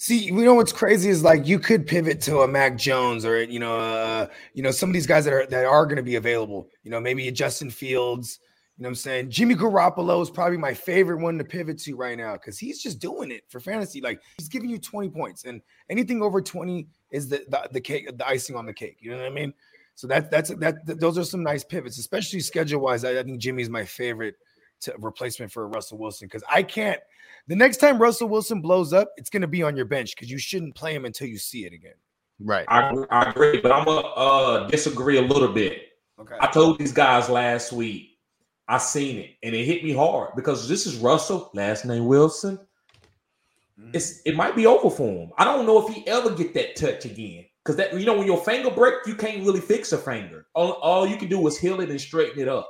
See, 0.00 0.16
you 0.16 0.32
know 0.32 0.54
what's 0.54 0.72
crazy 0.72 1.08
is 1.08 1.24
like 1.24 1.46
you 1.46 1.58
could 1.58 1.84
pivot 1.84 2.20
to 2.22 2.40
a 2.40 2.48
Mac 2.48 2.76
Jones 2.76 3.24
or 3.24 3.42
you 3.42 3.58
know, 3.58 3.78
uh, 3.78 4.28
you 4.54 4.62
know, 4.62 4.70
some 4.70 4.90
of 4.90 4.94
these 4.94 5.08
guys 5.08 5.24
that 5.24 5.34
are 5.34 5.46
that 5.46 5.64
are 5.64 5.86
going 5.86 5.96
to 5.96 6.04
be 6.04 6.14
available. 6.14 6.68
You 6.84 6.90
know, 6.92 7.00
maybe 7.00 7.26
a 7.26 7.32
Justin 7.32 7.70
Fields. 7.70 8.38
You 8.76 8.84
know 8.84 8.86
what 8.86 8.90
I'm 8.90 8.94
saying? 8.94 9.30
Jimmy 9.30 9.56
Garoppolo 9.56 10.22
is 10.22 10.30
probably 10.30 10.56
my 10.56 10.72
favorite 10.72 11.20
one 11.20 11.36
to 11.38 11.44
pivot 11.44 11.78
to 11.80 11.96
right 11.96 12.16
now 12.16 12.34
because 12.34 12.60
he's 12.60 12.80
just 12.80 13.00
doing 13.00 13.32
it 13.32 13.42
for 13.48 13.58
fantasy. 13.58 14.00
Like 14.00 14.20
he's 14.38 14.48
giving 14.48 14.70
you 14.70 14.78
20 14.78 15.08
points, 15.08 15.44
and 15.44 15.60
anything 15.90 16.22
over 16.22 16.40
20 16.40 16.86
is 17.10 17.28
the 17.28 17.44
the, 17.48 17.68
the 17.72 17.80
cake, 17.80 18.16
the 18.16 18.28
icing 18.28 18.54
on 18.54 18.66
the 18.66 18.72
cake. 18.72 18.98
You 19.00 19.10
know 19.10 19.16
what 19.16 19.26
I 19.26 19.30
mean? 19.30 19.52
So 19.96 20.06
that 20.06 20.30
that's 20.30 20.50
that, 20.50 20.86
that 20.86 21.00
those 21.00 21.18
are 21.18 21.24
some 21.24 21.42
nice 21.42 21.64
pivots, 21.64 21.98
especially 21.98 22.38
schedule 22.38 22.80
wise. 22.80 23.04
I, 23.04 23.18
I 23.18 23.24
think 23.24 23.40
Jimmy's 23.40 23.68
my 23.68 23.84
favorite 23.84 24.36
to 24.80 24.94
replacement 24.98 25.52
for 25.52 25.68
Russell 25.68 25.98
Wilson 25.98 26.26
because 26.26 26.44
I 26.50 26.62
can't. 26.62 27.00
The 27.46 27.56
next 27.56 27.78
time 27.78 27.98
Russell 27.98 28.28
Wilson 28.28 28.60
blows 28.60 28.92
up, 28.92 29.10
it's 29.16 29.30
going 29.30 29.42
to 29.42 29.48
be 29.48 29.62
on 29.62 29.76
your 29.76 29.86
bench 29.86 30.14
because 30.14 30.30
you 30.30 30.38
shouldn't 30.38 30.74
play 30.74 30.94
him 30.94 31.04
until 31.04 31.28
you 31.28 31.38
see 31.38 31.64
it 31.64 31.72
again. 31.72 31.94
Right. 32.40 32.64
I, 32.68 32.92
I 33.10 33.30
agree, 33.30 33.60
but 33.60 33.72
I'm 33.72 33.84
gonna 33.84 34.06
uh, 34.06 34.68
disagree 34.68 35.18
a 35.18 35.22
little 35.22 35.52
bit. 35.52 35.82
Okay. 36.20 36.36
I 36.40 36.46
told 36.48 36.78
these 36.78 36.92
guys 36.92 37.28
last 37.28 37.72
week, 37.72 38.18
I 38.68 38.78
seen 38.78 39.18
it 39.18 39.30
and 39.42 39.54
it 39.54 39.64
hit 39.64 39.82
me 39.82 39.92
hard 39.92 40.30
because 40.36 40.68
this 40.68 40.86
is 40.86 40.96
Russell, 40.96 41.50
last 41.54 41.84
name 41.84 42.06
Wilson. 42.06 42.60
It's 43.92 44.20
it 44.24 44.34
might 44.36 44.56
be 44.56 44.66
over 44.66 44.90
for 44.90 45.08
him. 45.08 45.30
I 45.38 45.44
don't 45.44 45.64
know 45.64 45.86
if 45.86 45.94
he 45.94 46.06
ever 46.06 46.30
get 46.30 46.52
that 46.54 46.76
touch 46.76 47.04
again. 47.04 47.44
Because 47.64 47.76
that 47.76 47.92
you 47.98 48.06
know, 48.06 48.16
when 48.16 48.26
your 48.26 48.42
finger 48.42 48.70
break, 48.70 48.94
you 49.06 49.14
can't 49.14 49.44
really 49.44 49.60
fix 49.60 49.92
a 49.92 49.98
finger. 49.98 50.46
All, 50.54 50.72
all 50.72 51.06
you 51.06 51.16
can 51.16 51.28
do 51.28 51.46
is 51.46 51.58
heal 51.58 51.80
it 51.80 51.90
and 51.90 52.00
straighten 52.00 52.40
it 52.40 52.48
up. 52.48 52.68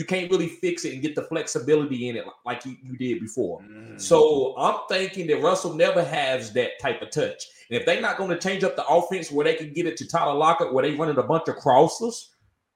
You 0.00 0.06
can't 0.06 0.30
really 0.30 0.48
fix 0.48 0.86
it 0.86 0.94
and 0.94 1.02
get 1.02 1.14
the 1.14 1.24
flexibility 1.24 2.08
in 2.08 2.16
it 2.16 2.24
like 2.46 2.64
you, 2.64 2.74
you 2.82 2.96
did 2.96 3.20
before. 3.20 3.62
So 3.98 4.54
I'm 4.56 4.78
thinking 4.88 5.26
that 5.26 5.42
Russell 5.42 5.74
never 5.74 6.02
has 6.02 6.54
that 6.54 6.78
type 6.80 7.02
of 7.02 7.10
touch. 7.10 7.44
And 7.68 7.78
if 7.78 7.84
they're 7.84 8.00
not 8.00 8.16
going 8.16 8.30
to 8.30 8.38
change 8.38 8.64
up 8.64 8.76
the 8.76 8.86
offense 8.86 9.30
where 9.30 9.44
they 9.44 9.56
can 9.56 9.74
get 9.74 9.84
it 9.84 9.98
to 9.98 10.08
Tyler 10.08 10.32
Lockett, 10.32 10.72
where 10.72 10.82
they 10.86 10.94
running 10.94 11.18
a 11.18 11.22
bunch 11.22 11.48
of 11.48 11.56
crossers, 11.56 12.28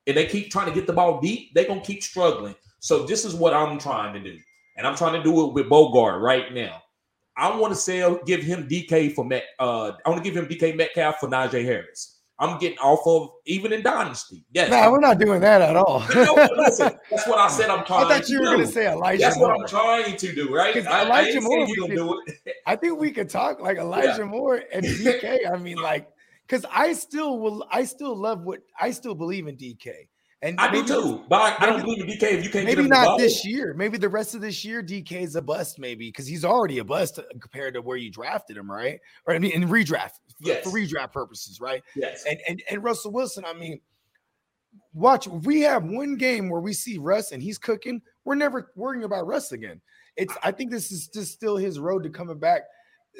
and 0.06 0.14
they 0.14 0.26
keep 0.26 0.50
trying 0.50 0.66
to 0.66 0.74
get 0.74 0.86
the 0.86 0.92
ball 0.92 1.18
deep, 1.18 1.54
they're 1.54 1.64
going 1.64 1.80
to 1.80 1.86
keep 1.86 2.02
struggling. 2.02 2.54
So 2.80 3.06
this 3.06 3.24
is 3.24 3.34
what 3.34 3.54
I'm 3.54 3.78
trying 3.78 4.12
to 4.12 4.20
do. 4.20 4.38
And 4.76 4.86
I'm 4.86 4.94
trying 4.94 5.14
to 5.14 5.22
do 5.22 5.46
it 5.46 5.54
with 5.54 5.70
Bogart 5.70 6.20
right 6.20 6.52
now. 6.52 6.82
I 7.38 7.56
want 7.56 7.72
to 7.72 7.80
sell, 7.80 8.20
give 8.26 8.42
him 8.42 8.68
DK 8.68 9.14
for 9.14 9.24
Met. 9.24 9.44
Uh, 9.58 9.92
I 10.04 10.10
want 10.10 10.22
to 10.22 10.30
give 10.30 10.36
him 10.36 10.46
DK 10.46 10.76
Metcalf 10.76 11.20
for 11.20 11.28
Najee 11.30 11.64
Harris. 11.64 12.13
I'm 12.38 12.58
getting 12.58 12.78
off 12.78 13.06
of 13.06 13.30
even 13.46 13.72
in 13.72 13.82
Dynasty. 13.82 14.44
Yes. 14.52 14.70
Nah, 14.70 14.90
we're 14.90 15.00
not 15.00 15.18
doing 15.18 15.40
that 15.40 15.62
at 15.62 15.76
all. 15.76 16.04
No, 16.14 16.34
listen, 16.56 16.90
that's 17.10 17.28
what 17.28 17.38
I 17.38 17.48
said. 17.48 17.70
I'm 17.70 17.80
I 17.80 17.84
trying. 17.84 18.08
thought 18.08 18.28
you 18.28 18.38
to 18.38 18.44
were 18.44 18.56
going 18.56 18.66
to 18.66 18.72
say 18.72 18.88
Elijah 18.88 19.22
That's 19.22 19.38
what 19.38 19.52
I'm 19.52 19.66
trying 19.68 20.16
to 20.16 20.34
do, 20.34 20.52
right? 20.52 20.76
I, 20.86 21.02
I 21.02 21.04
Elijah 21.06 21.36
ain't 21.36 21.44
Moore 21.44 21.66
you 21.66 21.80
gonna 21.80 21.94
do 21.94 22.20
it. 22.26 22.54
I 22.66 22.74
think 22.74 22.98
we 22.98 23.12
could 23.12 23.30
talk 23.30 23.60
like 23.60 23.78
Elijah 23.78 24.26
Moore 24.26 24.62
and 24.72 24.84
DK. 24.84 25.50
I 25.52 25.56
mean, 25.58 25.76
like, 25.76 26.08
because 26.46 26.66
I 26.72 26.92
still 26.94 27.38
will, 27.38 27.64
I 27.70 27.84
still 27.84 28.16
love 28.16 28.42
what 28.42 28.60
I 28.80 28.90
still 28.90 29.14
believe 29.14 29.46
in 29.46 29.56
DK. 29.56 30.08
And 30.44 30.60
I 30.60 30.70
do 30.70 30.86
too, 30.86 31.24
but 31.26 31.40
I, 31.40 31.64
I 31.64 31.66
don't 31.70 31.80
believe 31.80 32.02
in 32.02 32.06
DK 32.06 32.22
if 32.24 32.44
you 32.44 32.50
can't 32.50 32.66
Maybe 32.66 32.86
not 32.86 33.16
this 33.16 33.46
year. 33.46 33.72
Maybe 33.72 33.96
the 33.96 34.10
rest 34.10 34.34
of 34.34 34.42
this 34.42 34.62
year, 34.62 34.82
DK 34.82 35.22
is 35.22 35.36
a 35.36 35.42
bust. 35.42 35.78
Maybe 35.78 36.08
because 36.08 36.26
he's 36.26 36.44
already 36.44 36.80
a 36.80 36.84
bust 36.84 37.18
uh, 37.18 37.22
compared 37.40 37.72
to 37.74 37.80
where 37.80 37.96
you 37.96 38.10
drafted 38.10 38.58
him, 38.58 38.70
right? 38.70 39.00
Or 39.26 39.34
I 39.34 39.38
mean, 39.38 39.52
in 39.52 39.66
redraft, 39.70 40.20
for- 40.42 40.48
Yes. 40.48 40.64
for 40.64 40.70
redraft 40.70 41.12
purposes, 41.12 41.60
right? 41.60 41.82
Yes. 41.96 42.24
And 42.28 42.38
and 42.48 42.62
and 42.70 42.82
Russell 42.82 43.12
Wilson, 43.12 43.44
I 43.44 43.52
mean, 43.52 43.80
watch. 44.92 45.26
If 45.26 45.44
we 45.44 45.60
have 45.62 45.84
one 45.84 46.16
game 46.16 46.48
where 46.48 46.60
we 46.60 46.72
see 46.72 46.98
Russ 46.98 47.32
and 47.32 47.42
he's 47.42 47.58
cooking, 47.58 48.02
we're 48.24 48.34
never 48.34 48.72
worrying 48.76 49.04
about 49.04 49.26
Russ 49.26 49.52
again. 49.52 49.80
It's. 50.16 50.34
I 50.42 50.52
think 50.52 50.70
this 50.70 50.92
is 50.92 51.08
just 51.08 51.32
still 51.32 51.56
his 51.56 51.78
road 51.80 52.02
to 52.04 52.10
coming 52.10 52.38
back 52.38 52.62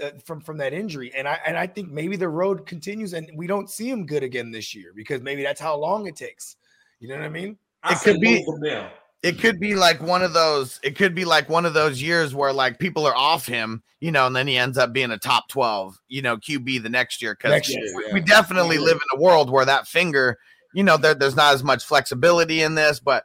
uh, 0.03 0.11
from 0.25 0.41
from 0.41 0.57
that 0.59 0.73
injury, 0.73 1.13
and 1.17 1.27
I 1.29 1.39
and 1.47 1.57
I 1.57 1.67
think 1.67 1.91
maybe 1.91 2.17
the 2.17 2.29
road 2.29 2.67
continues, 2.67 3.13
and 3.15 3.31
we 3.37 3.47
don't 3.47 3.69
see 3.71 3.89
him 3.91 4.07
good 4.07 4.23
again 4.23 4.51
this 4.51 4.75
year 4.75 4.93
because 4.95 5.21
maybe 5.23 5.43
that's 5.43 5.61
how 5.61 5.77
long 5.77 6.07
it 6.07 6.17
takes. 6.17 6.57
You 7.01 7.09
know 7.09 7.17
what 7.17 7.25
I 7.25 7.29
mean? 7.29 7.59
I 7.83 7.93
It 7.95 8.01
could 8.01 8.21
be- 8.21 8.45
now. 8.61 8.91
It 9.25 9.39
could 9.39 9.59
be 9.59 9.75
like 9.75 10.03
one 10.03 10.23
of 10.23 10.35
those, 10.35 10.79
it 10.83 10.97
could 10.97 11.15
be 11.15 11.25
like 11.25 11.49
one 11.49 11.65
of 11.65 11.75
those 11.75 12.01
years 12.03 12.35
where 12.35 12.53
like 12.53 12.79
people 12.79 13.07
are 13.07 13.17
off 13.17 13.47
him, 13.47 13.83
you 14.01 14.13
know, 14.13 14.27
and 14.27 14.37
then 14.37 14.47
he 14.47 14.59
ends 14.59 14.77
up 14.77 14.93
being 14.93 15.11
a 15.11 15.19
top 15.19 15.49
12, 15.49 15.99
you 16.09 16.23
know, 16.23 16.37
QB 16.37 16.83
the 16.83 16.91
next 16.91 17.23
year. 17.23 17.35
Cause 17.35 17.67
we, 17.69 18.05
yeah. 18.07 18.13
we 18.13 18.21
definitely 18.21 18.79
live 18.79 18.97
in 18.97 19.19
a 19.19 19.23
world 19.23 19.51
where 19.51 19.65
that 19.65 19.89
finger, 19.89 20.39
you 20.75 20.83
know, 20.83 20.97
there, 20.97 21.15
there's 21.15 21.37
not 21.37 21.55
as 21.55 21.65
much 21.65 21.85
flexibility 21.85 22.63
in 22.63 22.75
this, 22.75 23.01
but 23.01 23.25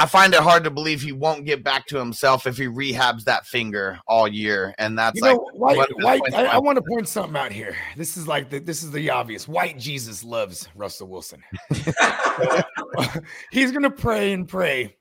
I 0.00 0.06
find 0.06 0.32
it 0.32 0.40
hard 0.40 0.62
to 0.62 0.70
believe 0.70 1.02
he 1.02 1.10
won't 1.10 1.44
get 1.44 1.64
back 1.64 1.86
to 1.88 1.98
himself 1.98 2.46
if 2.46 2.56
he 2.56 2.66
rehabs 2.66 3.24
that 3.24 3.46
finger 3.46 3.98
all 4.06 4.28
year. 4.28 4.72
And 4.78 4.96
that's 4.96 5.16
You 5.16 5.22
like, 5.22 5.34
know, 5.34 5.50
white, 5.54 5.88
white. 5.96 6.22
I, 6.34 6.44
I 6.44 6.58
want 6.58 6.76
to 6.76 6.82
point 6.88 7.08
something 7.08 7.36
out 7.36 7.50
here. 7.50 7.76
This 7.96 8.16
is 8.16 8.28
like 8.28 8.48
the, 8.48 8.60
this 8.60 8.84
is 8.84 8.92
the 8.92 9.10
obvious. 9.10 9.48
White 9.48 9.76
Jesus 9.76 10.22
loves 10.22 10.68
Russell 10.76 11.08
Wilson. 11.08 11.42
He's 13.50 13.72
gonna 13.72 13.90
pray 13.90 14.32
and 14.32 14.46
pray, 14.46 14.94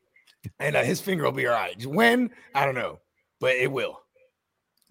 and 0.60 0.76
uh, 0.76 0.84
his 0.84 1.02
finger 1.02 1.24
will 1.24 1.32
be 1.32 1.48
all 1.48 1.54
right. 1.54 1.84
When 1.86 2.32
I 2.56 2.66
don't 2.66 2.76
know, 2.76 3.00
but 3.40 3.56
it 3.56 3.72
will. 3.72 4.00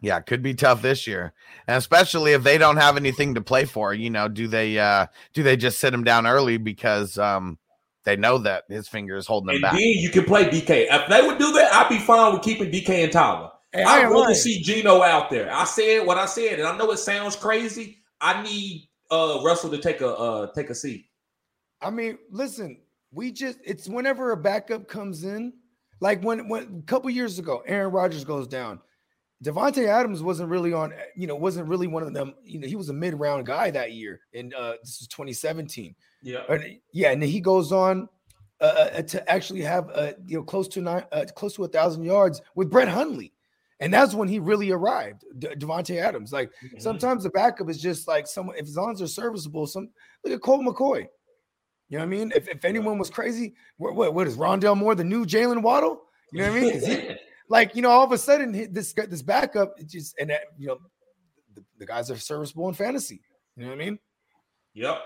yeah, 0.00 0.20
could 0.20 0.42
be 0.42 0.54
tough 0.54 0.82
this 0.82 1.06
year. 1.06 1.32
And 1.66 1.76
especially 1.78 2.32
if 2.32 2.42
they 2.42 2.58
don't 2.58 2.76
have 2.76 2.96
anything 2.96 3.34
to 3.34 3.40
play 3.40 3.64
for, 3.64 3.94
you 3.94 4.10
know, 4.10 4.28
do 4.28 4.46
they, 4.46 4.78
uh, 4.78 5.06
do 5.32 5.42
they 5.42 5.56
just 5.56 5.78
sit 5.78 5.94
him 5.94 6.04
down 6.04 6.26
early 6.26 6.58
because, 6.58 7.18
um, 7.18 7.58
they 8.04 8.16
know 8.16 8.38
that 8.38 8.64
his 8.68 8.86
finger 8.88 9.16
is 9.16 9.26
holding 9.26 9.48
him 9.50 9.56
And 9.56 9.62
back. 9.62 9.72
then 9.72 9.80
you 9.80 10.10
can 10.10 10.24
play 10.24 10.44
DK. 10.48 10.86
If 10.90 11.08
they 11.08 11.22
would 11.26 11.38
do 11.38 11.52
that, 11.54 11.72
I'd 11.72 11.88
be 11.88 11.98
fine 11.98 12.32
with 12.34 12.42
keeping 12.42 12.70
DK 12.70 13.02
and 13.04 13.12
Tyler. 13.12 13.50
Hey, 13.72 13.82
I 13.82 13.98
I'd 13.98 14.02
ain't 14.02 14.10
rather 14.10 14.26
lying. 14.26 14.34
see 14.34 14.62
Geno 14.62 15.02
out 15.02 15.28
there. 15.30 15.52
I 15.52 15.64
said 15.64 16.06
what 16.06 16.16
I 16.18 16.26
said, 16.26 16.60
and 16.60 16.68
I 16.68 16.76
know 16.76 16.90
it 16.92 16.98
sounds 16.98 17.34
crazy. 17.34 17.98
I 18.20 18.42
need 18.42 18.88
uh 19.10 19.40
Russell 19.44 19.70
to 19.70 19.78
take 19.78 20.00
a 20.02 20.08
uh 20.14 20.52
take 20.52 20.70
a 20.70 20.74
seat. 20.74 21.06
I 21.80 21.90
mean, 21.90 22.18
listen. 22.30 22.78
We 23.12 23.32
just 23.32 23.58
it's 23.64 23.88
whenever 23.88 24.32
a 24.32 24.36
backup 24.36 24.88
comes 24.88 25.24
in, 25.24 25.52
like 26.00 26.22
when 26.22 26.48
when 26.48 26.82
a 26.82 26.86
couple 26.86 27.08
years 27.10 27.38
ago, 27.38 27.62
Aaron 27.66 27.92
Rodgers 27.92 28.24
goes 28.24 28.46
down. 28.48 28.80
Davante 29.44 29.86
Adams 29.86 30.22
wasn't 30.22 30.48
really 30.48 30.72
on, 30.72 30.94
you 31.14 31.26
know, 31.26 31.36
wasn't 31.36 31.68
really 31.68 31.86
one 31.86 32.02
of 32.02 32.14
them. 32.14 32.34
You 32.42 32.58
know, 32.58 32.66
he 32.66 32.74
was 32.74 32.88
a 32.88 32.94
mid-round 32.94 33.44
guy 33.44 33.70
that 33.70 33.92
year, 33.92 34.20
and 34.32 34.54
uh, 34.54 34.76
this 34.82 34.98
was 35.00 35.08
2017. 35.08 35.94
Yeah. 36.22 36.38
And, 36.48 36.78
yeah, 36.92 37.10
and 37.10 37.22
he 37.22 37.40
goes 37.40 37.70
on 37.70 38.08
uh, 38.62 38.64
uh, 38.64 39.02
to 39.02 39.30
actually 39.30 39.60
have 39.60 39.90
uh, 39.94 40.12
you 40.26 40.38
know 40.38 40.42
close 40.42 40.68
to 40.68 40.80
nine, 40.80 41.04
uh, 41.12 41.26
close 41.34 41.54
to 41.56 41.64
a 41.64 41.68
thousand 41.68 42.04
yards 42.04 42.40
with 42.54 42.70
Brett 42.70 42.88
Hundley, 42.88 43.32
and 43.80 43.92
that's 43.92 44.14
when 44.14 44.26
he 44.26 44.38
really 44.38 44.70
arrived. 44.70 45.24
De- 45.38 45.54
Davante 45.54 46.00
Adams, 46.00 46.32
like 46.32 46.50
Mhm. 46.64 46.80
sometimes 46.80 47.22
the 47.24 47.30
backup 47.30 47.68
is 47.68 47.80
just 47.80 48.08
like 48.08 48.26
someone 48.26 48.56
if 48.56 48.62
as 48.62 48.76
long 48.76 48.92
as 48.92 48.98
they're 48.98 49.06
serviceable. 49.06 49.66
Some 49.66 49.90
look 50.24 50.32
at 50.32 50.40
Colt 50.40 50.62
McCoy. 50.62 51.06
You 51.88 51.98
know 51.98 52.04
what 52.04 52.12
I 52.14 52.16
mean? 52.18 52.32
If, 52.34 52.48
if 52.48 52.64
anyone 52.64 52.98
was 52.98 53.10
crazy, 53.10 53.54
what, 53.76 53.94
what 53.94 54.12
what 54.14 54.26
is 54.26 54.36
Rondale 54.36 54.76
Moore 54.76 54.94
the 54.94 55.04
new 55.04 55.24
Jaylen 55.24 55.62
Waddle? 55.62 56.02
You 56.32 56.40
know 56.42 56.50
what 56.50 56.56
I 56.56 56.60
mean? 56.60 56.80
he- 56.84 57.16
like 57.48 57.76
you 57.76 57.82
know, 57.82 57.90
all 57.90 58.04
of 58.04 58.12
a 58.12 58.18
sudden 58.18 58.72
this 58.72 58.92
this 58.92 59.22
backup 59.22 59.74
it 59.78 59.88
just 59.88 60.16
and 60.18 60.30
that, 60.30 60.42
you 60.58 60.66
know 60.68 60.78
the, 61.54 61.62
the 61.78 61.86
guys 61.86 62.10
are 62.10 62.16
serviceable 62.16 62.68
in 62.68 62.74
fantasy. 62.74 63.20
You 63.56 63.64
know 63.64 63.68
what 63.70 63.80
I 63.80 63.84
mean? 63.84 63.98
yep. 64.74 64.96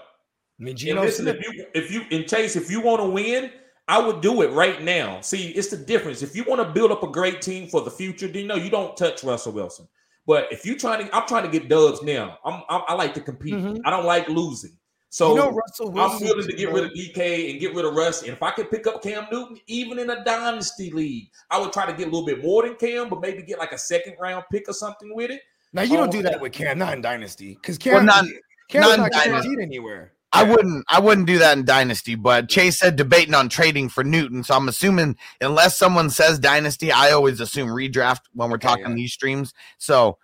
I 0.59 0.63
mean, 0.63 0.77
Geno 0.77 1.03
listen, 1.03 1.25
Smith. 1.25 1.37
if 1.41 1.55
you 1.55 1.67
if 1.75 1.91
you 1.91 2.03
and 2.19 2.29
Chase, 2.29 2.57
if 2.57 2.71
you 2.71 2.81
want 2.83 3.01
to 3.01 3.09
win, 3.09 3.51
I 3.89 3.99
would 3.99 4.21
do 4.21 4.43
it 4.43 4.51
right 4.53 4.83
now. 4.83 5.21
See, 5.21 5.51
it's 5.51 5.69
the 5.69 5.77
difference. 5.77 6.23
If 6.23 6.35
you 6.37 6.45
want 6.45 6.61
to 6.61 6.69
build 6.73 6.93
up 6.93 7.03
a 7.03 7.09
great 7.09 7.41
team 7.43 7.69
for 7.69 7.81
the 7.83 7.91
future, 7.91 8.29
then 8.29 8.47
know 8.47 8.57
you 8.57 8.71
don't 8.71 8.97
touch 8.97 9.23
Russell 9.25 9.53
Wilson. 9.53 9.87
But 10.27 10.53
if 10.53 10.65
you 10.67 10.77
trying 10.79 11.07
to, 11.07 11.17
I'm 11.17 11.27
trying 11.27 11.45
to 11.45 11.49
get 11.51 11.69
dubs 11.69 12.03
now. 12.03 12.39
I'm, 12.45 12.63
I'm 12.69 12.83
I 12.89 12.95
like 12.95 13.15
to 13.15 13.21
compete. 13.21 13.55
Mhm. 13.55 13.79
I 13.87 13.91
don't 13.91 14.05
like 14.05 14.29
losing. 14.29 14.77
So 15.13 15.31
you 15.31 15.37
know 15.37 15.51
Russell 15.51 15.89
I'm 15.99 16.21
willing 16.21 16.47
to 16.47 16.57
get 16.57 16.73
rid 16.73 16.85
of 16.85 16.93
DK 16.93 17.51
and 17.51 17.61
get 17.61 17.75
rid 17.75 17.85
of 17.85 17.95
Russ. 17.95 18.23
And 18.23 18.31
if 18.31 18.43
I 18.45 18.53
could 18.53 18.71
pick 18.71 18.87
up 18.87 19.03
Cam 19.03 19.27
Newton, 19.31 19.59
even 19.67 19.99
in 19.99 20.09
a 20.09 20.25
dynasty 20.25 20.91
league, 20.93 21.29
I 21.51 21.59
would 21.61 21.73
try 21.73 21.85
to 21.85 21.93
get 21.93 22.03
a 22.07 22.11
little 22.11 22.25
bit 22.25 22.43
more 22.45 22.63
than 22.63 22.77
Cam, 22.77 23.09
but 23.09 23.21
maybe 23.21 23.43
get 23.43 23.59
like 23.59 23.73
a 23.73 23.79
second 23.79 24.15
round 24.21 24.45
pick 24.53 24.69
or 24.69 24.73
something 24.73 25.13
with 25.15 25.33
it. 25.33 25.41
Now 25.73 25.83
you 25.83 25.97
don't 25.97 26.09
Oh, 26.09 26.13
do 26.13 26.23
that 26.23 26.41
with 26.41 26.53
Cam, 26.53 26.79
not 26.79 26.95
in 26.95 27.01
Dynasty, 27.03 27.55
because 27.61 27.77
Well, 27.85 27.97
Cam, 27.97 28.07
not- 28.07 28.25
Cam's 28.69 28.87
not 28.87 28.99
not 29.01 29.11
Dynasty. 29.13 29.31
guaranteed 29.31 29.59
anywhere. 29.61 30.13
I 30.33 30.45
wouldn't 30.45 30.85
I 30.89 31.01
wouldn't 31.01 31.27
do 31.27 31.39
that 31.41 31.59
in 31.59 31.65
Dynasty, 31.65 32.15
but 32.15 32.49
Chase 32.49 32.79
said 32.79 32.95
debating 32.95 33.35
on 33.35 33.49
trading 33.49 33.89
for 33.89 34.05
Newton. 34.05 34.45
So 34.45 34.55
I'm 34.55 34.69
assuming 34.69 35.17
unless 35.41 35.77
someone 35.77 36.09
says 36.09 36.39
Dynasty, 36.39 36.93
I 36.93 37.11
always 37.11 37.41
assume 37.41 37.69
redraft 37.69 38.21
when 38.33 38.49
we're 38.49 38.55
Okay, 38.55 38.69
talking 38.69 38.91
yeah. 38.91 38.95
these 38.95 39.13
streams. 39.13 39.53
So, 39.79 40.19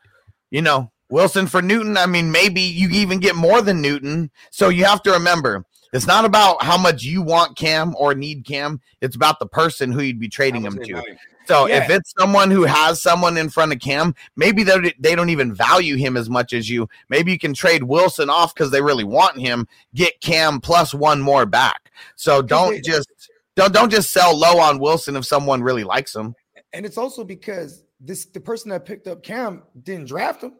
you 0.53 0.63
know, 0.63 0.93
Wilson 1.09 1.47
for 1.47 1.63
Newton, 1.63 1.97
I 1.97 2.07
mean, 2.07 2.31
maybe 2.31 2.61
you 2.61 2.89
even 2.91 3.21
get 3.21 3.37
more 3.37 3.63
than 3.63 3.81
Newton. 3.81 4.31
So 4.51 4.69
you 4.69 4.85
have 4.85 5.03
to 5.03 5.13
remember 5.13 5.65
it's 5.93 6.07
not 6.07 6.25
about 6.25 6.63
how 6.63 6.77
much 6.77 7.05
you 7.05 7.23
want 7.23 7.57
Cam 7.57 7.95
or 7.97 8.15
need 8.15 8.45
Cam. 8.45 8.81
It's 9.01 9.17
about 9.17 9.39
the 9.39 9.47
person 9.47 9.93
who 9.93 10.03
you'd 10.03 10.19
be 10.21 10.29
trading 10.29 10.63
him 10.63 10.79
to. 10.79 10.95
value. 10.95 11.17
So 11.47 11.67
Yeah. 11.67 11.85
if 11.85 11.91
it's 11.91 12.13
someone 12.19 12.51
who 12.51 12.65
has 12.65 13.01
someone 13.01 13.37
in 13.37 13.49
front 13.49 13.73
of 13.73 13.79
Cam, 13.79 14.15
maybe 14.35 14.65
they 14.65 14.95
they 14.99 15.15
don't 15.15 15.31
even 15.31 15.55
value 15.55 15.97
him 15.97 16.17
as 16.17 16.29
much 16.29 16.53
as 16.53 16.69
you. 16.69 16.89
Maybe 17.09 17.31
you 17.33 17.39
can 17.39 17.55
trade 17.55 17.85
Wilson 17.85 18.29
off 18.29 18.53
because 18.55 18.71
they 18.73 18.83
really 18.83 19.05
want 19.05 19.39
him. 19.39 19.69
Get 19.95 20.21
Cam 20.21 20.61
plus 20.61 20.93
one 20.93 21.21
more 21.21 21.47
back. 21.47 21.93
So 22.17 22.43
don't 22.43 22.85
just 22.85 23.09
don't 23.55 23.73
don't 23.73 23.91
just 23.91 24.11
sell 24.11 24.37
low 24.37 24.59
on 24.59 24.81
Wilson 24.81 25.15
if 25.17 25.25
someone 25.25 25.63
really 25.63 25.85
likes 25.85 26.15
him. 26.15 26.35
And 26.73 26.85
it's 26.85 26.99
also 26.99 27.23
because 27.23 27.85
this 28.01 28.27
the 28.27 28.41
person 28.41 28.71
that 28.71 28.85
picked 28.85 29.07
up 29.07 29.23
Cam 29.23 29.63
didn't 29.83 30.09
draft 30.09 30.43
him. 30.43 30.55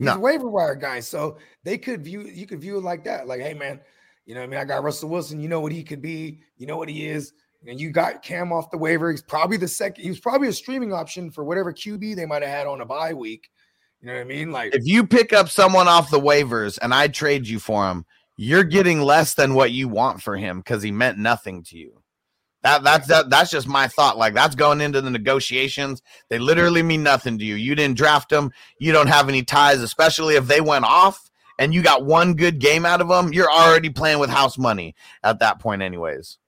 He's 0.00 0.06
No. 0.06 0.14
a 0.14 0.18
waiver 0.18 0.48
wire 0.48 0.74
guy. 0.74 1.00
So 1.00 1.36
they 1.62 1.76
could 1.76 2.02
view 2.02 2.22
you 2.22 2.46
could 2.46 2.58
view 2.60 2.78
it 2.78 2.82
like 2.82 3.04
that. 3.04 3.28
Like, 3.28 3.42
hey 3.42 3.52
man, 3.52 3.80
you 4.24 4.34
know 4.34 4.40
what 4.40 4.46
I 4.46 4.48
mean? 4.48 4.60
I 4.60 4.64
got 4.64 4.82
Russell 4.82 5.10
Wilson, 5.10 5.40
you 5.40 5.48
know 5.48 5.60
what 5.60 5.72
he 5.72 5.84
could 5.84 6.00
be, 6.00 6.40
you 6.56 6.66
know 6.66 6.78
what 6.78 6.88
he 6.88 7.06
is. 7.06 7.34
And 7.68 7.78
you 7.78 7.90
got 7.90 8.22
Cam 8.22 8.50
off 8.50 8.70
the 8.70 8.78
waiver. 8.78 9.10
He's 9.10 9.20
probably 9.20 9.58
the 9.58 9.68
second, 9.68 10.02
he 10.02 10.08
was 10.08 10.18
probably 10.18 10.48
a 10.48 10.52
streaming 10.54 10.94
option 10.94 11.30
for 11.30 11.44
whatever 11.44 11.70
QB 11.70 12.16
they 12.16 12.24
might 12.24 12.40
have 12.40 12.50
had 12.50 12.66
on 12.66 12.80
a 12.80 12.86
bye 12.86 13.12
week. 13.12 13.50
You 14.00 14.06
know 14.06 14.14
what 14.14 14.22
I 14.22 14.24
mean? 14.24 14.50
Like 14.50 14.74
If 14.74 14.86
you 14.86 15.06
pick 15.06 15.34
up 15.34 15.50
someone 15.50 15.86
off 15.86 16.10
the 16.10 16.18
waivers 16.18 16.78
and 16.80 16.94
I 16.94 17.08
trade 17.08 17.46
you 17.46 17.58
for 17.58 17.86
him, 17.90 18.06
you're 18.38 18.64
getting 18.64 19.02
less 19.02 19.34
than 19.34 19.52
what 19.52 19.72
you 19.72 19.86
want 19.86 20.22
for 20.22 20.38
him 20.38 20.60
because 20.60 20.82
he 20.82 20.90
meant 20.90 21.18
nothing 21.18 21.62
to 21.64 21.76
you. 21.76 21.99
That 22.62 22.84
that's 22.84 23.08
that, 23.08 23.30
that's 23.30 23.50
just 23.50 23.66
my 23.66 23.88
thought. 23.88 24.18
Like 24.18 24.34
that's 24.34 24.54
going 24.54 24.80
into 24.80 25.00
the 25.00 25.10
negotiations. 25.10 26.02
They 26.28 26.38
literally 26.38 26.82
mean 26.82 27.02
nothing 27.02 27.38
to 27.38 27.44
you. 27.44 27.54
You 27.54 27.74
didn't 27.74 27.96
draft 27.96 28.28
them. 28.28 28.52
You 28.78 28.92
don't 28.92 29.08
have 29.08 29.28
any 29.28 29.42
ties, 29.42 29.80
especially 29.80 30.34
if 30.36 30.46
they 30.46 30.60
went 30.60 30.84
off 30.84 31.30
and 31.58 31.74
you 31.74 31.82
got 31.82 32.04
one 32.04 32.34
good 32.34 32.58
game 32.58 32.86
out 32.86 33.00
of 33.00 33.08
them. 33.08 33.32
You're 33.32 33.50
already 33.50 33.90
playing 33.90 34.18
with 34.18 34.30
house 34.30 34.58
money 34.58 34.94
at 35.22 35.38
that 35.40 35.60
point, 35.60 35.82
anyways. 35.82 36.38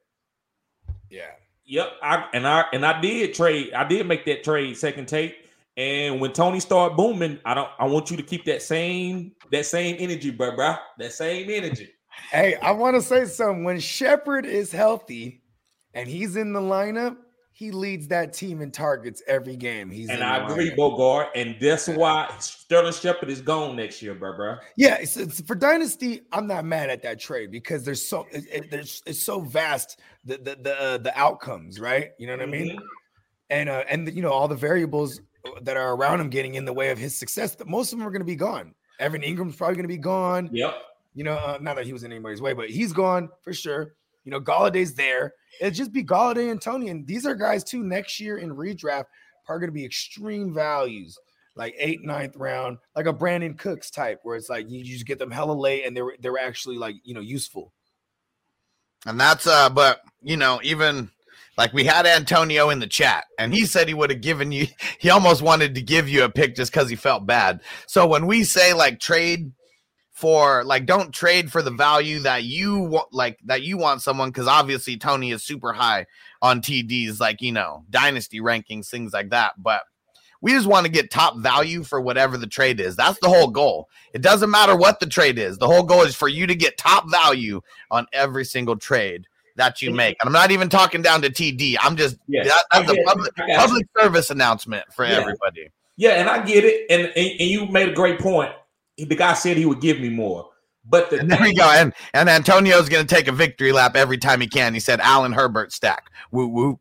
yeah. 1.10 1.30
Yep, 1.64 1.92
I 2.02 2.26
and 2.34 2.46
I 2.46 2.64
and 2.72 2.84
I 2.84 3.00
did 3.00 3.34
trade. 3.34 3.72
I 3.72 3.84
did 3.84 4.06
make 4.06 4.26
that 4.26 4.42
trade 4.42 4.76
second 4.76 5.06
take. 5.08 5.36
And 5.76 6.20
when 6.20 6.32
Toney 6.32 6.60
started 6.60 6.96
booming, 6.96 7.38
I 7.46 7.54
don't. 7.54 7.68
I 7.78 7.86
want 7.86 8.10
you 8.10 8.16
to 8.18 8.22
keep 8.22 8.44
that 8.46 8.62
same 8.62 9.32
that 9.50 9.64
same 9.64 9.96
energy, 9.98 10.30
bro, 10.30 10.54
bro. 10.54 10.74
That 10.98 11.12
same 11.12 11.48
energy. 11.50 11.90
Hey, 12.30 12.56
I 12.56 12.72
want 12.72 12.96
to 12.96 13.02
say 13.02 13.24
something. 13.24 13.64
When 13.64 13.80
Shepard 13.80 14.44
is 14.44 14.72
healthy 14.72 15.41
and 15.94 16.08
he's 16.08 16.36
in 16.36 16.52
the 16.52 16.60
lineup, 16.60 17.16
he 17.54 17.70
leads 17.70 18.08
that 18.08 18.32
team 18.32 18.62
in 18.62 18.70
targets 18.70 19.22
every 19.26 19.56
game. 19.56 19.90
He's 19.90 20.08
and 20.08 20.22
I 20.24 20.48
agree, 20.48 20.70
lineup. 20.70 20.76
Bogart. 20.76 21.28
And 21.34 21.56
that's 21.60 21.86
why 21.88 22.32
Sterling 22.40 22.92
Shepard 22.94 23.28
is 23.28 23.40
gone 23.42 23.76
next 23.76 24.00
year, 24.00 24.14
bro, 24.14 24.34
bro. 24.34 24.56
Yeah, 24.76 24.96
it's, 25.00 25.16
it's 25.16 25.40
for 25.42 25.54
Dynasty. 25.54 26.22
I'm 26.32 26.46
not 26.46 26.64
mad 26.64 26.88
at 26.88 27.02
that 27.02 27.20
trade 27.20 27.50
because 27.50 27.84
there's 27.84 28.06
so 28.06 28.26
it, 28.32 28.44
it- 28.50 28.70
there's 28.70 29.02
it's 29.06 29.22
so 29.22 29.40
vast 29.40 29.98
the 30.24 30.38
the 30.38 30.56
the, 30.62 30.80
uh, 30.82 30.98
the 30.98 31.16
outcomes, 31.18 31.78
right? 31.78 32.12
You 32.18 32.26
know 32.26 32.32
what 32.34 32.42
I 32.42 32.46
mean? 32.46 32.76
Mhm. 32.76 32.82
And 33.50 33.68
uh, 33.68 33.84
and 33.88 34.10
you 34.14 34.22
know 34.22 34.30
all 34.32 34.48
the 34.48 34.54
variables 34.56 35.20
that 35.62 35.76
are 35.76 35.94
around 35.94 36.20
him 36.20 36.30
getting 36.30 36.54
in 36.54 36.64
the 36.64 36.72
way 36.72 36.90
of 36.90 36.96
his 36.98 37.14
success. 37.18 37.54
Most 37.66 37.92
of 37.92 37.98
them 37.98 38.08
are 38.08 38.10
going 38.10 38.20
to 38.20 38.24
be 38.26 38.36
gone. 38.36 38.74
Evan 38.98 39.20
Engram's 39.22 39.56
probably 39.56 39.74
going 39.74 39.84
to 39.84 39.88
be 39.88 39.98
gone. 39.98 40.48
Yep. 40.52 40.74
You 41.14 41.24
know, 41.24 41.34
uh, 41.34 41.58
not 41.60 41.76
that 41.76 41.84
he 41.84 41.92
was 41.92 42.04
in 42.04 42.12
anybody's 42.12 42.40
way, 42.40 42.54
but 42.54 42.70
he's 42.70 42.92
gone 42.94 43.28
for 43.42 43.52
sure. 43.52 43.94
You 44.24 44.30
know, 44.30 44.40
Golladay's 44.40 44.94
there. 44.94 45.34
It'll 45.60 45.74
just 45.74 45.92
be 45.92 46.04
Galladay 46.04 46.50
and 46.50 46.60
Toney, 46.60 46.88
and 46.88 47.06
these 47.06 47.26
are 47.26 47.34
guys 47.34 47.64
too. 47.64 47.82
Next 47.82 48.20
year 48.20 48.38
in 48.38 48.54
redraft, 48.54 49.04
are 49.48 49.58
going 49.58 49.68
to 49.68 49.74
be 49.74 49.84
extreme 49.84 50.52
values, 50.52 51.18
like 51.54 51.74
eighth, 51.78 52.02
ninth 52.02 52.36
round, 52.36 52.78
like 52.96 53.06
a 53.06 53.12
Brandin 53.12 53.58
Cooks 53.58 53.90
type, 53.90 54.20
where 54.22 54.36
it's 54.36 54.48
like 54.48 54.70
you, 54.70 54.78
you 54.78 54.92
just 54.92 55.06
get 55.06 55.18
them 55.18 55.30
hella 55.30 55.52
late 55.52 55.84
and 55.84 55.96
they're 55.96 56.14
they're 56.20 56.38
actually 56.38 56.76
like 56.76 56.96
you 57.04 57.14
know 57.14 57.20
useful. 57.20 57.72
And 59.06 59.18
that's 59.18 59.46
uh, 59.46 59.68
but 59.70 60.00
you 60.22 60.36
know, 60.36 60.60
even 60.62 61.10
like 61.58 61.72
we 61.72 61.84
had 61.84 62.06
Antonio 62.06 62.70
in 62.70 62.78
the 62.78 62.86
chat, 62.86 63.24
and 63.38 63.52
he 63.52 63.66
said 63.66 63.88
he 63.88 63.94
would 63.94 64.10
have 64.10 64.20
given 64.20 64.52
you, 64.52 64.66
he 64.98 65.10
almost 65.10 65.42
wanted 65.42 65.74
to 65.74 65.82
give 65.82 66.08
you 66.08 66.24
a 66.24 66.30
pick 66.30 66.54
just 66.54 66.72
because 66.72 66.88
he 66.88 66.96
felt 66.96 67.26
bad. 67.26 67.60
So 67.86 68.06
when 68.06 68.26
we 68.26 68.44
say 68.44 68.72
like 68.72 69.00
trade 69.00 69.52
for 70.22 70.62
like 70.62 70.86
don't 70.86 71.12
trade 71.12 71.50
for 71.50 71.62
the 71.62 71.70
value 71.72 72.20
that 72.20 72.44
you 72.44 72.78
want 72.78 73.12
like 73.12 73.40
that 73.44 73.62
you 73.62 73.76
want 73.76 74.00
someone 74.00 74.28
because 74.30 74.46
obviously 74.46 74.96
Toney 74.96 75.32
is 75.32 75.42
super 75.42 75.72
high 75.72 76.06
on 76.40 76.60
TDs, 76.60 77.18
like 77.18 77.42
you 77.42 77.50
know, 77.50 77.84
dynasty 77.90 78.38
rankings, 78.38 78.88
things 78.88 79.12
like 79.12 79.30
that. 79.30 79.54
But 79.60 79.82
we 80.40 80.52
just 80.52 80.68
want 80.68 80.86
to 80.86 80.92
get 80.92 81.10
top 81.10 81.38
value 81.38 81.82
for 81.82 82.00
whatever 82.00 82.38
the 82.38 82.46
trade 82.46 82.78
is. 82.78 82.94
That's 82.94 83.18
the 83.18 83.28
whole 83.28 83.48
goal. 83.48 83.88
It 84.14 84.22
doesn't 84.22 84.48
matter 84.48 84.76
what 84.76 85.00
the 85.00 85.06
trade 85.06 85.40
is. 85.40 85.58
The 85.58 85.66
whole 85.66 85.82
goal 85.82 86.02
is 86.02 86.14
for 86.14 86.28
you 86.28 86.46
to 86.46 86.54
get 86.54 86.78
top 86.78 87.10
value 87.10 87.60
on 87.90 88.06
every 88.12 88.44
single 88.44 88.76
trade 88.76 89.26
that 89.56 89.82
you 89.82 89.90
make. 89.90 90.16
And 90.20 90.28
I'm 90.28 90.32
not 90.32 90.52
even 90.52 90.68
talking 90.68 91.02
down 91.02 91.20
to 91.22 91.30
TD. 91.30 91.78
I'm 91.80 91.96
just 91.96 92.16
Yes, 92.28 92.46
that, 92.46 92.64
that's 92.70 92.92
a 92.92 93.04
public 93.04 93.32
I 93.38 93.40
got 93.40 93.48
you. 93.48 93.56
public 93.56 93.86
service 93.98 94.30
announcement 94.30 94.84
for 94.92 95.04
Yeah. 95.04 95.18
everybody. 95.18 95.68
Yeah, 95.96 96.10
and 96.12 96.28
I 96.28 96.44
get 96.44 96.62
it. 96.64 96.86
And, 96.90 97.06
and 97.16 97.40
and 97.40 97.50
you 97.50 97.66
made 97.66 97.88
a 97.88 97.92
great 97.92 98.20
point. 98.20 98.52
The 98.98 99.06
guy 99.16 99.34
said 99.34 99.56
he 99.56 99.66
would 99.66 99.80
give 99.80 100.00
me 100.00 100.08
more, 100.10 100.50
but 100.84 101.10
the 101.10 101.18
And 101.20 101.30
there 101.30 101.40
we 101.40 101.54
go. 101.54 101.64
And 101.68 101.92
and 102.14 102.28
Antonio's 102.28 102.88
gonna 102.88 103.04
take 103.04 103.26
a 103.28 103.32
victory 103.32 103.72
lap 103.72 103.96
every 103.96 104.18
time 104.18 104.40
he 104.40 104.46
can. 104.46 104.74
He 104.74 104.80
said 104.80 105.00
Alan 105.00 105.32
Herbert 105.32 105.72
stack. 105.72 106.10
Woo 106.30 106.46
woo. 106.48 106.80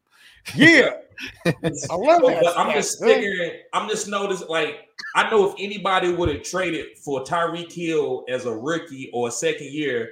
Yeah, 0.56 0.92
I 1.46 1.52
love 1.52 1.76
So, 2.22 2.28
that. 2.30 2.42
but 2.44 2.58
I'm 2.58 2.74
just 2.74 3.00
man. 3.02 3.10
figuring. 3.14 3.52
I'm 3.74 3.88
just 3.88 4.08
noticing. 4.08 4.48
Like 4.48 4.88
I 5.16 5.30
know 5.30 5.50
if 5.50 5.56
anybody 5.60 6.12
would 6.14 6.30
have 6.30 6.44
traded 6.44 6.98
for 6.98 7.24
Tyreek 7.24 7.72
Hill 7.72 8.26
as 8.30 8.46
a 8.46 8.54
rookie 8.56 9.10
or 9.14 9.28
a 9.28 9.32
second 9.32 9.68
year, 9.72 10.10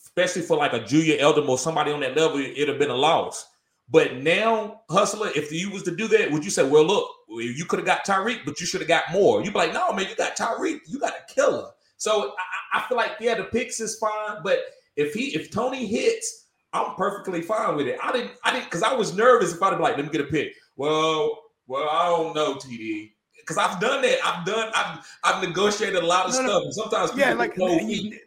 especially 0.00 0.42
for 0.42 0.56
like 0.56 0.72
a 0.74 0.84
Julian 0.84 1.18
Edelman 1.20 1.48
or 1.48 1.58
somebody 1.58 1.90
on 1.90 2.00
that 2.00 2.16
level, 2.16 2.38
it'd 2.38 2.68
have 2.68 2.78
been 2.78 2.90
a 2.90 2.94
loss. 2.96 3.46
But 3.88 4.16
now, 4.16 4.82
hustler, 4.90 5.30
if 5.36 5.52
you 5.52 5.70
was 5.70 5.84
to 5.84 5.94
do 5.94 6.08
that, 6.08 6.30
would 6.32 6.44
you 6.44 6.50
say, 6.50 6.68
"Well, 6.68 6.84
look, 6.84 7.08
you 7.28 7.64
could 7.66 7.78
have 7.78 7.86
got 7.86 8.04
Tyreek, 8.04 8.40
but 8.44 8.58
you 8.60 8.66
should 8.66 8.80
have 8.80 8.88
got 8.88 9.04
more"? 9.12 9.42
You'd 9.42 9.52
be 9.52 9.58
like, 9.60 9.72
"No, 9.72 9.92
man, 9.92 10.06
you 10.08 10.16
got 10.16 10.36
Tyreek, 10.36 10.80
you 10.86 10.98
got 10.98 11.12
a 11.14 11.32
killer." 11.32 11.70
So 11.96 12.34
I, 12.74 12.78
I 12.80 12.88
feel 12.88 12.96
like 12.96 13.12
yeah, 13.20 13.34
the 13.36 13.44
picks 13.44 13.80
is 13.80 13.96
fine, 13.98 14.38
but 14.42 14.58
if 14.96 15.14
he 15.14 15.34
if 15.36 15.50
Toney 15.50 15.86
hits, 15.86 16.46
I'm 16.72 16.94
perfectly 16.96 17.42
fine 17.42 17.76
with 17.76 17.86
it. 17.86 17.98
I 18.02 18.10
didn't 18.12 18.32
I 18.44 18.52
didn't 18.52 18.64
because 18.64 18.82
I 18.82 18.92
was 18.92 19.14
nervous 19.16 19.54
if 19.54 19.62
I'd 19.62 19.76
be 19.76 19.82
like, 19.82 19.96
let 19.96 20.04
me 20.04 20.10
get 20.10 20.20
a 20.20 20.24
pick. 20.24 20.52
Well, 20.74 21.38
well, 21.68 21.88
I 21.88 22.06
don't 22.08 22.34
know, 22.34 22.54
TD. 22.56 23.12
Because 23.38 23.56
I've 23.58 23.78
done 23.80 24.02
that. 24.02 24.18
I've 24.24 24.44
done. 24.44 24.72
I've 24.74 25.06
I've 25.22 25.42
negotiated 25.48 26.02
a 26.02 26.06
lot 26.06 26.26
of 26.26 26.32
No, 26.34 26.40
no. 26.42 26.48
stuff. 26.48 26.62
And 26.64 26.74
sometimes 26.74 27.10
people 27.12 27.28
Yeah, 27.28 27.34
like 27.34 27.56
you- 27.56 28.18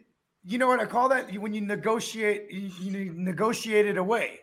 you 0.42 0.56
know 0.56 0.68
what 0.68 0.80
I 0.80 0.86
call 0.86 1.10
that? 1.10 1.30
When 1.38 1.52
you 1.52 1.60
negotiate, 1.60 2.50
you, 2.50 2.70
you 2.80 3.12
negotiate 3.14 3.84
it 3.86 3.98
away, 3.98 4.40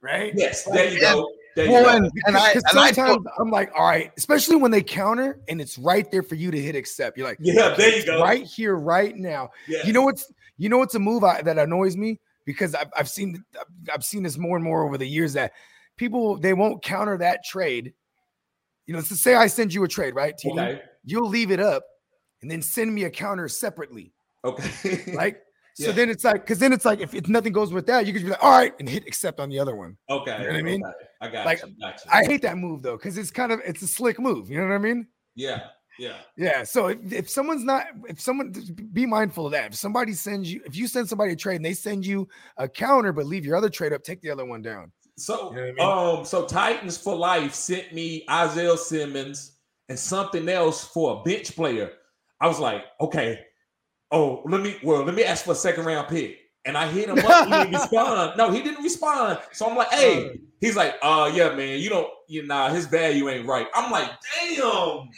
right? 0.00 0.32
Yes, 0.34 0.64
there 0.64 0.84
you 0.86 0.92
And- 0.92 1.00
go. 1.00 1.30
There 1.56 1.66
you 1.66 1.72
Well, 1.72 1.84
go. 1.84 1.96
and, 1.96 2.10
and 2.26 2.36
I, 2.36 2.52
and 2.52 2.62
sometimes 2.70 3.26
I, 3.26 3.42
am 3.42 3.50
like, 3.50 3.72
all 3.76 3.84
right, 3.84 4.12
especially 4.16 4.54
when 4.56 4.70
they 4.70 4.82
counter 4.82 5.40
and 5.48 5.60
it's 5.60 5.76
right 5.76 6.08
there 6.12 6.22
for 6.22 6.36
you 6.36 6.52
to 6.52 6.60
hit 6.60 6.76
accept. 6.76 7.18
You're 7.18 7.26
like, 7.26 7.38
Yeah, 7.40 7.74
there 7.76 7.96
you 7.98 8.06
go. 8.06 8.22
right 8.22 8.44
here, 8.44 8.76
right 8.76 9.16
now. 9.16 9.50
Yes. 9.66 9.84
You 9.84 9.92
know 9.92 10.02
what's 10.02 10.30
you 10.56 10.68
know 10.68 10.78
what's 10.78 10.94
a 10.94 11.00
move 11.00 11.24
I, 11.24 11.42
that 11.42 11.58
annoys 11.58 11.96
me 11.96 12.20
because 12.44 12.76
I've, 12.76 12.90
I've 12.96 13.08
seen 13.08 13.42
I've 13.92 14.04
seen 14.04 14.22
this 14.22 14.38
more 14.38 14.54
and 14.56 14.64
more 14.64 14.84
over 14.84 14.98
the 14.98 15.08
years 15.08 15.32
that 15.32 15.52
people 15.96 16.36
they 16.36 16.52
won't 16.54 16.80
counter 16.84 17.18
that 17.18 17.40
trade. 17.44 17.92
You 18.86 18.94
know, 18.94 19.00
so 19.00 19.16
say 19.16 19.34
I 19.34 19.48
send 19.48 19.74
you 19.74 19.82
a 19.82 19.88
trade, 19.88 20.14
right? 20.14 20.34
TD? 20.36 20.52
Okay. 20.52 20.80
You'll 21.04 21.28
leave 21.28 21.50
it 21.50 21.58
up 21.60 21.82
and 22.40 22.48
then 22.48 22.62
send 22.62 22.94
me 22.94 23.02
a 23.04 23.10
counter 23.10 23.48
separately. 23.48 24.12
Okay. 24.44 25.02
Like 25.14 25.40
so 25.78 25.86
Yeah. 25.86 25.92
then 25.92 26.10
it's 26.10 26.24
like 26.24 26.42
because 26.42 26.58
then 26.58 26.72
it's 26.72 26.84
like 26.84 27.00
if, 27.00 27.28
nothing 27.28 27.52
goes 27.52 27.72
with 27.72 27.86
that, 27.86 28.04
you 28.06 28.12
could 28.12 28.22
be 28.24 28.30
like, 28.30 28.42
all 28.42 28.50
right, 28.50 28.74
and 28.80 28.88
hit 28.88 29.06
accept 29.06 29.38
on 29.38 29.48
the 29.48 29.58
other 29.58 29.76
one. 29.76 29.96
okay. 30.10 30.32
You 30.38 30.44
know 30.46 30.52
what 30.52 30.56
I 30.58 30.62
mean? 30.62 30.82
I 31.20 31.28
got 31.28 31.46
Like, 31.46 31.62
you. 31.64 31.74
Got 31.80 32.04
you. 32.04 32.10
I 32.12 32.24
hate 32.24 32.42
that 32.42 32.58
move 32.58 32.82
though, 32.82 32.96
because 32.96 33.16
it's 33.16 33.30
kind 33.30 33.52
of 33.52 33.60
it's 33.64 33.82
a 33.82 33.86
slick 33.88 34.18
move. 34.18 34.50
You 34.50 34.58
know 34.60 34.66
what 34.66 34.74
I 34.74 34.78
mean? 34.78 35.06
yeah. 35.34 35.60
Yeah. 36.00 36.14
Yeah. 36.36 36.62
So 36.62 36.86
if, 36.88 37.12
if 37.12 37.28
someone's 37.28 37.64
not, 37.64 37.86
if 38.08 38.20
someone 38.20 38.54
be 38.92 39.04
mindful 39.04 39.46
of 39.46 39.52
that. 39.52 39.72
If 39.72 39.74
somebody 39.74 40.12
sends 40.12 40.52
you, 40.52 40.60
if 40.64 40.76
you 40.76 40.86
send 40.86 41.08
somebody 41.08 41.32
a 41.32 41.36
trade 41.36 41.56
and 41.56 41.64
they 41.64 41.74
send 41.74 42.06
you 42.06 42.28
a 42.56 42.68
counter, 42.68 43.12
but 43.12 43.26
leave 43.26 43.44
your 43.44 43.56
other 43.56 43.68
trade 43.68 43.92
up, 43.92 44.04
take 44.04 44.20
the 44.22 44.30
other 44.30 44.44
one 44.44 44.62
down. 44.62 44.92
So, 45.16 45.52
You 45.56 45.74
know 45.74 45.82
I 45.82 46.18
um, 46.20 46.24
so 46.24 46.46
Titans 46.46 46.96
for 46.96 47.16
Life 47.16 47.52
sent 47.52 47.92
me 47.92 48.24
Isaiah 48.30 48.76
Simmons 48.76 49.58
and 49.88 49.98
something 49.98 50.48
else 50.48 50.84
for 50.84 51.18
a 51.18 51.22
bench 51.24 51.56
player. 51.56 51.90
I 52.40 52.46
was 52.46 52.60
like, 52.60 52.84
okay, 53.00 53.40
oh, 54.10 54.42
let 54.46 54.60
me 54.60 54.76
well, 54.82 55.02
let 55.04 55.14
me 55.14 55.24
ask 55.24 55.44
for 55.44 55.52
a 55.52 55.56
second 55.56 55.84
round 55.84 56.08
pick. 56.08 56.38
And 56.64 56.76
I 56.76 56.86
hit 56.86 57.08
him 57.08 57.18
up, 57.24 57.46
he 57.46 57.52
didn't 57.52 57.72
respond. 57.80 58.36
No, 58.36 58.50
he 58.50 58.60
didn't 58.62 58.82
respond. 58.82 59.38
So 59.52 59.68
I'm 59.68 59.76
like, 59.76 59.88
hey, 59.90 60.38
he's 60.60 60.76
like, 60.76 60.96
uh, 61.00 61.30
yeah, 61.32 61.54
man, 61.54 61.78
you 61.78 61.88
don't, 61.88 62.08
you 62.26 62.46
nah, 62.46 62.68
his 62.68 62.84
value 62.86 63.28
ain't 63.30 63.46
right. 63.46 63.68
I'm 63.74 63.90
like, 63.90 64.10
damn, 64.44 65.08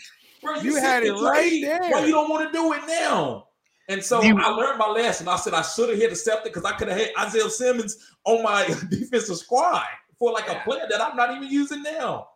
bro, 0.42 0.54
You 0.62 0.74
sent 0.74 0.84
had 0.84 1.02
it 1.04 1.12
right 1.12 1.60
there. 1.62 1.80
Why 1.90 2.04
you 2.04 2.12
don't 2.12 2.28
want 2.30 2.52
to 2.52 2.56
do 2.56 2.72
it 2.74 2.82
now? 2.86 3.48
And 3.88 4.04
so 4.04 4.22
You- 4.22 4.38
I 4.38 4.50
learned 4.50 4.78
my 4.78 4.88
lesson. 4.88 5.26
I 5.26 5.36
said 5.36 5.54
I 5.54 5.62
should 5.62 5.88
have 5.88 5.98
hit 5.98 6.12
accept 6.12 6.46
it 6.46 6.52
because 6.54 6.70
I 6.70 6.76
could 6.76 6.86
have 6.88 6.98
had 6.98 7.10
Isaiah 7.18 7.50
Simmons 7.50 7.96
on 8.24 8.44
my 8.44 8.66
defensive 8.90 9.38
squad 9.38 9.82
for 10.18 10.30
like 10.32 10.48
a 10.48 10.60
player 10.64 10.86
that 10.88 11.00
I'm 11.00 11.16
not 11.16 11.34
even 11.34 11.48
using 11.48 11.82
now. 11.82 12.28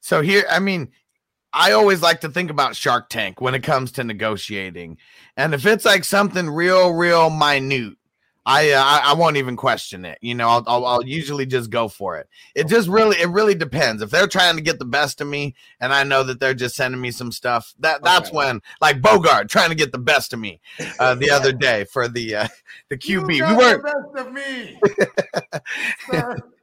So 0.00 0.20
here, 0.22 0.44
I 0.50 0.58
mean, 0.58 0.90
I 1.56 1.72
always 1.72 2.02
like 2.02 2.20
to 2.20 2.28
think 2.28 2.50
about 2.50 2.76
Shark 2.76 3.08
Tank 3.08 3.40
when 3.40 3.54
it 3.54 3.62
comes 3.62 3.90
to 3.92 4.04
negotiating, 4.04 4.98
and 5.36 5.54
if 5.54 5.64
it's 5.64 5.86
like 5.86 6.04
something 6.04 6.50
real, 6.50 6.92
real 6.92 7.30
minute, 7.30 7.94
I 8.44 8.72
uh, 8.72 8.82
I, 8.82 9.00
I 9.06 9.14
won't 9.14 9.38
even 9.38 9.56
question 9.56 10.04
it. 10.04 10.18
You 10.20 10.34
know, 10.34 10.48
I'll, 10.48 10.64
I'll 10.66 10.86
I'll 10.86 11.04
usually 11.04 11.46
just 11.46 11.70
go 11.70 11.88
for 11.88 12.18
it. 12.18 12.28
It 12.54 12.68
just 12.68 12.88
really 12.88 13.16
it 13.20 13.30
really 13.30 13.54
depends. 13.54 14.02
If 14.02 14.10
they're 14.10 14.28
trying 14.28 14.56
to 14.56 14.62
get 14.62 14.78
the 14.78 14.84
best 14.84 15.20
of 15.22 15.28
me, 15.28 15.54
and 15.80 15.94
I 15.94 16.04
know 16.04 16.22
that 16.24 16.40
they're 16.40 16.54
just 16.54 16.76
sending 16.76 17.00
me 17.00 17.10
some 17.10 17.32
stuff, 17.32 17.74
that 17.80 18.04
that's 18.04 18.28
Okay. 18.28 18.36
when 18.36 18.60
like 18.82 19.00
Bogart 19.00 19.48
trying 19.48 19.70
to 19.70 19.74
get 19.74 19.92
the 19.92 19.98
best 19.98 20.34
of 20.34 20.38
me 20.38 20.60
uh, 21.00 21.14
the 21.14 21.30
other 21.30 21.52
day 21.58 21.84
for 21.84 22.06
the 22.06 22.36
uh, 22.36 22.48
the 22.90 22.98
QB. 22.98 23.28
We 23.28 23.40
weren't. 23.40 23.82
best 23.82 24.26
of 24.26 24.32
me. 24.32 24.78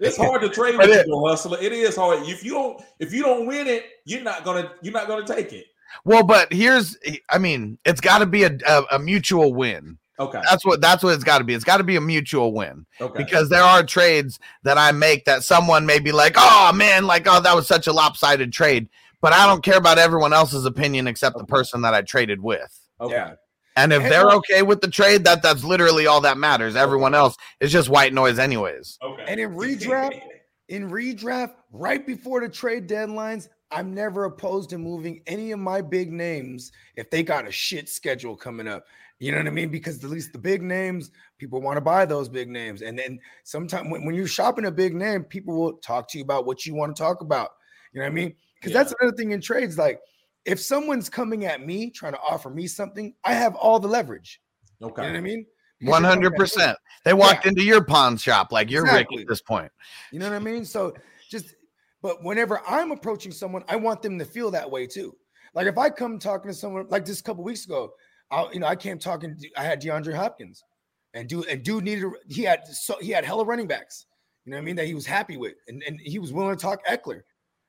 It's 0.00 0.16
hard 0.16 0.42
to 0.42 0.48
trade 0.48 0.76
with 0.76 0.90
it- 0.90 1.06
you, 1.06 1.24
hustler. 1.26 1.58
It 1.60 1.72
is 1.72 1.96
hard. 1.96 2.20
If 2.28 2.44
you 2.44 2.52
don't, 2.54 2.82
if 2.98 3.12
you 3.12 3.22
don't 3.22 3.46
win 3.46 3.66
it, 3.66 3.84
you're 4.04 4.22
not 4.22 4.44
gonna, 4.44 4.72
you're 4.82 4.92
not 4.92 5.06
gonna 5.08 5.26
take 5.26 5.52
it. 5.52 5.66
Well, 6.04 6.22
but 6.24 6.52
here's, 6.52 6.96
I 7.30 7.38
mean, 7.38 7.78
it's 7.84 8.00
got 8.00 8.18
to 8.18 8.26
be 8.26 8.42
a, 8.44 8.58
a 8.66 8.82
a 8.92 8.98
mutual 8.98 9.54
win. 9.54 9.98
Okay. 10.18 10.40
That's 10.44 10.64
what 10.64 10.80
that's 10.80 11.02
what 11.02 11.14
it's 11.14 11.24
got 11.24 11.38
to 11.38 11.44
be. 11.44 11.54
It's 11.54 11.64
got 11.64 11.78
to 11.78 11.84
be 11.84 11.96
a 11.96 12.00
mutual 12.00 12.52
win 12.52 12.86
Okay. 13.00 13.22
because 13.24 13.48
there 13.48 13.62
are 13.62 13.82
trades 13.82 14.38
that 14.62 14.78
I 14.78 14.92
make 14.92 15.24
that 15.24 15.42
someone 15.44 15.86
may 15.86 15.98
be 15.98 16.12
like, 16.12 16.34
"Oh 16.36 16.72
man, 16.74 17.06
like 17.06 17.26
oh 17.28 17.40
that 17.40 17.54
was 17.54 17.66
such 17.66 17.86
a 17.88 17.92
lopsided 17.92 18.52
trade," 18.52 18.88
but 19.20 19.32
I 19.32 19.46
don't 19.46 19.62
care 19.64 19.76
about 19.78 19.98
everyone 19.98 20.32
else's 20.32 20.66
opinion 20.66 21.06
except 21.08 21.36
the 21.38 21.44
person 21.44 21.82
that 21.82 21.94
I 21.94 22.02
traded 22.02 22.40
with. 22.40 22.78
okay. 23.00 23.14
Yeah. 23.14 23.34
And 23.76 23.92
if 23.92 24.02
they're 24.02 24.30
okay 24.30 24.62
with 24.62 24.80
the 24.80 24.88
trade, 24.88 25.24
that 25.24 25.42
that's 25.42 25.64
literally 25.64 26.06
all 26.06 26.20
that 26.20 26.38
matters. 26.38 26.76
Everyone 26.76 27.14
else 27.14 27.36
is 27.60 27.72
just 27.72 27.88
white 27.88 28.14
noise, 28.14 28.38
anyways. 28.38 28.98
Okay. 29.02 29.24
And 29.26 29.40
in 29.40 29.54
redraft, 29.54 30.20
in 30.68 30.90
redraft, 30.90 31.54
right 31.72 32.06
before 32.06 32.40
the 32.40 32.48
trade 32.48 32.88
deadlines, 32.88 33.48
I'm 33.70 33.92
never 33.92 34.26
opposed 34.26 34.70
to 34.70 34.78
moving 34.78 35.22
any 35.26 35.50
of 35.50 35.58
my 35.58 35.80
big 35.80 36.12
names 36.12 36.70
if 36.96 37.10
they 37.10 37.24
got 37.24 37.48
a 37.48 37.50
shit 37.50 37.88
schedule 37.88 38.36
coming 38.36 38.68
up. 38.68 38.84
You 39.18 39.32
know 39.32 39.38
what 39.38 39.46
I 39.46 39.50
mean? 39.50 39.70
Because 39.70 40.02
at 40.04 40.10
least 40.10 40.32
the 40.32 40.38
big 40.38 40.62
names, 40.62 41.10
people 41.38 41.60
want 41.60 41.76
to 41.76 41.80
buy 41.80 42.04
those 42.04 42.28
big 42.28 42.48
names. 42.48 42.82
And 42.82 42.98
then 42.98 43.18
sometimes 43.42 43.90
when, 43.90 44.04
when 44.04 44.14
you're 44.14 44.26
shopping 44.26 44.66
a 44.66 44.70
big 44.70 44.94
name, 44.94 45.24
people 45.24 45.56
will 45.56 45.74
talk 45.78 46.08
to 46.10 46.18
you 46.18 46.24
about 46.24 46.46
what 46.46 46.66
you 46.66 46.74
want 46.74 46.94
to 46.94 47.02
talk 47.02 47.20
about. 47.20 47.50
You 47.92 48.00
know 48.00 48.06
what 48.06 48.12
I 48.12 48.14
mean? 48.14 48.34
Because 48.54 48.72
Yeah. 48.72 48.82
that's 48.82 48.94
another 49.00 49.16
thing 49.16 49.32
in 49.32 49.40
trades. 49.40 49.78
Like 49.78 50.00
if 50.44 50.60
someone's 50.60 51.08
coming 51.08 51.44
at 51.44 51.64
me 51.64 51.90
trying 51.90 52.12
to 52.12 52.20
offer 52.20 52.50
me 52.50 52.66
something, 52.66 53.14
I 53.24 53.34
have 53.34 53.54
all 53.54 53.78
the 53.78 53.88
leverage. 53.88 54.40
okay. 54.82 55.02
You 55.02 55.08
know 55.08 55.12
what 55.14 55.18
I 55.18 55.22
mean? 55.22 55.46
One 55.82 56.04
hundred 56.04 56.34
percent. 56.34 56.78
They 57.04 57.12
walked 57.12 57.46
into 57.46 57.62
your 57.62 57.84
pawn 57.84 58.16
shop 58.16 58.52
like 58.52 58.70
you're 58.70 58.84
Exactly. 58.84 59.18
Rick 59.18 59.24
at 59.24 59.28
this 59.28 59.42
point. 59.42 59.70
You 60.12 60.18
know 60.18 60.30
what 60.30 60.36
I 60.36 60.38
mean? 60.38 60.64
So 60.64 60.94
just, 61.30 61.56
but 62.00 62.22
whenever 62.24 62.62
I'm 62.66 62.90
approaching 62.90 63.32
someone, 63.32 63.64
I 63.68 63.76
want 63.76 64.00
them 64.00 64.18
to 64.18 64.24
feel 64.24 64.50
that 64.52 64.70
way 64.70 64.86
too. 64.86 65.14
Like 65.54 65.66
if 65.66 65.76
I 65.76 65.90
come 65.90 66.18
talking 66.18 66.50
to 66.50 66.56
someone 66.56 66.86
like 66.88 67.04
this 67.04 67.20
a 67.20 67.22
couple 67.22 67.44
weeks 67.44 67.64
ago, 67.66 67.92
I, 68.30 68.48
you 68.52 68.60
know, 68.60 68.66
I 68.66 68.76
came 68.76 68.98
talking. 68.98 69.36
I 69.56 69.64
had 69.64 69.80
DeAndre 69.82 70.14
Hopkins, 70.14 70.64
and 71.12 71.28
dude, 71.28 71.46
and 71.46 71.62
dude 71.62 71.84
needed. 71.84 72.10
He 72.28 72.42
had 72.42 72.66
so 72.66 72.96
he 73.00 73.10
had 73.10 73.24
hella 73.24 73.44
running 73.44 73.66
backs. 73.66 74.06
You 74.44 74.52
know 74.52 74.56
what 74.56 74.62
I 74.62 74.64
mean? 74.64 74.76
That 74.76 74.86
he 74.86 74.94
was 74.94 75.06
happy 75.06 75.36
with, 75.36 75.54
and, 75.68 75.82
and 75.86 75.98
he 76.00 76.18
was 76.18 76.32
willing 76.32 76.56
to 76.56 76.60
talk 76.60 76.84
Ekeler. 76.86 77.22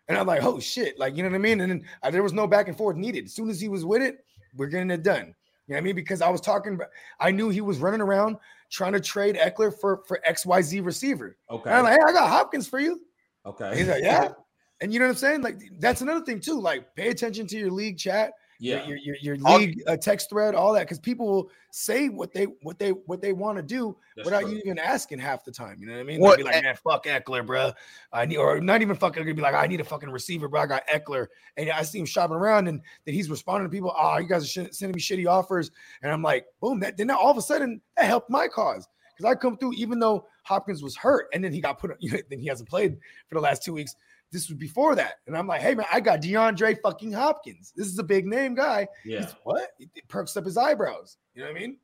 And 0.08 0.18
I'm 0.18 0.28
like, 0.28 0.44
oh 0.44 0.60
shit, 0.60 1.00
like 1.00 1.16
you 1.18 1.24
know 1.24 1.30
what 1.30 1.36
I 1.36 1.40
mean? 1.40 1.62
And 1.62 1.72
then 1.72 1.86
uh, 2.04 2.12
there 2.12 2.24
was 2.24 2.34
no 2.34 2.48
back 2.48 2.68
and 2.68 2.78
forth 2.78 2.96
needed. 2.96 3.26
As 3.26 3.34
soon 3.34 3.50
as 3.50 3.60
he 3.60 3.70
was 3.70 3.86
with 3.86 4.02
it, 4.02 4.24
we're 4.56 4.68
getting 4.68 4.92
it 4.92 5.04
done. 5.04 5.34
You 5.68 5.74
know 5.74 5.76
what 5.76 5.78
I 5.78 5.82
mean? 5.82 5.96
Because 5.96 6.22
I 6.22 6.30
was 6.30 6.42
talking, 6.42 6.80
I 7.20 7.32
knew 7.32 7.50
he 7.50 7.62
was 7.62 7.80
running 7.80 8.02
around 8.02 8.38
trying 8.70 8.94
to 8.94 9.00
trade 9.00 9.36
Ekeler 9.36 9.78
for 9.78 10.04
for 10.08 10.20
X 10.24 10.46
Y 10.46 10.62
Z 10.62 10.80
receiver. 10.82 11.38
Okay. 11.50 11.70
And 11.70 11.80
I'm 11.80 11.84
like, 11.86 11.94
hey, 11.94 12.06
I 12.06 12.12
got 12.12 12.30
Hopkins 12.30 12.68
for 12.68 12.80
you. 12.80 13.02
okay. 13.46 13.78
He's 13.78 13.88
like, 13.88 14.04
yeah. 14.04 14.30
And 14.82 14.94
you 14.94 15.00
know 15.00 15.06
what 15.06 15.12
I'm 15.12 15.18
saying? 15.18 15.42
Like 15.42 15.62
that's 15.80 16.02
another 16.02 16.24
thing 16.26 16.42
too. 16.42 16.60
Like 16.60 16.94
pay 16.96 17.08
attention 17.08 17.48
to 17.48 17.58
your 17.58 17.72
league 17.72 17.98
chat, 17.98 18.34
yeah. 18.60 18.86
your 18.88 18.98
your, 18.98 19.16
your 19.22 19.38
All- 19.46 19.58
league 19.58 19.82
uh, 19.88 19.98
text 19.98 20.30
thread, 20.30 20.56
all 20.56 20.74
that, 20.74 20.82
because 20.82 21.00
people 21.00 21.28
will 21.28 21.50
say 21.72 22.08
what 22.10 22.34
they 22.34 22.46
what 22.62 22.80
they 22.80 22.90
what 22.92 23.22
they 23.22 23.34
want 23.34 23.58
to 23.58 23.62
do 23.64 23.96
That's 24.16 24.26
without 24.26 24.42
true. 24.44 24.52
you 24.52 24.62
even 24.66 24.80
asking 24.80 25.20
half 25.20 25.44
the 25.44 25.52
time. 25.52 25.78
You 25.80 25.88
know 25.88 25.94
what 25.94 26.00
I 26.00 26.04
mean? 26.04 26.20
What- 26.20 26.38
They'll 26.38 26.48
be 26.48 26.54
like, 26.54 26.64
man, 26.64 26.76
fuck 26.84 27.06
Ekeler, 27.06 27.46
bro. 27.46 27.72
I 28.14 28.26
need, 28.26 28.38
or 28.38 28.60
not 28.60 28.82
even 28.82 28.96
fuck 28.96 29.16
Ekeler. 29.16 29.36
Be 29.36 29.42
like, 29.42 29.56
I 29.56 29.68
need 29.68 29.82
a 29.82 29.84
fucking 29.84 30.10
receiver, 30.10 30.48
bro. 30.48 30.62
I 30.62 30.66
got 30.68 30.88
Ekeler, 30.88 31.28
and 31.58 31.70
I 31.70 31.84
see 31.84 32.00
him 32.00 32.06
shopping 32.06 32.36
around, 32.38 32.68
and 32.68 32.82
then 33.06 33.14
he's 33.14 33.30
responding 33.30 33.70
to 33.70 33.72
people. 33.76 33.94
Oh, 33.98 34.18
you 34.18 34.28
guys 34.28 34.44
are 34.44 34.48
sh- 34.66 34.72
sending 34.72 34.96
me 34.96 35.02
shitty 35.02 35.28
offers, 35.28 35.72
and 36.02 36.12
I'm 36.12 36.22
like, 36.22 36.46
boom. 36.62 36.80
That 36.80 36.98
then 36.98 37.12
all 37.12 37.32
of 37.32 37.38
a 37.38 37.42
sudden 37.42 37.82
that 37.98 38.06
helped 38.06 38.30
my 38.30 38.48
cause 38.48 38.88
because 39.18 39.32
I 39.32 39.36
come 39.36 39.58
through, 39.58 39.74
even 39.74 40.00
though 40.00 40.26
Hopkins 40.44 40.84
was 40.84 40.96
hurt, 40.96 41.28
and 41.34 41.44
then 41.44 41.52
he 41.54 41.62
got 41.62 41.80
put. 41.80 41.92
You 42.00 42.12
know, 42.14 42.20
then 42.30 42.40
he 42.40 42.48
hasn't 42.48 42.70
played 42.70 42.98
for 43.28 43.36
the 43.36 43.42
last 43.42 43.64
two 43.64 43.74
weeks. 43.74 43.96
This 44.32 44.50
was 44.50 44.58
before 44.58 44.96
that, 44.96 45.16
and 45.28 45.38
I'm 45.38 45.48
like, 45.48 45.62
hey 45.62 45.76
man, 45.76 45.86
I 45.92 46.00
got 46.02 46.22
DeAndre 46.22 46.78
fucking 46.84 47.14
Hopkins. 47.14 47.72
This 47.76 47.88
is 47.88 47.98
a 48.00 48.04
big 48.04 48.26
name 48.26 48.56
guy. 48.56 48.88
Yeah. 49.06 49.20
He's- 49.20 49.36
what? 49.44 49.70
It 49.80 49.90
it 49.96 50.08
perks 50.08 50.36
up 50.36 50.46
his 50.46 50.58
eyebrows. 50.58 51.18
You 51.34 51.44
know 51.44 51.50
what 51.52 51.58
I 51.58 51.60
mean? 51.60 51.78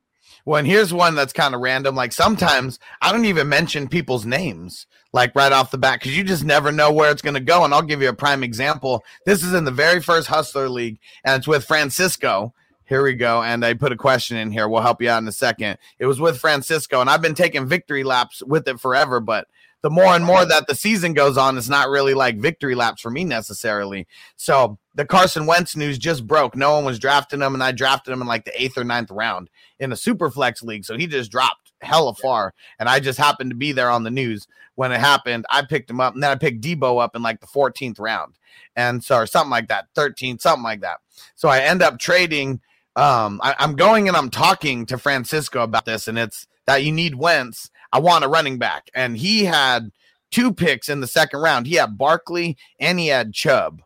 Well, 0.44 0.58
and 0.58 0.68
here's 0.68 0.92
one 0.92 1.14
that's 1.16 1.32
kind 1.32 1.52
of 1.54 1.60
random. 1.60 1.94
Like 1.96 2.12
sometimes 2.12 2.78
I 3.00 3.10
don't 3.10 3.24
even 3.24 3.48
mention 3.48 3.88
people's 3.88 4.24
names, 4.24 4.86
like 5.12 5.34
right 5.34 5.50
off 5.50 5.70
the 5.72 5.78
bat, 5.78 5.98
because 5.98 6.16
you 6.16 6.22
just 6.24 6.44
never 6.44 6.70
know 6.70 6.92
where 6.92 7.10
it's 7.10 7.22
going 7.22 7.34
to 7.34 7.40
go. 7.40 7.64
And 7.64 7.74
I'll 7.74 7.82
give 7.82 8.00
you 8.02 8.08
a 8.08 8.14
prime 8.14 8.44
example. 8.44 9.02
This 9.26 9.42
is 9.42 9.52
in 9.52 9.64
the 9.64 9.70
very 9.72 10.00
first 10.00 10.28
Hustler 10.28 10.68
League, 10.68 11.00
and 11.24 11.38
it's 11.38 11.48
with 11.48 11.64
Francisco. 11.64 12.54
Here 12.84 13.02
we 13.02 13.14
go. 13.14 13.42
And 13.42 13.64
I 13.64 13.74
put 13.74 13.90
a 13.92 13.96
question 13.96 14.36
in 14.36 14.52
here. 14.52 14.68
We'll 14.68 14.82
help 14.82 15.00
you 15.02 15.08
out 15.10 15.22
in 15.22 15.28
a 15.28 15.32
second. 15.32 15.78
It 15.98 16.06
was 16.06 16.20
with 16.20 16.38
Francisco, 16.38 17.00
and 17.00 17.10
I've 17.10 17.22
been 17.22 17.34
taking 17.34 17.66
victory 17.66 18.04
laps 18.04 18.42
with 18.44 18.68
it 18.68 18.78
forever, 18.78 19.18
but 19.18 19.48
the 19.82 19.90
more 19.90 20.14
and 20.14 20.24
more 20.24 20.44
that 20.44 20.66
the 20.66 20.74
season 20.74 21.12
goes 21.12 21.36
on, 21.36 21.58
it's 21.58 21.68
not 21.68 21.88
really 21.88 22.14
like 22.14 22.38
victory 22.38 22.74
laps 22.74 23.02
for 23.02 23.10
me 23.10 23.24
necessarily. 23.24 24.06
So 24.36 24.78
the 24.94 25.04
Carson 25.04 25.46
Wentz 25.46 25.76
news 25.76 25.98
just 25.98 26.26
broke. 26.26 26.56
No 26.56 26.74
one 26.74 26.84
was 26.84 26.98
drafting 26.98 27.40
him, 27.40 27.54
and 27.54 27.62
I 27.62 27.72
drafted 27.72 28.12
him 28.12 28.22
in 28.22 28.28
like 28.28 28.44
the 28.44 28.62
eighth 28.62 28.78
or 28.78 28.84
ninth 28.84 29.10
round 29.10 29.50
in 29.78 29.92
a 29.92 29.96
super 29.96 30.30
flex 30.30 30.62
league. 30.62 30.84
So 30.84 30.96
he 30.96 31.06
just 31.06 31.30
dropped 31.30 31.72
hella 31.82 32.14
far. 32.14 32.54
And 32.78 32.88
I 32.88 33.00
just 33.00 33.18
happened 33.18 33.50
to 33.50 33.56
be 33.56 33.72
there 33.72 33.90
on 33.90 34.04
the 34.04 34.10
news 34.10 34.46
when 34.74 34.92
it 34.92 35.00
happened. 35.00 35.44
I 35.50 35.62
picked 35.62 35.90
him 35.90 36.00
up 36.00 36.14
and 36.14 36.22
then 36.22 36.30
I 36.30 36.36
picked 36.36 36.62
Deebo 36.62 37.02
up 37.02 37.14
in 37.14 37.22
like 37.22 37.40
the 37.40 37.46
14th 37.46 38.00
round. 38.00 38.34
And 38.76 39.02
so, 39.02 39.16
or 39.16 39.26
something 39.26 39.50
like 39.50 39.68
that, 39.68 39.86
13th, 39.96 40.40
something 40.40 40.62
like 40.62 40.80
that. 40.80 40.98
So 41.34 41.48
I 41.48 41.60
end 41.60 41.82
up 41.82 41.98
trading. 41.98 42.60
Um, 42.96 43.40
I, 43.42 43.54
I'm 43.58 43.74
going 43.74 44.08
and 44.08 44.16
I'm 44.16 44.30
talking 44.30 44.86
to 44.86 44.98
Francisco 44.98 45.62
about 45.62 45.86
this, 45.86 46.08
and 46.08 46.18
it's 46.18 46.46
that 46.66 46.84
you 46.84 46.92
need 46.92 47.14
Wentz. 47.14 47.70
I 47.92 48.00
want 48.00 48.24
a 48.24 48.28
running 48.28 48.58
back. 48.58 48.90
And 48.94 49.16
he 49.16 49.44
had 49.44 49.90
two 50.30 50.52
picks 50.52 50.88
in 50.88 51.00
the 51.00 51.06
second 51.06 51.40
round. 51.40 51.66
He 51.66 51.74
had 51.74 51.98
Barkley 51.98 52.56
and 52.80 52.98
he 52.98 53.08
had 53.08 53.32
Chubb. 53.34 53.82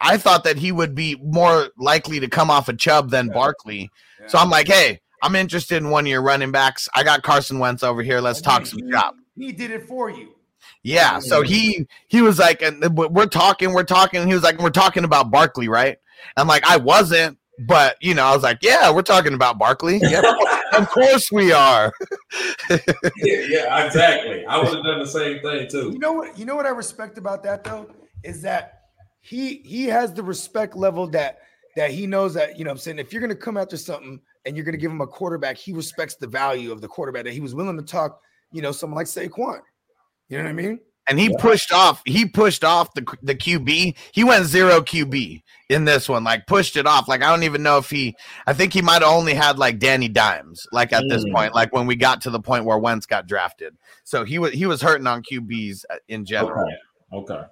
I 0.00 0.16
thought 0.16 0.44
that 0.44 0.56
he 0.56 0.72
would 0.72 0.94
be 0.94 1.16
more 1.22 1.68
likely 1.78 2.20
to 2.20 2.28
come 2.28 2.50
off 2.50 2.68
a 2.68 2.74
Chubb 2.74 3.10
than 3.10 3.28
Barkley. 3.28 3.90
So 4.28 4.38
I'm 4.38 4.48
like, 4.50 4.66
hey, 4.68 5.00
I'm 5.22 5.36
interested 5.36 5.76
in 5.76 5.90
one 5.90 6.04
of 6.04 6.08
your 6.10 6.22
running 6.22 6.50
backs. 6.52 6.88
I 6.94 7.02
got 7.02 7.22
Carson 7.22 7.58
Wentz 7.58 7.82
over 7.82 8.02
here. 8.02 8.20
Let's 8.20 8.40
talk 8.40 8.64
some 8.66 8.80
He- 8.82 8.90
shop. 8.90 9.16
He 9.36 9.52
did 9.52 9.70
it 9.70 9.86
for 9.86 10.10
you. 10.10 10.34
Yeah. 10.82 11.18
So 11.18 11.42
he 11.42 11.86
he 12.08 12.22
was 12.22 12.38
like, 12.38 12.62
and 12.62 12.82
we're 12.96 13.26
talking, 13.26 13.72
we're 13.72 13.84
talking. 13.84 14.26
He 14.26 14.34
was 14.34 14.42
like, 14.42 14.58
we're 14.58 14.70
talking 14.70 15.04
about 15.04 15.30
Barkley, 15.30 15.68
right? 15.68 15.98
I'm 16.36 16.46
like, 16.46 16.64
I 16.66 16.76
wasn't, 16.76 17.38
but 17.66 17.96
you 18.00 18.14
know, 18.14 18.24
I 18.24 18.34
was 18.34 18.42
like, 18.42 18.58
yeah, 18.62 18.90
we're 18.90 19.02
talking 19.02 19.34
about 19.34 19.58
Barkley. 19.58 19.98
Yeah, 20.02 20.22
of 20.72 20.88
course 20.88 21.30
we 21.30 21.52
are. 21.52 21.92
yeah, 22.70 22.78
yeah, 23.18 23.86
exactly. 23.86 24.44
I 24.46 24.58
would 24.58 24.74
have 24.74 24.84
done 24.84 24.98
the 25.00 25.06
same 25.06 25.40
thing 25.40 25.68
too. 25.68 25.90
You 25.92 25.98
know 25.98 26.12
what? 26.12 26.38
You 26.38 26.44
know 26.44 26.56
what 26.56 26.66
I 26.66 26.70
respect 26.70 27.18
about 27.18 27.42
that 27.44 27.64
though 27.64 27.88
is 28.24 28.42
that 28.42 28.80
he 29.20 29.56
he 29.58 29.84
has 29.86 30.12
the 30.12 30.22
respect 30.22 30.76
level 30.76 31.06
that 31.08 31.38
that 31.76 31.90
he 31.90 32.06
knows 32.06 32.34
that 32.34 32.58
you 32.58 32.64
know. 32.64 32.70
what 32.70 32.74
I'm 32.74 32.78
saying 32.78 32.98
if 32.98 33.12
you're 33.12 33.20
gonna 33.20 33.34
come 33.34 33.56
after 33.56 33.76
something 33.76 34.20
and 34.46 34.56
you're 34.56 34.64
gonna 34.64 34.78
give 34.78 34.90
him 34.90 35.00
a 35.00 35.06
quarterback, 35.06 35.56
he 35.56 35.72
respects 35.72 36.16
the 36.16 36.26
value 36.26 36.72
of 36.72 36.80
the 36.80 36.88
quarterback 36.88 37.24
that 37.24 37.34
he 37.34 37.40
was 37.40 37.54
willing 37.54 37.76
to 37.76 37.84
talk. 37.84 38.20
You 38.52 38.62
know, 38.62 38.72
someone 38.72 38.96
like 38.96 39.06
Saquon. 39.06 39.60
You 40.28 40.38
know 40.38 40.44
what 40.44 40.50
I 40.50 40.54
mean? 40.54 40.80
And 41.10 41.18
he 41.18 41.28
pushed 41.36 41.72
off. 41.72 42.00
He 42.06 42.24
pushed 42.24 42.64
off 42.64 42.94
the 42.94 43.04
the 43.22 43.34
QB. 43.34 43.96
He 44.12 44.24
went 44.24 44.46
zero 44.46 44.80
QB 44.80 45.42
in 45.68 45.84
this 45.84 46.08
one. 46.08 46.22
Like 46.24 46.46
pushed 46.46 46.76
it 46.76 46.86
off. 46.86 47.08
Like 47.08 47.22
I 47.22 47.28
don't 47.28 47.42
even 47.42 47.62
know 47.62 47.78
if 47.78 47.90
he. 47.90 48.14
I 48.46 48.52
think 48.52 48.72
he 48.72 48.80
might 48.80 49.02
have 49.02 49.10
only 49.12 49.34
had 49.34 49.58
like 49.58 49.78
Danny 49.80 50.08
Dimes. 50.08 50.66
Like 50.72 50.92
at 50.92 51.04
this 51.08 51.24
Mm. 51.24 51.34
point. 51.34 51.54
Like 51.54 51.72
when 51.74 51.86
we 51.88 51.96
got 51.96 52.20
to 52.22 52.30
the 52.30 52.40
point 52.40 52.64
where 52.64 52.78
Wentz 52.78 53.06
got 53.06 53.26
drafted. 53.26 53.76
So 54.04 54.24
he 54.24 54.38
was 54.38 54.52
he 54.52 54.66
was 54.66 54.80
hurting 54.80 55.06
on 55.08 55.22
QBs 55.22 55.84
uh, 55.90 55.96
in 56.08 56.24
general. 56.24 56.64
Okay. 57.12 57.34
Okay. 57.34 57.42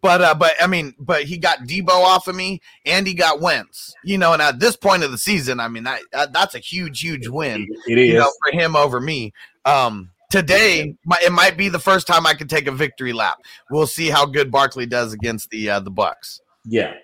But 0.00 0.20
uh, 0.22 0.34
but 0.34 0.52
I 0.60 0.66
mean, 0.66 0.94
but 1.00 1.24
he 1.24 1.38
got 1.38 1.60
Deebo 1.60 1.88
off 1.88 2.28
of 2.28 2.36
me, 2.36 2.60
and 2.84 3.06
he 3.06 3.14
got 3.14 3.40
Wentz. 3.40 3.94
You 4.04 4.18
know, 4.18 4.32
and 4.32 4.40
at 4.42 4.60
this 4.60 4.76
point 4.76 5.02
of 5.02 5.10
the 5.10 5.18
season, 5.18 5.58
I 5.60 5.66
mean, 5.68 5.84
that, 5.84 6.02
that 6.12 6.32
that's 6.32 6.54
a 6.54 6.60
huge, 6.60 7.00
huge 7.00 7.26
win. 7.26 7.66
It 7.86 7.98
is. 7.98 8.08
You 8.08 8.18
know, 8.18 8.30
for 8.44 8.52
him 8.56 8.76
over 8.76 9.00
me. 9.00 9.32
Um, 9.64 10.10
today, 10.30 10.94
mi- 11.06 11.16
it 11.24 11.32
might 11.32 11.56
be 11.56 11.68
the 11.68 11.78
first 11.78 12.06
time 12.06 12.26
I 12.26 12.34
could 12.34 12.50
take 12.50 12.66
a 12.66 12.72
victory 12.72 13.12
lap. 13.12 13.38
We'll 13.70 13.86
see 13.86 14.08
how 14.08 14.26
good 14.26 14.50
Barkley 14.50 14.86
does 14.86 15.12
against 15.12 15.50
the 15.50 15.70
uh, 15.70 15.80
the 15.80 15.90
Bucks. 15.90 16.40
yeah. 16.64 16.94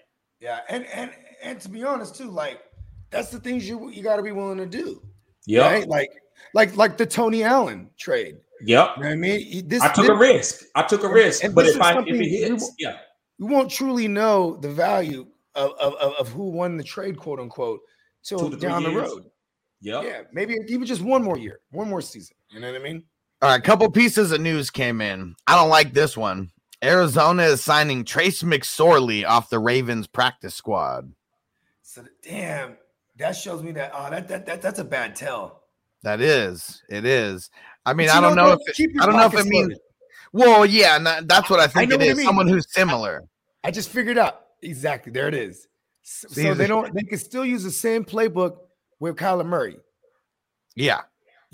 Yeah, 0.41 0.61
and 0.69 0.85
and 0.87 1.11
and 1.43 1.59
to 1.63 1.71
be 1.71 1.83
honest 1.85 2.17
too, 2.17 2.31
like 2.31 2.61
that's 3.11 3.31
the 3.31 3.39
things 3.41 3.67
you 3.67 3.89
you 3.89 4.03
got 4.03 4.17
to 4.17 4.23
be 4.23 4.33
willing 4.33 4.59
to 4.59 4.67
do. 4.67 5.01
Yeah, 5.47 5.63
Right? 5.71 5.89
Like 5.89 6.11
like 6.53 6.77
like 6.77 6.99
the 6.99 7.07
Toney 7.07 7.43
Allen 7.45 7.89
trade. 7.99 8.37
Yep. 8.61 8.91
You 8.97 9.03
know 9.03 9.09
what 9.09 9.13
I 9.13 9.17
mean? 9.17 9.41
He- 9.41 9.63
This, 9.63 9.81
I 9.83 9.89
took 9.89 10.05
this- 10.07 10.11
a 10.11 10.15
risk. 10.15 10.65
I 10.75 10.83
took 10.83 11.03
a 11.03 11.09
risk. 11.09 11.45
and 11.45 11.55
but 11.55 11.63
this 11.63 11.71
if 11.77 11.77
is 11.77 11.81
I 11.83 11.91
if 11.91 11.95
something 11.97 12.15
it 12.17 12.29
hits, 12.29 12.63
won't- 12.63 12.75
yeah. 12.79 12.97
we 13.39 13.47
won't 13.47 13.71
truly 13.71 14.07
know 14.07 14.57
the 14.57 14.71
value 14.71 15.27
of, 15.55 15.71
of, 15.81 15.95
of, 15.95 16.13
of 16.15 16.29
who 16.29 16.51
won 16.51 16.77
the 16.77 16.85
trade, 16.85 17.17
quote 17.17 17.41
unquote, 17.41 17.81
till 18.23 18.39
Two 18.39 18.51
to 18.51 18.57
three 18.59 18.69
down 18.69 18.83
the 18.83 18.91
road. 18.91 19.25
Yeah, 19.81 20.03
Yeah, 20.03 20.21
maybe 20.33 20.57
even 20.69 20.85
just 20.87 21.01
one 21.03 21.23
more 21.23 21.39
year, 21.39 21.61
one 21.71 21.89
more 21.89 22.03
season. 22.03 22.37
You 22.51 22.61
know 22.61 22.71
what 22.71 22.81
I 22.81 22.85
mean? 22.85 23.03
All 23.43 23.51
right, 23.51 23.59
a 23.59 23.63
couple 23.63 23.91
pieces 23.91 24.33
of 24.33 24.41
news 24.41 24.71
came 24.71 25.01
in. 25.01 25.35
I 25.47 25.55
don't 25.55 25.69
like 25.69 25.93
this 25.93 26.17
one. 26.17 26.51
Arizona 26.83 27.45
is 27.45 27.63
signing 27.63 28.05
Trace 28.05 28.43
McSorley 28.43 29.27
off 29.27 29.51
the 29.51 29.59
Ravens 29.59 30.07
practice 30.07 30.55
squad. 30.55 31.13
So 31.83 32.05
damn, 32.23 32.77
that 33.17 33.33
shows 33.33 33.63
me 33.63 33.73
that 33.73 33.93
oh 33.95 34.11
that 34.11 34.29
that, 34.29 34.47
that 34.47 34.63
that's 34.63 34.79
a 34.79 34.85
bad 34.85 35.15
tell. 35.17 35.63
That 36.03 36.21
is, 36.21 36.83
it 36.91 37.05
is. 37.07 37.51
I 37.87 37.95
mean, 37.95 38.11
I 38.11 38.21
don't 38.21 38.37
know 38.37 38.57
bro, 38.57 38.59
if 38.67 38.79
it, 38.79 38.91
I 39.01 39.07
don't 39.07 39.17
know 39.17 39.27
if 39.27 39.35
it 39.35 39.47
means. 39.47 39.69
loaded. 39.69 39.79
Well, 40.33 40.67
yeah, 40.67 40.99
that- 40.99 41.29
that's 41.29 41.49
what 41.49 41.61
I 41.61 41.67
think 41.67 41.91
know 41.91 41.97
it 41.97 42.03
I 42.03 42.07
is. 42.07 42.17
mean. 42.19 42.27
Someone 42.27 42.49
who's 42.49 42.67
similar. 42.71 43.25
I 43.63 43.71
just 43.71 43.89
figured 43.89 44.19
out 44.19 44.41
exactly. 44.63 45.13
There 45.13 45.29
it 45.29 45.35
is. 45.35 45.69
So, 46.03 46.29
so 46.29 46.55
they 46.55 46.67
don't. 46.67 46.93
They 46.95 47.03
can 47.05 47.19
still 47.19 47.47
use 47.47 47.63
the 47.63 47.71
same 47.71 48.05
playbook 48.05 48.57
with 49.01 49.17
Kyler 49.17 49.47
Murray. 49.47 49.79
Yeah, 50.77 51.01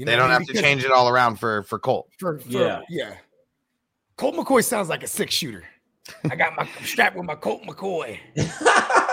You 0.00 0.06
they 0.06 0.16
don't 0.16 0.30
mean? 0.30 0.38
have 0.38 0.46
to 0.46 0.54
change 0.54 0.82
it 0.82 0.90
all 0.90 1.10
around 1.10 1.36
for 1.36 1.62
for 1.64 1.78
Colt. 1.78 2.08
For, 2.18 2.38
for 2.38 2.48
Yeah. 2.48 2.80
yeah, 2.88 3.14
Colt 4.16 4.34
McCoy 4.34 4.64
sounds 4.64 4.88
like 4.88 5.02
a 5.02 5.06
six 5.06 5.34
shooter. 5.34 5.64
I 6.30 6.36
got 6.36 6.56
my 6.56 6.62
I'm 6.62 6.84
strapped 6.86 7.16
with 7.16 7.26
my 7.26 7.34
Colt 7.34 7.62
McCoy. 7.64 8.18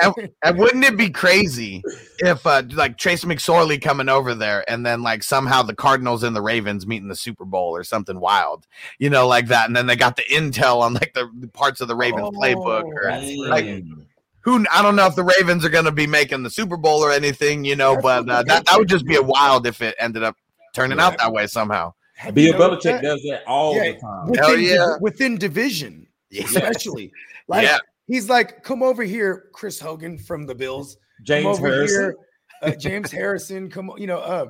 And, 0.00 0.30
and 0.42 0.58
wouldn't 0.58 0.84
it 0.84 0.96
be 0.96 1.10
crazy 1.10 1.82
if 2.20 2.46
uh 2.46 2.62
like 2.72 2.96
Trace 2.96 3.24
McSorley 3.24 3.80
coming 3.80 4.08
over 4.08 4.34
there 4.34 4.68
and 4.68 4.84
then 4.84 5.02
like 5.02 5.22
somehow 5.22 5.62
the 5.62 5.74
Cardinals 5.74 6.22
and 6.22 6.34
the 6.34 6.40
Ravens 6.42 6.86
meet 6.86 7.02
in 7.02 7.08
the 7.08 7.14
Super 7.14 7.44
Bowl 7.44 7.76
or 7.76 7.84
something 7.84 8.18
wild, 8.18 8.66
you 8.98 9.10
know, 9.10 9.28
like 9.28 9.48
that, 9.48 9.66
and 9.66 9.76
then 9.76 9.86
they 9.86 9.94
got 9.94 10.16
the 10.16 10.22
intel 10.22 10.80
on 10.80 10.94
like 10.94 11.12
the, 11.14 11.30
the 11.38 11.48
parts 11.48 11.80
of 11.80 11.86
the 11.88 11.94
Ravens 11.94 12.30
playbook 12.30 12.84
or 12.84 13.10
Oh, 13.10 13.48
like. 13.48 13.84
Who 14.44 14.64
I 14.72 14.82
don't 14.82 14.96
know 14.96 15.06
if 15.06 15.14
the 15.14 15.24
Ravens 15.24 15.64
are 15.64 15.68
going 15.70 15.84
to 15.84 15.92
be 15.92 16.06
making 16.06 16.42
the 16.42 16.50
Super 16.50 16.76
Bowl 16.76 17.00
or 17.00 17.10
anything, 17.12 17.64
you 17.64 17.76
know, 17.76 17.96
but 18.00 18.28
uh, 18.28 18.42
that 18.44 18.66
that 18.66 18.78
would 18.78 18.88
just 18.88 19.04
be 19.06 19.16
a 19.16 19.22
wild 19.22 19.66
if 19.66 19.80
it 19.82 19.94
ended 19.98 20.22
up 20.22 20.36
turning 20.74 20.98
out 21.00 21.18
that 21.18 21.32
way 21.32 21.46
somehow. 21.46 21.92
Have 22.14 22.36
you 22.38 22.52
Bill 22.52 22.70
Belichick 22.70 22.82
that? 22.82 23.02
does 23.02 23.22
that 23.22 23.42
all 23.46 23.74
Yeah, 23.74 23.92
the 23.92 23.98
time. 23.98 24.26
Within, 24.28 24.44
Hell 24.44 24.58
yeah. 24.58 24.96
within 25.00 25.38
division, 25.38 26.06
Yeah. 26.30 26.44
especially. 26.44 27.12
Like 27.48 27.64
Yeah. 27.66 27.78
he's 28.06 28.28
like, 28.28 28.62
come 28.62 28.82
over 28.82 29.02
here, 29.02 29.48
Chris 29.52 29.80
Hogan 29.80 30.18
from 30.18 30.46
the 30.46 30.54
Bills. 30.54 30.94
come 30.94 31.24
James 31.24 31.58
over 31.58 31.68
Harrison. 31.68 32.00
here, 32.00 32.16
uh, 32.62 32.70
James 32.76 33.10
Harrison. 33.10 33.68
Come, 33.70 33.90
on, 33.90 34.00
you 34.00 34.06
know, 34.06 34.18
uh, 34.18 34.46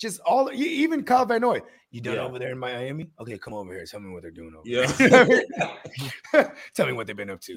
just 0.00 0.20
all 0.20 0.50
even 0.52 1.04
Kyle 1.04 1.24
Van 1.26 1.40
Noy. 1.42 1.60
You 1.92 2.00
done 2.00 2.14
Yeah. 2.14 2.22
over 2.22 2.38
there 2.38 2.50
in 2.52 2.58
Miami? 2.58 3.10
Okay, 3.20 3.38
come 3.38 3.54
over 3.54 3.72
here. 3.72 3.84
Tell 3.84 4.00
me 4.00 4.10
what 4.10 4.22
they're 4.22 4.30
doing 4.30 4.54
over 4.56 4.66
Yeah. 4.66 4.86
there. 4.92 6.54
Tell 6.74 6.86
me 6.86 6.92
what 6.92 7.06
they've 7.06 7.16
been 7.16 7.30
up 7.30 7.40
to. 7.42 7.52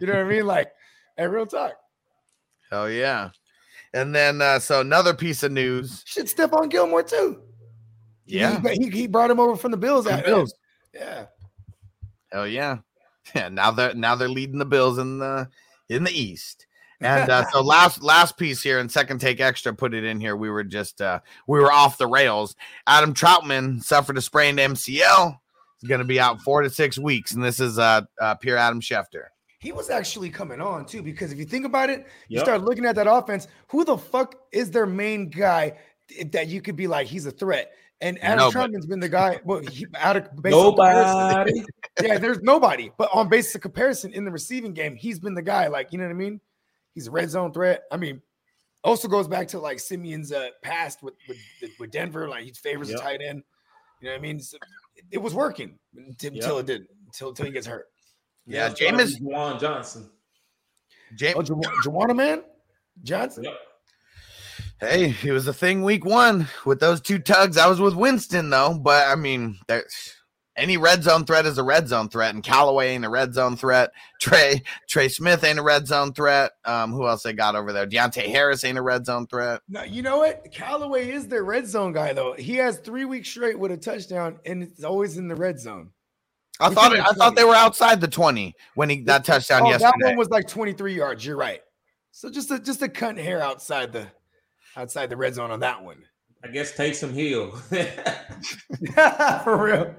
You 0.00 0.06
know 0.06 0.14
what 0.14 0.22
I 0.22 0.24
mean? 0.24 0.46
Like, 0.46 0.72
hey, 1.16 1.26
real 1.26 1.46
talk. 1.46 1.74
Oh 2.72 2.86
yeah. 2.86 3.30
And 3.94 4.14
then 4.14 4.42
uh 4.42 4.58
so 4.58 4.80
another 4.80 5.14
piece 5.14 5.42
of 5.42 5.52
news. 5.52 6.02
Shit, 6.06 6.26
Stephon 6.26 6.70
Gilmore 6.70 7.02
too. 7.02 7.40
Yeah. 8.26 8.60
he, 8.60 8.84
he, 8.84 8.90
he 8.90 9.06
brought 9.06 9.30
him 9.30 9.40
over 9.40 9.56
from 9.56 9.70
the 9.70 9.76
Bills. 9.76 10.04
The 10.04 10.12
at- 10.12 10.24
Bills. 10.24 10.54
Yeah. 10.94 11.26
Hell 12.32 12.46
yeah. 12.46 12.78
Yeah, 13.34 13.48
now 13.48 13.72
they're 13.72 13.92
now 13.92 14.14
they're 14.14 14.28
leading 14.28 14.60
the 14.60 14.64
Bills 14.64 14.98
in 14.98 15.18
the 15.18 15.48
in 15.88 16.04
the 16.04 16.12
East. 16.12 16.68
And 17.00 17.28
uh, 17.28 17.44
so 17.50 17.60
last 17.62 18.00
last 18.00 18.38
piece 18.38 18.62
here 18.62 18.78
and 18.78 18.88
second 18.88 19.20
take 19.20 19.40
extra 19.40 19.74
put 19.74 19.94
it 19.94 20.04
in 20.04 20.20
here. 20.20 20.36
We 20.36 20.48
were 20.48 20.62
just 20.62 21.00
uh 21.00 21.18
we 21.48 21.58
were 21.58 21.72
off 21.72 21.98
the 21.98 22.06
rails. 22.06 22.54
Adam 22.86 23.14
Trautman 23.14 23.82
suffered 23.82 24.16
a 24.16 24.22
sprained 24.22 24.60
MCL. 24.60 25.38
He's 25.80 25.88
going 25.88 25.98
to 25.98 26.04
be 26.06 26.20
out 26.20 26.40
4 26.40 26.62
to 26.62 26.70
6 26.70 26.98
weeks 27.00 27.32
and 27.32 27.42
this 27.42 27.58
is 27.58 27.80
uh, 27.80 28.02
uh 28.20 28.36
Pierre 28.36 28.58
Adam 28.58 28.80
Schefter. 28.80 29.24
He 29.66 29.72
was 29.72 29.90
actually 29.90 30.30
coming 30.30 30.60
on 30.60 30.86
too, 30.86 31.02
because 31.02 31.32
if 31.32 31.38
you 31.38 31.44
think 31.44 31.66
about 31.66 31.90
it, 31.90 32.06
you 32.28 32.38
start 32.38 32.62
looking 32.62 32.84
at 32.86 32.94
that 32.94 33.08
offense. 33.10 33.48
Who 33.66 33.84
the 33.84 33.98
fuck 33.98 34.36
is 34.52 34.70
their 34.70 34.86
main 34.86 35.28
guy 35.28 35.72
that 36.30 36.46
you 36.46 36.62
could 36.62 36.76
be 36.76 36.86
like, 36.86 37.08
he's 37.08 37.26
a 37.26 37.32
threat? 37.32 37.72
And 38.00 38.16
Adam 38.22 38.38
Nobody. 38.38 38.74
Trautman's 38.74 38.86
been 38.86 39.00
the 39.00 39.08
guy. 39.08 39.40
Well, 39.44 39.58
he, 39.58 39.84
out 39.98 40.16
of 40.18 40.28
comparison- 40.28 40.60
Nobody. 40.62 41.64
yeah, 42.00 42.16
there's 42.18 42.40
nobody. 42.42 42.92
But 42.96 43.10
on 43.12 43.28
basis 43.28 43.56
of 43.56 43.60
comparison 43.62 44.12
in 44.12 44.24
the 44.24 44.30
receiving 44.30 44.72
game, 44.72 44.94
he's 44.94 45.18
been 45.18 45.34
the 45.34 45.42
guy. 45.42 45.66
Like, 45.66 45.90
you 45.90 45.98
know 45.98 46.04
what 46.04 46.10
I 46.12 46.14
mean? 46.14 46.40
He's 46.94 47.08
a 47.08 47.10
red 47.10 47.28
zone 47.28 47.52
threat. 47.52 47.82
I 47.90 47.96
mean, 47.96 48.22
also 48.84 49.08
goes 49.08 49.26
back 49.26 49.48
to 49.48 49.58
like 49.58 49.80
Siemian's 49.80 50.30
uh, 50.30 50.50
past 50.62 51.02
with, 51.02 51.14
with 51.28 51.38
with 51.80 51.90
Denver. 51.90 52.28
Like 52.28 52.44
he 52.44 52.52
favors 52.52 52.88
Yep. 52.88 53.00
a 53.00 53.02
tight 53.02 53.20
end. 53.20 53.42
You 54.00 54.06
know 54.06 54.12
what 54.12 54.18
I 54.18 54.22
mean? 54.22 54.38
So 54.38 54.58
it, 54.94 55.06
it 55.10 55.18
was 55.18 55.34
working 55.34 55.76
until, 55.96 56.34
Yep. 56.34 56.42
until 56.44 56.58
it 56.60 56.66
didn't. 56.66 56.88
Until 57.06 57.30
until 57.30 57.46
he 57.46 57.50
gets 57.50 57.66
hurt. 57.66 57.86
Yeah, 58.46 58.68
That's 58.68 58.80
gotta 58.80 58.96
Jameis 58.96 59.20
Juwan 59.20 59.60
Johnson. 59.60 60.10
James 61.14 61.36
Oh, 61.36 61.42
Ju- 61.42 62.14
man, 62.14 62.42
Johnson. 63.02 63.44
Yep. 63.44 63.54
Hey, 64.80 65.14
it 65.24 65.32
was 65.32 65.46
a 65.48 65.54
thing 65.54 65.82
week 65.82 66.04
one 66.04 66.48
with 66.64 66.80
those 66.80 67.00
two 67.00 67.18
tugs. 67.18 67.56
I 67.56 67.66
was 67.66 67.80
with 67.80 67.94
Winston 67.94 68.50
though, 68.50 68.78
but 68.78 69.08
I 69.08 69.14
mean, 69.14 69.58
there's 69.68 70.14
any 70.56 70.76
red 70.76 71.02
zone 71.02 71.24
threat 71.24 71.46
is 71.46 71.58
a 71.58 71.62
red 71.62 71.88
zone 71.88 72.08
threat, 72.08 72.34
and 72.34 72.42
Callaway 72.44 72.88
ain't 72.90 73.04
a 73.04 73.08
red 73.08 73.32
zone 73.34 73.56
threat. 73.56 73.90
Trey 74.20 74.62
Trey 74.88 75.08
Smith 75.08 75.44
ain't 75.44 75.58
a 75.58 75.62
red 75.62 75.86
zone 75.86 76.12
threat. 76.12 76.52
Um, 76.64 76.92
who 76.92 77.06
else 77.06 77.22
they 77.22 77.32
got 77.32 77.56
over 77.56 77.72
there? 77.72 77.86
Deonte 77.86 78.26
Harris 78.26 78.64
ain't 78.64 78.78
a 78.78 78.82
red 78.82 79.06
zone 79.06 79.26
threat. 79.26 79.60
No, 79.68 79.82
you 79.82 80.02
know 80.02 80.18
what? 80.18 80.46
Callaway 80.52 81.10
is 81.10 81.26
their 81.26 81.44
red 81.44 81.66
zone 81.66 81.92
guy 81.92 82.12
though. 82.12 82.34
He 82.34 82.56
has 82.56 82.78
three 82.78 83.04
weeks 83.06 83.28
straight 83.28 83.58
with 83.58 83.72
a 83.72 83.76
touchdown, 83.76 84.38
and 84.44 84.62
it's 84.62 84.84
always 84.84 85.16
in 85.16 85.28
the 85.28 85.36
red 85.36 85.58
zone. 85.58 85.90
I 86.60 86.68
We 86.68 86.74
thought 86.74 86.96
I 86.96 87.00
it's 87.10 87.18
thought 87.18 87.36
they 87.36 87.44
were 87.44 87.54
outside 87.54 88.00
the 88.00 88.08
twenty 88.08 88.54
when 88.74 88.88
he 88.88 89.02
that 89.02 89.24
touchdown 89.24 89.62
Oh, 89.64 89.68
yesterday. 89.70 89.92
that 90.00 90.06
one 90.08 90.16
was 90.16 90.30
like 90.30 90.48
23 90.48 90.94
yards. 90.94 91.24
You're 91.24 91.36
right. 91.36 91.60
So 92.12 92.30
just 92.30 92.50
a 92.50 92.58
just 92.58 92.80
a 92.82 92.88
cut 92.88 93.18
hair 93.18 93.42
outside 93.42 93.92
the 93.92 94.06
outside 94.76 95.10
the 95.10 95.16
red 95.16 95.34
zone 95.34 95.50
on 95.50 95.60
that 95.60 95.82
one. 95.82 96.02
I 96.44 96.48
guess 96.48 96.72
Taysom 96.72 97.12
Hill. 97.12 97.50
For 99.44 99.56
real. 99.64 99.94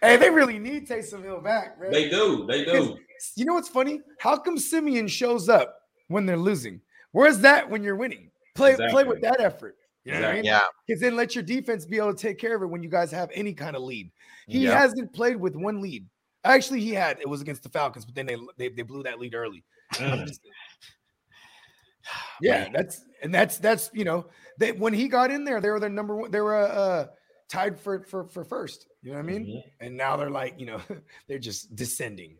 Hey, 0.00 0.16
they 0.16 0.30
really 0.30 0.58
need 0.58 0.88
Taysom 0.88 1.22
Hill 1.24 1.40
back, 1.40 1.80
man. 1.80 1.90
they 1.90 2.08
do. 2.08 2.46
They 2.46 2.64
do. 2.64 2.96
You 3.36 3.44
know 3.44 3.54
what's 3.54 3.68
funny? 3.68 4.00
How 4.20 4.36
come 4.36 4.56
Siemian 4.58 5.08
shows 5.08 5.48
up 5.48 5.76
when 6.08 6.24
they're 6.26 6.36
losing? 6.36 6.80
Where's 7.12 7.38
that 7.40 7.68
when 7.68 7.82
you're 7.82 7.96
winning? 7.96 8.30
Play 8.54 8.76
play 8.90 9.04
with 9.04 9.20
that 9.22 9.40
effort. 9.40 9.76
You 10.04 10.14
know 10.14 10.20
what 10.22 10.30
I 10.30 10.34
mean? 10.36 10.44
yeah, 10.44 10.60
Because 10.86 11.00
then 11.02 11.16
let 11.16 11.34
your 11.34 11.44
defense 11.44 11.84
be 11.84 11.98
able 11.98 12.14
to 12.14 12.18
take 12.20 12.38
care 12.38 12.56
of 12.56 12.62
it 12.62 12.66
when 12.66 12.82
you 12.82 12.88
guys 12.88 13.10
have 13.10 13.28
any 13.34 13.52
kind 13.52 13.76
of 13.76 13.82
lead. 13.82 14.10
He 14.48 14.60
Yeah. 14.64 14.78
hasn't 14.78 15.12
played 15.12 15.36
with 15.36 15.54
one 15.54 15.80
lead. 15.80 16.06
Actually, 16.44 16.80
he 16.80 16.90
had. 16.94 17.20
It 17.20 17.28
was 17.28 17.40
against 17.40 17.62
the 17.62 17.68
Falcons, 17.68 18.04
but 18.04 18.14
then 18.14 18.26
they 18.26 18.36
they, 18.56 18.68
they 18.68 18.82
blew 18.82 19.02
that 19.04 19.18
lead 19.20 19.34
early. 19.34 19.64
Mm. 19.94 20.26
just- 20.26 20.40
Yeah, 22.40 22.68
that's 22.72 23.04
and 23.22 23.34
that's 23.34 23.58
that's 23.58 23.90
you 23.92 24.04
know 24.04 24.26
they 24.58 24.72
when 24.72 24.94
he 24.94 25.08
got 25.08 25.30
in 25.30 25.44
there, 25.44 25.60
they 25.60 25.70
were 25.70 25.80
the 25.80 25.88
number 25.88 26.16
one. 26.16 26.30
They 26.30 26.40
were 26.40 26.56
uh, 26.56 26.68
uh 26.68 27.06
tied 27.50 27.78
for 27.78 28.04
for 28.04 28.28
for 28.28 28.44
first. 28.44 28.86
You 29.02 29.10
know 29.10 29.18
what 29.18 29.24
I 29.24 29.26
mean? 29.26 29.46
Mhm. 29.46 29.86
And 29.86 29.96
now 29.96 30.16
they're 30.16 30.30
like 30.30 30.58
you 30.58 30.66
know 30.66 30.80
they're 31.28 31.38
just 31.38 31.74
descending. 31.76 32.36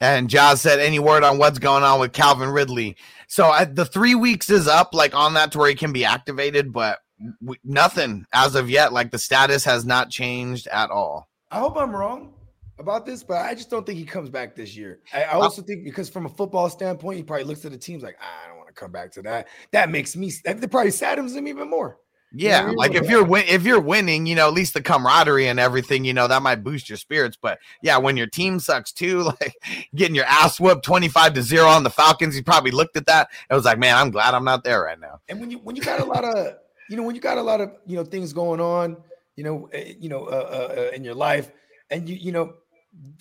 And 0.00 0.28
Jazz 0.28 0.60
said, 0.60 0.80
any 0.80 0.98
word 0.98 1.22
on 1.22 1.38
what's 1.38 1.60
going 1.60 1.84
on 1.84 2.00
with 2.00 2.12
Calvin 2.12 2.50
Ridley? 2.50 2.96
So 3.28 3.46
I, 3.46 3.64
the 3.64 3.86
three 3.86 4.16
weeks 4.16 4.50
is 4.50 4.66
up, 4.66 4.92
like 4.92 5.14
on 5.14 5.34
that 5.34 5.52
to 5.52 5.58
where 5.58 5.68
he 5.68 5.74
can 5.76 5.92
be 5.92 6.04
activated, 6.04 6.72
but 6.72 6.98
w- 7.40 7.60
nothing 7.64 8.26
as 8.32 8.54
of 8.54 8.70
yet. 8.70 8.92
Like 8.92 9.10
the 9.10 9.18
status 9.18 9.64
has 9.64 9.84
not 9.84 10.10
changed 10.10 10.66
at 10.68 10.90
all. 10.90 11.28
I 11.50 11.58
hope 11.58 11.76
I'm 11.76 11.94
wrong 11.94 12.34
about 12.78 13.06
this, 13.06 13.22
but 13.22 13.38
I 13.42 13.54
just 13.54 13.70
don't 13.70 13.86
think 13.86 13.98
he 13.98 14.04
comes 14.04 14.28
back 14.28 14.56
this 14.56 14.76
year. 14.76 15.00
I, 15.12 15.24
I 15.24 15.32
also 15.34 15.62
think 15.62 15.84
because 15.84 16.08
from 16.08 16.26
a 16.26 16.28
football 16.28 16.68
standpoint, 16.68 17.16
he 17.18 17.22
probably 17.22 17.44
looks 17.44 17.64
at 17.64 17.72
the 17.72 17.78
teams 17.78 18.02
like, 18.02 18.16
"Ah, 18.20 18.44
I 18.44 18.48
don't 18.48 18.56
want 18.58 18.68
to 18.68 18.74
come 18.74 18.90
back 18.90 19.12
to 19.12 19.22
that. 19.22 19.48
That 19.72 19.90
makes 19.90 20.16
me. 20.16 20.32
That 20.44 20.70
probably 20.70 20.90
saddens 20.90 21.34
him 21.34 21.46
even 21.46 21.70
more. 21.70 21.98
Yeah, 22.36 22.66
Yeah, 22.66 22.72
like 22.76 22.94
if 22.94 23.08
you're 23.08 23.22
win- 23.22 23.46
if 23.46 23.64
you're 23.64 23.80
winning, 23.80 24.26
you 24.26 24.34
know, 24.34 24.48
at 24.48 24.54
least 24.54 24.74
the 24.74 24.82
camaraderie 24.82 25.46
and 25.46 25.60
everything, 25.60 26.04
you 26.04 26.12
know, 26.12 26.26
that 26.26 26.42
might 26.42 26.64
boost 26.64 26.88
your 26.88 26.98
spirits. 26.98 27.38
But 27.40 27.60
yeah, 27.80 27.96
when 27.98 28.16
your 28.16 28.26
team 28.26 28.58
sucks 28.58 28.92
too, 28.92 29.22
like 29.40 29.54
getting 29.94 30.16
your 30.16 30.24
ass 30.24 30.58
whooped 30.58 30.84
twenty 30.84 31.08
five 31.08 31.34
to 31.34 31.42
zero 31.42 31.66
on 31.66 31.84
the 31.84 31.90
Falcons, 31.90 32.34
he 32.34 32.42
probably 32.42 32.72
looked 32.72 32.96
at 32.96 33.06
that 33.06 33.28
and 33.48 33.56
was 33.56 33.64
like, 33.64 33.78
"Man, 33.78 33.96
I'm 33.96 34.10
glad 34.10 34.34
I'm 34.34 34.44
not 34.44 34.64
there 34.64 34.82
right 34.82 34.98
now." 34.98 35.20
And 35.28 35.38
when 35.40 35.52
you 35.52 35.58
when 35.58 35.76
you 35.76 35.82
got 35.82 36.00
a 36.00 36.04
lot 36.04 36.24
of 36.24 36.56
you 36.90 36.96
know 36.96 37.02
when 37.02 37.14
you 37.14 37.20
got 37.20 37.38
a 37.38 37.42
lot 37.42 37.60
of 37.60 37.72
you 37.86 37.96
know 37.96 38.04
things 38.04 38.32
going 38.32 38.60
on, 38.60 38.96
you 39.36 39.44
know, 39.44 39.68
uh, 39.74 39.78
you 39.98 40.08
know, 40.08 40.24
uh, 40.26 40.28
uh, 40.28 40.74
uh, 40.80 40.90
in 40.94 41.04
your 41.04 41.14
life, 41.14 41.50
and 41.90 42.08
you 42.08 42.16
you 42.16 42.32
know, 42.32 42.54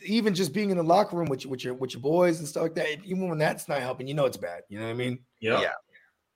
even 0.05 0.33
just 0.33 0.53
being 0.53 0.69
in 0.69 0.77
the 0.77 0.83
locker 0.83 1.15
room 1.15 1.27
with 1.27 1.43
your 1.43 1.51
with 1.51 1.63
your 1.63 1.73
with 1.73 1.93
your 1.93 2.01
boys 2.01 2.39
and 2.39 2.47
stuff 2.47 2.63
like 2.63 2.75
that, 2.75 3.03
even 3.05 3.29
when 3.29 3.37
that's 3.37 3.67
not 3.67 3.79
helping, 3.81 4.07
you 4.07 4.13
know, 4.13 4.25
it's 4.25 4.37
bad. 4.37 4.61
You 4.69 4.79
know 4.79 4.85
what 4.85 4.91
I 4.91 4.95
mean? 4.95 5.19
Yep. 5.39 5.61
Yeah. 5.61 5.71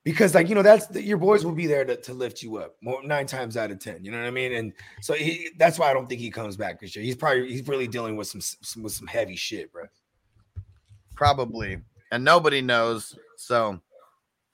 because 0.03 0.33
like 0.35 0.47
you 0.47 0.55
know 0.55 0.61
that's 0.61 0.87
the, 0.87 1.01
your 1.01 1.17
boys 1.17 1.43
will 1.43 1.51
be 1.53 1.67
there 1.67 1.83
to, 1.83 1.97
to 1.97 2.13
lift 2.13 2.41
you 2.41 2.57
up 2.57 2.75
more 2.81 3.03
nine 3.03 3.25
times 3.25 3.57
out 3.57 3.71
of 3.71 3.79
ten 3.79 4.03
you 4.03 4.09
know 4.09 4.17
what 4.17 4.27
i 4.27 4.31
mean 4.31 4.53
and 4.53 4.71
so 5.01 5.13
he, 5.13 5.49
that's 5.57 5.77
why 5.77 5.89
i 5.89 5.93
don't 5.93 6.07
think 6.07 6.21
he 6.21 6.29
comes 6.29 6.55
back 6.55 6.79
this 6.79 6.95
year 6.95 7.03
he's 7.03 7.15
probably 7.15 7.49
he's 7.49 7.67
really 7.67 7.87
dealing 7.87 8.15
with 8.15 8.27
some, 8.27 8.39
some 8.39 8.83
with 8.83 8.93
some 8.93 9.07
heavy 9.07 9.35
shit 9.35 9.71
bro 9.71 9.83
Probably, 11.15 11.79
and 12.11 12.23
nobody 12.23 12.61
knows. 12.61 13.17
So 13.35 13.81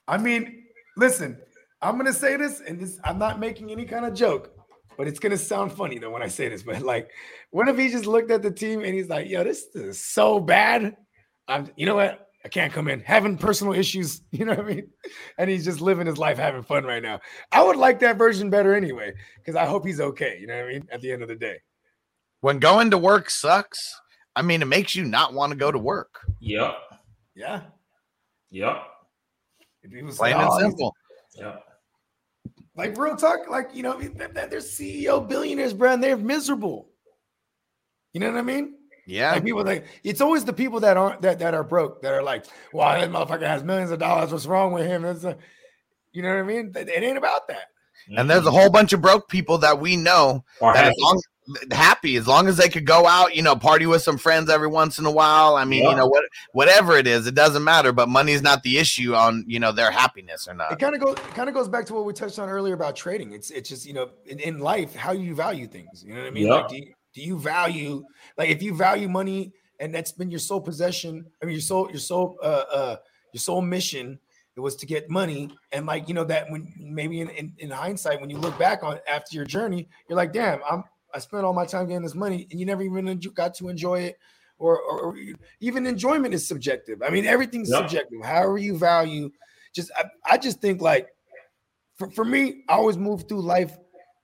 i 0.08 0.18
mean 0.18 0.64
listen 0.96 1.38
i'm 1.84 1.96
gonna 1.96 2.12
say 2.12 2.36
this 2.36 2.60
and 2.66 2.80
this 2.80 2.98
i'm 3.04 3.18
not 3.18 3.38
making 3.38 3.70
any 3.70 3.84
kind 3.84 4.04
of 4.04 4.14
joke 4.14 4.50
but 4.96 5.06
it's 5.06 5.18
gonna 5.18 5.36
sound 5.36 5.72
funny 5.72 5.98
though 5.98 6.10
when 6.10 6.22
i 6.22 6.28
say 6.28 6.48
this 6.48 6.62
but 6.62 6.82
like 6.82 7.10
what 7.50 7.68
if 7.68 7.78
he 7.78 7.88
just 7.88 8.06
looked 8.06 8.30
at 8.30 8.42
the 8.42 8.50
team 8.50 8.82
and 8.82 8.94
he's 8.94 9.08
like 9.08 9.28
yo 9.28 9.44
this 9.44 9.66
is 9.74 10.02
so 10.02 10.40
bad 10.40 10.96
i'm 11.46 11.70
you 11.76 11.86
know 11.86 11.94
what 11.94 12.20
I 12.44 12.48
can't 12.48 12.72
come 12.72 12.88
in 12.88 13.00
having 13.00 13.38
personal 13.38 13.72
issues, 13.72 14.20
you 14.30 14.44
know 14.44 14.52
what 14.54 14.66
I 14.66 14.68
mean? 14.68 14.90
And 15.38 15.48
he's 15.48 15.64
just 15.64 15.80
living 15.80 16.06
his 16.06 16.18
life 16.18 16.36
having 16.36 16.62
fun 16.62 16.84
right 16.84 17.02
now. 17.02 17.20
I 17.50 17.62
would 17.62 17.76
like 17.76 18.00
that 18.00 18.18
version 18.18 18.50
better 18.50 18.74
anyway, 18.74 19.14
because 19.38 19.56
I 19.56 19.64
hope 19.64 19.86
he's 19.86 19.98
okay, 20.00 20.36
you 20.38 20.46
know 20.46 20.56
what 20.56 20.66
I 20.66 20.68
mean? 20.68 20.86
At 20.92 21.00
the 21.00 21.10
end 21.10 21.22
of 21.22 21.28
the 21.28 21.36
day. 21.36 21.56
when 22.42 22.58
going 22.58 22.90
to 22.90 22.98
work 22.98 23.30
sucks, 23.30 23.98
I 24.36 24.42
mean, 24.42 24.60
it 24.60 24.66
makes 24.66 24.94
you 24.94 25.04
not 25.04 25.32
want 25.32 25.52
to 25.52 25.56
go 25.56 25.72
to 25.72 25.78
work. 25.78 26.20
Yep. 26.40 26.74
Yeah. 27.34 27.62
Yep. 28.50 28.82
If 29.82 29.92
he 29.92 30.02
was 30.02 30.18
Plain 30.18 30.36
like, 30.36 30.44
and 30.44 30.52
"Oh, 30.52 30.58
simple. 30.58 30.94
Yep. 31.36 31.64
Like 32.76 32.96
real 32.98 33.16
talk, 33.16 33.48
like 33.48 33.70
you 33.74 33.82
know, 33.82 33.98
th- 33.98 34.16
th- 34.16 34.30
they're 34.32 34.60
CEO 34.60 35.26
billionaires, 35.26 35.72
bro, 35.72 35.92
and 35.92 36.02
they're 36.02 36.16
miserable. 36.16 36.88
You 38.12 38.20
know 38.20 38.30
what 38.30 38.38
I 38.38 38.42
mean? 38.42 38.74
Yeah. 39.06 39.32
Like 39.32 39.44
people 39.44 39.64
like 39.64 39.86
it's 40.02 40.20
always 40.20 40.44
the 40.44 40.52
people 40.52 40.80
that 40.80 40.96
aren't 40.96 41.22
that 41.22 41.38
that 41.40 41.54
are 41.54 41.64
broke 41.64 42.02
that 42.02 42.12
are 42.12 42.22
like, 42.22 42.46
well, 42.72 42.98
that 42.98 43.10
motherfucker 43.10 43.46
has 43.46 43.62
millions 43.62 43.90
of 43.90 43.98
dollars. 43.98 44.32
What's 44.32 44.46
wrong 44.46 44.72
with 44.72 44.86
him? 44.86 45.04
It's 45.04 45.24
a, 45.24 45.36
you 46.12 46.22
know 46.22 46.30
what 46.30 46.38
I 46.38 46.42
mean? 46.42 46.72
It 46.74 46.88
it 46.88 47.02
ain't 47.02 47.18
about 47.18 47.46
that. 47.48 47.66
And 48.16 48.28
there's 48.28 48.46
a 48.46 48.50
whole 48.50 48.70
bunch 48.70 48.92
of 48.92 49.00
broke 49.00 49.28
people 49.28 49.56
that 49.58 49.78
we 49.80 49.96
know 49.96 50.44
Or 50.60 50.72
that 50.74 50.84
happy. 50.84 50.90
as 50.96 51.02
long 51.02 51.20
happy 51.70 52.16
as 52.16 52.26
long 52.26 52.48
as 52.48 52.56
they 52.56 52.68
could 52.68 52.86
go 52.86 53.06
out, 53.06 53.34
you 53.34 53.42
know, 53.42 53.54
party 53.54 53.86
with 53.86 54.02
some 54.02 54.16
friends 54.16 54.48
every 54.48 54.68
once 54.68 54.98
in 54.98 55.04
a 55.04 55.10
while. 55.10 55.56
I 55.56 55.64
mean, 55.64 55.82
Yeah. 55.82 55.90
you 55.90 55.96
know, 55.96 56.06
what 56.06 56.24
whatever 56.52 56.96
it 56.96 57.06
is, 57.06 57.26
it 57.26 57.34
doesn't 57.34 57.64
matter. 57.64 57.92
But 57.92 58.08
money's 58.08 58.42
not 58.42 58.62
the 58.62 58.78
issue 58.78 59.14
on 59.14 59.44
you 59.46 59.60
know 59.60 59.72
their 59.72 59.90
happiness 59.90 60.48
or 60.48 60.54
not. 60.54 60.72
It 60.72 60.78
kind 60.78 60.94
of 60.94 61.00
goes 61.00 61.16
kind 61.34 61.48
of 61.48 61.54
goes 61.54 61.68
back 61.68 61.86
to 61.86 61.94
what 61.94 62.04
we 62.04 62.12
touched 62.12 62.38
on 62.38 62.48
earlier 62.48 62.74
about 62.74 62.96
trading. 62.96 63.32
It's 63.32 63.50
it's 63.50 63.68
just 63.68 63.86
you 63.86 63.92
know 63.92 64.10
in, 64.26 64.38
in 64.40 64.58
life 64.60 64.94
how 64.94 65.12
you 65.12 65.34
value 65.34 65.66
things. 65.66 66.02
You 66.04 66.14
know 66.14 66.20
what 66.20 66.28
I 66.28 66.30
mean? 66.30 66.46
Yeah. 66.46 66.54
Like 66.54 66.68
do 66.68 66.76
you, 66.76 66.94
do 67.14 67.20
you 67.20 67.38
value 67.38 68.04
like 68.38 68.48
if 68.48 68.62
you 68.62 68.74
value 68.74 69.08
money 69.08 69.52
and 69.80 69.94
that's 69.94 70.12
been 70.12 70.30
your 70.30 70.40
sole 70.40 70.60
possession? 70.60 71.26
I 71.42 71.46
mean 71.46 71.54
your 71.54 71.60
sole 71.62 71.90
your 71.90 72.00
sole 72.00 72.38
uh 72.42 72.64
uh 72.72 72.96
your 73.32 73.40
sole 73.40 73.62
mission 73.62 74.18
it 74.56 74.60
was 74.60 74.76
to 74.76 74.86
get 74.86 75.10
money 75.10 75.50
and 75.72 75.84
like 75.84 76.08
you 76.08 76.14
know 76.14 76.22
that 76.24 76.48
when 76.48 76.72
maybe 76.78 77.20
in, 77.20 77.28
in, 77.30 77.52
in 77.58 77.70
hindsight 77.70 78.20
when 78.20 78.30
you 78.30 78.38
look 78.38 78.56
back 78.56 78.84
on 78.84 79.00
after 79.08 79.34
your 79.34 79.44
journey 79.44 79.88
you're 80.08 80.16
like 80.16 80.32
damn 80.32 80.60
I'm 80.70 80.84
I 81.14 81.18
spent 81.18 81.44
all 81.44 81.52
my 81.52 81.64
time 81.66 81.86
getting 81.86 82.02
this 82.02 82.14
money 82.14 82.46
and 82.50 82.58
you 82.58 82.66
never 82.66 82.82
even 82.82 83.20
got 83.34 83.54
to 83.54 83.68
enjoy 83.68 84.00
it 84.00 84.18
or, 84.58 84.80
or, 84.80 85.00
or 85.00 85.18
even 85.60 85.86
enjoyment 85.86 86.34
is 86.34 86.46
subjective. 86.46 87.02
I 87.02 87.10
mean 87.10 87.24
everything's 87.26 87.70
Yeah. 87.70 87.78
subjective. 87.78 88.22
However 88.24 88.58
you 88.58 88.76
value 88.76 89.30
just 89.74 89.90
I, 89.96 90.04
I 90.32 90.38
just 90.38 90.60
think 90.60 90.80
like 90.80 91.08
for, 91.96 92.10
for 92.10 92.24
me, 92.24 92.64
I 92.68 92.74
always 92.74 92.96
move 92.96 93.28
through 93.28 93.42
life. 93.42 93.76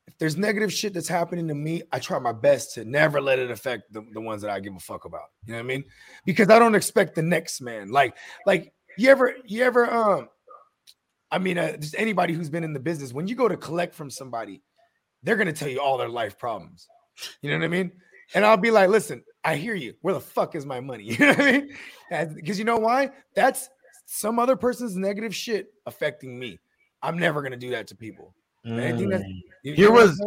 If 0.07 0.19
there's 0.19 0.37
negative 0.37 0.73
shit 0.73 0.93
that's 0.93 1.09
happening 1.09 1.47
to 1.49 1.55
me, 1.55 1.83
I 1.93 2.01
try 2.01 2.19
my 2.19 2.33
best 2.33 2.75
to 2.75 2.85
never 2.85 3.21
let 3.21 3.39
it 3.39 3.51
affect 3.51 3.93
the, 3.93 4.05
the 4.13 4.21
ones 4.21 4.43
that 4.43 4.51
I 4.51 4.59
give 4.59 4.75
a 4.75 4.81
fuck 4.81 5.05
about. 5.05 5.29
You 5.47 5.53
know 5.53 5.59
what 5.59 5.65
I 5.65 5.69
mean? 5.69 5.85
Because 6.25 6.49
I 6.51 6.59
don't 6.59 6.75
expect 6.75 7.15
the 7.15 7.23
next 7.23 7.61
man. 7.61 7.91
Like, 7.91 8.17
like 8.45 8.73
you 8.99 9.09
ever, 9.09 9.35
you 9.45 9.63
ever, 9.63 9.89
um, 9.89 10.29
I 11.31 11.39
mean, 11.39 11.59
uh, 11.59 11.77
just 11.77 11.95
anybody 11.97 12.35
who's 12.35 12.51
been 12.51 12.65
in 12.65 12.73
the 12.73 12.81
business, 12.81 13.13
when 13.13 13.29
you 13.29 13.37
go 13.37 13.47
to 13.47 13.57
collect 13.57 13.95
from 13.95 14.11
somebody, 14.11 14.63
they're 15.23 15.37
gonna 15.37 15.53
tell 15.53 15.69
you 15.69 15.81
all 15.81 15.99
their 15.99 16.09
life 16.09 16.39
problems. 16.39 16.89
You 17.43 17.51
know 17.51 17.59
what 17.59 17.65
I 17.65 17.69
mean? 17.69 17.93
And 18.35 18.45
I'll 18.47 18.57
be 18.57 18.71
like, 18.71 18.89
listen, 18.91 19.23
I 19.45 19.57
hear 19.57 19.75
you. 19.75 19.95
Where 20.03 20.15
the 20.15 20.21
fuck 20.21 20.55
is 20.55 20.65
my 20.67 20.81
money? 20.81 21.05
You 21.19 21.19
know 21.19 21.29
what 21.33 21.41
I 21.41 21.53
mean? 21.53 22.35
Because 22.35 22.59
you 22.59 22.65
know 22.65 22.79
why? 22.79 23.11
That's 23.35 23.69
some 24.07 24.39
other 24.39 24.57
person's 24.57 24.97
negative 24.97 25.35
shit 25.35 25.73
affecting 25.87 26.39
me. 26.39 26.59
I'm 27.03 27.19
never 27.19 27.43
gonna 27.43 27.57
do 27.57 27.71
that 27.71 27.87
to 27.89 27.95
people. 27.97 28.35
Mm. 28.67 28.99
You- 29.01 29.35
you 29.63 29.75
Here 29.75 29.89
know 29.89 29.95
was-? 29.95 30.23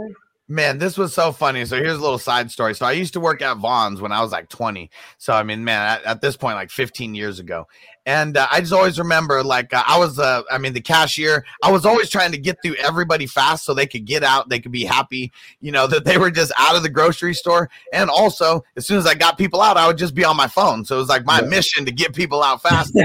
Man, 0.50 0.78
this 0.78 0.98
was 0.98 1.14
so 1.14 1.32
funny. 1.32 1.64
So 1.64 1.78
here's 1.78 1.98
a 1.98 2.02
little 2.02 2.18
side 2.18 2.52
story. 2.52 2.76
So 2.76 2.86
I 2.86 2.92
used 2.92 3.14
to 3.14 3.22
work 3.22 3.42
at 3.42 3.58
Vons 3.58 4.02
when 4.02 4.12
I 4.12 4.22
was 4.22 4.34
like 4.34 4.50
20. 4.50 4.90
So 5.18 5.32
I 5.34 5.42
mean, 5.42 5.64
man, 5.64 5.98
at, 6.00 6.04
at 6.04 6.22
this 6.22 6.36
point, 6.36 6.56
like 6.56 6.70
15 6.70 7.16
years 7.16 7.40
ago, 7.40 7.66
and 8.06 8.36
uh, 8.36 8.48
I 8.52 8.60
just 8.60 8.74
always 8.74 9.00
remember, 9.00 9.42
like, 9.42 9.74
uh, 9.74 9.84
I 9.88 9.98
was, 9.98 10.20
uh, 10.20 10.42
I 10.52 10.58
mean, 10.58 10.74
the 10.74 10.82
cashier. 10.82 11.46
I 11.64 11.72
was 11.72 11.86
always 11.86 12.10
trying 12.10 12.34
to 12.34 12.38
get 12.38 12.62
through 12.62 12.76
everybody 12.76 13.26
fast 13.26 13.64
so 13.64 13.74
they 13.74 13.88
could 13.88 14.04
get 14.04 14.22
out, 14.24 14.50
they 14.50 14.60
could 14.60 14.74
be 14.74 14.84
happy, 14.84 15.32
you 15.62 15.72
know, 15.72 15.88
that 15.94 16.04
they 16.04 16.18
were 16.18 16.30
just 16.30 16.52
out 16.58 16.76
of 16.76 16.84
the 16.84 16.90
grocery 16.90 17.34
store. 17.34 17.70
And 17.94 18.10
also, 18.10 18.66
as 18.76 18.86
soon 18.86 18.98
as 18.98 19.08
I 19.08 19.14
got 19.14 19.38
people 19.38 19.62
out, 19.62 19.78
I 19.78 19.88
would 19.88 19.98
just 19.98 20.14
be 20.14 20.26
on 20.26 20.36
my 20.36 20.48
phone. 20.48 20.84
So 20.84 20.98
it 20.98 21.00
was 21.00 21.10
like 21.10 21.26
my 21.26 21.40
Yeah. 21.40 21.48
mission 21.48 21.86
to 21.86 21.92
get 21.94 22.14
people 22.14 22.44
out 22.44 22.62
fast 22.62 22.94
be 22.94 23.02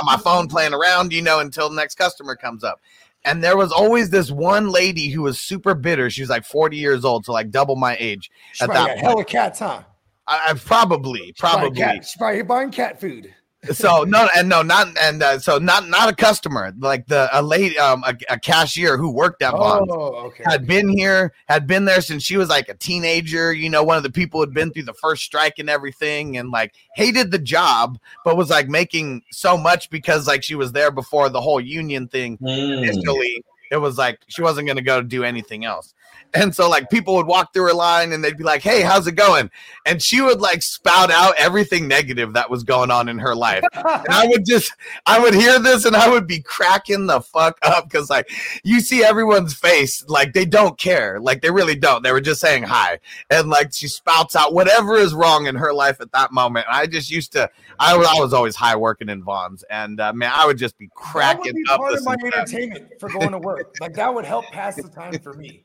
on 0.00 0.06
my 0.06 0.16
phone 0.16 0.48
playing 0.48 0.72
around, 0.72 1.12
you 1.12 1.20
know, 1.20 1.40
until 1.40 1.68
the 1.68 1.76
next 1.76 1.96
customer 1.96 2.34
comes 2.34 2.64
up. 2.64 2.80
And 3.24 3.44
there 3.44 3.56
was 3.56 3.70
always 3.70 4.10
this 4.10 4.30
one 4.30 4.68
lady 4.70 5.10
who 5.10 5.22
was 5.22 5.38
super 5.38 5.74
bitter. 5.74 6.08
She 6.08 6.22
was 6.22 6.30
like 6.30 6.44
40 6.44 6.76
years 6.76 7.04
old, 7.04 7.26
so 7.26 7.32
like 7.32 7.50
double 7.50 7.76
my 7.76 7.96
age. 8.00 8.30
She 8.52 8.64
at 8.64 8.72
that 8.72 8.86
got 8.88 8.98
hella 8.98 9.24
cats, 9.24 9.58
huh? 9.58 9.82
I, 10.26 10.50
I 10.50 10.54
probably, 10.54 11.34
Probably 11.38 11.60
probably. 11.70 11.78
cat- 11.78 12.04
She's 12.04 12.16
probably 12.16 12.42
buying 12.42 12.70
cat 12.70 13.00
food. 13.00 13.34
So 13.74 14.04
no, 14.04 14.26
and 14.34 14.48
no, 14.48 14.62
not 14.62 14.88
and 14.98 15.22
uh, 15.22 15.38
so 15.38 15.58
not 15.58 15.86
not 15.88 16.08
a 16.08 16.14
customer, 16.16 16.72
like 16.78 17.06
the 17.08 17.28
a 17.32 17.42
lady, 17.42 17.78
um, 17.78 18.02
a, 18.04 18.16
a 18.30 18.38
cashier 18.38 18.96
who 18.96 19.10
worked 19.10 19.42
at 19.42 19.52
Vons. 19.52 19.86
Oh, 19.90 20.14
okay. 20.28 20.44
Had 20.46 20.66
been 20.66 20.88
here, 20.88 21.34
had 21.46 21.66
been 21.66 21.84
there 21.84 22.00
since 22.00 22.22
she 22.22 22.38
was 22.38 22.48
like 22.48 22.70
a 22.70 22.74
teenager. 22.74 23.52
You 23.52 23.68
know, 23.68 23.82
one 23.82 23.98
of 23.98 24.02
the 24.02 24.10
people 24.10 24.40
had 24.40 24.54
been 24.54 24.72
through 24.72 24.84
the 24.84 24.94
first 24.94 25.24
strike 25.24 25.58
and 25.58 25.68
everything, 25.68 26.38
and 26.38 26.50
like 26.50 26.74
hated 26.94 27.30
the 27.30 27.38
job, 27.38 27.98
but 28.24 28.36
was 28.38 28.48
like 28.48 28.68
making 28.68 29.22
so 29.30 29.58
much 29.58 29.90
because 29.90 30.26
like 30.26 30.42
she 30.42 30.54
was 30.54 30.72
there 30.72 30.90
before 30.90 31.28
the 31.28 31.40
whole 31.40 31.60
union 31.60 32.08
thing 32.08 32.38
Mm. 32.38 32.78
initially 32.78 33.44
it 33.70 33.76
was 33.76 33.98
like 33.98 34.20
she 34.28 34.42
wasn't 34.42 34.66
going 34.66 34.76
to 34.76 34.82
go 34.82 35.02
do 35.02 35.22
anything 35.24 35.64
else 35.64 35.94
and 36.34 36.54
so 36.54 36.68
like 36.68 36.88
people 36.90 37.14
would 37.14 37.26
walk 37.26 37.52
through 37.52 37.64
her 37.66 37.72
line 37.74 38.12
and 38.12 38.22
they'd 38.22 38.36
be 38.38 38.44
like 38.44 38.62
hey 38.62 38.82
how's 38.82 39.06
it 39.06 39.12
going 39.16 39.50
and 39.86 40.00
she 40.00 40.20
would 40.20 40.40
like 40.40 40.62
spout 40.62 41.10
out 41.10 41.34
everything 41.38 41.88
negative 41.88 42.32
that 42.32 42.48
was 42.48 42.62
going 42.62 42.90
on 42.90 43.08
in 43.08 43.18
her 43.18 43.34
life 43.34 43.64
and 43.74 44.06
i 44.10 44.26
would 44.28 44.44
just 44.46 44.72
i 45.06 45.18
would 45.18 45.34
hear 45.34 45.58
this 45.58 45.84
and 45.84 45.96
i 45.96 46.08
would 46.08 46.26
be 46.26 46.40
cracking 46.40 47.06
the 47.06 47.20
fuck 47.20 47.58
up 47.62 47.84
because 47.88 48.08
like 48.10 48.30
you 48.62 48.80
see 48.80 49.02
everyone's 49.02 49.54
face 49.54 50.04
like 50.08 50.32
they 50.32 50.44
don't 50.44 50.78
care 50.78 51.18
like 51.20 51.42
they 51.42 51.50
really 51.50 51.74
don't 51.74 52.02
they 52.04 52.12
were 52.12 52.20
just 52.20 52.40
saying 52.40 52.62
hi 52.62 52.98
and 53.30 53.48
like 53.48 53.72
she 53.72 53.88
spouts 53.88 54.36
out 54.36 54.54
whatever 54.54 54.96
is 54.96 55.14
wrong 55.14 55.46
in 55.46 55.54
her 55.56 55.72
life 55.72 56.00
at 56.00 56.12
that 56.12 56.30
moment 56.32 56.64
and 56.68 56.76
i 56.76 56.86
just 56.86 57.10
used 57.10 57.32
to 57.32 57.48
i, 57.78 57.96
was- 57.96 58.06
I 58.06 58.20
was 58.20 58.32
always 58.32 58.54
high 58.56 58.76
working 58.76 59.08
in 59.08 59.22
Vons 59.22 59.64
and 59.70 60.00
uh, 60.00 60.12
man 60.12 60.30
i 60.34 60.46
would 60.46 60.58
just 60.58 60.78
be 60.78 60.86
that 60.86 60.92
would 60.94 61.02
cracking 61.12 61.54
be 61.54 61.64
up 61.70 61.80
part 61.80 61.94
of 61.94 62.04
my 62.04 62.12
listening 62.12 62.30
to 62.30 62.36
that. 62.36 62.40
entertainment 62.52 63.00
for 63.00 63.08
going 63.08 63.32
to 63.32 63.38
work. 63.38 63.74
like 63.80 63.94
that 63.94 64.14
would 64.14 64.24
help 64.24 64.44
pass 64.46 64.76
the 64.76 64.88
time 64.88 65.18
for 65.18 65.32
me. 65.34 65.62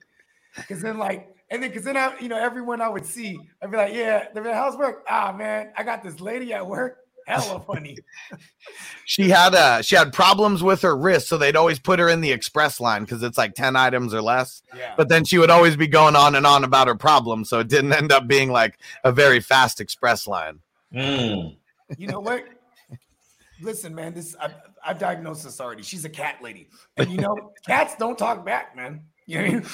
Because 0.56 0.82
then, 0.82 0.98
like, 0.98 1.36
and 1.50 1.62
then, 1.62 1.70
because 1.70 1.84
then 1.86 1.98
I, 1.98 2.18
you 2.20 2.28
know, 2.28 2.38
everyone 2.38 2.82
I 2.82 2.90
would 2.90 3.06
see, 3.06 3.40
I'd 3.62 3.72
be 3.72 3.78
like, 3.78 3.94
yeah, 3.94 4.28
they'd 4.34 4.42
like, 4.42 4.54
how's 4.54 4.78
work? 4.78 5.04
Ah, 5.10 5.34
man, 5.38 5.72
I 5.78 5.84
got 5.84 6.04
this 6.04 6.20
lady 6.20 6.54
at 6.54 6.66
work. 6.66 6.98
hella 7.28 7.60
funny. 7.68 7.98
She 9.06 9.30
had 9.30 9.56
uh 9.56 9.82
she 9.82 9.96
had 9.96 10.14
problems 10.14 10.64
with 10.64 10.82
her 10.82 10.96
wrist, 10.96 11.28
so 11.28 11.38
they'd 11.38 11.56
always 11.56 11.80
put 11.80 12.00
her 12.00 12.10
in 12.10 12.22
the 12.22 12.32
express 12.32 12.80
line 12.80 13.04
because 13.04 13.24
it's 13.24 13.38
like 13.38 13.56
10 13.56 13.76
items 13.76 14.14
or 14.14 14.22
less. 14.22 14.62
Yeah. 14.76 14.94
But 14.98 15.10
then 15.10 15.26
she 15.26 15.38
would 15.38 15.50
always 15.50 15.76
be 15.76 15.88
going 15.88 16.16
on 16.16 16.36
and 16.36 16.46
on 16.46 16.64
about 16.64 16.88
her 16.88 16.96
problems, 16.96 17.50
so 17.50 17.60
it 17.60 17.68
didn't 17.68 17.94
end 17.94 18.12
up 18.12 18.28
being 18.28 18.52
like 18.52 18.80
a 19.04 19.12
very 19.12 19.40
fast 19.40 19.82
express 19.82 20.28
line. 20.28 20.60
Mm. 20.94 21.58
you 21.98 22.08
know 22.08 22.20
what? 22.20 22.46
Listen, 23.62 23.96
man, 23.96 24.14
this 24.14 24.36
I've, 24.40 24.54
I've 24.86 25.00
diagnosed 25.00 25.44
this 25.44 25.60
already. 25.62 25.84
She's 25.84 26.06
a 26.06 26.10
cat 26.10 26.38
lady, 26.42 26.70
and 26.98 27.10
you 27.10 27.18
know, 27.18 27.52
cats 27.66 27.96
don't 27.98 28.18
talk 28.18 28.46
back, 28.46 28.76
man. 28.76 29.02
You 29.28 29.38
know 29.38 29.60
what 29.60 29.66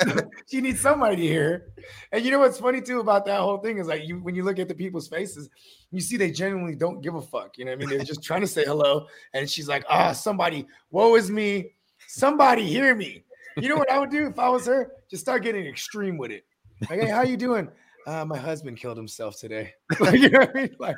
I 0.00 0.14
mean? 0.14 0.30
she 0.50 0.60
needs 0.60 0.80
somebody 0.80 1.16
to 1.16 1.22
hear. 1.22 1.72
And 2.12 2.24
you 2.24 2.30
know 2.30 2.38
what's 2.38 2.58
funny 2.58 2.82
too 2.82 3.00
about 3.00 3.24
that 3.26 3.40
whole 3.40 3.58
thing 3.58 3.78
is 3.78 3.86
like 3.86 4.06
you 4.06 4.18
when 4.22 4.34
you 4.34 4.44
look 4.44 4.58
at 4.58 4.68
the 4.68 4.74
people's 4.74 5.08
faces, 5.08 5.48
you 5.90 6.00
see 6.00 6.16
they 6.16 6.30
genuinely 6.30 6.76
don't 6.76 7.00
give 7.00 7.14
a 7.14 7.22
fuck. 7.22 7.56
You 7.56 7.64
know 7.64 7.70
what 7.70 7.82
I 7.82 7.86
mean? 7.86 7.96
They're 7.96 8.04
just 8.04 8.22
trying 8.22 8.42
to 8.42 8.46
say 8.46 8.64
hello, 8.64 9.06
and 9.32 9.48
she's 9.48 9.68
like, 9.68 9.84
"Ah, 9.88 10.12
somebody, 10.12 10.66
woe 10.90 11.16
is 11.16 11.30
me. 11.30 11.72
Somebody 12.06 12.66
hear 12.66 12.94
me." 12.94 13.24
You 13.56 13.68
know 13.68 13.76
what 13.76 13.90
I 13.90 13.98
would 13.98 14.10
do 14.10 14.26
if 14.26 14.38
I 14.38 14.48
was 14.48 14.66
her? 14.66 14.92
Just 15.10 15.22
start 15.22 15.42
getting 15.42 15.66
extreme 15.66 16.16
with 16.16 16.30
it. 16.30 16.44
Like, 16.88 17.00
hey, 17.00 17.08
how 17.08 17.22
you 17.22 17.36
doing? 17.36 17.68
Uh, 18.06 18.24
my 18.24 18.38
husband 18.38 18.76
killed 18.76 18.96
himself 18.96 19.38
today. 19.38 19.74
like, 20.00 20.18
you 20.18 20.30
know 20.30 20.40
what 20.40 20.50
I 20.56 20.60
mean? 20.60 20.76
Like, 20.78 20.96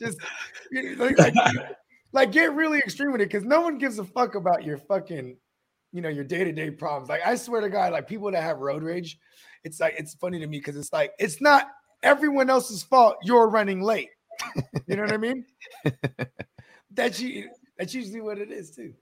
just 0.00 0.18
like, 0.98 1.18
like, 1.18 1.34
like, 2.12 2.32
get 2.32 2.54
really 2.54 2.78
extreme 2.78 3.12
with 3.12 3.20
it 3.20 3.28
because 3.28 3.44
no 3.44 3.60
one 3.62 3.78
gives 3.78 3.98
a 3.98 4.04
fuck 4.04 4.34
about 4.34 4.64
your 4.64 4.78
fucking, 4.78 5.36
you 5.92 6.00
know, 6.00 6.08
your 6.08 6.24
day 6.24 6.44
to 6.44 6.52
day 6.52 6.70
problems. 6.70 7.08
Like, 7.08 7.26
I 7.26 7.34
swear 7.36 7.60
to 7.60 7.68
God, 7.68 7.92
like 7.92 8.08
people 8.08 8.30
that 8.30 8.42
have 8.42 8.58
road 8.58 8.82
rage, 8.82 9.18
it's 9.64 9.80
like 9.80 9.94
it's 9.98 10.14
funny 10.14 10.38
to 10.40 10.46
me 10.46 10.58
because 10.58 10.76
it's 10.76 10.92
like 10.92 11.12
it's 11.18 11.40
not 11.40 11.68
everyone 12.02 12.50
else's 12.50 12.82
fault 12.82 13.16
you're 13.22 13.48
running 13.48 13.80
late. 13.80 14.10
you 14.86 14.96
know 14.96 15.02
what 15.02 15.12
I 15.12 15.18
mean? 15.18 15.44
that's 16.90 17.20
you. 17.20 17.50
That's 17.78 17.94
usually 17.94 18.20
what 18.20 18.38
it 18.38 18.50
is 18.50 18.70
too. 18.70 18.94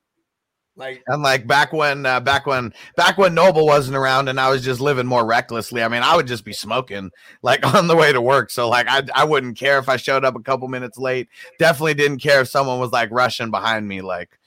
Like 0.77 1.03
And 1.09 1.23
like 1.23 1.47
back 1.47 1.73
when 1.73 2.07
uh, 2.07 2.21
back 2.21 2.47
when 2.47 2.73
back 2.97 3.19
when 3.19 3.35
Noble 3.35 3.67
wasn't 3.67 3.97
around 3.97 4.29
and 4.29 4.41
I 4.41 4.51
was 4.51 4.65
just 4.65 4.81
living 4.81 5.07
more 5.07 5.27
recklessly. 5.27 5.83
I 5.83 5.89
mean, 5.89 6.03
I 6.03 6.17
would 6.17 6.27
just 6.27 6.45
be 6.45 6.53
smoking 6.53 7.11
like 7.43 7.67
on 7.75 7.87
the 7.87 7.97
way 7.97 8.12
to 8.12 8.21
work. 8.21 8.51
So 8.51 8.69
like 8.69 8.87
I 8.89 9.03
I 9.15 9.25
wouldn't 9.25 9.59
care 9.59 9.79
if 9.79 9.89
I 9.89 9.97
showed 9.97 10.25
up 10.25 10.37
a 10.37 10.43
couple 10.43 10.69
minutes 10.69 10.99
late. 10.99 11.29
Definitely 11.59 11.95
didn't 11.95 12.19
care 12.19 12.41
if 12.41 12.49
someone 12.49 12.81
was 12.81 12.93
like 12.93 13.11
rushing 13.11 13.51
behind 13.51 13.87
me 13.87 14.01
like 14.01 14.39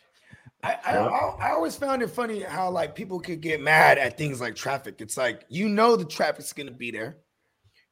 I, 0.63 0.77
I, 0.85 0.95
I 0.95 1.51
always 1.51 1.75
found 1.75 2.01
it 2.01 2.09
funny 2.09 2.41
how 2.41 2.69
like 2.69 2.95
people 2.95 3.19
could 3.19 3.41
get 3.41 3.61
mad 3.61 3.97
at 3.97 4.17
things 4.17 4.39
like 4.39 4.55
traffic. 4.55 4.95
It's 4.99 5.17
like 5.17 5.45
you 5.49 5.67
know 5.67 5.95
the 5.95 6.05
traffic's 6.05 6.53
gonna 6.53 6.71
be 6.71 6.89
there 6.89 7.17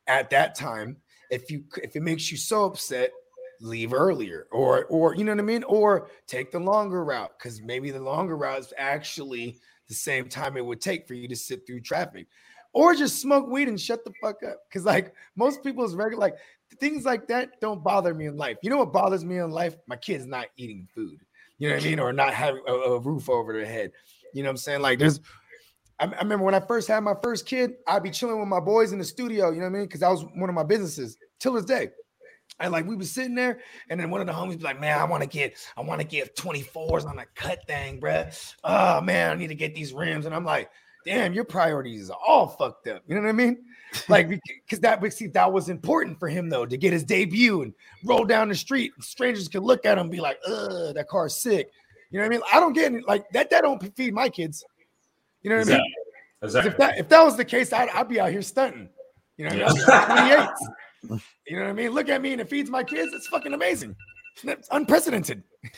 at 0.07 0.29
that 0.29 0.55
time. 0.55 0.97
If 1.29 1.51
you 1.51 1.65
if 1.83 1.95
it 1.95 2.01
makes 2.01 2.31
you 2.31 2.37
so 2.37 2.63
upset, 2.65 3.11
leave 3.59 3.93
earlier, 3.93 4.47
or 4.51 4.85
or 4.85 5.15
you 5.15 5.25
know 5.25 5.33
what 5.33 5.39
I 5.39 5.43
mean, 5.43 5.63
or 5.63 6.09
take 6.27 6.51
the 6.51 6.59
longer 6.59 7.03
route 7.03 7.31
because 7.37 7.61
maybe 7.61 7.91
the 7.91 7.99
longer 7.99 8.37
route 8.37 8.59
is 8.59 8.73
actually 8.77 9.59
the 9.89 9.95
same 9.95 10.29
time 10.29 10.55
it 10.55 10.65
would 10.65 10.79
take 10.79 11.07
for 11.07 11.13
you 11.13 11.27
to 11.27 11.35
sit 11.35 11.67
through 11.67 11.81
traffic, 11.81 12.27
or 12.71 12.95
just 12.95 13.19
smoke 13.21 13.47
weed 13.49 13.67
and 13.67 13.79
shut 13.79 14.05
the 14.05 14.13
fuck 14.21 14.43
up. 14.43 14.59
Because 14.69 14.85
like 14.85 15.13
most 15.35 15.61
people's 15.61 15.93
regular 15.93 16.21
like 16.21 16.35
things 16.79 17.03
like 17.03 17.27
that 17.27 17.59
don't 17.59 17.83
bother 17.83 18.13
me 18.13 18.27
in 18.27 18.37
life. 18.37 18.57
You 18.61 18.69
know 18.69 18.77
what 18.77 18.93
bothers 18.93 19.25
me 19.25 19.39
in 19.39 19.51
life? 19.51 19.75
My 19.87 19.97
kids 19.97 20.25
not 20.25 20.47
eating 20.55 20.87
food. 20.95 21.19
You 21.61 21.69
know 21.69 21.75
what 21.75 21.83
I 21.83 21.87
mean? 21.87 21.99
Or 21.99 22.11
not 22.11 22.33
having 22.33 22.63
a, 22.67 22.73
a 22.73 22.99
roof 22.99 23.29
over 23.29 23.53
their 23.53 23.67
head. 23.67 23.91
You 24.33 24.41
know 24.41 24.49
what 24.49 24.53
I'm 24.53 24.57
saying? 24.57 24.81
Like 24.81 24.97
there's 24.97 25.19
I, 25.99 26.05
I 26.05 26.21
remember 26.23 26.43
when 26.43 26.55
I 26.55 26.59
first 26.59 26.87
had 26.87 27.01
my 27.01 27.13
first 27.21 27.45
kid, 27.45 27.73
I'd 27.87 28.01
be 28.01 28.09
chilling 28.09 28.39
with 28.39 28.47
my 28.47 28.59
boys 28.59 28.93
in 28.93 28.97
the 28.97 29.05
studio, 29.05 29.51
you 29.51 29.57
know 29.57 29.65
what 29.65 29.75
I 29.75 29.77
mean? 29.77 29.83
Because 29.83 29.99
that 29.99 30.09
was 30.09 30.25
one 30.33 30.49
of 30.49 30.55
my 30.55 30.63
businesses 30.63 31.17
till 31.39 31.53
this 31.53 31.65
day. 31.65 31.89
And 32.59 32.71
like 32.71 32.87
we 32.87 32.95
was 32.95 33.11
sitting 33.11 33.35
there, 33.35 33.59
and 33.91 33.99
then 33.99 34.09
one 34.09 34.21
of 34.21 34.27
the 34.27 34.33
homies 34.33 34.57
be 34.57 34.63
like, 34.63 34.79
Man, 34.79 34.97
I 34.97 35.03
want 35.03 35.21
to 35.21 35.29
get, 35.29 35.55
I 35.77 35.81
want 35.81 36.01
to 36.01 36.07
get 36.07 36.35
24s 36.35 37.05
on 37.05 37.19
a 37.19 37.25
cut 37.35 37.59
thing, 37.67 38.01
bruh. 38.01 38.35
Oh 38.63 38.99
man, 39.01 39.29
I 39.29 39.35
need 39.35 39.49
to 39.49 39.55
get 39.55 39.75
these 39.75 39.93
rims. 39.93 40.25
And 40.25 40.33
I'm 40.33 40.45
like, 40.45 40.71
damn, 41.05 41.33
your 41.33 41.43
priorities 41.43 42.09
are 42.09 42.19
all 42.27 42.47
fucked 42.47 42.87
up. 42.87 43.03
You 43.07 43.13
know 43.13 43.21
what 43.21 43.29
I 43.29 43.33
mean? 43.33 43.63
Like, 44.07 44.29
because 44.29 44.79
that 44.79 45.13
see, 45.13 45.27
that 45.27 45.51
was 45.51 45.69
important 45.69 46.19
for 46.19 46.27
him 46.29 46.49
though, 46.49 46.65
to 46.65 46.77
get 46.77 46.93
his 46.93 47.03
debut 47.03 47.61
and 47.61 47.73
roll 48.05 48.25
down 48.25 48.49
the 48.49 48.55
street. 48.55 48.91
And 48.95 49.03
strangers 49.03 49.47
could 49.47 49.63
look 49.63 49.85
at 49.85 49.97
him 49.97 50.03
and 50.03 50.11
be 50.11 50.21
like, 50.21 50.39
ugh, 50.47 50.95
that 50.95 51.07
car's 51.07 51.35
sick. 51.41 51.69
You 52.09 52.19
know 52.19 52.25
what 52.25 52.33
I 52.33 52.37
mean? 52.37 52.41
I 52.53 52.59
don't 52.59 52.73
get 52.73 52.93
it. 52.93 53.07
Like 53.07 53.29
that, 53.31 53.49
that 53.49 53.61
don't 53.61 53.95
feed 53.95 54.13
my 54.13 54.29
kids. 54.29 54.63
You 55.41 55.49
know 55.49 55.57
what 55.57 55.69
I 55.69 55.71
mean? 55.73 55.93
Exactly. 56.43 56.71
If 56.71 56.77
that 56.77 56.97
if 56.97 57.09
that 57.09 57.23
was 57.23 57.37
the 57.37 57.45
case, 57.45 57.71
I'd, 57.73 57.89
I'd 57.89 58.07
be 58.07 58.19
out 58.19 58.31
here 58.31 58.41
stunting. 58.41 58.89
You 59.37 59.49
know, 59.49 59.65
what 59.65 59.69
I 59.69 59.73
mean? 59.73 59.85
I'd 59.89 60.29
be 60.29 60.35
like 60.35 60.49
28. 61.07 61.21
You 61.47 61.57
know 61.57 61.63
what 61.63 61.69
I 61.71 61.73
mean? 61.73 61.91
Look 61.91 62.09
at 62.09 62.21
me 62.21 62.31
and 62.31 62.39
it 62.39 62.49
feeds 62.49 62.69
my 62.69 62.83
kids. 62.83 63.11
It's 63.13 63.27
fucking 63.27 63.53
amazing. 63.53 63.95
It's 64.43 64.67
unprecedented. 64.71 65.43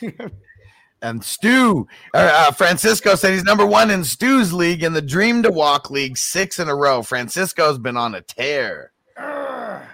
and 1.04 1.22
Stu 1.22 1.86
uh, 2.14 2.46
uh, 2.48 2.50
Francisco 2.52 3.14
said 3.14 3.34
he's 3.34 3.44
number 3.44 3.66
one 3.66 3.90
in 3.90 4.02
Stu's 4.02 4.52
league 4.52 4.82
in 4.82 4.94
the 4.94 5.02
Dream 5.02 5.42
to 5.42 5.50
Walk 5.50 5.90
League, 5.90 6.16
six 6.16 6.58
in 6.58 6.68
a 6.68 6.74
row. 6.74 7.02
Francisco's 7.02 7.78
been 7.78 7.96
on 7.96 8.14
a 8.14 8.22
tear. 8.22 8.92
Urgh. 9.18 9.86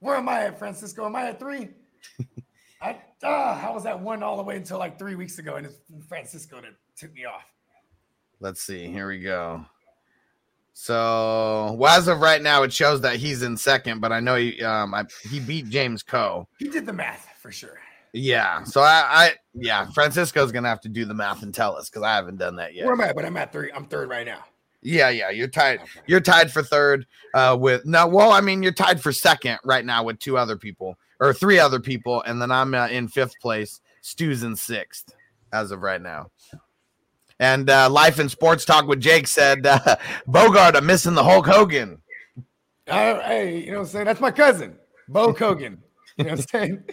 Where 0.00 0.16
am 0.16 0.28
I 0.28 0.46
at, 0.46 0.58
Francisco? 0.58 1.06
Am 1.06 1.14
I 1.14 1.28
at 1.28 1.38
three? 1.38 1.68
I 2.82 2.96
uh, 3.22 3.26
I 3.26 3.70
was 3.70 3.84
that 3.84 4.00
one 4.00 4.22
all 4.22 4.36
the 4.36 4.42
way 4.42 4.56
until 4.56 4.78
like 4.78 4.98
three 4.98 5.14
weeks 5.14 5.38
ago, 5.38 5.56
and 5.56 5.66
it's 5.66 5.76
Francisco 6.08 6.60
that 6.60 6.72
took 6.96 7.14
me 7.14 7.26
off. 7.26 7.44
Let's 8.40 8.62
see. 8.62 8.88
Here 8.88 9.06
we 9.06 9.20
go. 9.20 9.64
So, 10.72 11.76
well, 11.78 11.96
as 11.96 12.08
of 12.08 12.20
right 12.20 12.40
now, 12.40 12.62
it 12.62 12.72
shows 12.72 13.02
that 13.02 13.16
he's 13.16 13.42
in 13.42 13.56
second, 13.56 14.00
but 14.00 14.12
I 14.12 14.20
know 14.20 14.34
he 14.36 14.62
um 14.64 14.94
I, 14.94 15.04
he 15.30 15.38
beat 15.38 15.68
James 15.68 16.02
Coe. 16.02 16.48
He 16.58 16.68
did 16.68 16.86
the 16.86 16.92
math 16.92 17.28
for 17.38 17.52
sure. 17.52 17.78
Yeah. 18.12 18.64
So 18.64 18.80
I, 18.80 19.04
I 19.08 19.32
yeah, 19.54 19.88
Francisco's 19.90 20.52
gonna 20.52 20.68
have 20.68 20.80
to 20.82 20.88
do 20.88 21.04
the 21.04 21.14
math 21.14 21.42
and 21.42 21.54
tell 21.54 21.76
us 21.76 21.88
because 21.88 22.02
I 22.02 22.14
haven't 22.14 22.38
done 22.38 22.56
that 22.56 22.74
yet. 22.74 22.84
Where 22.84 22.94
am 22.94 23.00
I? 23.00 23.08
at? 23.08 23.16
But 23.16 23.24
I'm 23.24 23.36
at 23.36 23.52
three. 23.52 23.70
I'm 23.72 23.86
third 23.86 24.08
right 24.08 24.26
now. 24.26 24.44
Yeah, 24.82 25.10
yeah, 25.10 25.30
you're 25.30 25.48
tied. 25.48 25.80
Okay. 25.80 26.00
You're 26.06 26.20
tied 26.20 26.50
for 26.50 26.62
third. 26.62 27.06
Uh, 27.34 27.56
with 27.58 27.84
no, 27.84 28.06
well, 28.06 28.32
I 28.32 28.40
mean, 28.40 28.62
you're 28.62 28.72
tied 28.72 29.00
for 29.00 29.12
second 29.12 29.58
right 29.64 29.84
now 29.84 30.02
with 30.02 30.18
two 30.18 30.38
other 30.38 30.56
people 30.56 30.96
or 31.20 31.32
three 31.32 31.58
other 31.58 31.80
people, 31.80 32.22
and 32.22 32.40
then 32.40 32.50
I'm 32.50 32.74
uh, 32.74 32.88
in 32.88 33.08
fifth 33.08 33.38
place. 33.40 33.80
Stu's 34.00 34.42
in 34.42 34.56
sixth 34.56 35.14
as 35.52 35.70
of 35.70 35.82
right 35.82 36.00
now. 36.00 36.30
And 37.38 37.70
uh, 37.70 37.88
life 37.90 38.18
and 38.18 38.30
sports 38.30 38.64
talk 38.64 38.86
with 38.86 39.00
Jake 39.00 39.26
said 39.26 39.66
uh, 39.66 39.96
Bogart, 40.26 40.76
I'm 40.76 40.86
missing 40.86 41.14
the 41.14 41.24
Hulk 41.24 41.46
Hogan. 41.46 42.00
Uh, 42.86 43.20
hey, 43.20 43.58
you 43.58 43.72
know 43.72 43.78
what 43.78 43.84
I'm 43.84 43.86
saying? 43.88 44.04
That's 44.06 44.20
my 44.20 44.30
cousin, 44.30 44.76
Bo 45.08 45.32
Kogan. 45.34 45.78
You 46.16 46.24
know 46.24 46.30
what 46.30 46.40
I'm 46.40 46.46
saying? 46.46 46.84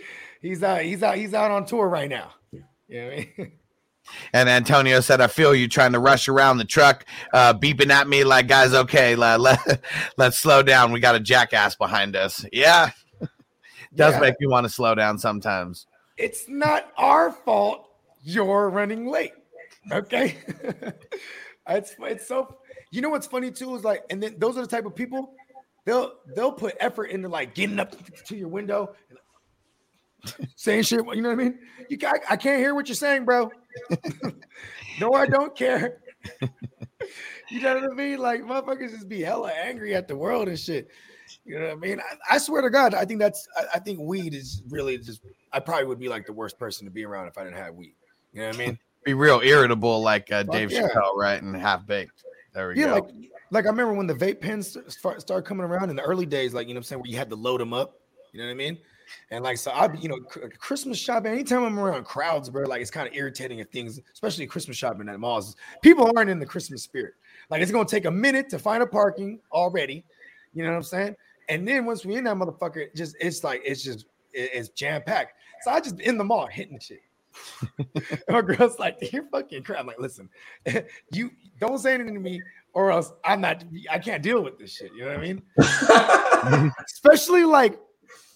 He's 0.42 0.64
out, 0.64 0.82
he's 0.82 1.04
out, 1.04 1.16
he's 1.18 1.34
out 1.34 1.52
on 1.52 1.66
tour 1.66 1.88
right 1.88 2.10
now. 2.10 2.32
You 2.52 2.62
know 2.90 3.08
I 3.12 3.30
mean? 3.38 3.52
And 4.32 4.48
Antonio 4.48 5.02
said, 5.02 5.20
I 5.20 5.28
feel 5.28 5.54
you 5.54 5.68
trying 5.68 5.92
to 5.92 6.00
rush 6.00 6.30
around 6.30 6.60
the 6.60 6.64
truck, 6.64 7.04
uh, 7.34 7.54
beeping 7.54 7.90
at 7.90 8.08
me 8.08 8.24
like, 8.24 8.48
guys, 8.48 8.74
okay, 8.74 9.18
let, 9.18 9.42
let, 9.42 9.60
let's 10.18 10.40
slow 10.40 10.64
down. 10.64 10.94
We 10.94 11.02
got 11.02 11.16
a 11.16 11.20
jackass 11.20 11.76
behind 11.76 12.16
us. 12.16 12.46
Yeah, 12.54 12.92
does 13.96 14.14
Yeah. 14.14 14.20
make 14.22 14.36
me 14.40 14.48
want 14.48 14.66
to 14.66 14.70
slow 14.70 14.96
down 14.96 15.18
sometimes. 15.20 15.88
It's 16.16 16.48
not 16.48 16.90
our 16.98 17.34
fault 17.34 17.90
you're 18.24 18.70
running 18.70 19.08
late. 19.08 19.34
Okay. 19.92 20.38
it's 21.68 21.96
it's 22.00 22.28
so 22.28 22.58
you 22.92 23.02
know 23.02 23.10
what's 23.10 23.28
funny 23.28 23.52
too 23.52 23.76
is 23.76 23.84
like, 23.84 24.04
and 24.10 24.24
then 24.24 24.36
those 24.38 24.58
are 24.58 24.62
the 24.62 24.68
type 24.68 24.86
of 24.86 24.96
people 24.96 25.34
they'll 25.86 26.14
they'll 26.36 26.52
put 26.52 26.76
effort 26.80 27.06
into 27.06 27.28
like 27.28 27.54
getting 27.56 27.80
up 27.80 27.94
to 28.26 28.36
your 28.36 28.48
window 28.50 28.96
and 29.10 29.18
saying 30.56 30.84
shit. 30.84 31.00
You 31.14 31.22
know 31.22 31.30
what 31.30 31.40
I 31.40 31.44
mean? 31.44 31.60
You 31.90 31.98
I, 32.06 32.20
I 32.32 32.38
can't 32.38 32.60
hear 32.60 32.76
what 32.76 32.88
you're 32.88 32.96
saying, 32.96 33.26
bro. 33.26 33.52
no, 35.00 35.14
I 35.14 35.26
don't 35.26 35.56
care. 35.56 36.00
you 37.52 37.62
know 37.62 37.76
what 37.76 37.92
I 37.92 37.96
mean? 37.96 38.20
Like 38.20 38.44
motherfuckers 38.44 38.92
just 38.92 39.10
be 39.10 39.22
hella 39.22 39.52
angry 39.52 39.96
at 39.96 40.08
the 40.08 40.16
world 40.16 40.48
and 40.48 40.60
shit. 40.60 40.90
You 41.46 41.60
know 41.60 41.66
what 41.68 41.74
I 41.74 41.76
mean? 41.76 42.00
I, 42.00 42.36
I 42.36 42.38
swear 42.38 42.62
to 42.62 42.70
God, 42.70 42.94
I 42.94 43.06
think 43.06 43.20
that's 43.20 43.48
I, 43.58 43.66
I 43.76 43.80
think 43.80 44.00
weed 44.00 44.34
is 44.34 44.62
really 44.70 44.98
just 44.98 45.22
I 45.54 45.60
probably 45.60 45.86
would 45.86 46.00
be 46.00 46.10
like 46.10 46.26
the 46.26 46.34
worst 46.34 46.58
person 46.58 46.86
to 46.86 46.92
be 46.92 47.06
around 47.06 47.28
if 47.28 47.38
I 47.38 47.44
didn't 47.44 47.58
have 47.58 47.76
weed. 47.76 47.96
You 48.34 48.42
know 48.42 48.48
what 48.48 48.56
I 48.56 48.58
mean? 48.58 48.80
Be 49.06 49.14
real 49.14 49.42
irritable 49.42 50.02
like 50.02 50.32
uh, 50.32 50.44
Dave 50.44 50.72
yeah. 50.72 50.82
Chappelle, 50.82 51.16
right? 51.16 51.42
And 51.42 51.56
half 51.56 51.86
baked. 51.86 52.24
There 52.54 52.70
we 52.70 52.76
Yeah, 52.76 52.88
go. 52.88 52.94
like 52.94 53.06
like 53.52 53.66
I 53.66 53.70
remember 53.70 53.94
when 53.94 54.08
the 54.08 54.14
vape 54.14 54.42
pens 54.42 54.72
st- 54.72 54.92
start 54.92 55.22
started 55.22 55.48
coming 55.48 55.66
around 55.66 55.90
in 55.90 55.96
the 55.96 56.02
early 56.02 56.26
days, 56.26 56.54
like 56.54 56.68
you 56.68 56.74
know 56.74 56.80
what 56.80 56.82
I'm 56.82 56.84
saying, 56.84 57.02
where 57.02 57.10
you 57.12 57.18
had 57.18 57.30
to 57.30 57.36
load 57.36 57.62
them 57.62 57.74
up. 57.74 58.00
You 58.34 58.40
know 58.40 58.46
what 58.46 58.52
I 58.52 58.56
mean? 58.56 58.78
And 59.32 59.44
like 59.44 59.58
so, 59.58 59.72
I 59.72 59.94
you 59.94 60.10
know 60.10 60.20
Christmas 60.60 60.98
shopping. 60.98 61.34
Anytime 61.34 61.64
I'm 61.64 61.80
around 61.80 62.06
crowds, 62.06 62.50
bro, 62.50 62.64
like 62.64 62.82
it's 62.82 62.92
kind 62.92 63.08
of 63.08 63.14
irritating 63.14 63.60
if 63.60 63.70
things, 63.70 64.00
especially 64.14 64.48
Christmas 64.48 64.78
shopping 64.78 65.10
at 65.10 65.20
malls. 65.20 65.56
People 65.82 66.12
aren't 66.16 66.30
in 66.30 66.40
the 66.40 66.46
Christmas 66.46 66.84
spirit. 66.84 67.14
Like 67.50 67.62
it's 67.62 67.72
gonna 67.72 67.86
take 67.86 68.06
a 68.06 68.12
minute 68.12 68.50
to 68.50 68.60
find 68.60 68.84
a 68.84 68.88
parking 68.88 69.40
already. 69.52 70.04
You 70.54 70.64
know 70.64 70.70
what 70.70 70.78
I'm 70.78 70.84
saying? 70.84 71.16
And 71.50 71.68
then 71.68 71.86
once 71.86 72.06
we 72.06 72.16
in 72.16 72.24
that 72.26 72.36
motherfucker, 72.36 72.78
it 72.78 72.96
just 72.96 73.16
it's 73.20 73.44
like 73.44 73.62
it's 73.64 73.84
just 73.84 74.06
it's 74.34 74.70
jam 74.70 75.02
packed. 75.04 75.34
So 75.62 75.72
I 75.72 75.80
just 75.80 76.00
in 76.00 76.18
the 76.18 76.24
mall 76.24 76.48
hitting 76.48 76.76
the 76.76 76.82
shit. 76.82 77.02
My 78.30 78.42
girl's 78.42 78.80
like, 78.80 78.98
"You're 79.12 79.28
fucking 79.30 79.64
crap." 79.64 79.80
I'm 79.80 79.88
like, 79.88 80.00
"Listen, 80.00 80.30
you 81.12 81.32
don't 81.60 81.78
say 81.78 81.94
anything 81.94 82.14
to 82.16 82.20
me, 82.20 82.42
or 82.74 82.92
else 82.92 83.12
I'm 83.24 83.42
not. 83.42 83.64
I 83.90 84.00
can't 84.00 84.24
deal 84.24 84.44
with 84.44 84.58
this 84.58 84.76
shit." 84.76 84.92
You 84.94 85.06
know 85.06 85.10
what 85.10 85.18
I 85.18 86.64
mean? 86.64 86.72
Especially 86.86 87.44
like 87.44 87.80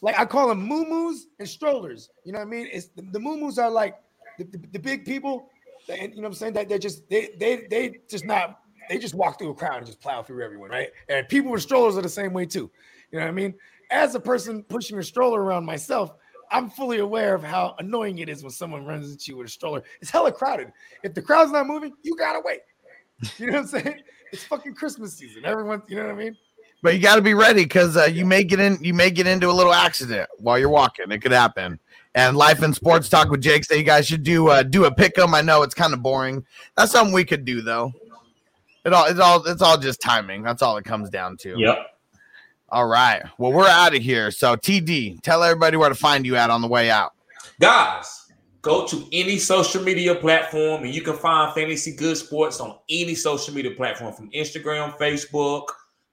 like 0.01 0.19
I 0.19 0.25
call 0.25 0.49
them 0.49 0.63
moo 0.63 1.15
and 1.39 1.47
strollers. 1.47 2.09
You 2.23 2.33
know 2.33 2.39
what 2.39 2.47
I 2.47 2.49
mean? 2.49 2.67
It's 2.71 2.87
the, 2.87 3.03
the 3.03 3.19
moo 3.19 3.51
are 3.57 3.69
like 3.69 3.95
the, 4.37 4.45
the, 4.45 4.57
the 4.73 4.79
big 4.79 5.05
people, 5.05 5.49
that, 5.87 5.99
you 5.99 6.07
know 6.07 6.21
what 6.21 6.27
I'm 6.27 6.33
saying? 6.33 6.53
That 6.53 6.69
they're 6.69 6.79
just 6.79 7.07
they 7.09 7.29
they 7.39 7.67
they 7.69 7.99
just 8.09 8.25
not 8.25 8.59
they 8.89 8.97
just 8.97 9.13
walk 9.13 9.39
through 9.39 9.51
a 9.51 9.55
crowd 9.55 9.77
and 9.77 9.85
just 9.85 10.01
plow 10.01 10.23
through 10.23 10.43
everyone, 10.43 10.69
right? 10.69 10.89
And 11.07 11.27
people 11.29 11.51
with 11.51 11.61
strollers 11.61 11.97
are 11.97 12.01
the 12.01 12.09
same 12.09 12.33
way 12.33 12.45
too. 12.45 12.69
You 13.11 13.19
know 13.19 13.25
what 13.25 13.31
I 13.31 13.33
mean? 13.33 13.53
As 13.89 14.15
a 14.15 14.19
person 14.19 14.63
pushing 14.63 14.97
a 14.97 15.03
stroller 15.03 15.41
around 15.41 15.65
myself, 15.65 16.13
I'm 16.49 16.69
fully 16.69 16.99
aware 16.99 17.35
of 17.35 17.43
how 17.43 17.75
annoying 17.79 18.19
it 18.19 18.29
is 18.29 18.43
when 18.43 18.51
someone 18.51 18.85
runs 18.85 19.11
into 19.11 19.31
you 19.31 19.37
with 19.37 19.47
a 19.47 19.49
stroller. 19.49 19.83
It's 20.01 20.11
hella 20.11 20.31
crowded. 20.31 20.71
If 21.03 21.13
the 21.13 21.21
crowd's 21.21 21.51
not 21.51 21.67
moving, 21.67 21.93
you 22.03 22.15
gotta 22.15 22.41
wait. 22.43 22.61
You 23.37 23.47
know 23.47 23.53
what 23.53 23.59
I'm 23.61 23.67
saying? 23.67 24.01
It's 24.31 24.43
fucking 24.45 24.73
Christmas 24.73 25.13
season. 25.13 25.45
Everyone, 25.45 25.83
you 25.87 25.97
know 25.97 26.05
what 26.05 26.15
I 26.15 26.17
mean? 26.17 26.37
But 26.81 26.95
you 26.95 26.99
got 26.99 27.15
to 27.15 27.21
be 27.21 27.33
ready 27.33 27.63
because 27.63 27.95
uh, 27.95 28.05
you 28.05 28.25
may 28.25 28.43
get 28.43 28.59
in, 28.59 28.77
you 28.81 28.93
may 28.93 29.11
get 29.11 29.27
into 29.27 29.49
a 29.49 29.53
little 29.53 29.73
accident 29.73 30.29
while 30.39 30.57
you're 30.57 30.69
walking. 30.69 31.11
It 31.11 31.19
could 31.19 31.31
happen. 31.31 31.79
And 32.15 32.35
life 32.35 32.61
and 32.61 32.75
sports 32.75 33.07
talk 33.07 33.29
with 33.29 33.41
Jake 33.41 33.63
say 33.63 33.77
you 33.77 33.83
guys 33.83 34.07
should 34.07 34.23
do 34.23 34.49
uh, 34.49 34.63
do 34.63 34.85
a 34.85 34.93
pick 34.93 35.17
'em. 35.17 35.33
I 35.33 35.41
know 35.41 35.61
it's 35.61 35.73
kind 35.75 35.93
of 35.93 36.01
boring. 36.01 36.45
That's 36.75 36.91
something 36.91 37.13
we 37.13 37.23
could 37.23 37.45
do 37.45 37.61
though. 37.61 37.93
It 38.83 38.93
all 38.93 39.05
it's 39.05 39.19
all 39.19 39.45
it's 39.45 39.61
all 39.61 39.77
just 39.77 40.01
timing. 40.01 40.43
That's 40.43 40.61
all 40.61 40.75
it 40.77 40.83
comes 40.83 41.09
down 41.09 41.37
to. 41.37 41.57
Yep. 41.57 41.77
All 42.69 42.87
right. 42.87 43.21
Well, 43.37 43.51
we're 43.51 43.67
out 43.67 43.95
of 43.95 44.01
here. 44.01 44.31
So 44.31 44.55
TD, 44.55 45.21
tell 45.21 45.43
everybody 45.43 45.77
where 45.77 45.89
to 45.89 45.95
find 45.95 46.25
you 46.25 46.35
at 46.35 46.49
on 46.49 46.61
the 46.61 46.67
way 46.67 46.89
out. 46.89 47.13
Guys, 47.59 48.31
go 48.61 48.87
to 48.87 49.07
any 49.11 49.37
social 49.37 49.83
media 49.83 50.15
platform 50.15 50.83
and 50.83 50.93
you 50.93 51.01
can 51.01 51.15
find 51.15 51.53
Fantasy 51.53 51.95
Good 51.95 52.17
Sports 52.17 52.59
on 52.59 52.77
any 52.89 53.13
social 53.13 53.53
media 53.53 53.71
platform 53.71 54.13
from 54.13 54.31
Instagram, 54.31 54.97
Facebook, 54.97 55.65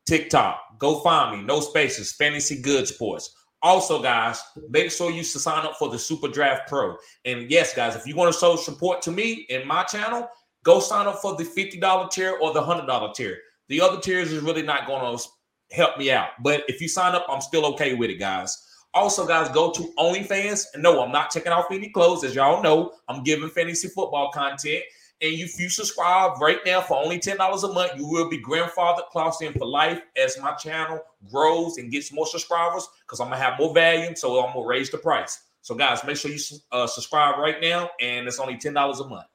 TikTok. 0.09 0.79
Go 0.79 1.01
find 1.01 1.39
me. 1.39 1.45
No 1.45 1.61
spaces. 1.61 2.13
Fantasy 2.13 2.63
Good 2.63 2.89
Sports. 2.89 3.35
Also, 3.61 4.01
guys, 4.01 4.41
make 4.71 4.91
sure 4.91 5.11
you 5.11 5.23
sign 5.23 5.67
up 5.67 5.77
for 5.77 5.91
the 5.91 5.99
Super 5.99 6.29
Draft 6.29 6.67
Pro. 6.69 6.97
And 7.27 7.51
yes, 7.51 7.75
guys, 7.75 7.95
if 7.95 8.07
you 8.07 8.17
want 8.17 8.33
to 8.33 8.39
show 8.39 8.57
support 8.57 9.03
to 9.03 9.11
me 9.11 9.47
and 9.51 9.67
my 9.67 9.83
channel, 9.83 10.27
go 10.65 10.81
sign 10.81 11.07
up 11.07 11.21
for 11.21 11.37
the 11.37 11.45
$50 11.45 12.11
tier 12.11 12.39
or 12.41 12.55
the 12.55 12.63
$100 12.63 13.15
tier. 13.15 13.37
The 13.69 13.83
other 13.83 14.01
tiers 14.01 14.33
is 14.33 14.43
really 14.43 14.63
not 14.63 14.87
going 14.87 15.19
to 15.19 15.25
help 15.73 15.99
me 15.99 16.11
out. 16.11 16.29
But 16.43 16.65
if 16.69 16.81
you 16.81 16.89
sign 16.89 17.15
up, 17.15 17.27
I'm 17.29 17.43
still 17.43 17.67
okay 17.67 17.95
with 17.95 18.09
it, 18.09 18.19
guys. 18.19 18.57
Also, 18.95 19.27
guys, 19.27 19.51
go 19.51 19.71
to 19.73 19.93
OnlyFans. 19.99 20.67
And 20.73 20.83
no, 20.83 21.03
I'm 21.03 21.13
not 21.13 21.31
taking 21.31 21.53
off 21.53 21.67
any 21.71 21.91
clothes. 21.91 22.25
As 22.25 22.35
y'all 22.35 22.63
know, 22.63 22.93
I'm 23.09 23.23
giving 23.25 23.51
fantasy 23.51 23.89
football 23.89 24.31
content. 24.33 24.85
And 25.21 25.33
if 25.33 25.59
you 25.59 25.69
subscribe 25.69 26.41
right 26.41 26.61
now 26.65 26.81
for 26.81 26.97
only 26.97 27.19
$10 27.19 27.39
a 27.39 27.73
month, 27.73 27.93
you 27.97 28.07
will 28.07 28.31
be 28.31 28.39
grandfather 28.39 29.03
in 29.41 29.53
for 29.53 29.67
life 29.67 30.01
as 30.17 30.39
my 30.41 30.53
channel 30.53 31.01
grows 31.31 31.79
and 31.79 31.91
gets 31.91 32.13
more 32.13 32.27
subscribers 32.27 32.89
because 33.03 33.19
I'm 33.19 33.29
going 33.29 33.41
to 33.41 33.45
have 33.45 33.59
more 33.59 33.75
volume. 33.75 34.15
So 34.15 34.39
I'm 34.39 34.53
going 34.53 34.65
to 34.65 34.69
raise 34.69 34.91
the 34.91 34.99
price. 34.99 35.41
So, 35.63 35.75
guys, 35.75 36.05
make 36.05 36.17
sure 36.17 36.31
you 36.31 36.39
uh, 36.71 36.87
subscribe 36.87 37.39
right 37.39 37.61
now. 37.61 37.91
And 38.01 38.29
it's 38.29 38.39
only 38.39 38.55
$10 38.55 39.05
a 39.05 39.09
month. 39.09 39.27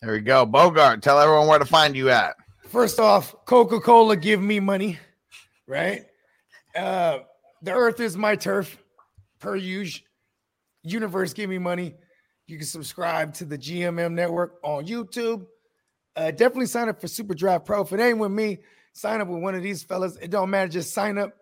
There 0.00 0.12
we 0.12 0.20
go. 0.20 0.46
Bogart, 0.46 1.02
tell 1.02 1.18
everyone 1.18 1.48
where 1.48 1.58
to 1.58 1.64
find 1.64 1.96
you 1.96 2.10
at. 2.10 2.36
First 2.68 3.00
off, 3.00 3.34
Coca 3.44 3.80
Cola, 3.80 4.16
give 4.16 4.40
me 4.40 4.60
money, 4.60 4.98
right? 5.66 6.06
Uh, 6.74 7.18
the 7.62 7.72
earth 7.72 8.00
is 8.00 8.16
my 8.16 8.36
turf, 8.36 8.78
per 9.40 9.56
usual. 9.56 10.06
Universe, 10.84 11.32
give 11.32 11.48
me 11.50 11.58
money. 11.58 11.94
You 12.46 12.58
can 12.58 12.66
subscribe 12.66 13.34
to 13.34 13.44
the 13.44 13.56
GMM 13.56 14.12
network 14.12 14.58
on 14.62 14.86
YouTube. 14.86 15.46
Uh, 16.16 16.30
definitely 16.30 16.66
sign 16.66 16.88
up 16.88 17.00
for 17.00 17.08
Super 17.08 17.34
Draft 17.34 17.64
Pro. 17.64 17.82
If 17.82 17.92
it 17.92 18.00
ain't 18.00 18.18
with 18.18 18.32
me, 18.32 18.58
sign 18.92 19.20
up 19.20 19.28
with 19.28 19.42
one 19.42 19.54
of 19.54 19.62
these 19.62 19.82
fellas. 19.82 20.16
It 20.16 20.30
don't 20.30 20.50
matter. 20.50 20.68
Just 20.68 20.92
sign 20.92 21.18
up 21.18 21.34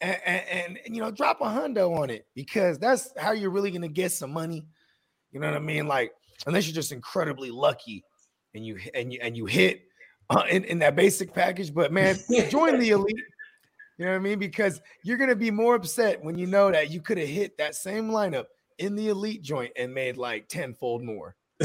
and, 0.00 0.18
and, 0.26 0.78
and 0.84 0.94
you 0.94 1.02
know, 1.02 1.10
drop 1.10 1.40
a 1.40 1.44
hundo 1.44 1.98
on 1.98 2.10
it 2.10 2.26
because 2.34 2.78
that's 2.78 3.12
how 3.18 3.32
you're 3.32 3.50
really 3.50 3.70
gonna 3.70 3.88
get 3.88 4.12
some 4.12 4.32
money. 4.32 4.66
You 5.32 5.40
know 5.40 5.48
what 5.48 5.56
I 5.56 5.60
mean? 5.60 5.88
Like, 5.88 6.12
unless 6.46 6.66
you're 6.66 6.74
just 6.74 6.92
incredibly 6.92 7.50
lucky 7.50 8.04
and 8.54 8.64
you 8.64 8.78
and 8.94 9.12
you 9.12 9.18
and 9.22 9.36
you 9.36 9.46
hit 9.46 9.82
uh, 10.30 10.44
in, 10.50 10.64
in 10.64 10.78
that 10.80 10.94
basic 10.94 11.32
package. 11.32 11.72
But 11.72 11.92
man, 11.92 12.16
join 12.50 12.78
the 12.78 12.90
elite. 12.90 13.16
You 13.98 14.06
know 14.06 14.12
what 14.12 14.16
I 14.16 14.20
mean? 14.20 14.38
Because 14.38 14.80
you're 15.02 15.16
gonna 15.16 15.36
be 15.36 15.50
more 15.50 15.74
upset 15.74 16.22
when 16.22 16.36
you 16.36 16.46
know 16.46 16.70
that 16.70 16.90
you 16.90 17.00
could 17.00 17.18
have 17.18 17.28
hit 17.28 17.56
that 17.58 17.74
same 17.74 18.10
lineup 18.10 18.46
in 18.78 18.94
the 18.96 19.08
elite 19.08 19.42
joint 19.42 19.72
and 19.76 19.94
made 19.94 20.16
like 20.16 20.48
tenfold 20.48 21.02
more. 21.02 21.36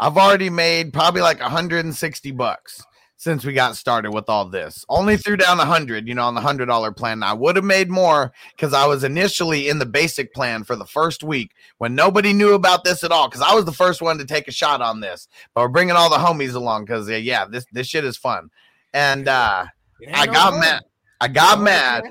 I've 0.00 0.16
already 0.16 0.50
made 0.50 0.92
probably 0.92 1.20
like 1.20 1.40
160 1.40 2.30
bucks 2.32 2.82
since 3.20 3.44
we 3.44 3.52
got 3.52 3.76
started 3.76 4.12
with 4.12 4.30
all 4.30 4.46
this. 4.46 4.82
Only 4.88 5.18
threw 5.18 5.36
down 5.36 5.60
a 5.60 5.66
hundred, 5.66 6.08
you 6.08 6.14
know, 6.14 6.22
on 6.22 6.34
the 6.34 6.40
hundred 6.40 6.66
dollar 6.66 6.90
plan. 6.90 7.22
I 7.22 7.34
would 7.34 7.56
have 7.56 7.66
made 7.66 7.90
more 7.90 8.32
because 8.56 8.72
I 8.72 8.86
was 8.86 9.04
initially 9.04 9.68
in 9.68 9.78
the 9.78 9.84
basic 9.84 10.32
plan 10.32 10.64
for 10.64 10.74
the 10.74 10.86
first 10.86 11.22
week 11.22 11.50
when 11.76 11.94
nobody 11.94 12.32
knew 12.32 12.54
about 12.54 12.82
this 12.82 13.04
at 13.04 13.12
all. 13.12 13.28
Because 13.28 13.42
I 13.42 13.54
was 13.54 13.66
the 13.66 13.72
first 13.72 14.00
one 14.00 14.16
to 14.16 14.24
take 14.24 14.48
a 14.48 14.52
shot 14.52 14.80
on 14.80 15.00
this, 15.00 15.28
but 15.54 15.60
we're 15.60 15.68
bringing 15.68 15.96
all 15.96 16.08
the 16.08 16.16
homies 16.16 16.54
along 16.54 16.86
because 16.86 17.10
uh, 17.10 17.16
yeah, 17.16 17.44
this 17.44 17.66
this 17.72 17.86
shit 17.86 18.06
is 18.06 18.16
fun. 18.16 18.48
And 18.94 19.28
uh, 19.28 19.66
I 20.14 20.26
got 20.26 20.58
mad. 20.58 20.80
I 21.20 21.28
got 21.28 21.60
mad. 21.60 22.04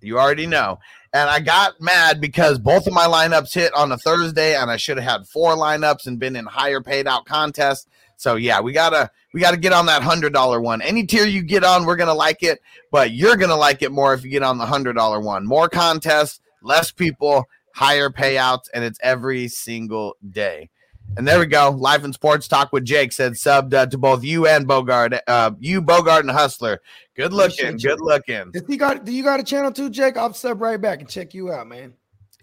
You 0.00 0.18
already 0.18 0.46
know. 0.46 0.80
And 1.12 1.30
I 1.30 1.40
got 1.40 1.80
mad 1.80 2.20
because 2.20 2.58
both 2.58 2.86
of 2.86 2.92
my 2.92 3.06
lineups 3.06 3.54
hit 3.54 3.72
on 3.74 3.92
a 3.92 3.96
Thursday, 3.96 4.54
and 4.54 4.70
I 4.70 4.76
should 4.76 4.98
have 4.98 5.20
had 5.20 5.28
four 5.28 5.54
lineups 5.54 6.06
and 6.06 6.18
been 6.18 6.36
in 6.36 6.44
higher 6.44 6.82
paid 6.82 7.06
out 7.06 7.24
contests. 7.24 7.86
So 8.16 8.34
yeah, 8.34 8.60
we 8.60 8.72
gotta 8.72 9.10
we 9.32 9.40
gotta 9.40 9.56
get 9.56 9.72
on 9.72 9.86
that 9.86 10.02
hundred 10.02 10.32
dollar 10.32 10.60
one. 10.60 10.82
Any 10.82 11.06
tier 11.06 11.24
you 11.24 11.42
get 11.42 11.64
on, 11.64 11.86
we're 11.86 11.96
gonna 11.96 12.12
like 12.12 12.42
it, 12.42 12.60
but 12.90 13.12
you're 13.12 13.36
gonna 13.36 13.56
like 13.56 13.80
it 13.82 13.92
more 13.92 14.12
if 14.12 14.24
you 14.24 14.30
get 14.30 14.42
on 14.42 14.58
the 14.58 14.66
hundred 14.66 14.94
dollar 14.94 15.20
one. 15.20 15.46
More 15.46 15.68
contests, 15.68 16.40
less 16.62 16.90
people, 16.90 17.46
higher 17.74 18.10
payouts, 18.10 18.64
and 18.74 18.82
it's 18.84 18.98
every 19.02 19.46
single 19.48 20.16
day. 20.28 20.68
And 21.16 21.26
there 21.26 21.38
we 21.38 21.46
go. 21.46 21.70
Life 21.70 22.04
and 22.04 22.12
Sports 22.12 22.48
Talk 22.48 22.72
with 22.72 22.84
Jake 22.84 23.12
said 23.12 23.32
subbed 23.32 23.72
uh, 23.72 23.86
to 23.86 23.96
both 23.96 24.24
you 24.24 24.46
and 24.46 24.66
Bogart. 24.66 25.14
Uh, 25.26 25.52
you, 25.58 25.80
Bogart, 25.80 26.24
and 26.24 26.30
Hustler. 26.30 26.80
Good 27.18 27.32
looking. 27.32 27.76
Good 27.78 28.00
looking. 28.00 28.50
If 28.54 28.68
you 28.68 28.76
got, 28.78 29.04
do 29.04 29.10
you 29.12 29.24
got 29.24 29.40
a 29.40 29.42
channel 29.42 29.72
too, 29.72 29.90
Jake? 29.90 30.16
I'll 30.16 30.32
sub 30.32 30.60
right 30.62 30.80
back 30.80 31.00
and 31.00 31.08
check 31.08 31.34
you 31.34 31.52
out, 31.52 31.66
man. 31.66 31.92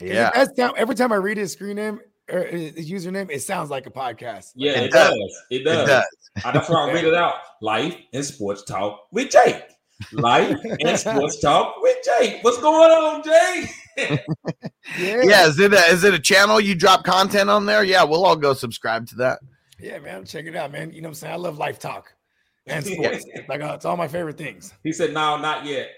Yeah. 0.02 0.30
Every 0.36 0.54
time, 0.56 0.72
every 0.76 0.96
time 0.96 1.14
I 1.14 1.16
read 1.16 1.38
his 1.38 1.54
screen 1.54 1.78
name 1.78 2.02
or 2.30 2.42
his 2.44 2.74
username, 2.92 3.32
it 3.32 3.42
sounds 3.42 3.70
like 3.70 3.86
a 3.88 3.90
podcast. 3.90 4.52
Yeah, 4.56 4.74
It 4.74 4.84
it, 4.88 4.92
does. 4.92 5.10
does. 5.14 5.42
It 5.50 5.56
It 5.62 5.64
does. 5.64 5.88
does. 5.88 6.04
Uh, 6.44 6.52
That's 6.52 6.70
why 6.70 6.90
I 6.90 6.94
read 6.94 7.06
it 7.06 7.14
out. 7.14 7.36
Life 7.62 7.96
and 8.12 8.26
sports 8.26 8.64
talk 8.64 9.08
with 9.14 9.30
Jake. 9.32 9.64
Life 10.12 10.58
and 10.82 11.00
sports 11.00 11.40
talk 11.40 11.76
with 11.82 11.96
Jake. 12.04 12.44
What's 12.44 12.58
going 12.60 12.92
on, 12.92 13.24
Jake? 13.24 13.70
Yeah, 15.00 15.22
Yeah. 15.24 15.48
Is 15.48 15.58
it 15.58 15.74
a, 15.74 15.78
is 15.90 16.04
it 16.04 16.14
a 16.14 16.20
channel 16.20 16.60
you 16.60 16.76
drop 16.76 17.06
content 17.06 17.50
on 17.50 17.66
there? 17.66 17.86
Yeah, 17.86 18.04
we'll 18.04 18.26
all 18.26 18.36
go 18.36 18.54
subscribe 18.54 19.08
to 19.08 19.16
that. 19.16 19.40
yeah, 19.80 20.00
man. 20.00 20.26
Check 20.26 20.46
it 20.46 20.56
out, 20.58 20.74
man. 20.74 20.92
You 20.92 21.02
know 21.02 21.08
what 21.08 21.12
I'm 21.12 21.16
saying? 21.16 21.34
I 21.34 21.38
love 21.38 21.58
life 21.58 21.80
talk 21.80 22.14
and 22.68 22.86
sports. 22.86 23.26
like 23.48 23.62
uh, 23.62 23.74
it's 23.76 23.86
all 23.86 23.98
my 23.98 24.08
favorite 24.08 24.38
things. 24.38 24.74
He 24.84 24.92
said, 24.92 25.14
"No, 25.14 25.38
not 25.38 25.66
yet." 25.66 25.90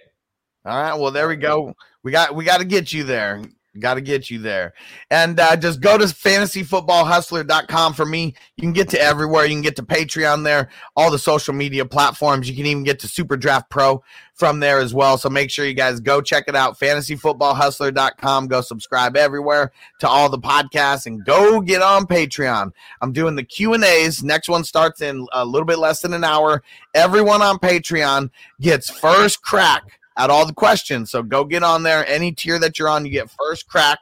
All 0.66 0.82
right. 0.82 1.00
Well, 1.00 1.12
there 1.12 1.28
we 1.28 1.36
go. 1.36 1.74
We 2.04 2.12
got 2.12 2.36
we 2.36 2.44
got 2.44 2.58
to 2.60 2.66
get 2.66 2.92
you 2.92 3.04
there. 3.04 3.42
Got 3.80 3.96
to 3.96 4.02
get 4.02 4.30
you 4.30 4.40
there. 4.40 4.74
And 5.12 5.40
uh, 5.40 5.56
just 5.56 5.82
go 5.82 5.98
to 5.98 6.06
fantasyfootballhustler.com 6.06 7.94
for 7.94 8.06
me. 8.06 8.34
You 8.56 8.62
can 8.62 8.74
get 8.74 8.90
to 8.90 9.02
everywhere. 9.02 9.46
You 9.46 9.56
can 9.56 9.62
get 9.62 9.76
to 9.78 9.84
Patreon 9.84 10.44
there, 10.44 10.70
all 10.96 11.12
the 11.12 11.20
social 11.20 11.54
media 11.54 11.86
platforms. 11.86 12.50
You 12.50 12.56
can 12.56 12.66
even 12.66 12.84
get 12.84 13.00
to 13.00 13.08
Super 13.08 13.38
Draft 13.38 13.70
Pro 13.70 14.04
from 14.34 14.60
there 14.60 14.80
as 14.80 14.94
well. 14.94 15.18
So 15.18 15.30
make 15.30 15.50
sure 15.50 15.66
you 15.66 15.74
guys 15.74 16.00
go 16.00 16.22
check 16.22 16.46
it 16.48 16.56
out. 16.56 16.80
Fantasyfootballhustler.com. 16.80 18.48
Go 18.48 18.62
subscribe 18.62 19.18
everywhere 19.18 19.72
to 20.00 20.08
all 20.08 20.30
the 20.30 20.40
podcasts 20.40 21.08
and 21.08 21.26
go 21.26 21.60
get 21.60 21.82
on 21.82 22.06
Patreon. 22.06 22.72
I'm 23.02 23.12
doing 23.12 23.36
the 23.36 23.44
Q&As. 23.44 24.24
Next 24.24 24.48
one 24.48 24.64
starts 24.64 25.02
in 25.02 25.26
a 25.34 25.44
little 25.44 25.66
bit 25.66 25.80
less 25.80 26.02
than 26.02 26.14
an 26.14 26.24
hour. 26.24 26.64
Everyone 26.94 27.42
on 27.42 27.58
Patreon 27.58 28.30
gets 28.62 28.90
first 28.90 29.42
crack 29.42 30.00
at 30.18 30.30
all 30.30 30.46
the 30.46 30.54
questions. 30.54 31.12
So 31.12 31.24
go 31.24 31.46
get 31.46 31.64
on 31.64 31.84
there. 31.84 32.06
Any 32.08 32.32
tier 32.32 32.60
that 32.60 32.78
you're 32.78 32.90
on, 32.90 33.06
you 33.06 33.12
get 33.12 33.30
first 33.30 33.68
crack. 33.68 34.00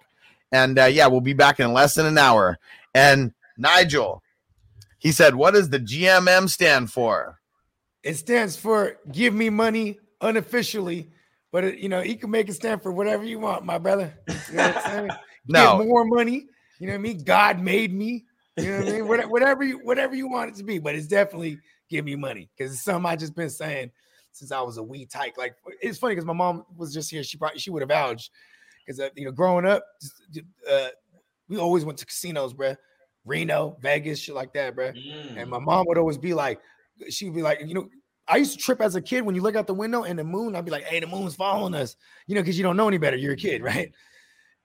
And 0.51 0.79
uh, 0.79 0.85
yeah, 0.85 1.07
we'll 1.07 1.21
be 1.21 1.33
back 1.33 1.59
in 1.59 1.73
less 1.73 1.95
than 1.95 2.05
an 2.05 2.17
hour. 2.17 2.57
And 2.93 3.33
Nigel, 3.57 4.23
he 4.99 5.11
said, 5.11 5.35
What 5.35 5.53
does 5.53 5.69
the 5.69 5.79
GMM 5.79 6.49
stand 6.49 6.91
for? 6.91 7.39
It 8.03 8.17
stands 8.17 8.55
for 8.55 8.97
"Give 9.11 9.33
Me 9.33 9.49
Money" 9.49 9.99
unofficially, 10.21 11.09
but 11.51 11.63
it, 11.63 11.79
you 11.79 11.89
know 11.89 12.01
you 12.01 12.17
can 12.17 12.29
make 12.29 12.47
it 12.47 12.53
stand 12.53 12.83
for 12.83 12.91
whatever 12.91 13.23
you 13.23 13.39
want, 13.39 13.65
my 13.65 13.79
brother. 13.79 14.13
You 14.49 14.57
know 14.57 14.67
what 14.69 14.87
I'm? 14.87 15.11
No. 15.47 15.77
Get 15.77 15.87
more 15.87 16.05
money. 16.05 16.47
You 16.79 16.87
know 16.87 16.93
what 16.93 16.97
I 16.97 17.01
mean? 17.01 17.23
God 17.23 17.59
made 17.59 17.93
me. 17.93 18.25
You 18.57 18.71
know 18.71 18.79
what 18.79 18.87
I 18.87 18.91
mean? 18.93 19.29
Whatever 19.29 19.63
you 19.63 19.77
whatever 19.77 20.15
you 20.15 20.27
want 20.27 20.49
it 20.49 20.55
to 20.55 20.63
be, 20.63 20.79
but 20.79 20.95
it's 20.95 21.05
definitely 21.05 21.59
give 21.87 22.03
me 22.03 22.15
money 22.15 22.49
because 22.57 22.73
it's 22.73 22.83
something 22.83 23.05
I 23.05 23.15
just 23.15 23.35
been 23.35 23.51
saying 23.51 23.91
since 24.35 24.51
I 24.51 24.61
was 24.61 24.77
a 24.77 24.83
wee 24.83 25.05
tyke. 25.05 25.37
Like 25.37 25.55
it's 25.81 25.97
funny 25.97 26.13
because 26.13 26.25
my 26.25 26.33
mom 26.33 26.65
was 26.75 26.93
just 26.93 27.09
here. 27.09 27.23
She 27.23 27.37
probably 27.37 27.59
she 27.59 27.69
would 27.69 27.81
have 27.81 27.89
vouched 27.89 28.31
because 28.85 28.99
uh, 28.99 29.09
you 29.15 29.25
know 29.25 29.31
growing 29.31 29.65
up, 29.65 29.83
uh, 30.69 30.89
we 31.47 31.57
always 31.57 31.85
went 31.85 31.97
to 31.99 32.05
casinos, 32.05 32.53
bruh. 32.53 32.75
Reno, 33.25 33.75
Vegas, 33.81 34.19
shit 34.19 34.35
like 34.35 34.53
that, 34.53 34.75
bruh. 34.75 34.93
And 35.37 35.49
my 35.49 35.57
mom 35.57 35.85
would 35.87 35.97
always 35.97 36.17
be 36.17 36.33
like, 36.35 36.59
she 37.09 37.25
would 37.25 37.33
be 37.33 37.41
like, 37.41 37.59
you 37.65 37.73
know, 37.73 37.89
I 38.27 38.37
used 38.37 38.53
to 38.53 38.57
trip 38.57 38.81
as 38.81 38.95
a 38.95 39.01
kid 39.01 39.21
when 39.21 39.35
you 39.35 39.41
look 39.41 39.55
out 39.55 39.67
the 39.67 39.73
window 39.73 40.03
and 40.03 40.17
the 40.17 40.23
moon, 40.23 40.55
I'd 40.55 40.65
be 40.65 40.71
like, 40.71 40.83
hey, 40.83 40.99
the 40.99 41.07
moon's 41.07 41.35
following 41.35 41.73
us, 41.73 41.95
you 42.27 42.35
know, 42.35 42.41
because 42.41 42.57
you 42.57 42.63
don't 42.63 42.77
know 42.77 42.87
any 42.87 42.97
better. 42.97 43.17
You're 43.17 43.33
a 43.33 43.37
kid, 43.37 43.63
right? 43.63 43.91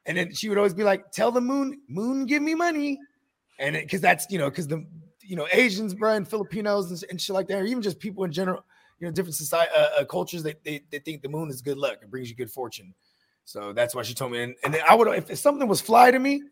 And 0.07 0.17
then 0.17 0.35
she 0.35 0.49
would 0.49 0.59
always 0.59 0.75
be 0.75 0.83
like, 0.83 1.11
tell 1.11 1.31
the 1.31 1.41
moon, 1.41 1.81
moon, 1.89 2.27
give 2.27 2.43
me 2.43 2.55
money. 2.55 2.99
And 3.59 3.77
because 3.77 4.01
that's, 4.01 4.27
you 4.31 4.39
know, 4.39 4.49
because 4.51 4.67
the, 4.67 4.85
you 5.23 5.37
know, 5.37 5.47
Asians, 5.53 5.95
bro, 5.95 6.15
and 6.15 6.27
Filipinos 6.27 6.91
and, 6.91 7.05
and 7.11 7.21
shit 7.21 7.35
like 7.35 7.49
that, 7.49 7.63
or 7.63 7.65
even 7.65 7.83
just 7.83 7.99
people 7.99 8.25
in 8.25 8.33
general, 8.33 8.65
you 9.01 9.07
know, 9.07 9.13
different 9.13 9.35
society 9.35 9.73
uh, 9.77 9.89
uh, 10.01 10.05
cultures, 10.05 10.43
they, 10.43 10.55
they, 10.65 10.83
they 10.91 10.99
think 11.01 11.23
the 11.23 11.29
moon 11.29 11.49
is 11.51 11.63
good 11.63 11.79
luck. 11.79 11.99
It 12.03 12.11
brings 12.11 12.29
you 12.29 12.37
good 12.37 12.51
fortune. 12.51 12.95
So 13.45 13.73
that's 13.73 13.95
why 13.95 14.03
she 14.03 14.15
told 14.15 14.33
me. 14.33 14.43
And, 14.43 14.55
and 14.63 14.75
then 14.75 14.83
I 14.89 14.95
would, 14.95 15.09
if 15.31 15.39
something 15.39 15.67
was 15.67 15.81
fly 15.81 16.11
to 16.11 16.19
me, 16.19 16.43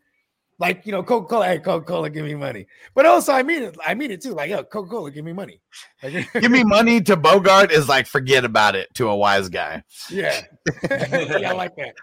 like 0.59 0.85
you 0.85 0.91
know, 0.91 1.01
Coca 1.01 1.25
Cola, 1.27 1.47
hey 1.47 1.59
Coca 1.59 1.85
Cola, 1.85 2.09
give 2.09 2.25
me 2.25 2.35
money. 2.35 2.67
But 2.93 3.05
also, 3.05 3.31
I 3.31 3.43
mean 3.43 3.63
it. 3.63 3.77
I 3.85 3.93
mean 3.93 4.11
it 4.11 4.21
too. 4.21 4.33
Like, 4.33 4.49
yo, 4.49 4.61
Coca 4.63 4.89
Cola, 4.89 5.09
give 5.09 5.23
me 5.23 5.31
money. 5.31 5.61
Like, 6.03 6.27
Give 6.41 6.51
me 6.51 6.65
money 6.65 6.99
to 7.03 7.15
Bogart 7.15 7.71
is 7.71 7.87
like 7.87 8.07
forget 8.07 8.43
about 8.43 8.75
it 8.75 8.93
to 8.95 9.07
a 9.07 9.15
wise 9.15 9.47
guy. 9.47 9.81
yeah, 10.09 10.41
yeah, 10.89 11.49
I 11.49 11.53
like 11.53 11.71
that. 11.77 11.95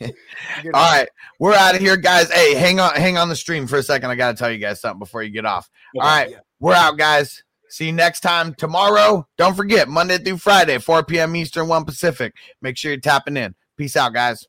All 0.74 0.92
right, 0.92 1.08
we're 1.38 1.54
out 1.54 1.76
of 1.76 1.80
here, 1.80 1.96
guys. 1.96 2.32
Hey, 2.32 2.54
hang 2.56 2.80
on, 2.80 2.94
hang 2.96 3.16
on 3.16 3.28
the 3.28 3.36
stream 3.36 3.68
for 3.68 3.76
a 3.78 3.82
second. 3.82 4.10
I 4.10 4.16
gotta 4.16 4.36
tell 4.36 4.50
you 4.50 4.58
guys 4.58 4.80
something 4.80 4.98
before 4.98 5.22
you 5.22 5.30
get 5.30 5.46
off. 5.46 5.70
All 5.94 6.02
right, 6.02 6.30
Yeah. 6.30 6.38
we're 6.58 6.74
out, 6.74 6.98
guys. 6.98 7.44
See 7.70 7.86
you 7.86 7.92
next 7.92 8.20
time 8.20 8.52
tomorrow. 8.54 9.26
Don't 9.38 9.54
forget 9.54 9.88
Monday 9.88 10.18
through 10.18 10.38
Friday, 10.38 10.78
4 10.78 11.04
p.m. 11.04 11.36
Eastern, 11.36 11.68
1 11.68 11.84
Pacific. 11.84 12.34
Make 12.60 12.76
sure 12.76 12.90
you're 12.90 13.00
tapping 13.00 13.36
in. 13.36 13.54
Peace 13.76 13.94
out, 13.96 14.12
guys. 14.12 14.48